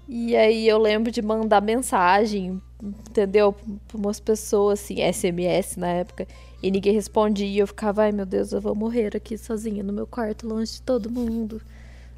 E 0.09 0.35
aí 0.35 0.67
eu 0.67 0.79
lembro 0.79 1.13
de 1.13 1.23
mandar 1.23 1.61
mensagem, 1.63 2.61
entendeu? 2.83 3.53
Pra 3.87 3.97
umas 3.97 4.19
pessoas, 4.19 4.81
assim, 4.81 4.97
SMS 5.13 5.77
na 5.77 5.89
época. 5.89 6.27
E 6.63 6.71
ninguém 6.71 6.93
respondia. 6.93 7.47
E 7.47 7.59
eu 7.59 7.67
ficava, 7.67 8.03
ai 8.03 8.13
meu 8.13 8.27
Deus, 8.27 8.53
eu 8.53 8.61
vou 8.61 8.75
morrer 8.75 9.17
aqui 9.17 9.39
sozinha 9.39 9.83
no 9.83 9.93
meu 9.93 10.07
quarto, 10.07 10.49
longe 10.49 10.73
de 10.73 10.83
todo 10.83 11.11
mundo. 11.11 11.61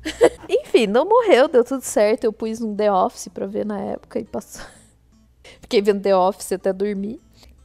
Enfim, 0.48 0.86
não 0.86 1.04
morreu, 1.04 1.48
deu 1.48 1.64
tudo 1.64 1.82
certo. 1.82 2.24
Eu 2.24 2.32
pus 2.32 2.60
um 2.60 2.74
The 2.74 2.90
Office 2.90 3.28
pra 3.28 3.46
ver 3.46 3.66
na 3.66 3.78
época 3.78 4.18
e 4.18 4.24
passou. 4.24 4.64
Fiquei 5.60 5.82
vendo 5.82 6.00
The 6.00 6.16
Office 6.16 6.52
até 6.52 6.72
dormir. 6.72 7.20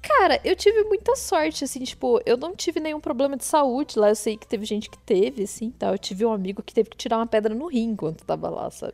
Cara, 0.07 0.39
eu 0.43 0.55
tive 0.55 0.83
muita 0.83 1.15
sorte, 1.15 1.65
assim, 1.65 1.83
tipo, 1.83 2.21
eu 2.25 2.37
não 2.37 2.55
tive 2.55 2.79
nenhum 2.79 2.99
problema 2.99 3.35
de 3.35 3.43
saúde 3.43 3.99
lá. 3.99 4.09
Eu 4.09 4.15
sei 4.15 4.37
que 4.37 4.47
teve 4.47 4.65
gente 4.65 4.89
que 4.89 4.97
teve, 4.99 5.43
assim, 5.43 5.69
tal. 5.71 5.93
Eu 5.93 5.97
tive 5.97 6.25
um 6.25 6.31
amigo 6.31 6.63
que 6.63 6.73
teve 6.73 6.89
que 6.89 6.95
tirar 6.97 7.17
uma 7.17 7.27
pedra 7.27 7.53
no 7.53 7.67
rim 7.67 7.89
enquanto 7.89 8.23
tava 8.23 8.49
lá, 8.49 8.71
sabe? 8.71 8.93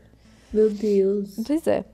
Meu 0.51 0.72
Deus. 0.72 1.36
Pois 1.45 1.68
é. 1.68 1.86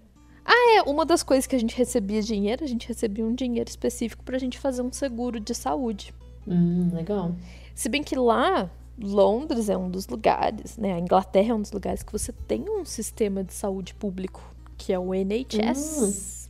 Ah, 0.46 0.78
é, 0.78 0.82
uma 0.84 1.06
das 1.06 1.22
coisas 1.22 1.46
que 1.46 1.56
a 1.56 1.60
gente 1.60 1.76
recebia 1.76 2.22
dinheiro, 2.22 2.64
a 2.64 2.68
gente 2.68 2.88
recebia 2.88 3.26
um 3.26 3.36
dinheiro 3.36 3.70
específico 3.70 4.24
pra 4.24 4.38
gente 4.38 4.58
fazer 4.58 4.82
um 4.82 4.92
seguro 4.92 5.40
de 5.40 5.54
saúde. 5.54 6.14
Hum, 6.48 6.90
legal. 6.94 7.36
Se 7.76 7.90
bem 7.90 8.02
que 8.02 8.16
lá, 8.16 8.72
Londres 8.98 9.70
é 9.70 9.78
um 9.78 9.90
dos 9.90 10.08
lugares, 10.08 10.78
né? 10.78 10.94
A 10.94 11.00
Inglaterra 11.00 11.52
é 11.52 11.54
um 11.54 11.62
dos 11.62 11.72
lugares 11.72 12.04
que 12.04 12.12
você 12.12 12.32
tem 12.32 12.66
um 12.70 12.86
sistema 12.86 13.44
de 13.44 13.54
saúde 13.54 13.94
público, 13.94 14.42
que 14.78 14.94
é 14.94 15.00
o 15.00 15.14
NHS. 15.14 16.50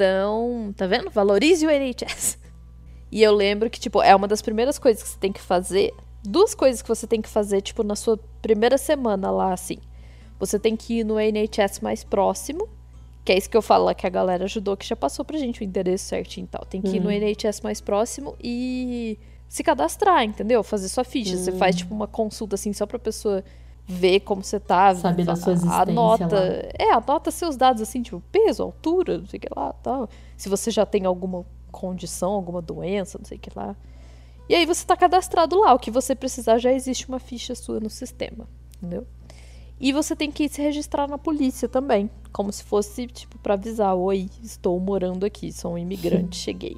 Então, 0.00 0.72
tá 0.74 0.86
vendo? 0.86 1.10
Valorize 1.10 1.66
o 1.66 1.70
NHS. 1.70 2.38
E 3.12 3.22
eu 3.22 3.34
lembro 3.34 3.68
que, 3.68 3.78
tipo, 3.78 4.00
é 4.02 4.16
uma 4.16 4.26
das 4.26 4.40
primeiras 4.40 4.78
coisas 4.78 5.02
que 5.02 5.08
você 5.10 5.18
tem 5.18 5.30
que 5.30 5.40
fazer. 5.42 5.92
Duas 6.24 6.54
coisas 6.54 6.80
que 6.80 6.88
você 6.88 7.06
tem 7.06 7.20
que 7.20 7.28
fazer, 7.28 7.60
tipo, 7.60 7.82
na 7.82 7.94
sua 7.94 8.18
primeira 8.40 8.78
semana 8.78 9.30
lá, 9.30 9.52
assim. 9.52 9.76
Você 10.38 10.58
tem 10.58 10.74
que 10.74 11.00
ir 11.00 11.04
no 11.04 11.18
NHS 11.20 11.80
mais 11.82 12.02
próximo. 12.02 12.66
Que 13.26 13.32
é 13.32 13.36
isso 13.36 13.50
que 13.50 13.56
eu 13.56 13.60
falo 13.60 13.84
lá 13.84 13.94
que 13.94 14.06
a 14.06 14.10
galera 14.10 14.44
ajudou, 14.44 14.74
que 14.74 14.86
já 14.86 14.96
passou 14.96 15.22
pra 15.22 15.36
gente 15.36 15.60
o 15.60 15.64
endereço 15.64 16.06
certinho 16.06 16.44
e 16.44 16.48
tal. 16.48 16.64
Tem 16.64 16.80
que 16.80 16.96
ir 16.96 17.00
no 17.00 17.10
Uhum. 17.10 17.12
NHS 17.12 17.60
mais 17.60 17.78
próximo 17.78 18.34
e 18.42 19.18
se 19.46 19.62
cadastrar, 19.62 20.24
entendeu? 20.24 20.62
Fazer 20.62 20.88
sua 20.88 21.04
ficha. 21.04 21.36
Você 21.36 21.52
faz, 21.52 21.76
tipo, 21.76 21.94
uma 21.94 22.06
consulta, 22.06 22.54
assim, 22.54 22.72
só 22.72 22.86
pra 22.86 22.98
pessoa 22.98 23.44
ver 23.90 24.20
como 24.20 24.42
você 24.42 24.60
tá. 24.60 24.94
Saber 24.94 25.24
da 25.24 25.36
sua 25.36 25.52
a- 25.52 25.54
existência 25.54 25.82
Anota. 25.82 26.24
lá. 26.26 26.40
É, 26.78 26.92
anota 26.92 27.30
seus 27.30 27.56
dados, 27.56 27.82
assim, 27.82 28.02
tipo, 28.02 28.22
peso, 28.32 28.62
altura, 28.62 29.18
não 29.18 29.26
sei 29.26 29.38
o 29.38 29.40
que 29.40 29.48
lá 29.54 29.72
tal. 29.82 30.08
Se 30.36 30.48
você 30.48 30.70
já 30.70 30.86
tem 30.86 31.04
alguma 31.04 31.44
condição, 31.72 32.32
alguma 32.32 32.62
doença, 32.62 33.18
não 33.18 33.24
sei 33.24 33.36
o 33.36 33.40
que 33.40 33.50
lá. 33.54 33.74
E 34.48 34.54
aí 34.54 34.66
você 34.66 34.84
tá 34.86 34.96
cadastrado 34.96 35.58
lá. 35.60 35.72
O 35.74 35.78
que 35.78 35.90
você 35.90 36.14
precisar 36.14 36.58
já 36.58 36.72
existe 36.72 37.08
uma 37.08 37.18
ficha 37.18 37.54
sua 37.54 37.78
no 37.80 37.88
sistema, 37.90 38.48
entendeu? 38.78 39.06
E 39.78 39.92
você 39.92 40.14
tem 40.14 40.30
que 40.30 40.48
se 40.48 40.60
registrar 40.60 41.08
na 41.08 41.16
polícia 41.16 41.66
também, 41.68 42.10
como 42.32 42.52
se 42.52 42.62
fosse 42.62 43.06
tipo 43.06 43.38
pra 43.38 43.54
avisar, 43.54 43.94
oi, 43.94 44.28
estou 44.42 44.78
morando 44.78 45.24
aqui, 45.24 45.50
sou 45.52 45.72
um 45.72 45.78
imigrante, 45.78 46.36
cheguei. 46.38 46.76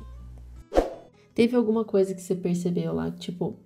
Teve 1.35 1.57
alguma 1.57 1.85
coisa 1.85 2.15
que 2.15 2.21
você 2.21 2.35
percebeu 2.35 2.93
lá, 2.95 3.11
tipo, 3.11 3.57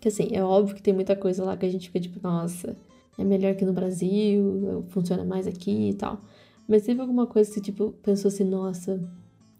que 0.00 0.08
assim, 0.08 0.28
é 0.32 0.42
óbvio 0.42 0.74
que 0.76 0.82
tem 0.82 0.94
muita 0.94 1.16
coisa 1.16 1.44
lá 1.44 1.56
que 1.56 1.66
a 1.66 1.70
gente 1.70 1.88
fica 1.88 2.00
tipo, 2.00 2.20
nossa, 2.22 2.76
é 3.18 3.24
melhor 3.24 3.54
que 3.54 3.64
no 3.64 3.72
Brasil, 3.72 4.84
funciona 4.88 5.24
mais 5.24 5.46
aqui 5.46 5.90
e 5.90 5.94
tal. 5.94 6.20
Mas 6.68 6.82
teve 6.84 7.00
alguma 7.00 7.26
coisa 7.26 7.48
que 7.50 7.54
você, 7.56 7.60
tipo, 7.62 7.92
pensou 8.02 8.28
assim, 8.28 8.44
nossa, 8.44 9.00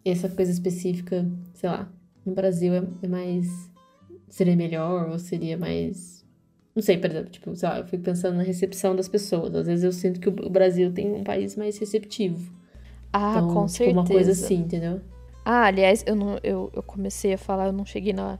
essa 0.05 0.29
coisa 0.29 0.51
específica, 0.53 1.27
sei 1.55 1.69
lá, 1.71 1.91
no 2.25 2.35
Brasil 2.35 2.73
é, 2.75 2.83
é 3.03 3.09
mais. 3.09 3.71
seria 4.29 4.57
melhor 4.57 5.09
ou 5.11 5.19
seria 5.19 5.57
mais. 5.59 6.25
Não 6.75 6.83
sei, 6.83 6.99
por 6.99 7.11
exemplo, 7.11 7.31
tipo, 7.31 7.57
sei 7.57 7.69
lá, 7.69 7.79
eu 7.81 7.85
fico 7.87 8.03
pensando 8.05 8.37
na 8.37 8.43
recepção 8.45 8.95
das 8.95 9.09
pessoas. 9.09 9.55
Às 9.55 9.67
vezes 9.67 9.85
eu 9.85 9.93
sinto 9.93 10.21
que 10.21 10.29
o 10.29 10.47
o 10.47 10.51
Brasil 10.51 10.93
tem 10.93 11.13
um 11.13 11.25
país 11.25 11.57
mais 11.57 11.77
receptivo. 11.79 12.53
Ah, 13.13 13.31
Então, 13.39 13.49
com 13.49 13.67
tipo, 13.67 13.69
certeza. 13.69 13.99
uma 14.01 14.07
coisa 14.07 14.31
assim, 14.33 14.57
entendeu? 14.57 15.01
Ah, 15.45 15.65
aliás, 15.67 16.05
eu, 16.07 16.15
não, 16.15 16.39
eu, 16.43 16.71
eu 16.75 16.83
comecei 16.83 17.33
a 17.33 17.39
falar, 17.39 17.67
eu 17.69 17.73
não 17.73 17.85
cheguei 17.85 18.13
na, 18.13 18.39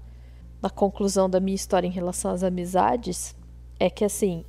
na 0.63 0.71
conclusão 0.71 1.29
da 1.29 1.41
minha 1.41 1.55
história 1.55 1.87
em 1.87 1.91
relação 1.91 2.31
às 2.31 2.43
amizades. 2.43 3.35
É 3.79 3.89
que 3.89 4.05
assim, 4.05 4.45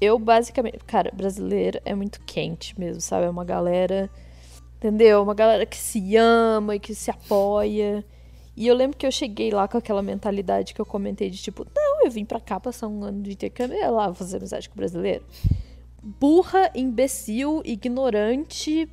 eu 0.00 0.18
basicamente. 0.18 0.78
Cara, 0.86 1.10
brasileiro 1.14 1.80
é 1.84 1.94
muito 1.94 2.20
quente 2.20 2.78
mesmo, 2.78 3.00
sabe? 3.00 3.26
É 3.26 3.30
uma 3.30 3.44
galera. 3.44 4.10
Entendeu? 4.76 5.22
Uma 5.22 5.34
galera 5.34 5.66
que 5.66 5.76
se 5.76 6.14
ama 6.16 6.76
e 6.76 6.80
que 6.80 6.94
se 6.94 7.10
apoia. 7.10 8.04
E 8.56 8.66
eu 8.66 8.74
lembro 8.74 8.96
que 8.96 9.06
eu 9.06 9.12
cheguei 9.12 9.50
lá 9.50 9.66
com 9.68 9.78
aquela 9.78 10.02
mentalidade 10.02 10.74
que 10.74 10.80
eu 10.80 10.86
comentei 10.86 11.30
de 11.30 11.38
tipo, 11.38 11.64
não, 11.74 12.04
eu 12.04 12.10
vim 12.10 12.24
pra 12.24 12.40
cá 12.40 12.58
passar 12.58 12.88
um 12.88 13.04
ano 13.04 13.22
de 13.22 13.32
intercâmbio 13.32 13.76
e 13.76 13.86
lá 13.88 14.06
vou 14.06 14.14
fazer 14.14 14.36
amizade 14.36 14.68
com 14.68 14.76
brasileiro. 14.76 15.24
Burra, 16.02 16.70
imbecil, 16.74 17.62
ignorante, 17.64 18.88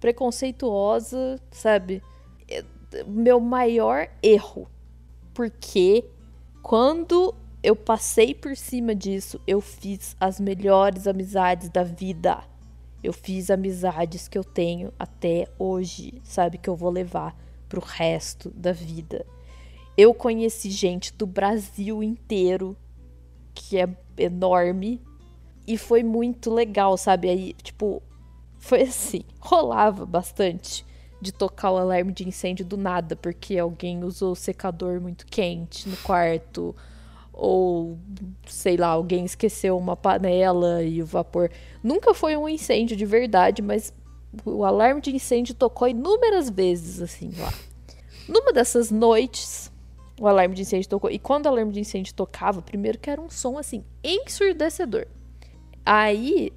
preconceituosa, 0.00 1.40
sabe? 1.50 2.02
É- 2.48 2.64
Meu 3.06 3.40
maior 3.40 4.08
erro. 4.22 4.68
Porque 5.40 6.04
quando 6.62 7.34
eu 7.62 7.74
passei 7.74 8.34
por 8.34 8.54
cima 8.54 8.94
disso, 8.94 9.40
eu 9.46 9.58
fiz 9.58 10.14
as 10.20 10.38
melhores 10.38 11.06
amizades 11.06 11.70
da 11.70 11.82
vida. 11.82 12.44
Eu 13.02 13.14
fiz 13.14 13.50
amizades 13.50 14.28
que 14.28 14.36
eu 14.36 14.44
tenho 14.44 14.92
até 14.98 15.48
hoje, 15.58 16.20
sabe? 16.22 16.58
Que 16.58 16.68
eu 16.68 16.76
vou 16.76 16.90
levar 16.90 17.34
pro 17.70 17.80
resto 17.80 18.50
da 18.50 18.70
vida. 18.70 19.24
Eu 19.96 20.12
conheci 20.12 20.68
gente 20.70 21.10
do 21.14 21.26
Brasil 21.26 22.02
inteiro, 22.02 22.76
que 23.54 23.78
é 23.78 23.88
enorme, 24.18 25.00
e 25.66 25.78
foi 25.78 26.02
muito 26.02 26.52
legal, 26.52 26.98
sabe? 26.98 27.30
Aí, 27.30 27.54
tipo, 27.62 28.02
foi 28.58 28.82
assim, 28.82 29.22
rolava 29.40 30.04
bastante 30.04 30.84
de 31.20 31.32
tocar 31.32 31.70
o 31.72 31.76
alarme 31.76 32.12
de 32.12 32.26
incêndio 32.26 32.64
do 32.64 32.76
nada, 32.76 33.14
porque 33.14 33.58
alguém 33.58 34.02
usou 34.04 34.32
o 34.32 34.36
secador 34.36 35.00
muito 35.00 35.26
quente 35.26 35.88
no 35.88 35.96
quarto, 35.98 36.74
ou 37.32 37.98
sei 38.46 38.76
lá, 38.76 38.88
alguém 38.88 39.24
esqueceu 39.24 39.76
uma 39.76 39.96
panela 39.96 40.82
e 40.82 41.02
o 41.02 41.06
vapor. 41.06 41.50
Nunca 41.82 42.14
foi 42.14 42.36
um 42.36 42.48
incêndio 42.48 42.96
de 42.96 43.04
verdade, 43.04 43.62
mas 43.62 43.92
o 44.44 44.64
alarme 44.64 45.00
de 45.00 45.14
incêndio 45.14 45.54
tocou 45.54 45.88
inúmeras 45.88 46.48
vezes 46.48 47.00
assim 47.00 47.32
lá. 47.36 47.52
Numa 48.28 48.52
dessas 48.52 48.90
noites, 48.90 49.72
o 50.20 50.26
alarme 50.26 50.54
de 50.54 50.62
incêndio 50.62 50.88
tocou. 50.88 51.10
E 51.10 51.18
quando 51.18 51.46
o 51.46 51.48
alarme 51.48 51.72
de 51.72 51.80
incêndio 51.80 52.14
tocava, 52.14 52.62
primeiro 52.62 52.98
que 52.98 53.10
era 53.10 53.20
um 53.20 53.30
som 53.30 53.58
assim 53.58 53.84
ensurdecedor. 54.04 55.06
Aí, 55.84 56.52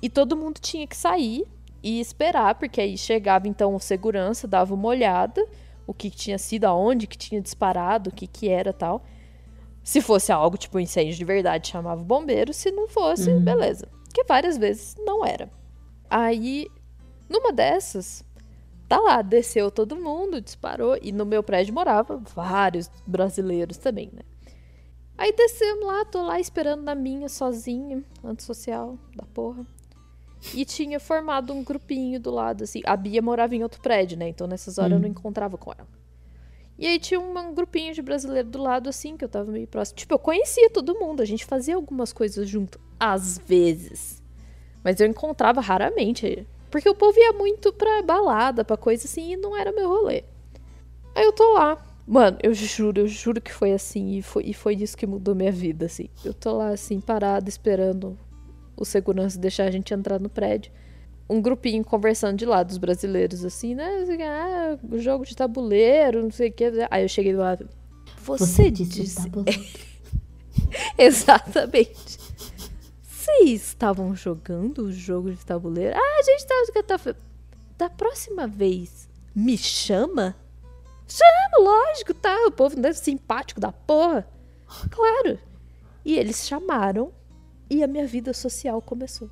e 0.00 0.08
todo 0.08 0.36
mundo 0.36 0.58
tinha 0.60 0.86
que 0.86 0.96
sair 0.96 1.44
e 1.82 2.00
esperar, 2.00 2.54
porque 2.56 2.80
aí 2.80 2.96
chegava 2.96 3.46
então 3.46 3.74
o 3.74 3.80
segurança, 3.80 4.46
dava 4.48 4.74
uma 4.74 4.88
olhada, 4.88 5.44
o 5.86 5.94
que 5.94 6.10
tinha 6.10 6.38
sido, 6.38 6.64
aonde 6.64 7.06
que 7.06 7.16
tinha 7.16 7.40
disparado, 7.40 8.10
o 8.10 8.12
que 8.12 8.26
que 8.26 8.48
era 8.48 8.72
tal. 8.72 9.04
Se 9.82 10.00
fosse 10.00 10.30
algo 10.30 10.58
tipo 10.58 10.76
um 10.76 10.80
incêndio 10.80 11.14
de 11.14 11.24
verdade, 11.24 11.68
chamava 11.68 12.00
o 12.00 12.04
bombeiro, 12.04 12.52
se 12.52 12.70
não 12.70 12.88
fosse, 12.88 13.30
uhum. 13.30 13.40
beleza. 13.40 13.88
Que 14.12 14.24
várias 14.24 14.58
vezes 14.58 14.96
não 14.98 15.24
era. 15.24 15.50
Aí, 16.10 16.68
numa 17.28 17.52
dessas, 17.52 18.24
tá 18.88 18.98
lá, 18.98 19.22
desceu 19.22 19.70
todo 19.70 19.96
mundo, 19.96 20.40
disparou, 20.40 20.98
e 21.00 21.12
no 21.12 21.24
meu 21.24 21.42
prédio 21.42 21.72
morava 21.72 22.16
vários 22.34 22.90
brasileiros 23.06 23.76
também, 23.76 24.10
né? 24.12 24.22
Aí 25.16 25.32
descemos 25.32 25.84
lá, 25.84 26.04
tô 26.04 26.22
lá 26.22 26.38
esperando 26.38 26.82
na 26.82 26.94
minha, 26.94 27.28
sozinha, 27.28 28.04
antissocial 28.22 28.96
da 29.16 29.24
porra. 29.26 29.66
E 30.54 30.64
tinha 30.64 31.00
formado 31.00 31.52
um 31.52 31.62
grupinho 31.62 32.20
do 32.20 32.30
lado, 32.30 32.64
assim. 32.64 32.80
A 32.84 32.96
Bia 32.96 33.20
morava 33.20 33.54
em 33.54 33.62
outro 33.62 33.80
prédio, 33.80 34.16
né? 34.16 34.28
Então 34.28 34.46
nessas 34.46 34.78
horas 34.78 34.92
hum. 34.92 34.96
eu 34.96 35.00
não 35.00 35.08
encontrava 35.08 35.56
com 35.58 35.72
ela. 35.72 35.88
E 36.78 36.86
aí 36.86 36.98
tinha 37.00 37.18
um 37.18 37.52
grupinho 37.52 37.92
de 37.92 38.00
brasileiro 38.00 38.48
do 38.48 38.62
lado, 38.62 38.88
assim, 38.88 39.16
que 39.16 39.24
eu 39.24 39.28
tava 39.28 39.50
meio 39.50 39.66
próximo. 39.66 39.96
Tipo, 39.96 40.14
eu 40.14 40.18
conhecia 40.18 40.70
todo 40.70 40.94
mundo, 40.94 41.20
a 41.20 41.24
gente 41.24 41.44
fazia 41.44 41.74
algumas 41.74 42.12
coisas 42.12 42.48
junto, 42.48 42.78
às 43.00 43.36
vezes. 43.36 44.22
Mas 44.84 45.00
eu 45.00 45.08
encontrava 45.08 45.60
raramente. 45.60 46.46
Porque 46.70 46.88
o 46.88 46.94
povo 46.94 47.18
ia 47.18 47.32
muito 47.32 47.72
pra 47.72 48.02
balada, 48.02 48.64
pra 48.64 48.76
coisa 48.76 49.06
assim, 49.06 49.32
e 49.32 49.36
não 49.36 49.56
era 49.56 49.72
meu 49.72 49.88
rolê. 49.88 50.22
Aí 51.16 51.24
eu 51.24 51.32
tô 51.32 51.52
lá. 51.54 51.84
Mano, 52.06 52.38
eu 52.42 52.54
juro, 52.54 53.00
eu 53.00 53.08
juro 53.08 53.40
que 53.40 53.52
foi 53.52 53.72
assim. 53.72 54.16
E 54.16 54.22
foi, 54.22 54.44
e 54.44 54.54
foi 54.54 54.76
isso 54.76 54.96
que 54.96 55.06
mudou 55.06 55.34
minha 55.34 55.50
vida, 55.50 55.86
assim. 55.86 56.08
Eu 56.24 56.32
tô 56.32 56.56
lá, 56.56 56.68
assim, 56.68 57.00
parada, 57.00 57.48
esperando 57.48 58.16
o 58.78 58.84
segurança 58.84 59.38
deixar 59.38 59.64
a 59.64 59.70
gente 59.70 59.92
entrar 59.92 60.20
no 60.20 60.28
prédio. 60.28 60.72
Um 61.28 61.42
grupinho 61.42 61.84
conversando 61.84 62.38
de 62.38 62.46
lá, 62.46 62.62
dos 62.62 62.78
brasileiros, 62.78 63.44
assim, 63.44 63.74
né? 63.74 63.98
Assim, 64.02 64.22
ah, 64.22 64.78
jogo 64.94 65.26
de 65.26 65.36
tabuleiro, 65.36 66.22
não 66.22 66.30
sei 66.30 66.48
o 66.48 66.52
que. 66.52 66.64
Aí 66.90 67.02
eu 67.02 67.08
cheguei 67.08 67.34
lá. 67.34 67.58
Você, 68.22 68.46
Você 68.46 68.70
disse. 68.70 69.02
disse... 69.02 69.28
Exatamente. 70.96 72.18
Vocês 73.02 73.62
estavam 73.62 74.14
jogando 74.14 74.84
o 74.84 74.92
jogo 74.92 75.30
de 75.30 75.44
tabuleiro? 75.44 75.94
Ah, 75.96 76.18
a 76.18 76.22
gente 76.22 76.46
tava. 76.86 77.16
Da 77.76 77.90
próxima 77.90 78.46
vez, 78.46 79.08
me 79.34 79.56
chama? 79.56 80.34
Chama, 81.06 81.64
lógico, 81.64 82.14
tá? 82.14 82.46
O 82.46 82.50
povo 82.50 82.74
não 82.74 82.82
deve 82.82 82.98
ser 82.98 83.04
simpático 83.04 83.60
da 83.60 83.70
porra. 83.70 84.26
Claro. 84.90 85.38
E 86.04 86.18
eles 86.18 86.46
chamaram 86.46 87.12
e 87.70 87.82
a 87.82 87.86
minha 87.86 88.06
vida 88.06 88.32
social 88.32 88.80
começou. 88.80 89.30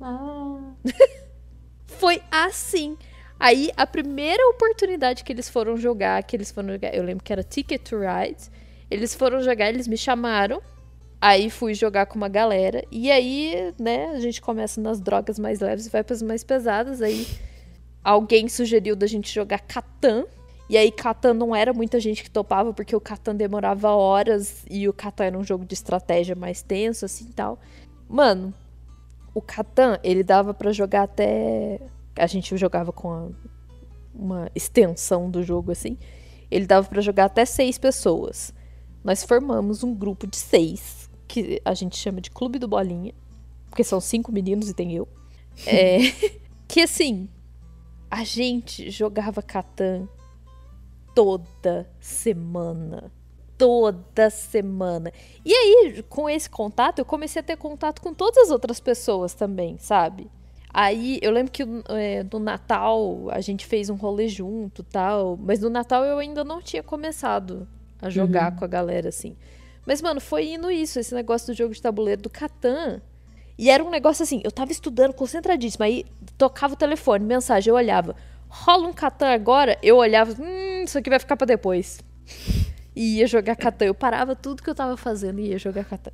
Ah. 0.00 0.74
Foi 1.86 2.22
assim. 2.30 2.96
Aí 3.38 3.70
a 3.76 3.86
primeira 3.86 4.42
oportunidade 4.48 5.24
que 5.24 5.32
eles 5.32 5.48
foram 5.48 5.76
jogar, 5.76 6.22
que 6.22 6.36
eles 6.36 6.50
foram 6.50 6.72
jogar, 6.72 6.94
eu 6.94 7.02
lembro 7.02 7.24
que 7.24 7.32
era 7.32 7.42
Ticket 7.42 7.82
to 7.82 7.96
Ride. 7.98 8.50
Eles 8.90 9.14
foram 9.14 9.42
jogar, 9.42 9.68
eles 9.68 9.88
me 9.88 9.96
chamaram. 9.96 10.62
Aí 11.20 11.50
fui 11.50 11.74
jogar 11.74 12.06
com 12.06 12.16
uma 12.16 12.28
galera. 12.28 12.84
E 12.90 13.10
aí, 13.10 13.72
né, 13.78 14.06
a 14.06 14.20
gente 14.20 14.40
começa 14.40 14.80
nas 14.80 15.00
drogas 15.00 15.38
mais 15.38 15.60
leves 15.60 15.86
e 15.86 15.90
vai 15.90 16.02
para 16.02 16.14
as 16.14 16.22
mais 16.22 16.42
pesadas. 16.42 17.00
Aí 17.00 17.26
alguém 18.02 18.48
sugeriu 18.48 18.96
da 18.96 19.06
gente 19.06 19.32
jogar 19.32 19.60
Catan. 19.60 20.24
E 20.68 20.76
aí 20.76 20.90
Catan 20.90 21.34
não 21.34 21.54
era 21.54 21.72
muita 21.72 22.00
gente 22.00 22.22
que 22.22 22.30
topava, 22.30 22.72
porque 22.72 22.94
o 22.96 23.00
Catan 23.00 23.34
demorava 23.34 23.90
horas 23.90 24.64
e 24.70 24.88
o 24.88 24.92
Catan 24.92 25.24
era 25.24 25.38
um 25.38 25.44
jogo 25.44 25.64
de 25.64 25.74
estratégia 25.74 26.34
mais 26.34 26.62
tenso, 26.62 27.04
assim, 27.04 27.26
tal. 27.26 27.58
Mano, 28.08 28.54
o 29.34 29.40
Catan, 29.40 29.98
ele 30.02 30.22
dava 30.22 30.54
para 30.54 30.72
jogar 30.72 31.02
até... 31.02 31.80
A 32.16 32.26
gente 32.26 32.56
jogava 32.56 32.92
com 32.92 33.10
a... 33.10 33.28
uma 34.14 34.50
extensão 34.54 35.30
do 35.30 35.42
jogo, 35.42 35.72
assim. 35.72 35.98
Ele 36.50 36.66
dava 36.66 36.88
para 36.88 37.00
jogar 37.00 37.26
até 37.26 37.44
seis 37.44 37.76
pessoas. 37.78 38.54
Nós 39.02 39.24
formamos 39.24 39.82
um 39.82 39.94
grupo 39.94 40.26
de 40.26 40.36
seis 40.36 41.10
que 41.26 41.60
a 41.64 41.74
gente 41.74 41.96
chama 41.96 42.20
de 42.20 42.30
Clube 42.30 42.58
do 42.58 42.68
Bolinha, 42.68 43.14
porque 43.68 43.82
são 43.82 44.00
cinco 44.00 44.30
meninos 44.30 44.68
e 44.68 44.74
tem 44.74 44.94
eu. 44.94 45.08
É, 45.66 45.98
que 46.66 46.80
assim, 46.80 47.28
a 48.10 48.24
gente 48.24 48.90
jogava 48.90 49.42
Catan 49.42 50.08
toda 51.14 51.88
semana. 52.00 53.10
Toda 53.56 54.30
semana. 54.30 55.12
E 55.44 55.52
aí, 55.52 56.02
com 56.08 56.28
esse 56.28 56.50
contato, 56.50 56.98
eu 56.98 57.04
comecei 57.04 57.40
a 57.40 57.44
ter 57.44 57.56
contato 57.56 58.02
com 58.02 58.12
todas 58.12 58.44
as 58.44 58.50
outras 58.50 58.80
pessoas 58.80 59.34
também, 59.34 59.78
sabe? 59.78 60.30
Aí 60.74 61.18
eu 61.20 61.30
lembro 61.30 61.52
que 61.52 61.62
é, 61.90 62.24
no 62.32 62.38
Natal 62.38 63.28
a 63.30 63.40
gente 63.40 63.66
fez 63.66 63.90
um 63.90 63.94
rolê 63.94 64.26
junto 64.26 64.82
tal. 64.82 65.36
Mas 65.36 65.60
no 65.60 65.68
Natal 65.68 66.02
eu 66.04 66.18
ainda 66.18 66.42
não 66.42 66.62
tinha 66.62 66.82
começado 66.82 67.68
a 68.00 68.08
jogar 68.08 68.52
uhum. 68.52 68.58
com 68.58 68.64
a 68.64 68.68
galera, 68.68 69.10
assim. 69.10 69.36
Mas, 69.86 70.00
mano, 70.00 70.20
foi 70.20 70.54
indo 70.54 70.70
isso, 70.70 70.98
esse 70.98 71.14
negócio 71.14 71.48
do 71.48 71.56
jogo 71.56 71.74
de 71.74 71.82
tabuleiro 71.82 72.22
do 72.22 72.30
Catan. 72.30 73.02
E 73.58 73.68
era 73.68 73.84
um 73.84 73.90
negócio 73.90 74.22
assim, 74.22 74.40
eu 74.44 74.50
tava 74.50 74.72
estudando 74.72 75.12
concentradíssimo, 75.12 75.84
aí 75.84 76.06
tocava 76.38 76.72
o 76.72 76.76
telefone, 76.76 77.24
mensagem, 77.24 77.70
eu 77.70 77.76
olhava. 77.76 78.16
Rola 78.54 78.86
um 78.86 78.92
Catan 78.92 79.32
agora? 79.32 79.78
Eu 79.82 79.96
olhava, 79.96 80.30
hum, 80.38 80.84
isso 80.84 80.98
aqui 80.98 81.08
vai 81.08 81.18
ficar 81.18 81.38
para 81.38 81.46
depois. 81.46 82.00
E 82.94 83.16
ia 83.18 83.26
jogar 83.26 83.56
Catan. 83.56 83.86
Eu 83.86 83.94
parava 83.94 84.36
tudo 84.36 84.62
que 84.62 84.68
eu 84.68 84.74
tava 84.74 84.94
fazendo 84.94 85.40
e 85.40 85.48
ia 85.48 85.58
jogar 85.58 85.84
Catan. 85.86 86.12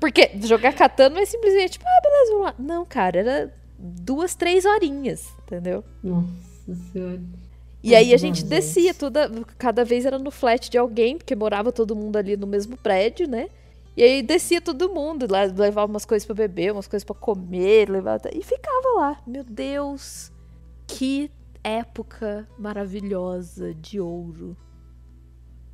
Porque 0.00 0.32
jogar 0.42 0.72
Catan 0.72 1.10
não 1.10 1.18
é 1.18 1.24
simplesmente, 1.24 1.72
tipo, 1.72 1.84
ah, 1.86 2.00
beleza, 2.02 2.32
vamos 2.32 2.46
lá. 2.46 2.54
Não, 2.58 2.84
cara, 2.84 3.18
era 3.20 3.54
duas, 3.78 4.34
três 4.34 4.64
horinhas, 4.64 5.32
entendeu? 5.44 5.84
Nossa 6.02 6.26
senhora. 6.92 7.20
E 7.84 7.94
aí 7.94 8.12
a 8.12 8.16
gente 8.16 8.44
descia 8.44 8.92
toda, 8.92 9.30
cada 9.56 9.84
vez 9.84 10.04
era 10.04 10.18
no 10.18 10.32
flat 10.32 10.68
de 10.68 10.76
alguém, 10.76 11.16
porque 11.16 11.36
morava 11.36 11.70
todo 11.70 11.94
mundo 11.94 12.16
ali 12.16 12.36
no 12.36 12.48
mesmo 12.48 12.76
prédio, 12.76 13.28
né? 13.28 13.48
E 13.96 14.02
aí 14.02 14.22
descia 14.24 14.60
todo 14.60 14.92
mundo, 14.92 15.28
lá, 15.30 15.44
levava 15.44 15.90
umas 15.90 16.04
coisas 16.04 16.26
para 16.26 16.34
beber, 16.34 16.72
umas 16.72 16.88
coisas 16.88 17.04
para 17.04 17.14
comer, 17.14 17.88
levava, 17.88 18.28
e 18.34 18.42
ficava 18.42 18.88
lá. 18.96 19.20
Meu 19.24 19.44
Deus, 19.44 20.32
que 20.88 21.30
época 21.66 22.48
maravilhosa 22.56 23.74
de 23.74 24.00
ouro. 24.00 24.56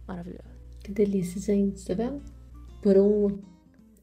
Maravilhosa. 0.09 0.57
Que 0.83 0.91
delícia, 0.91 1.41
gente, 1.41 1.85
tá 1.85 1.93
vendo? 1.93 2.23
Por 2.81 2.97
um 2.97 3.39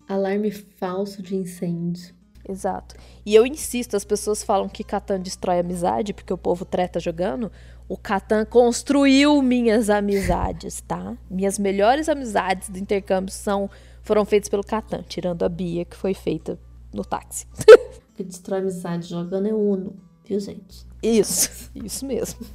alarme 0.07 0.51
falso 0.51 1.23
de 1.23 1.35
incêndio. 1.35 2.13
Exato. 2.47 2.95
E 3.25 3.35
eu 3.35 3.45
insisto, 3.45 3.97
as 3.97 4.05
pessoas 4.05 4.43
falam 4.43 4.69
que 4.69 4.83
Catan 4.83 5.19
destrói 5.19 5.59
amizade, 5.59 6.13
porque 6.13 6.33
o 6.33 6.37
povo 6.37 6.63
treta 6.63 6.99
jogando. 6.99 7.51
O 7.87 7.97
Catan 7.97 8.45
construiu 8.45 9.41
minhas 9.41 9.89
amizades, 9.89 10.81
tá? 10.81 11.17
Minhas 11.29 11.57
melhores 11.57 12.07
amizades 12.07 12.69
do 12.69 12.77
intercâmbio 12.77 13.33
são 13.33 13.69
foram 14.03 14.25
feitas 14.25 14.47
pelo 14.47 14.63
Catan, 14.63 15.03
tirando 15.07 15.43
a 15.43 15.49
Bia, 15.49 15.85
que 15.85 15.95
foi 15.95 16.13
feita 16.13 16.57
no 16.93 17.03
táxi. 17.03 17.45
que 18.15 18.23
destrói 18.23 18.59
amizade 18.59 19.07
jogando 19.07 19.47
é 19.47 19.53
Uno, 19.53 19.95
viu, 20.29 20.39
gente? 20.39 20.85
Isso, 21.01 21.71
isso 21.73 22.05
mesmo. 22.05 22.45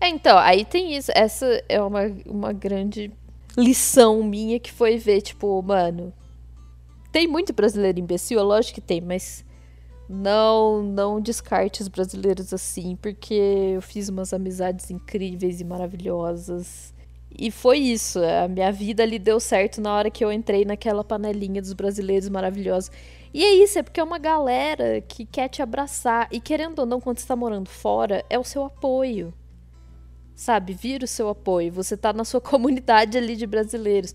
É, 0.00 0.08
então, 0.08 0.36
aí 0.36 0.64
tem 0.64 0.96
isso. 0.96 1.12
Essa 1.14 1.62
é 1.68 1.80
uma, 1.80 2.02
uma 2.26 2.52
grande 2.52 3.12
lição 3.56 4.22
minha 4.24 4.58
que 4.58 4.72
foi 4.72 4.98
ver, 4.98 5.22
tipo, 5.22 5.62
mano. 5.62 6.12
Tem 7.12 7.28
muito 7.28 7.52
brasileiro 7.52 8.00
imbecil, 8.00 8.40
é 8.40 8.42
lógico 8.42 8.76
que 8.76 8.80
tem, 8.80 9.00
mas 9.00 9.44
não, 10.08 10.82
não 10.82 11.20
descarte 11.20 11.82
os 11.82 11.88
brasileiros 11.88 12.52
assim, 12.52 12.96
porque 12.96 13.34
eu 13.34 13.82
fiz 13.82 14.08
umas 14.08 14.32
amizades 14.32 14.90
incríveis 14.90 15.60
e 15.60 15.64
maravilhosas. 15.64 16.92
e 17.38 17.50
foi 17.50 17.78
isso. 17.78 18.18
A 18.18 18.48
minha 18.48 18.72
vida 18.72 19.02
ali 19.02 19.18
deu 19.18 19.38
certo 19.38 19.80
na 19.80 19.94
hora 19.94 20.10
que 20.10 20.24
eu 20.24 20.32
entrei 20.32 20.64
naquela 20.64 21.04
panelinha 21.04 21.60
dos 21.60 21.74
brasileiros 21.74 22.28
maravilhosos. 22.28 22.90
E 23.34 23.42
é 23.44 23.54
isso, 23.54 23.78
é 23.78 23.82
porque 23.82 23.98
é 23.98 24.04
uma 24.04 24.18
galera 24.18 25.00
que 25.00 25.24
quer 25.24 25.48
te 25.48 25.62
abraçar. 25.62 26.28
E 26.30 26.40
querendo 26.40 26.80
ou 26.80 26.86
não, 26.86 27.00
quando 27.00 27.18
você 27.18 27.26
tá 27.26 27.34
morando 27.34 27.68
fora, 27.68 28.24
é 28.28 28.38
o 28.38 28.44
seu 28.44 28.64
apoio. 28.64 29.32
Sabe? 30.34 30.74
Vira 30.74 31.04
o 31.04 31.08
seu 31.08 31.28
apoio. 31.28 31.72
Você 31.72 31.96
tá 31.96 32.12
na 32.12 32.24
sua 32.24 32.40
comunidade 32.42 33.16
ali 33.16 33.34
de 33.34 33.46
brasileiros. 33.46 34.14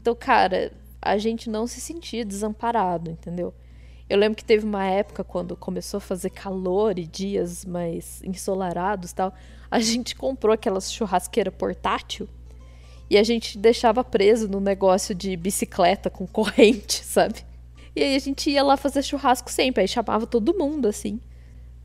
Então, 0.00 0.14
cara, 0.14 0.72
a 1.00 1.18
gente 1.18 1.50
não 1.50 1.66
se 1.66 1.80
sentia 1.80 2.24
desamparado, 2.24 3.10
entendeu? 3.10 3.52
Eu 4.08 4.18
lembro 4.18 4.36
que 4.36 4.44
teve 4.44 4.64
uma 4.64 4.84
época 4.84 5.24
quando 5.24 5.56
começou 5.56 5.98
a 5.98 6.00
fazer 6.00 6.30
calor 6.30 6.98
e 6.98 7.06
dias 7.06 7.64
mais 7.64 8.22
ensolarados 8.22 9.12
tal, 9.12 9.34
a 9.70 9.80
gente 9.80 10.14
comprou 10.14 10.52
aquelas 10.52 10.92
churrasqueira 10.92 11.50
portátil 11.50 12.28
e 13.08 13.16
a 13.16 13.22
gente 13.22 13.56
deixava 13.58 14.04
preso 14.04 14.48
no 14.48 14.60
negócio 14.60 15.14
de 15.14 15.36
bicicleta 15.36 16.10
com 16.10 16.26
corrente, 16.26 17.00
sabe? 17.04 17.44
E 17.96 18.02
aí 18.02 18.16
a 18.16 18.18
gente 18.18 18.50
ia 18.50 18.62
lá 18.62 18.76
fazer 18.76 19.02
churrasco 19.02 19.50
sempre, 19.50 19.82
aí 19.82 19.88
chamava 19.88 20.26
todo 20.26 20.56
mundo 20.56 20.88
assim, 20.88 21.20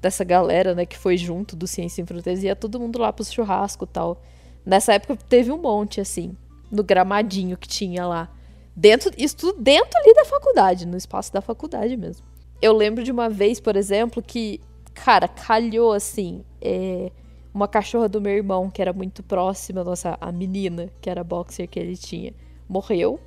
dessa 0.02 0.23
galera, 0.23 0.73
né, 0.73 0.86
que 0.86 0.98
foi 0.98 1.18
junto 1.18 1.56
do 1.56 1.68
Ciência 1.68 1.98
Sem 1.98 2.06
Fronteiras, 2.06 2.44
ia 2.44 2.56
todo 2.56 2.80
mundo 2.80 2.99
lá 2.99 3.14
pro 3.14 3.23
churrasco 3.23 3.86
tal. 3.86 4.22
Nessa 4.65 4.94
época 4.94 5.18
teve 5.27 5.52
um 5.52 5.57
monte 5.57 6.02
assim, 6.02 6.36
no 6.72 6.84
gramadinho 6.84 7.57
que 7.57 7.68
tinha 7.68 8.06
lá. 8.06 8.30
Dentro, 8.76 9.11
isso 9.18 9.36
tudo 9.36 9.61
dentro 9.61 9.98
ali 9.99 10.14
da 10.14 10.26
faculdade, 10.26 10.86
no 10.86 10.98
espaço 10.98 11.34
da 11.34 11.41
faculdade 11.41 11.98
mesmo. 11.98 12.26
Eu 12.61 12.73
lembro 12.73 13.03
de 13.03 13.11
uma 13.11 13.30
vez, 13.30 13.60
por 13.60 13.76
exemplo, 13.76 14.22
que, 14.22 14.61
cara, 14.94 15.27
calhou 15.27 15.94
assim, 15.94 16.44
é, 16.61 17.11
uma 17.53 17.68
cachorra 17.68 18.07
do 18.07 18.22
meu 18.22 18.34
irmão, 18.34 18.69
que 18.69 18.81
era 18.81 18.94
muito 18.94 19.22
próxima, 19.23 19.84
nossa, 19.84 20.18
a 20.19 20.31
menina, 20.31 20.90
que 21.02 21.10
era 21.10 21.23
boxer 21.23 21.68
que 21.68 21.80
ele 21.80 21.98
tinha, 21.98 22.34
morreu. 22.68 23.19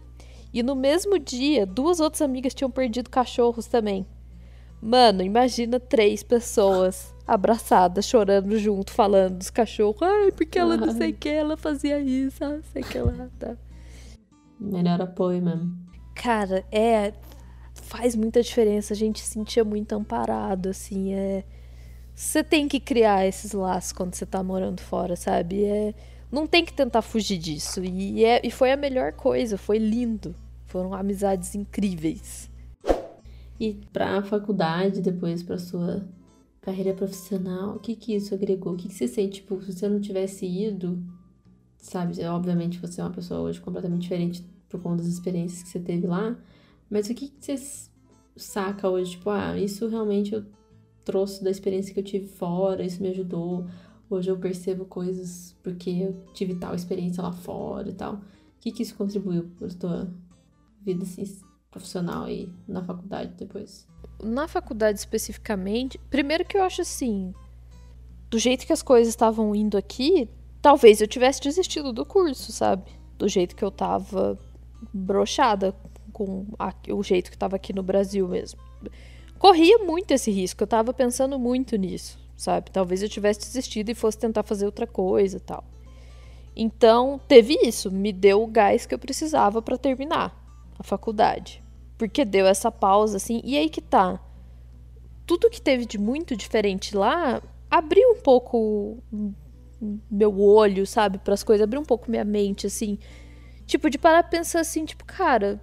E 0.53 0.63
no 0.63 0.75
mesmo 0.75 1.19
dia, 1.19 1.65
duas 1.65 2.01
outras 2.01 2.23
amigas 2.23 2.55
tinham 2.55 2.71
perdido 2.71 3.09
cachorros 3.09 3.67
também. 3.67 4.07
Mano, 4.81 5.23
imagina 5.23 5.79
três 5.79 6.23
pessoas 6.23 7.15
abraçadas, 7.27 8.05
chorando 8.05 8.59
junto, 8.59 8.93
falando 8.93 9.39
dos 9.39 9.49
cachorros. 9.49 10.03
Ai, 10.03 10.33
porque 10.33 10.59
ela 10.59 10.77
não 10.77 10.91
sei 10.91 11.11
o 11.11 11.15
que, 11.17 11.29
ela 11.29 11.57
fazia 11.57 12.01
isso, 12.01 12.43
não 12.45 12.63
sei 12.73 12.83
o 12.83 12.87
que 12.87 12.99
ela 12.99 13.31
tá. 13.39 13.57
Melhor 14.59 15.01
apoio 15.01 15.41
mesmo. 15.41 15.77
Cara, 16.15 16.65
é. 16.71 17.13
Faz 17.75 18.15
muita 18.15 18.43
diferença. 18.43 18.93
A 18.93 18.97
gente 18.97 19.21
se 19.21 19.31
sentia 19.31 19.65
muito 19.65 19.93
amparado, 19.93 20.69
assim. 20.69 21.15
É. 21.15 21.45
Você 22.15 22.45
tem 22.45 22.69
que 22.69 22.79
criar 22.79 23.27
esses 23.27 23.53
laços 23.53 23.93
quando 23.93 24.15
você 24.15 24.27
tá 24.27 24.43
morando 24.43 24.81
fora, 24.81 25.17
sabe? 25.17 25.65
É, 25.65 25.95
não 26.31 26.47
tem 26.47 26.65
que 26.65 26.73
tentar 26.73 27.03
fugir 27.03 27.39
disso. 27.39 27.83
E, 27.85 28.25
é, 28.25 28.41
e 28.45 28.51
foi 28.51 28.73
a 28.73 28.77
melhor 28.77 29.13
coisa, 29.13 29.57
foi 29.57 29.79
lindo. 29.79 30.35
Foram 30.73 30.95
amizades 30.95 31.55
incríveis. 31.55 32.51
E 33.61 33.75
pra 33.93 34.23
faculdade, 34.23 35.03
depois 35.03 35.43
pra 35.43 35.59
sua 35.59 36.03
carreira 36.63 36.95
profissional, 36.95 37.77
o 37.77 37.79
que 37.79 37.95
que 37.95 38.15
isso 38.15 38.35
agregou? 38.35 38.73
O 38.73 38.77
que 38.79 38.89
que 38.89 38.95
você 38.95 39.07
sente, 39.07 39.43
tipo, 39.43 39.61
se 39.61 39.71
você 39.71 39.87
não 39.87 40.01
tivesse 40.01 40.47
ido, 40.47 40.99
sabe? 41.77 42.25
Obviamente 42.25 42.79
você 42.79 43.03
é 43.03 43.05
uma 43.05 43.11
pessoa 43.11 43.41
hoje 43.41 43.61
completamente 43.61 44.01
diferente 44.01 44.43
por 44.67 44.81
conta 44.81 45.03
das 45.03 45.13
experiências 45.13 45.63
que 45.63 45.69
você 45.69 45.79
teve 45.79 46.07
lá, 46.07 46.39
mas 46.89 47.11
o 47.11 47.15
que, 47.15 47.29
que 47.29 47.45
você 47.45 47.57
saca 48.35 48.89
hoje? 48.89 49.11
Tipo, 49.11 49.29
ah, 49.29 49.59
isso 49.59 49.87
realmente 49.89 50.33
eu 50.33 50.43
trouxe 51.05 51.45
da 51.45 51.51
experiência 51.51 51.93
que 51.93 52.01
eu 52.01 52.05
tive 52.05 52.29
fora, 52.29 52.83
isso 52.83 53.03
me 53.03 53.11
ajudou. 53.11 53.67
Hoje 54.09 54.31
eu 54.31 54.39
percebo 54.39 54.87
coisas 54.87 55.55
porque 55.63 55.91
eu 55.91 56.25
tive 56.33 56.55
tal 56.55 56.75
experiência 56.75 57.23
lá 57.23 57.31
fora 57.31 57.91
e 57.91 57.93
tal. 57.93 58.15
O 58.15 58.21
que, 58.59 58.73
que 58.73 58.83
isso 58.83 58.95
contribuiu 58.95 59.51
para 59.59 59.69
tua 59.69 60.11
vida 60.85 61.05
assim, 61.05 61.25
profissional 61.71 62.29
e 62.29 62.53
na 62.69 62.85
faculdade 62.85 63.33
depois? 63.37 63.87
Na 64.23 64.47
faculdade 64.47 64.99
especificamente, 64.99 65.99
primeiro 66.11 66.45
que 66.45 66.57
eu 66.57 66.63
acho 66.63 66.83
assim, 66.83 67.35
do 68.31 68.39
jeito 68.39 68.67
que 68.67 68.73
as 68.73 68.83
coisas 68.83 69.09
estavam 69.09 69.55
indo 69.55 69.77
aqui, 69.77 70.29
talvez 70.61 71.01
eu 71.01 71.09
tivesse 71.09 71.41
desistido 71.41 71.93
do 71.93 72.05
curso, 72.05 72.53
sabe? 72.53 72.91
Do 73.19 73.29
jeito 73.29 73.57
que 73.57 73.65
eu 73.65 73.71
tava 73.71 74.39
brochada 74.93 75.75
com 76.13 76.47
a, 76.59 76.73
o 76.91 77.03
jeito 77.03 77.31
que 77.31 77.39
tava 77.39 77.57
aqui 77.57 77.73
no 77.73 77.83
Brasil 77.83 78.29
mesmo. 78.29 78.61
Corria 79.39 79.79
muito 79.79 80.13
esse 80.13 80.31
risco, 80.31 80.63
eu 80.63 80.67
tava 80.67 80.93
pensando 80.93 81.39
muito 81.39 81.77
nisso, 81.77 82.19
sabe? 82.37 82.71
Talvez 82.71 83.03
eu 83.03 83.09
tivesse 83.09 83.41
desistido 83.41 83.89
e 83.89 83.95
fosse 83.95 84.19
tentar 84.19 84.43
fazer 84.45 84.67
outra 84.67 84.87
coisa 84.87 85.39
e 85.39 85.41
tal. 85.41 85.65
Então, 86.55 87.19
teve 87.27 87.55
isso, 87.67 87.91
me 87.91 88.13
deu 88.13 88.43
o 88.43 88.47
gás 88.47 88.85
que 88.85 88.95
eu 88.95 88.99
precisava 88.99 89.63
para 89.63 89.79
terminar 89.79 90.42
a 90.83 90.85
faculdade. 90.85 91.63
Porque 91.97 92.25
deu 92.25 92.47
essa 92.47 92.71
pausa 92.71 93.17
assim, 93.17 93.41
e 93.45 93.57
aí 93.57 93.71
que 93.71 93.81
tá. 93.81 94.21
Tudo 95.27 95.51
que 95.51 95.61
teve 95.61 95.87
de 95.87 95.99
muito 95.99 96.37
diferente 96.37 96.97
lá 96.97 97.43
abriu 97.71 98.11
um 98.11 98.21
pouco 98.21 99.03
meu 100.11 100.39
olho, 100.41 100.87
sabe, 100.87 101.19
para 101.19 101.35
as 101.35 101.43
coisas, 101.43 101.65
abriu 101.65 101.81
um 101.81 101.85
pouco 101.85 102.11
minha 102.11 102.25
mente 102.25 102.67
assim. 102.67 102.99
Tipo, 103.67 103.89
de 103.91 103.99
parar 103.99 104.23
pensar 104.25 104.61
assim, 104.61 104.85
tipo, 104.85 105.05
cara, 105.05 105.61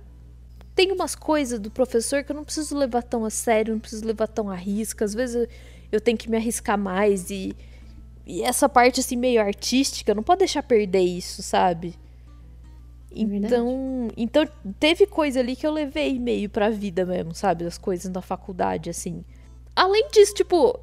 tem 0.75 0.91
umas 0.91 1.15
coisas 1.15 1.59
do 1.59 1.69
professor 1.69 2.23
que 2.23 2.31
eu 2.31 2.35
não 2.35 2.43
preciso 2.43 2.77
levar 2.77 3.03
tão 3.03 3.25
a 3.25 3.29
sério, 3.29 3.73
não 3.73 3.79
preciso 3.79 4.05
levar 4.05 4.27
tão 4.27 4.49
a 4.49 4.55
risca. 4.55 5.05
Às 5.05 5.13
vezes 5.13 5.35
eu, 5.35 5.47
eu 5.91 6.01
tenho 6.01 6.17
que 6.17 6.29
me 6.29 6.37
arriscar 6.37 6.77
mais 6.77 7.29
e, 7.29 7.55
e 8.25 8.41
essa 8.43 8.67
parte 8.67 8.99
assim 8.99 9.15
meio 9.15 9.41
artística, 9.41 10.15
não 10.15 10.23
pode 10.23 10.39
deixar 10.39 10.63
perder 10.63 11.01
isso, 11.01 11.41
sabe? 11.43 11.95
É 13.11 13.19
então, 13.21 14.07
então 14.15 14.47
teve 14.79 15.05
coisa 15.05 15.39
ali 15.39 15.55
que 15.55 15.65
eu 15.65 15.71
levei 15.71 16.19
meio 16.19 16.49
pra 16.49 16.69
vida 16.69 17.05
mesmo, 17.05 17.33
sabe? 17.33 17.65
As 17.65 17.77
coisas 17.77 18.11
da 18.11 18.21
faculdade, 18.21 18.89
assim. 18.89 19.23
Além 19.75 20.09
disso, 20.11 20.33
tipo, 20.33 20.79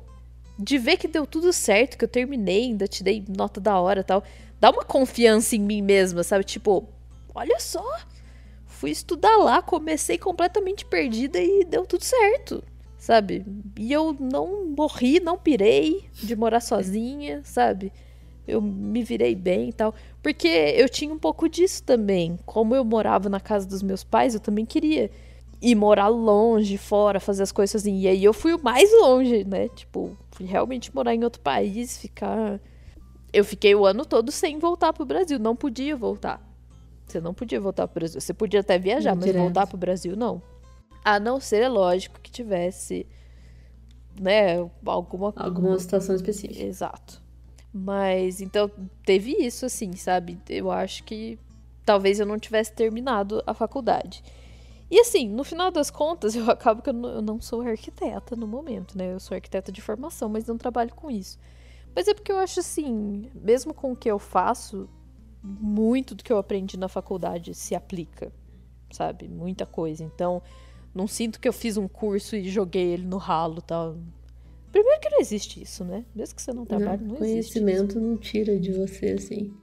de 0.58 0.78
ver 0.78 0.96
que 0.96 1.06
deu 1.06 1.26
tudo 1.26 1.52
certo, 1.52 1.98
que 1.98 2.04
eu 2.04 2.08
terminei, 2.08 2.64
ainda 2.64 2.88
te 2.88 3.04
dei 3.04 3.24
nota 3.28 3.60
da 3.60 3.78
hora 3.78 4.02
tal, 4.02 4.24
dá 4.60 4.70
uma 4.70 4.84
confiança 4.84 5.54
em 5.54 5.60
mim 5.60 5.82
mesma, 5.82 6.22
sabe? 6.22 6.44
Tipo, 6.44 6.88
olha 7.34 7.60
só, 7.60 7.84
fui 8.66 8.90
estudar 8.90 9.36
lá, 9.36 9.62
comecei 9.62 10.18
completamente 10.18 10.84
perdida 10.84 11.38
e 11.38 11.64
deu 11.64 11.86
tudo 11.86 12.04
certo, 12.04 12.62
sabe? 12.98 13.44
E 13.78 13.92
eu 13.92 14.16
não 14.18 14.66
morri, 14.66 15.20
não 15.20 15.38
pirei 15.38 16.04
de 16.14 16.34
morar 16.34 16.60
sozinha, 16.60 17.42
sabe? 17.44 17.92
Eu 18.46 18.62
me 18.62 19.02
virei 19.02 19.34
bem 19.34 19.70
e 19.70 19.72
tal. 19.72 19.94
Porque 20.26 20.48
eu 20.48 20.88
tinha 20.88 21.14
um 21.14 21.18
pouco 21.20 21.48
disso 21.48 21.84
também. 21.84 22.36
Como 22.44 22.74
eu 22.74 22.84
morava 22.84 23.28
na 23.28 23.38
casa 23.38 23.64
dos 23.64 23.80
meus 23.80 24.02
pais, 24.02 24.34
eu 24.34 24.40
também 24.40 24.66
queria 24.66 25.08
ir 25.62 25.76
morar 25.76 26.08
longe, 26.08 26.76
fora, 26.76 27.20
fazer 27.20 27.44
as 27.44 27.52
coisas 27.52 27.80
assim. 27.80 28.00
E 28.00 28.08
aí 28.08 28.24
eu 28.24 28.32
fui 28.32 28.52
o 28.52 28.60
mais 28.60 28.90
longe, 28.90 29.44
né? 29.44 29.68
Tipo, 29.68 30.18
fui 30.32 30.44
realmente 30.44 30.92
morar 30.92 31.14
em 31.14 31.22
outro 31.22 31.40
país, 31.40 31.96
ficar. 31.96 32.58
Eu 33.32 33.44
fiquei 33.44 33.72
o 33.76 33.86
ano 33.86 34.04
todo 34.04 34.32
sem 34.32 34.58
voltar 34.58 34.92
pro 34.92 35.04
Brasil. 35.04 35.38
Não 35.38 35.54
podia 35.54 35.96
voltar. 35.96 36.42
Você 37.06 37.20
não 37.20 37.32
podia 37.32 37.60
voltar 37.60 37.86
pro 37.86 38.00
Brasil. 38.00 38.20
Você 38.20 38.34
podia 38.34 38.58
até 38.62 38.80
viajar, 38.80 39.14
mas 39.14 39.32
voltar 39.32 39.68
pro 39.68 39.78
Brasil 39.78 40.16
não. 40.16 40.42
A 41.04 41.20
não 41.20 41.38
ser, 41.38 41.62
é 41.62 41.68
lógico, 41.68 42.18
que 42.20 42.32
tivesse, 42.32 43.06
né, 44.20 44.56
alguma 44.84 45.32
alguma 45.36 45.78
situação 45.78 46.16
específica. 46.16 46.60
Exato. 46.60 47.24
Mas 47.78 48.40
então 48.40 48.70
teve 49.04 49.32
isso 49.32 49.66
assim, 49.66 49.92
sabe? 49.96 50.38
Eu 50.48 50.70
acho 50.70 51.04
que 51.04 51.38
talvez 51.84 52.18
eu 52.18 52.24
não 52.24 52.38
tivesse 52.38 52.72
terminado 52.72 53.42
a 53.46 53.52
faculdade. 53.52 54.24
E 54.90 54.98
assim, 54.98 55.28
no 55.28 55.44
final 55.44 55.70
das 55.70 55.90
contas, 55.90 56.34
eu 56.34 56.50
acabo 56.50 56.80
que 56.80 56.88
eu 56.88 56.94
não, 56.94 57.08
eu 57.10 57.20
não 57.20 57.38
sou 57.38 57.60
arquiteta 57.60 58.34
no 58.34 58.46
momento, 58.46 58.96
né? 58.96 59.12
Eu 59.12 59.20
sou 59.20 59.34
arquiteta 59.34 59.70
de 59.70 59.82
formação, 59.82 60.26
mas 60.26 60.46
não 60.46 60.56
trabalho 60.56 60.94
com 60.94 61.10
isso. 61.10 61.38
Mas 61.94 62.08
é 62.08 62.14
porque 62.14 62.32
eu 62.32 62.38
acho 62.38 62.60
assim, 62.60 63.30
mesmo 63.34 63.74
com 63.74 63.92
o 63.92 63.96
que 63.96 64.10
eu 64.10 64.18
faço, 64.18 64.88
muito 65.42 66.14
do 66.14 66.24
que 66.24 66.32
eu 66.32 66.38
aprendi 66.38 66.78
na 66.78 66.88
faculdade 66.88 67.54
se 67.54 67.74
aplica, 67.74 68.32
sabe? 68.90 69.28
Muita 69.28 69.66
coisa. 69.66 70.02
Então, 70.02 70.42
não 70.94 71.06
sinto 71.06 71.38
que 71.38 71.46
eu 71.46 71.52
fiz 71.52 71.76
um 71.76 71.86
curso 71.86 72.36
e 72.36 72.48
joguei 72.48 72.94
ele 72.94 73.06
no 73.06 73.18
ralo 73.18 73.60
tal. 73.60 73.98
Primeiro 74.76 75.00
que 75.00 75.08
não 75.08 75.20
existe 75.20 75.62
isso, 75.62 75.84
né? 75.86 76.04
Mesmo 76.14 76.36
que 76.36 76.42
você 76.42 76.52
não 76.52 76.66
trabalhe, 76.66 77.02
não, 77.02 77.14
não 77.14 77.24
existe. 77.24 77.60
Conhecimento 77.60 77.98
não 77.98 78.14
tira 78.18 78.60
de 78.60 78.72
você, 78.72 79.12
assim. 79.12 79.54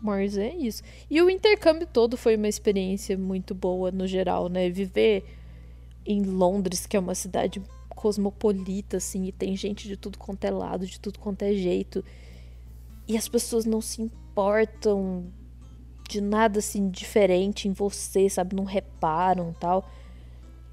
Mas 0.00 0.38
é 0.38 0.54
isso. 0.54 0.82
E 1.10 1.20
o 1.20 1.28
intercâmbio 1.28 1.86
todo 1.86 2.16
foi 2.16 2.34
uma 2.34 2.48
experiência 2.48 3.18
muito 3.18 3.54
boa 3.54 3.90
no 3.90 4.06
geral, 4.06 4.48
né? 4.48 4.70
Viver 4.70 5.22
em 6.06 6.22
Londres, 6.22 6.86
que 6.86 6.96
é 6.96 7.00
uma 7.00 7.14
cidade 7.14 7.62
cosmopolita, 7.90 8.96
assim, 8.96 9.26
e 9.26 9.32
tem 9.32 9.54
gente 9.54 9.86
de 9.86 9.98
tudo 9.98 10.16
quanto 10.16 10.42
é 10.44 10.50
lado, 10.50 10.86
de 10.86 10.98
tudo 10.98 11.18
quanto 11.18 11.42
é 11.42 11.52
jeito. 11.52 12.02
E 13.06 13.18
as 13.18 13.28
pessoas 13.28 13.66
não 13.66 13.82
se 13.82 14.00
importam 14.00 15.30
de 16.08 16.22
nada 16.22 16.60
assim 16.60 16.88
diferente 16.88 17.68
em 17.68 17.72
você, 17.72 18.30
sabe? 18.30 18.56
Não 18.56 18.64
reparam 18.64 19.54
tal. 19.60 19.86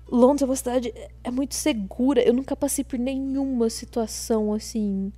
Londres 0.09 0.43
é 0.43 0.45
uma 0.45 0.55
cidade 0.55 0.93
é 1.23 1.31
muito 1.31 1.55
segura. 1.55 2.21
Eu 2.21 2.33
nunca 2.33 2.55
passei 2.55 2.83
por 2.83 2.99
nenhuma 2.99 3.69
situação 3.69 4.53
assim 4.53 5.11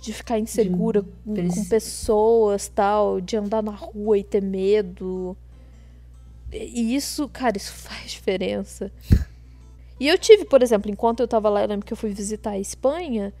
de 0.00 0.12
ficar 0.12 0.38
insegura 0.38 1.02
com, 1.02 1.34
com 1.48 1.64
pessoas, 1.64 2.68
tal, 2.68 3.20
de 3.20 3.36
andar 3.36 3.62
na 3.62 3.72
rua 3.72 4.18
e 4.18 4.24
ter 4.24 4.42
medo. 4.42 5.36
E 6.52 6.94
isso, 6.94 7.28
cara, 7.28 7.56
isso 7.56 7.72
faz 7.76 8.10
diferença. 8.10 8.92
E 10.00 10.06
eu 10.06 10.16
tive, 10.16 10.44
por 10.44 10.62
exemplo, 10.62 10.90
enquanto 10.90 11.20
eu 11.20 11.28
tava 11.28 11.48
lá, 11.48 11.62
eu 11.62 11.68
lembro 11.68 11.84
que 11.84 11.92
eu 11.92 11.96
fui 11.96 12.10
visitar 12.10 12.50
a 12.50 12.58
Espanha. 12.58 13.34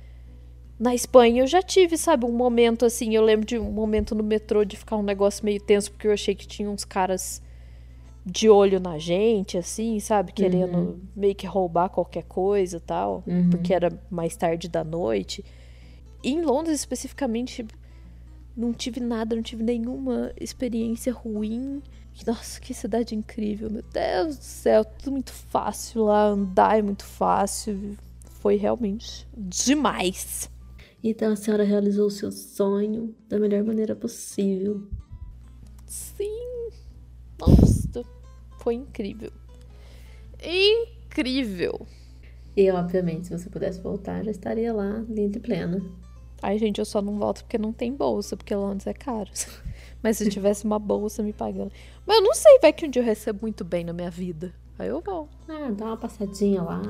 Na 0.78 0.94
Espanha 0.94 1.42
eu 1.42 1.46
já 1.46 1.62
tive, 1.62 1.96
sabe, 1.96 2.24
um 2.24 2.32
momento 2.32 2.84
assim. 2.84 3.14
Eu 3.14 3.22
lembro 3.22 3.46
de 3.46 3.58
um 3.58 3.70
momento 3.70 4.14
no 4.14 4.22
metrô 4.22 4.64
de 4.64 4.76
ficar 4.76 4.96
um 4.96 5.02
negócio 5.02 5.44
meio 5.44 5.60
tenso, 5.60 5.90
porque 5.92 6.08
eu 6.08 6.12
achei 6.12 6.34
que 6.34 6.46
tinha 6.46 6.68
uns 6.68 6.84
caras 6.84 7.40
de 8.30 8.48
olho 8.48 8.78
na 8.78 8.98
gente, 8.98 9.56
assim, 9.56 9.98
sabe? 10.00 10.32
Querendo 10.32 10.76
uhum. 10.76 11.00
meio 11.16 11.34
que 11.34 11.46
roubar 11.46 11.88
qualquer 11.88 12.24
coisa 12.24 12.78
tal. 12.78 13.24
Uhum. 13.26 13.50
Porque 13.50 13.72
era 13.72 13.90
mais 14.10 14.36
tarde 14.36 14.68
da 14.68 14.84
noite. 14.84 15.44
E 16.22 16.30
em 16.30 16.42
Londres, 16.42 16.78
especificamente, 16.78 17.66
não 18.56 18.72
tive 18.72 19.00
nada, 19.00 19.34
não 19.34 19.42
tive 19.42 19.62
nenhuma 19.62 20.32
experiência 20.38 21.12
ruim. 21.12 21.82
Nossa, 22.26 22.60
que 22.60 22.74
cidade 22.74 23.14
incrível, 23.14 23.70
meu 23.70 23.82
Deus 23.82 24.38
do 24.38 24.42
céu, 24.44 24.84
tudo 24.84 25.12
muito 25.12 25.32
fácil 25.32 26.04
lá, 26.04 26.26
andar 26.26 26.78
é 26.78 26.82
muito 26.82 27.04
fácil. 27.04 27.96
Foi 28.40 28.56
realmente 28.56 29.26
demais. 29.36 30.50
Então 31.02 31.32
a 31.32 31.36
senhora 31.36 31.62
realizou 31.62 32.08
o 32.08 32.10
seu 32.10 32.32
sonho 32.32 33.14
da 33.28 33.38
melhor 33.38 33.62
maneira 33.62 33.94
possível. 33.94 34.82
Sim. 35.86 36.70
Nossa, 37.38 38.02
foi 38.68 38.74
incrível. 38.74 39.32
Incrível. 40.44 41.86
E 42.54 42.70
obviamente, 42.70 43.28
se 43.28 43.38
você 43.38 43.48
pudesse 43.48 43.80
voltar, 43.80 44.22
já 44.22 44.30
estaria 44.30 44.74
lá, 44.74 45.02
linda 45.08 45.38
e 45.38 45.40
plena. 45.40 45.82
Ai, 46.42 46.58
gente, 46.58 46.78
eu 46.78 46.84
só 46.84 47.00
não 47.00 47.18
volto 47.18 47.44
porque 47.44 47.56
não 47.56 47.72
tem 47.72 47.94
bolsa, 47.94 48.36
porque 48.36 48.54
Londres 48.54 48.86
é 48.86 48.92
caro. 48.92 49.30
Mas 50.02 50.18
se 50.18 50.28
tivesse 50.28 50.66
uma 50.66 50.78
bolsa 50.78 51.22
me 51.22 51.32
pagando. 51.32 51.72
Mas 52.06 52.18
eu 52.18 52.22
não 52.22 52.34
sei, 52.34 52.58
vai 52.60 52.70
que 52.70 52.84
um 52.84 52.90
dia 52.90 53.00
eu 53.00 53.06
recebo 53.06 53.38
muito 53.40 53.64
bem 53.64 53.84
na 53.84 53.94
minha 53.94 54.10
vida. 54.10 54.52
Aí 54.78 54.88
eu 54.88 55.00
vou. 55.00 55.30
Ah, 55.48 55.70
dá 55.70 55.86
uma 55.86 55.96
passadinha 55.96 56.62
lá. 56.62 56.82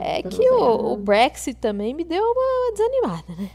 É 0.00 0.22
que 0.22 0.50
o, 0.50 0.94
o, 0.94 0.96
Brexit 0.96 1.60
também 1.60 1.92
me 1.92 2.02
deu 2.02 2.24
uma 2.24 2.72
desanimada, 2.72 3.34
né? 3.36 3.50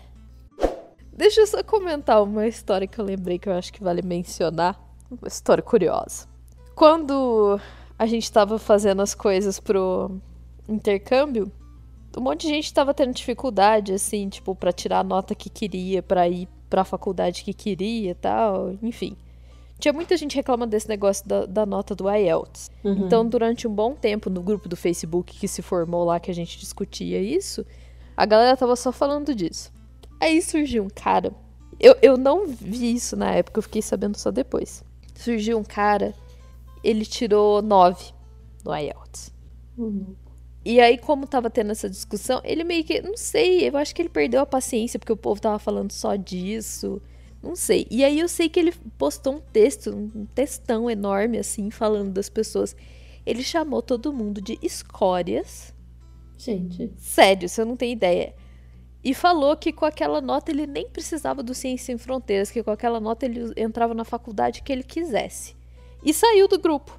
Deixa 1.12 1.42
eu 1.42 1.48
só 1.48 1.64
comentar 1.64 2.22
uma 2.22 2.48
história 2.48 2.86
que 2.86 3.00
eu 3.00 3.06
lembrei 3.06 3.40
que 3.40 3.50
eu 3.50 3.54
acho 3.54 3.74
que 3.74 3.84
vale 3.84 4.04
mencionar. 4.04 4.80
Uma 5.10 5.28
história 5.28 5.64
curiosa. 5.64 6.35
Quando 6.76 7.60
a 7.98 8.06
gente 8.06 8.30
tava 8.32 8.60
fazendo 8.60 9.02
as 9.02 9.16
coisas 9.16 9.60
pro 9.60 10.12
intercâmbio, 10.68 11.50
um 12.18 12.22
monte 12.22 12.42
de 12.42 12.50
gente 12.50 12.74
tava 12.74 12.94
tendo 12.94 13.14
dificuldade, 13.14 13.94
assim, 13.94 14.28
tipo, 14.28 14.54
para 14.54 14.74
tirar 14.74 15.00
a 15.00 15.04
nota 15.04 15.34
que 15.34 15.50
queria, 15.50 16.04
para 16.04 16.28
ir 16.28 16.50
pra 16.70 16.84
faculdade 16.84 17.44
que 17.44 17.54
queria 17.54 18.12
e 18.12 18.16
tal, 18.16 18.74
enfim. 18.84 19.16
Tinha 19.80 19.94
muita 19.94 20.16
gente 20.18 20.36
reclamando 20.36 20.72
desse 20.72 20.88
negócio 20.88 21.28
da, 21.28 21.46
da 21.46 21.66
nota 21.66 21.94
do 21.94 22.10
IELTS. 22.10 22.72
Uhum. 22.84 23.06
Então, 23.06 23.28
durante 23.28 23.68
um 23.68 23.74
bom 23.74 23.94
tempo, 23.94 24.30
no 24.30 24.42
grupo 24.42 24.70
do 24.70 24.76
Facebook 24.76 25.38
que 25.38 25.48
se 25.48 25.62
formou 25.62 26.04
lá, 26.06 26.20
que 26.20 26.32
a 26.32 26.34
gente 26.34 26.58
discutia 26.58 27.22
isso, 27.22 27.66
a 28.16 28.26
galera 28.26 28.56
tava 28.56 28.76
só 28.76 28.92
falando 28.92 29.36
disso. 29.36 29.72
Aí 30.20 30.42
surgiu 30.42 30.84
um 30.84 30.90
cara. 30.90 31.34
Eu, 31.80 31.96
eu 32.02 32.18
não 32.18 32.48
vi 32.48 32.94
isso 32.94 33.18
na 33.18 33.32
época, 33.32 33.60
eu 33.60 33.64
fiquei 33.64 33.82
sabendo 33.82 34.18
só 34.18 34.32
depois. 34.32 34.84
Surgiu 35.14 35.58
um 35.58 35.64
cara, 35.64 36.14
ele 36.86 37.06
tirou 37.06 37.62
9 37.62 38.14
no 38.64 38.76
IELTS. 38.76 39.34
Uhum. 39.78 40.16
E 40.64 40.80
aí, 40.80 40.98
como 40.98 41.28
tava 41.28 41.50
tendo 41.50 41.72
essa 41.72 41.90
discussão, 41.90 42.42
ele 42.44 42.64
meio 42.64 42.84
que. 42.84 43.02
Não 43.02 43.18
sei, 43.18 43.68
eu 43.68 43.78
acho 43.78 43.94
que 43.94 44.02
ele 44.02 44.10
perdeu 44.10 44.42
a 44.42 44.46
paciência, 44.46 45.00
porque 45.00 45.14
o 45.14 45.18
povo 45.18 45.42
tava 45.42 45.60
falando 45.60 45.92
só 45.92 46.16
disso. 46.16 47.02
Não 47.42 47.56
sei. 47.56 47.86
E 47.92 48.04
aí 48.04 48.20
eu 48.20 48.28
sei 48.28 48.50
que 48.50 48.60
ele 48.60 48.74
postou 48.98 49.36
um 49.36 49.40
texto, 49.40 49.92
um 49.92 50.26
textão 50.34 50.90
enorme, 50.90 51.38
assim, 51.38 51.70
falando 51.70 52.12
das 52.12 52.30
pessoas. 52.30 52.76
Ele 53.26 53.44
chamou 53.44 53.82
todo 53.82 54.14
mundo 54.14 54.42
de 54.42 54.58
escórias. 54.62 55.74
Gente. 56.38 56.92
Sério, 56.98 57.48
você 57.48 57.64
não 57.64 57.76
tem 57.76 57.92
ideia. 57.92 58.34
E 59.04 59.14
falou 59.14 59.56
que 59.56 59.72
com 59.72 59.86
aquela 59.86 60.20
nota 60.20 60.52
ele 60.52 60.66
nem 60.66 60.90
precisava 60.90 61.44
do 61.44 61.54
Ciência 61.54 61.86
Sem 61.86 61.98
Fronteiras, 61.98 62.50
que 62.50 62.64
com 62.64 62.72
aquela 62.72 63.00
nota 63.00 63.26
ele 63.26 63.54
entrava 63.56 63.94
na 63.94 64.04
faculdade 64.04 64.64
que 64.64 64.72
ele 64.72 64.84
quisesse. 64.84 65.56
E 66.06 66.14
saiu 66.14 66.48
do 66.48 66.60
grupo. 66.60 66.98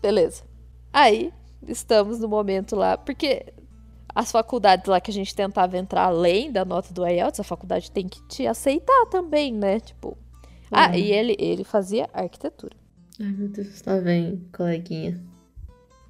Beleza. 0.00 0.44
Aí, 0.92 1.32
estamos 1.66 2.20
no 2.20 2.28
momento 2.28 2.76
lá, 2.76 2.96
porque 2.96 3.52
as 4.14 4.30
faculdades 4.30 4.86
lá 4.86 5.00
que 5.00 5.10
a 5.10 5.14
gente 5.14 5.34
tentava 5.34 5.76
entrar 5.76 6.04
além 6.04 6.52
da 6.52 6.64
nota 6.64 6.94
do 6.94 7.06
IELTS, 7.06 7.40
a 7.40 7.44
faculdade 7.44 7.90
tem 7.90 8.06
que 8.06 8.22
te 8.28 8.46
aceitar 8.46 9.06
também, 9.10 9.52
né? 9.52 9.80
Tipo. 9.80 10.16
Ah, 10.70 10.88
uhum. 10.88 10.94
e 10.94 11.12
ele, 11.12 11.36
ele 11.38 11.64
fazia 11.64 12.08
arquitetura. 12.12 12.76
Ai, 13.20 13.30
meu 13.30 13.48
Deus, 13.48 13.80
tá 13.82 14.00
bem, 14.00 14.46
coleguinha. 14.56 15.20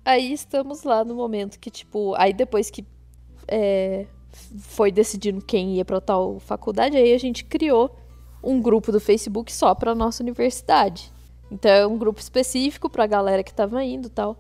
Aí 0.05 0.33
estamos 0.33 0.83
lá 0.83 1.05
no 1.05 1.15
momento 1.15 1.59
que, 1.59 1.71
tipo, 1.71 2.15
aí 2.17 2.33
depois 2.33 2.71
que 2.71 2.85
é, 3.49 4.07
foi 4.59 4.91
decidindo 4.91 5.45
quem 5.45 5.77
ia 5.77 5.85
pra 5.85 6.01
tal 6.01 6.39
faculdade, 6.41 6.97
aí 6.97 7.13
a 7.13 7.19
gente 7.19 7.45
criou 7.45 7.97
um 8.43 8.61
grupo 8.61 8.91
do 8.91 9.01
Facebook 9.01 9.53
só 9.53 9.75
pra 9.75 9.95
nossa 9.95 10.23
universidade. 10.23 11.12
Então 11.53 11.71
é 11.71 11.87
um 11.87 11.99
grupo 11.99 12.19
específico 12.19 12.89
pra 12.89 13.07
galera 13.07 13.43
que 13.43 13.53
tava 13.53 13.85
indo 13.85 14.07
e 14.07 14.11
tal. 14.11 14.37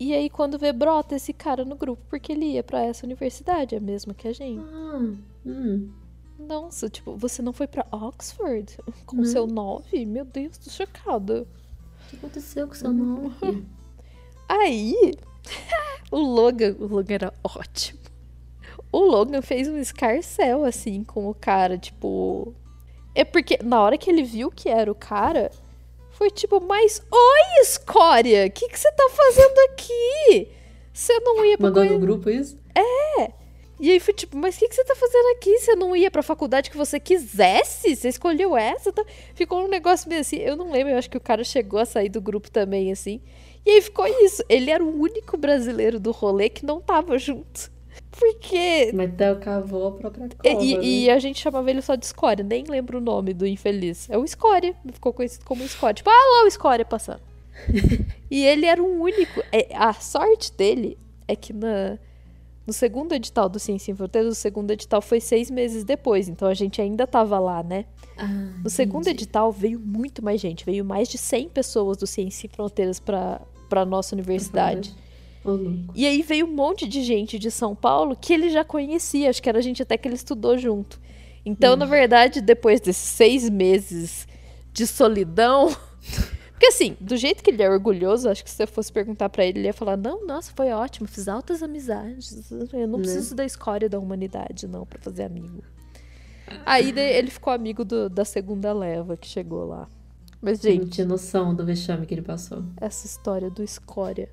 E 0.00 0.14
aí, 0.14 0.30
quando 0.30 0.58
vê, 0.58 0.72
brota 0.72 1.16
esse 1.16 1.32
cara 1.32 1.64
no 1.64 1.76
grupo, 1.76 2.02
porque 2.08 2.32
ele 2.32 2.46
ia 2.52 2.62
para 2.62 2.82
essa 2.84 3.04
universidade, 3.04 3.76
a 3.76 3.80
mesma 3.80 4.14
que 4.14 4.28
a 4.28 4.32
gente. 4.32 4.64
Ah, 4.64 5.12
hum. 5.44 5.90
Nossa, 6.38 6.88
tipo, 6.88 7.16
você 7.16 7.42
não 7.42 7.52
foi 7.52 7.66
para 7.66 7.84
Oxford 7.90 8.78
com 9.04 9.24
seu 9.24 9.46
nove? 9.46 10.06
Meu 10.06 10.24
Deus, 10.24 10.56
tô 10.56 10.70
chocada. 10.70 11.42
O 11.42 12.10
que 12.10 12.16
aconteceu 12.16 12.66
com 12.66 12.74
seu 12.74 12.92
nove? 12.92 13.66
Aí, 14.48 14.94
o 16.10 16.18
Logan, 16.18 16.76
o 16.78 16.86
Logan 16.86 17.14
era 17.14 17.34
ótimo. 17.44 17.98
O 18.90 19.00
Logan 19.00 19.42
fez 19.42 19.68
um 19.68 19.76
escarcel, 19.76 20.64
assim, 20.64 21.04
com 21.04 21.28
o 21.28 21.34
cara, 21.34 21.76
tipo. 21.76 22.54
É 23.14 23.24
porque 23.24 23.58
na 23.62 23.82
hora 23.82 23.98
que 23.98 24.08
ele 24.08 24.22
viu 24.22 24.50
que 24.50 24.68
era 24.68 24.90
o 24.90 24.94
cara, 24.94 25.50
foi 26.18 26.32
tipo, 26.32 26.60
mas 26.60 27.00
oi, 27.12 27.62
escória, 27.62 28.46
o 28.46 28.50
que, 28.50 28.68
que 28.68 28.76
você 28.76 28.90
tá 28.90 29.08
fazendo 29.08 29.56
aqui? 29.70 30.48
Você 30.92 31.16
não 31.20 31.44
ia 31.44 31.56
pra... 31.56 31.68
Mandou 31.68 31.84
no 31.84 31.98
grupo 32.00 32.28
isso? 32.28 32.58
É. 32.74 33.30
E 33.78 33.92
aí 33.92 34.00
foi 34.00 34.12
tipo, 34.12 34.36
mas 34.36 34.56
o 34.56 34.58
que, 34.58 34.68
que 34.68 34.74
você 34.74 34.82
tá 34.82 34.96
fazendo 34.96 35.36
aqui? 35.36 35.56
Você 35.60 35.76
não 35.76 35.94
ia 35.94 36.10
pra 36.10 36.20
faculdade 36.20 36.72
que 36.72 36.76
você 36.76 36.98
quisesse? 36.98 37.94
Você 37.94 38.08
escolheu 38.08 38.56
essa? 38.56 38.92
Tá... 38.92 39.04
Ficou 39.32 39.64
um 39.64 39.68
negócio 39.68 40.08
meio 40.08 40.20
assim. 40.20 40.38
Eu 40.38 40.56
não 40.56 40.72
lembro, 40.72 40.92
eu 40.92 40.98
acho 40.98 41.08
que 41.08 41.16
o 41.16 41.20
cara 41.20 41.44
chegou 41.44 41.78
a 41.78 41.84
sair 41.84 42.08
do 42.08 42.20
grupo 42.20 42.50
também, 42.50 42.90
assim. 42.90 43.20
E 43.64 43.70
aí 43.70 43.80
ficou 43.80 44.08
isso. 44.24 44.42
Ele 44.48 44.72
era 44.72 44.82
o 44.82 45.00
único 45.00 45.36
brasileiro 45.36 46.00
do 46.00 46.10
rolê 46.10 46.48
que 46.48 46.66
não 46.66 46.80
tava 46.80 47.16
junto. 47.16 47.70
Porque. 48.18 48.90
Então 48.92 49.38
cavou 49.38 49.88
a 49.88 49.92
própria 49.92 50.28
cova, 50.28 50.64
e, 50.64 50.76
né? 50.76 50.84
e, 50.84 51.10
a 51.10 51.18
gente 51.18 51.40
chamava 51.40 51.70
ele 51.70 51.80
só 51.80 51.94
de 51.94 52.04
Escória, 52.04 52.44
nem 52.44 52.64
lembro 52.64 52.98
o 52.98 53.00
nome 53.00 53.32
do 53.32 53.46
infeliz. 53.46 54.10
É 54.10 54.18
o 54.18 54.24
Escória, 54.24 54.74
ficou 54.92 55.12
conhecido 55.12 55.44
como 55.44 55.62
Escória. 55.62 55.94
Tipo, 55.94 56.10
ah 56.10 56.38
lá 56.38 56.44
o 56.44 56.48
Escória 56.48 56.84
passando. 56.84 57.20
e 58.30 58.44
ele 58.44 58.66
era 58.66 58.82
o 58.82 59.00
único. 59.00 59.40
É, 59.52 59.68
a 59.74 59.92
sorte 59.92 60.52
dele 60.52 60.98
é 61.28 61.36
que 61.36 61.52
na, 61.52 61.98
no 62.66 62.72
segundo 62.72 63.14
edital 63.14 63.48
do 63.48 63.58
Ciência 63.58 63.92
em 63.92 63.94
Fronteiras, 63.94 64.32
o 64.32 64.34
segundo 64.34 64.72
edital 64.72 65.00
foi 65.00 65.20
seis 65.20 65.50
meses 65.50 65.84
depois, 65.84 66.28
então 66.28 66.48
a 66.48 66.54
gente 66.54 66.80
ainda 66.82 67.06
tava 67.06 67.38
lá, 67.38 67.62
né? 67.62 67.84
Ah, 68.16 68.26
no 68.64 68.68
segundo 68.68 69.02
entendi. 69.02 69.24
edital 69.24 69.52
veio 69.52 69.78
muito 69.78 70.24
mais 70.24 70.40
gente, 70.40 70.64
veio 70.64 70.84
mais 70.84 71.08
de 71.08 71.18
100 71.18 71.50
pessoas 71.50 71.96
do 71.96 72.06
Ciência 72.06 72.46
em 72.46 72.50
Fronteiras 72.50 72.98
para 72.98 73.40
para 73.68 73.84
nossa 73.84 74.14
universidade. 74.14 74.96
E 75.94 76.06
aí 76.06 76.22
veio 76.22 76.46
um 76.46 76.52
monte 76.52 76.86
de 76.86 77.02
gente 77.02 77.38
de 77.38 77.50
São 77.50 77.74
Paulo 77.74 78.16
que 78.16 78.32
ele 78.32 78.50
já 78.50 78.64
conhecia, 78.64 79.30
acho 79.30 79.42
que 79.42 79.48
era 79.48 79.62
gente 79.62 79.82
até 79.82 79.96
que 79.96 80.06
ele 80.06 80.14
estudou 80.14 80.58
junto. 80.58 81.00
Então, 81.44 81.76
na 81.76 81.86
verdade, 81.86 82.40
depois 82.40 82.80
desses 82.80 83.02
seis 83.02 83.48
meses 83.48 84.26
de 84.72 84.86
solidão. 84.86 85.68
Porque 86.52 86.66
assim, 86.66 86.96
do 87.00 87.16
jeito 87.16 87.42
que 87.42 87.50
ele 87.50 87.62
é 87.62 87.70
orgulhoso, 87.70 88.28
acho 88.28 88.42
que 88.42 88.50
se 88.50 88.56
você 88.56 88.66
fosse 88.66 88.92
perguntar 88.92 89.28
para 89.28 89.44
ele, 89.44 89.60
ele 89.60 89.68
ia 89.68 89.72
falar: 89.72 89.96
Não, 89.96 90.26
nossa, 90.26 90.52
foi 90.54 90.70
ótimo, 90.72 91.06
fiz 91.06 91.28
altas 91.28 91.62
amizades. 91.62 92.50
Eu 92.72 92.88
não 92.88 92.98
preciso 92.98 93.34
da 93.34 93.44
escória 93.44 93.88
da 93.88 93.98
humanidade, 93.98 94.66
não, 94.66 94.84
para 94.84 94.98
fazer 94.98 95.22
amigo. 95.22 95.62
Aí 96.66 96.90
ele 96.90 97.30
ficou 97.30 97.52
amigo 97.52 97.84
do, 97.84 98.10
da 98.10 98.24
segunda 98.24 98.72
leva 98.72 99.16
que 99.16 99.28
chegou 99.28 99.66
lá. 99.66 99.88
Mas, 100.40 100.60
gente. 100.60 100.82
Não 100.82 100.88
tinha 100.88 101.06
noção 101.06 101.54
do 101.54 101.64
vexame 101.64 102.06
que 102.06 102.14
ele 102.14 102.22
passou. 102.22 102.64
Essa 102.80 103.06
história 103.06 103.50
do 103.50 103.62
escória 103.62 104.28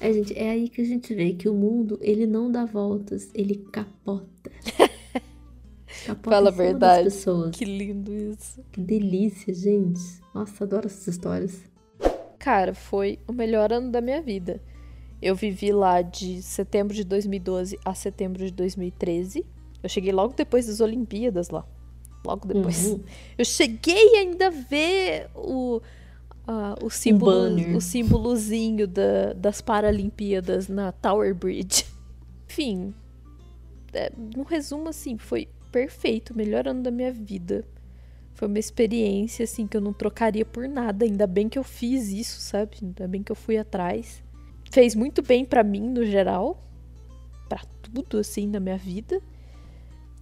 é, 0.00 0.12
gente, 0.12 0.38
é 0.38 0.50
aí 0.50 0.68
que 0.68 0.80
a 0.80 0.84
gente 0.84 1.14
vê 1.14 1.32
que 1.32 1.48
o 1.48 1.54
mundo, 1.54 1.98
ele 2.00 2.26
não 2.26 2.50
dá 2.50 2.64
voltas, 2.64 3.30
ele 3.34 3.56
capota. 3.72 4.50
capota 6.06 6.30
Fala 6.30 6.48
a 6.48 6.52
verdade. 6.52 7.04
pessoas. 7.04 7.56
Que 7.56 7.64
lindo 7.64 8.12
isso. 8.12 8.62
Que 8.72 8.80
delícia, 8.80 9.52
gente. 9.54 10.00
Nossa, 10.34 10.64
adoro 10.64 10.86
essas 10.86 11.06
histórias. 11.06 11.60
Cara, 12.38 12.74
foi 12.74 13.18
o 13.28 13.32
melhor 13.32 13.72
ano 13.72 13.90
da 13.90 14.00
minha 14.00 14.20
vida. 14.20 14.60
Eu 15.20 15.36
vivi 15.36 15.70
lá 15.70 16.02
de 16.02 16.42
setembro 16.42 16.94
de 16.94 17.04
2012 17.04 17.78
a 17.84 17.94
setembro 17.94 18.44
de 18.44 18.50
2013. 18.50 19.46
Eu 19.80 19.88
cheguei 19.88 20.12
logo 20.12 20.34
depois 20.34 20.66
das 20.66 20.80
Olimpíadas 20.80 21.50
lá. 21.50 21.64
Logo 22.26 22.46
depois. 22.46 22.86
Uhum. 22.86 23.00
Eu 23.38 23.44
cheguei 23.44 24.16
ainda 24.16 24.48
a 24.48 24.50
ver 24.50 25.28
o, 25.34 25.80
uh, 26.46 26.84
o, 26.84 26.90
símbolo, 26.90 27.76
o 27.76 27.80
símbolozinho 27.80 28.86
da, 28.86 29.32
das 29.34 29.60
Paralimpíadas 29.60 30.68
na 30.68 30.92
Tower 30.92 31.34
Bridge. 31.34 31.84
Enfim, 32.48 32.94
é, 33.92 34.12
um 34.36 34.42
resumo 34.42 34.88
assim, 34.88 35.16
foi 35.18 35.48
perfeito, 35.70 36.36
melhor 36.36 36.68
ano 36.68 36.82
da 36.82 36.90
minha 36.90 37.12
vida. 37.12 37.64
Foi 38.34 38.48
uma 38.48 38.58
experiência 38.58 39.44
assim 39.44 39.66
que 39.66 39.76
eu 39.76 39.80
não 39.80 39.92
trocaria 39.92 40.44
por 40.44 40.68
nada. 40.68 41.04
Ainda 41.04 41.26
bem 41.26 41.48
que 41.48 41.58
eu 41.58 41.64
fiz 41.64 42.08
isso, 42.08 42.40
sabe? 42.40 42.76
Ainda 42.82 43.06
bem 43.06 43.22
que 43.22 43.30
eu 43.30 43.36
fui 43.36 43.56
atrás. 43.56 44.22
Fez 44.70 44.94
muito 44.94 45.22
bem 45.22 45.44
para 45.44 45.62
mim 45.62 45.80
no 45.80 46.04
geral, 46.04 46.62
para 47.48 47.60
tudo 47.82 48.18
assim 48.18 48.46
na 48.46 48.58
minha 48.58 48.76
vida. 48.76 49.20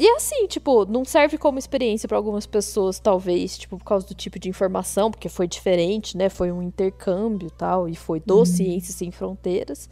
E 0.01 0.09
assim, 0.13 0.47
tipo, 0.47 0.87
não 0.87 1.05
serve 1.05 1.37
como 1.37 1.59
experiência 1.59 2.09
para 2.09 2.17
algumas 2.17 2.47
pessoas, 2.47 2.99
talvez, 2.99 3.59
tipo, 3.59 3.77
por 3.77 3.85
causa 3.85 4.07
do 4.07 4.15
tipo 4.15 4.39
de 4.39 4.49
informação, 4.49 5.11
porque 5.11 5.29
foi 5.29 5.47
diferente, 5.47 6.17
né? 6.17 6.31
Foi 6.31 6.51
um 6.51 6.63
intercâmbio 6.63 7.51
tal, 7.51 7.87
e 7.87 7.95
foi 7.95 8.19
do 8.19 8.39
uhum. 8.39 8.47
Ciências 8.47 8.95
Sem 8.95 9.11
Fronteiras. 9.11 9.91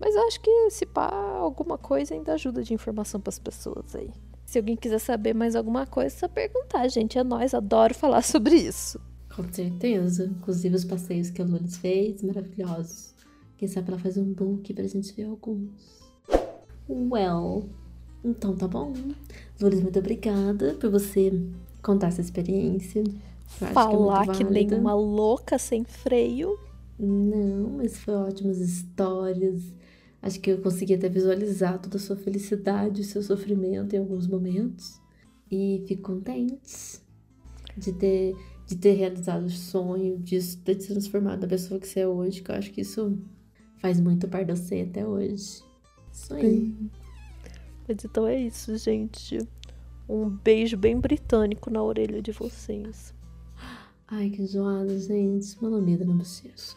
Mas 0.00 0.16
acho 0.16 0.40
que 0.40 0.70
se 0.70 0.84
pá, 0.84 1.08
alguma 1.38 1.78
coisa 1.78 2.14
ainda 2.14 2.32
ajuda 2.32 2.64
de 2.64 2.74
informação 2.74 3.20
para 3.20 3.28
as 3.28 3.38
pessoas 3.38 3.94
aí. 3.94 4.10
Se 4.44 4.58
alguém 4.58 4.74
quiser 4.74 4.98
saber 4.98 5.34
mais 5.34 5.54
alguma 5.54 5.86
coisa, 5.86 6.16
é 6.16 6.18
só 6.18 6.26
perguntar, 6.26 6.88
gente. 6.88 7.16
É 7.16 7.22
nós, 7.22 7.54
adoro 7.54 7.94
falar 7.94 8.22
sobre 8.26 8.56
isso. 8.56 9.00
Com 9.36 9.44
certeza. 9.52 10.24
Inclusive 10.24 10.74
os 10.74 10.84
passeios 10.84 11.30
que 11.30 11.40
a 11.40 11.44
Lourdes 11.44 11.76
fez, 11.76 12.24
maravilhosos. 12.24 13.14
Quem 13.56 13.68
sabe 13.68 13.92
ela 13.92 14.00
faz 14.00 14.16
um 14.16 14.32
book 14.32 14.74
pra 14.74 14.84
gente 14.88 15.12
ver 15.12 15.26
alguns. 15.26 15.70
Well, 16.88 17.68
então 18.24 18.56
tá 18.56 18.66
bom. 18.66 18.92
Lourdes, 19.60 19.82
muito 19.82 19.98
obrigada 19.98 20.74
por 20.74 20.90
você 20.90 21.32
contar 21.82 22.08
essa 22.08 22.20
experiência. 22.20 23.04
É 23.60 23.66
Falar 23.66 24.26
que, 24.28 24.38
que 24.38 24.44
nem 24.44 24.72
uma 24.74 24.94
louca 24.94 25.58
sem 25.58 25.84
freio. 25.84 26.58
Não, 26.98 27.70
mas 27.76 27.98
foi 27.98 28.14
ótimas 28.14 28.58
histórias. 28.58 29.62
Acho 30.22 30.40
que 30.40 30.50
eu 30.50 30.58
consegui 30.58 30.94
até 30.94 31.08
visualizar 31.08 31.78
toda 31.78 31.96
a 31.98 32.00
sua 32.00 32.16
felicidade, 32.16 33.02
o 33.02 33.04
seu 33.04 33.22
sofrimento 33.22 33.94
em 33.94 33.98
alguns 33.98 34.26
momentos. 34.26 34.98
E 35.50 35.84
fico 35.86 36.02
contente 36.02 37.00
de 37.76 37.92
ter, 37.92 38.34
de 38.66 38.76
ter 38.76 38.92
realizado 38.92 39.44
o 39.44 39.50
sonho, 39.50 40.18
de 40.18 40.40
ter 40.58 40.80
se 40.80 40.88
transformado 40.88 41.42
na 41.42 41.48
pessoa 41.48 41.78
que 41.78 41.86
você 41.86 42.00
é 42.00 42.08
hoje, 42.08 42.40
que 42.40 42.50
eu 42.50 42.54
acho 42.54 42.72
que 42.72 42.80
isso 42.80 43.18
faz 43.76 44.00
muito 44.00 44.26
par 44.26 44.44
de 44.44 44.56
você 44.56 44.86
até 44.88 45.06
hoje. 45.06 45.62
Isso 46.10 46.32
aí. 46.32 46.74
Mas 47.86 48.04
então 48.04 48.26
é 48.26 48.38
isso, 48.38 48.76
gente. 48.76 49.38
Um 50.08 50.28
beijo 50.28 50.76
bem 50.76 50.98
britânico 50.98 51.70
na 51.70 51.82
orelha 51.82 52.20
de 52.20 52.32
vocês. 52.32 53.14
Ai, 54.06 54.30
que 54.30 54.44
zoada, 54.44 54.98
gente. 54.98 55.56
Uma 55.60 55.70
lambida 55.70 56.04
na 56.04 56.12
bochecha. 56.14 56.76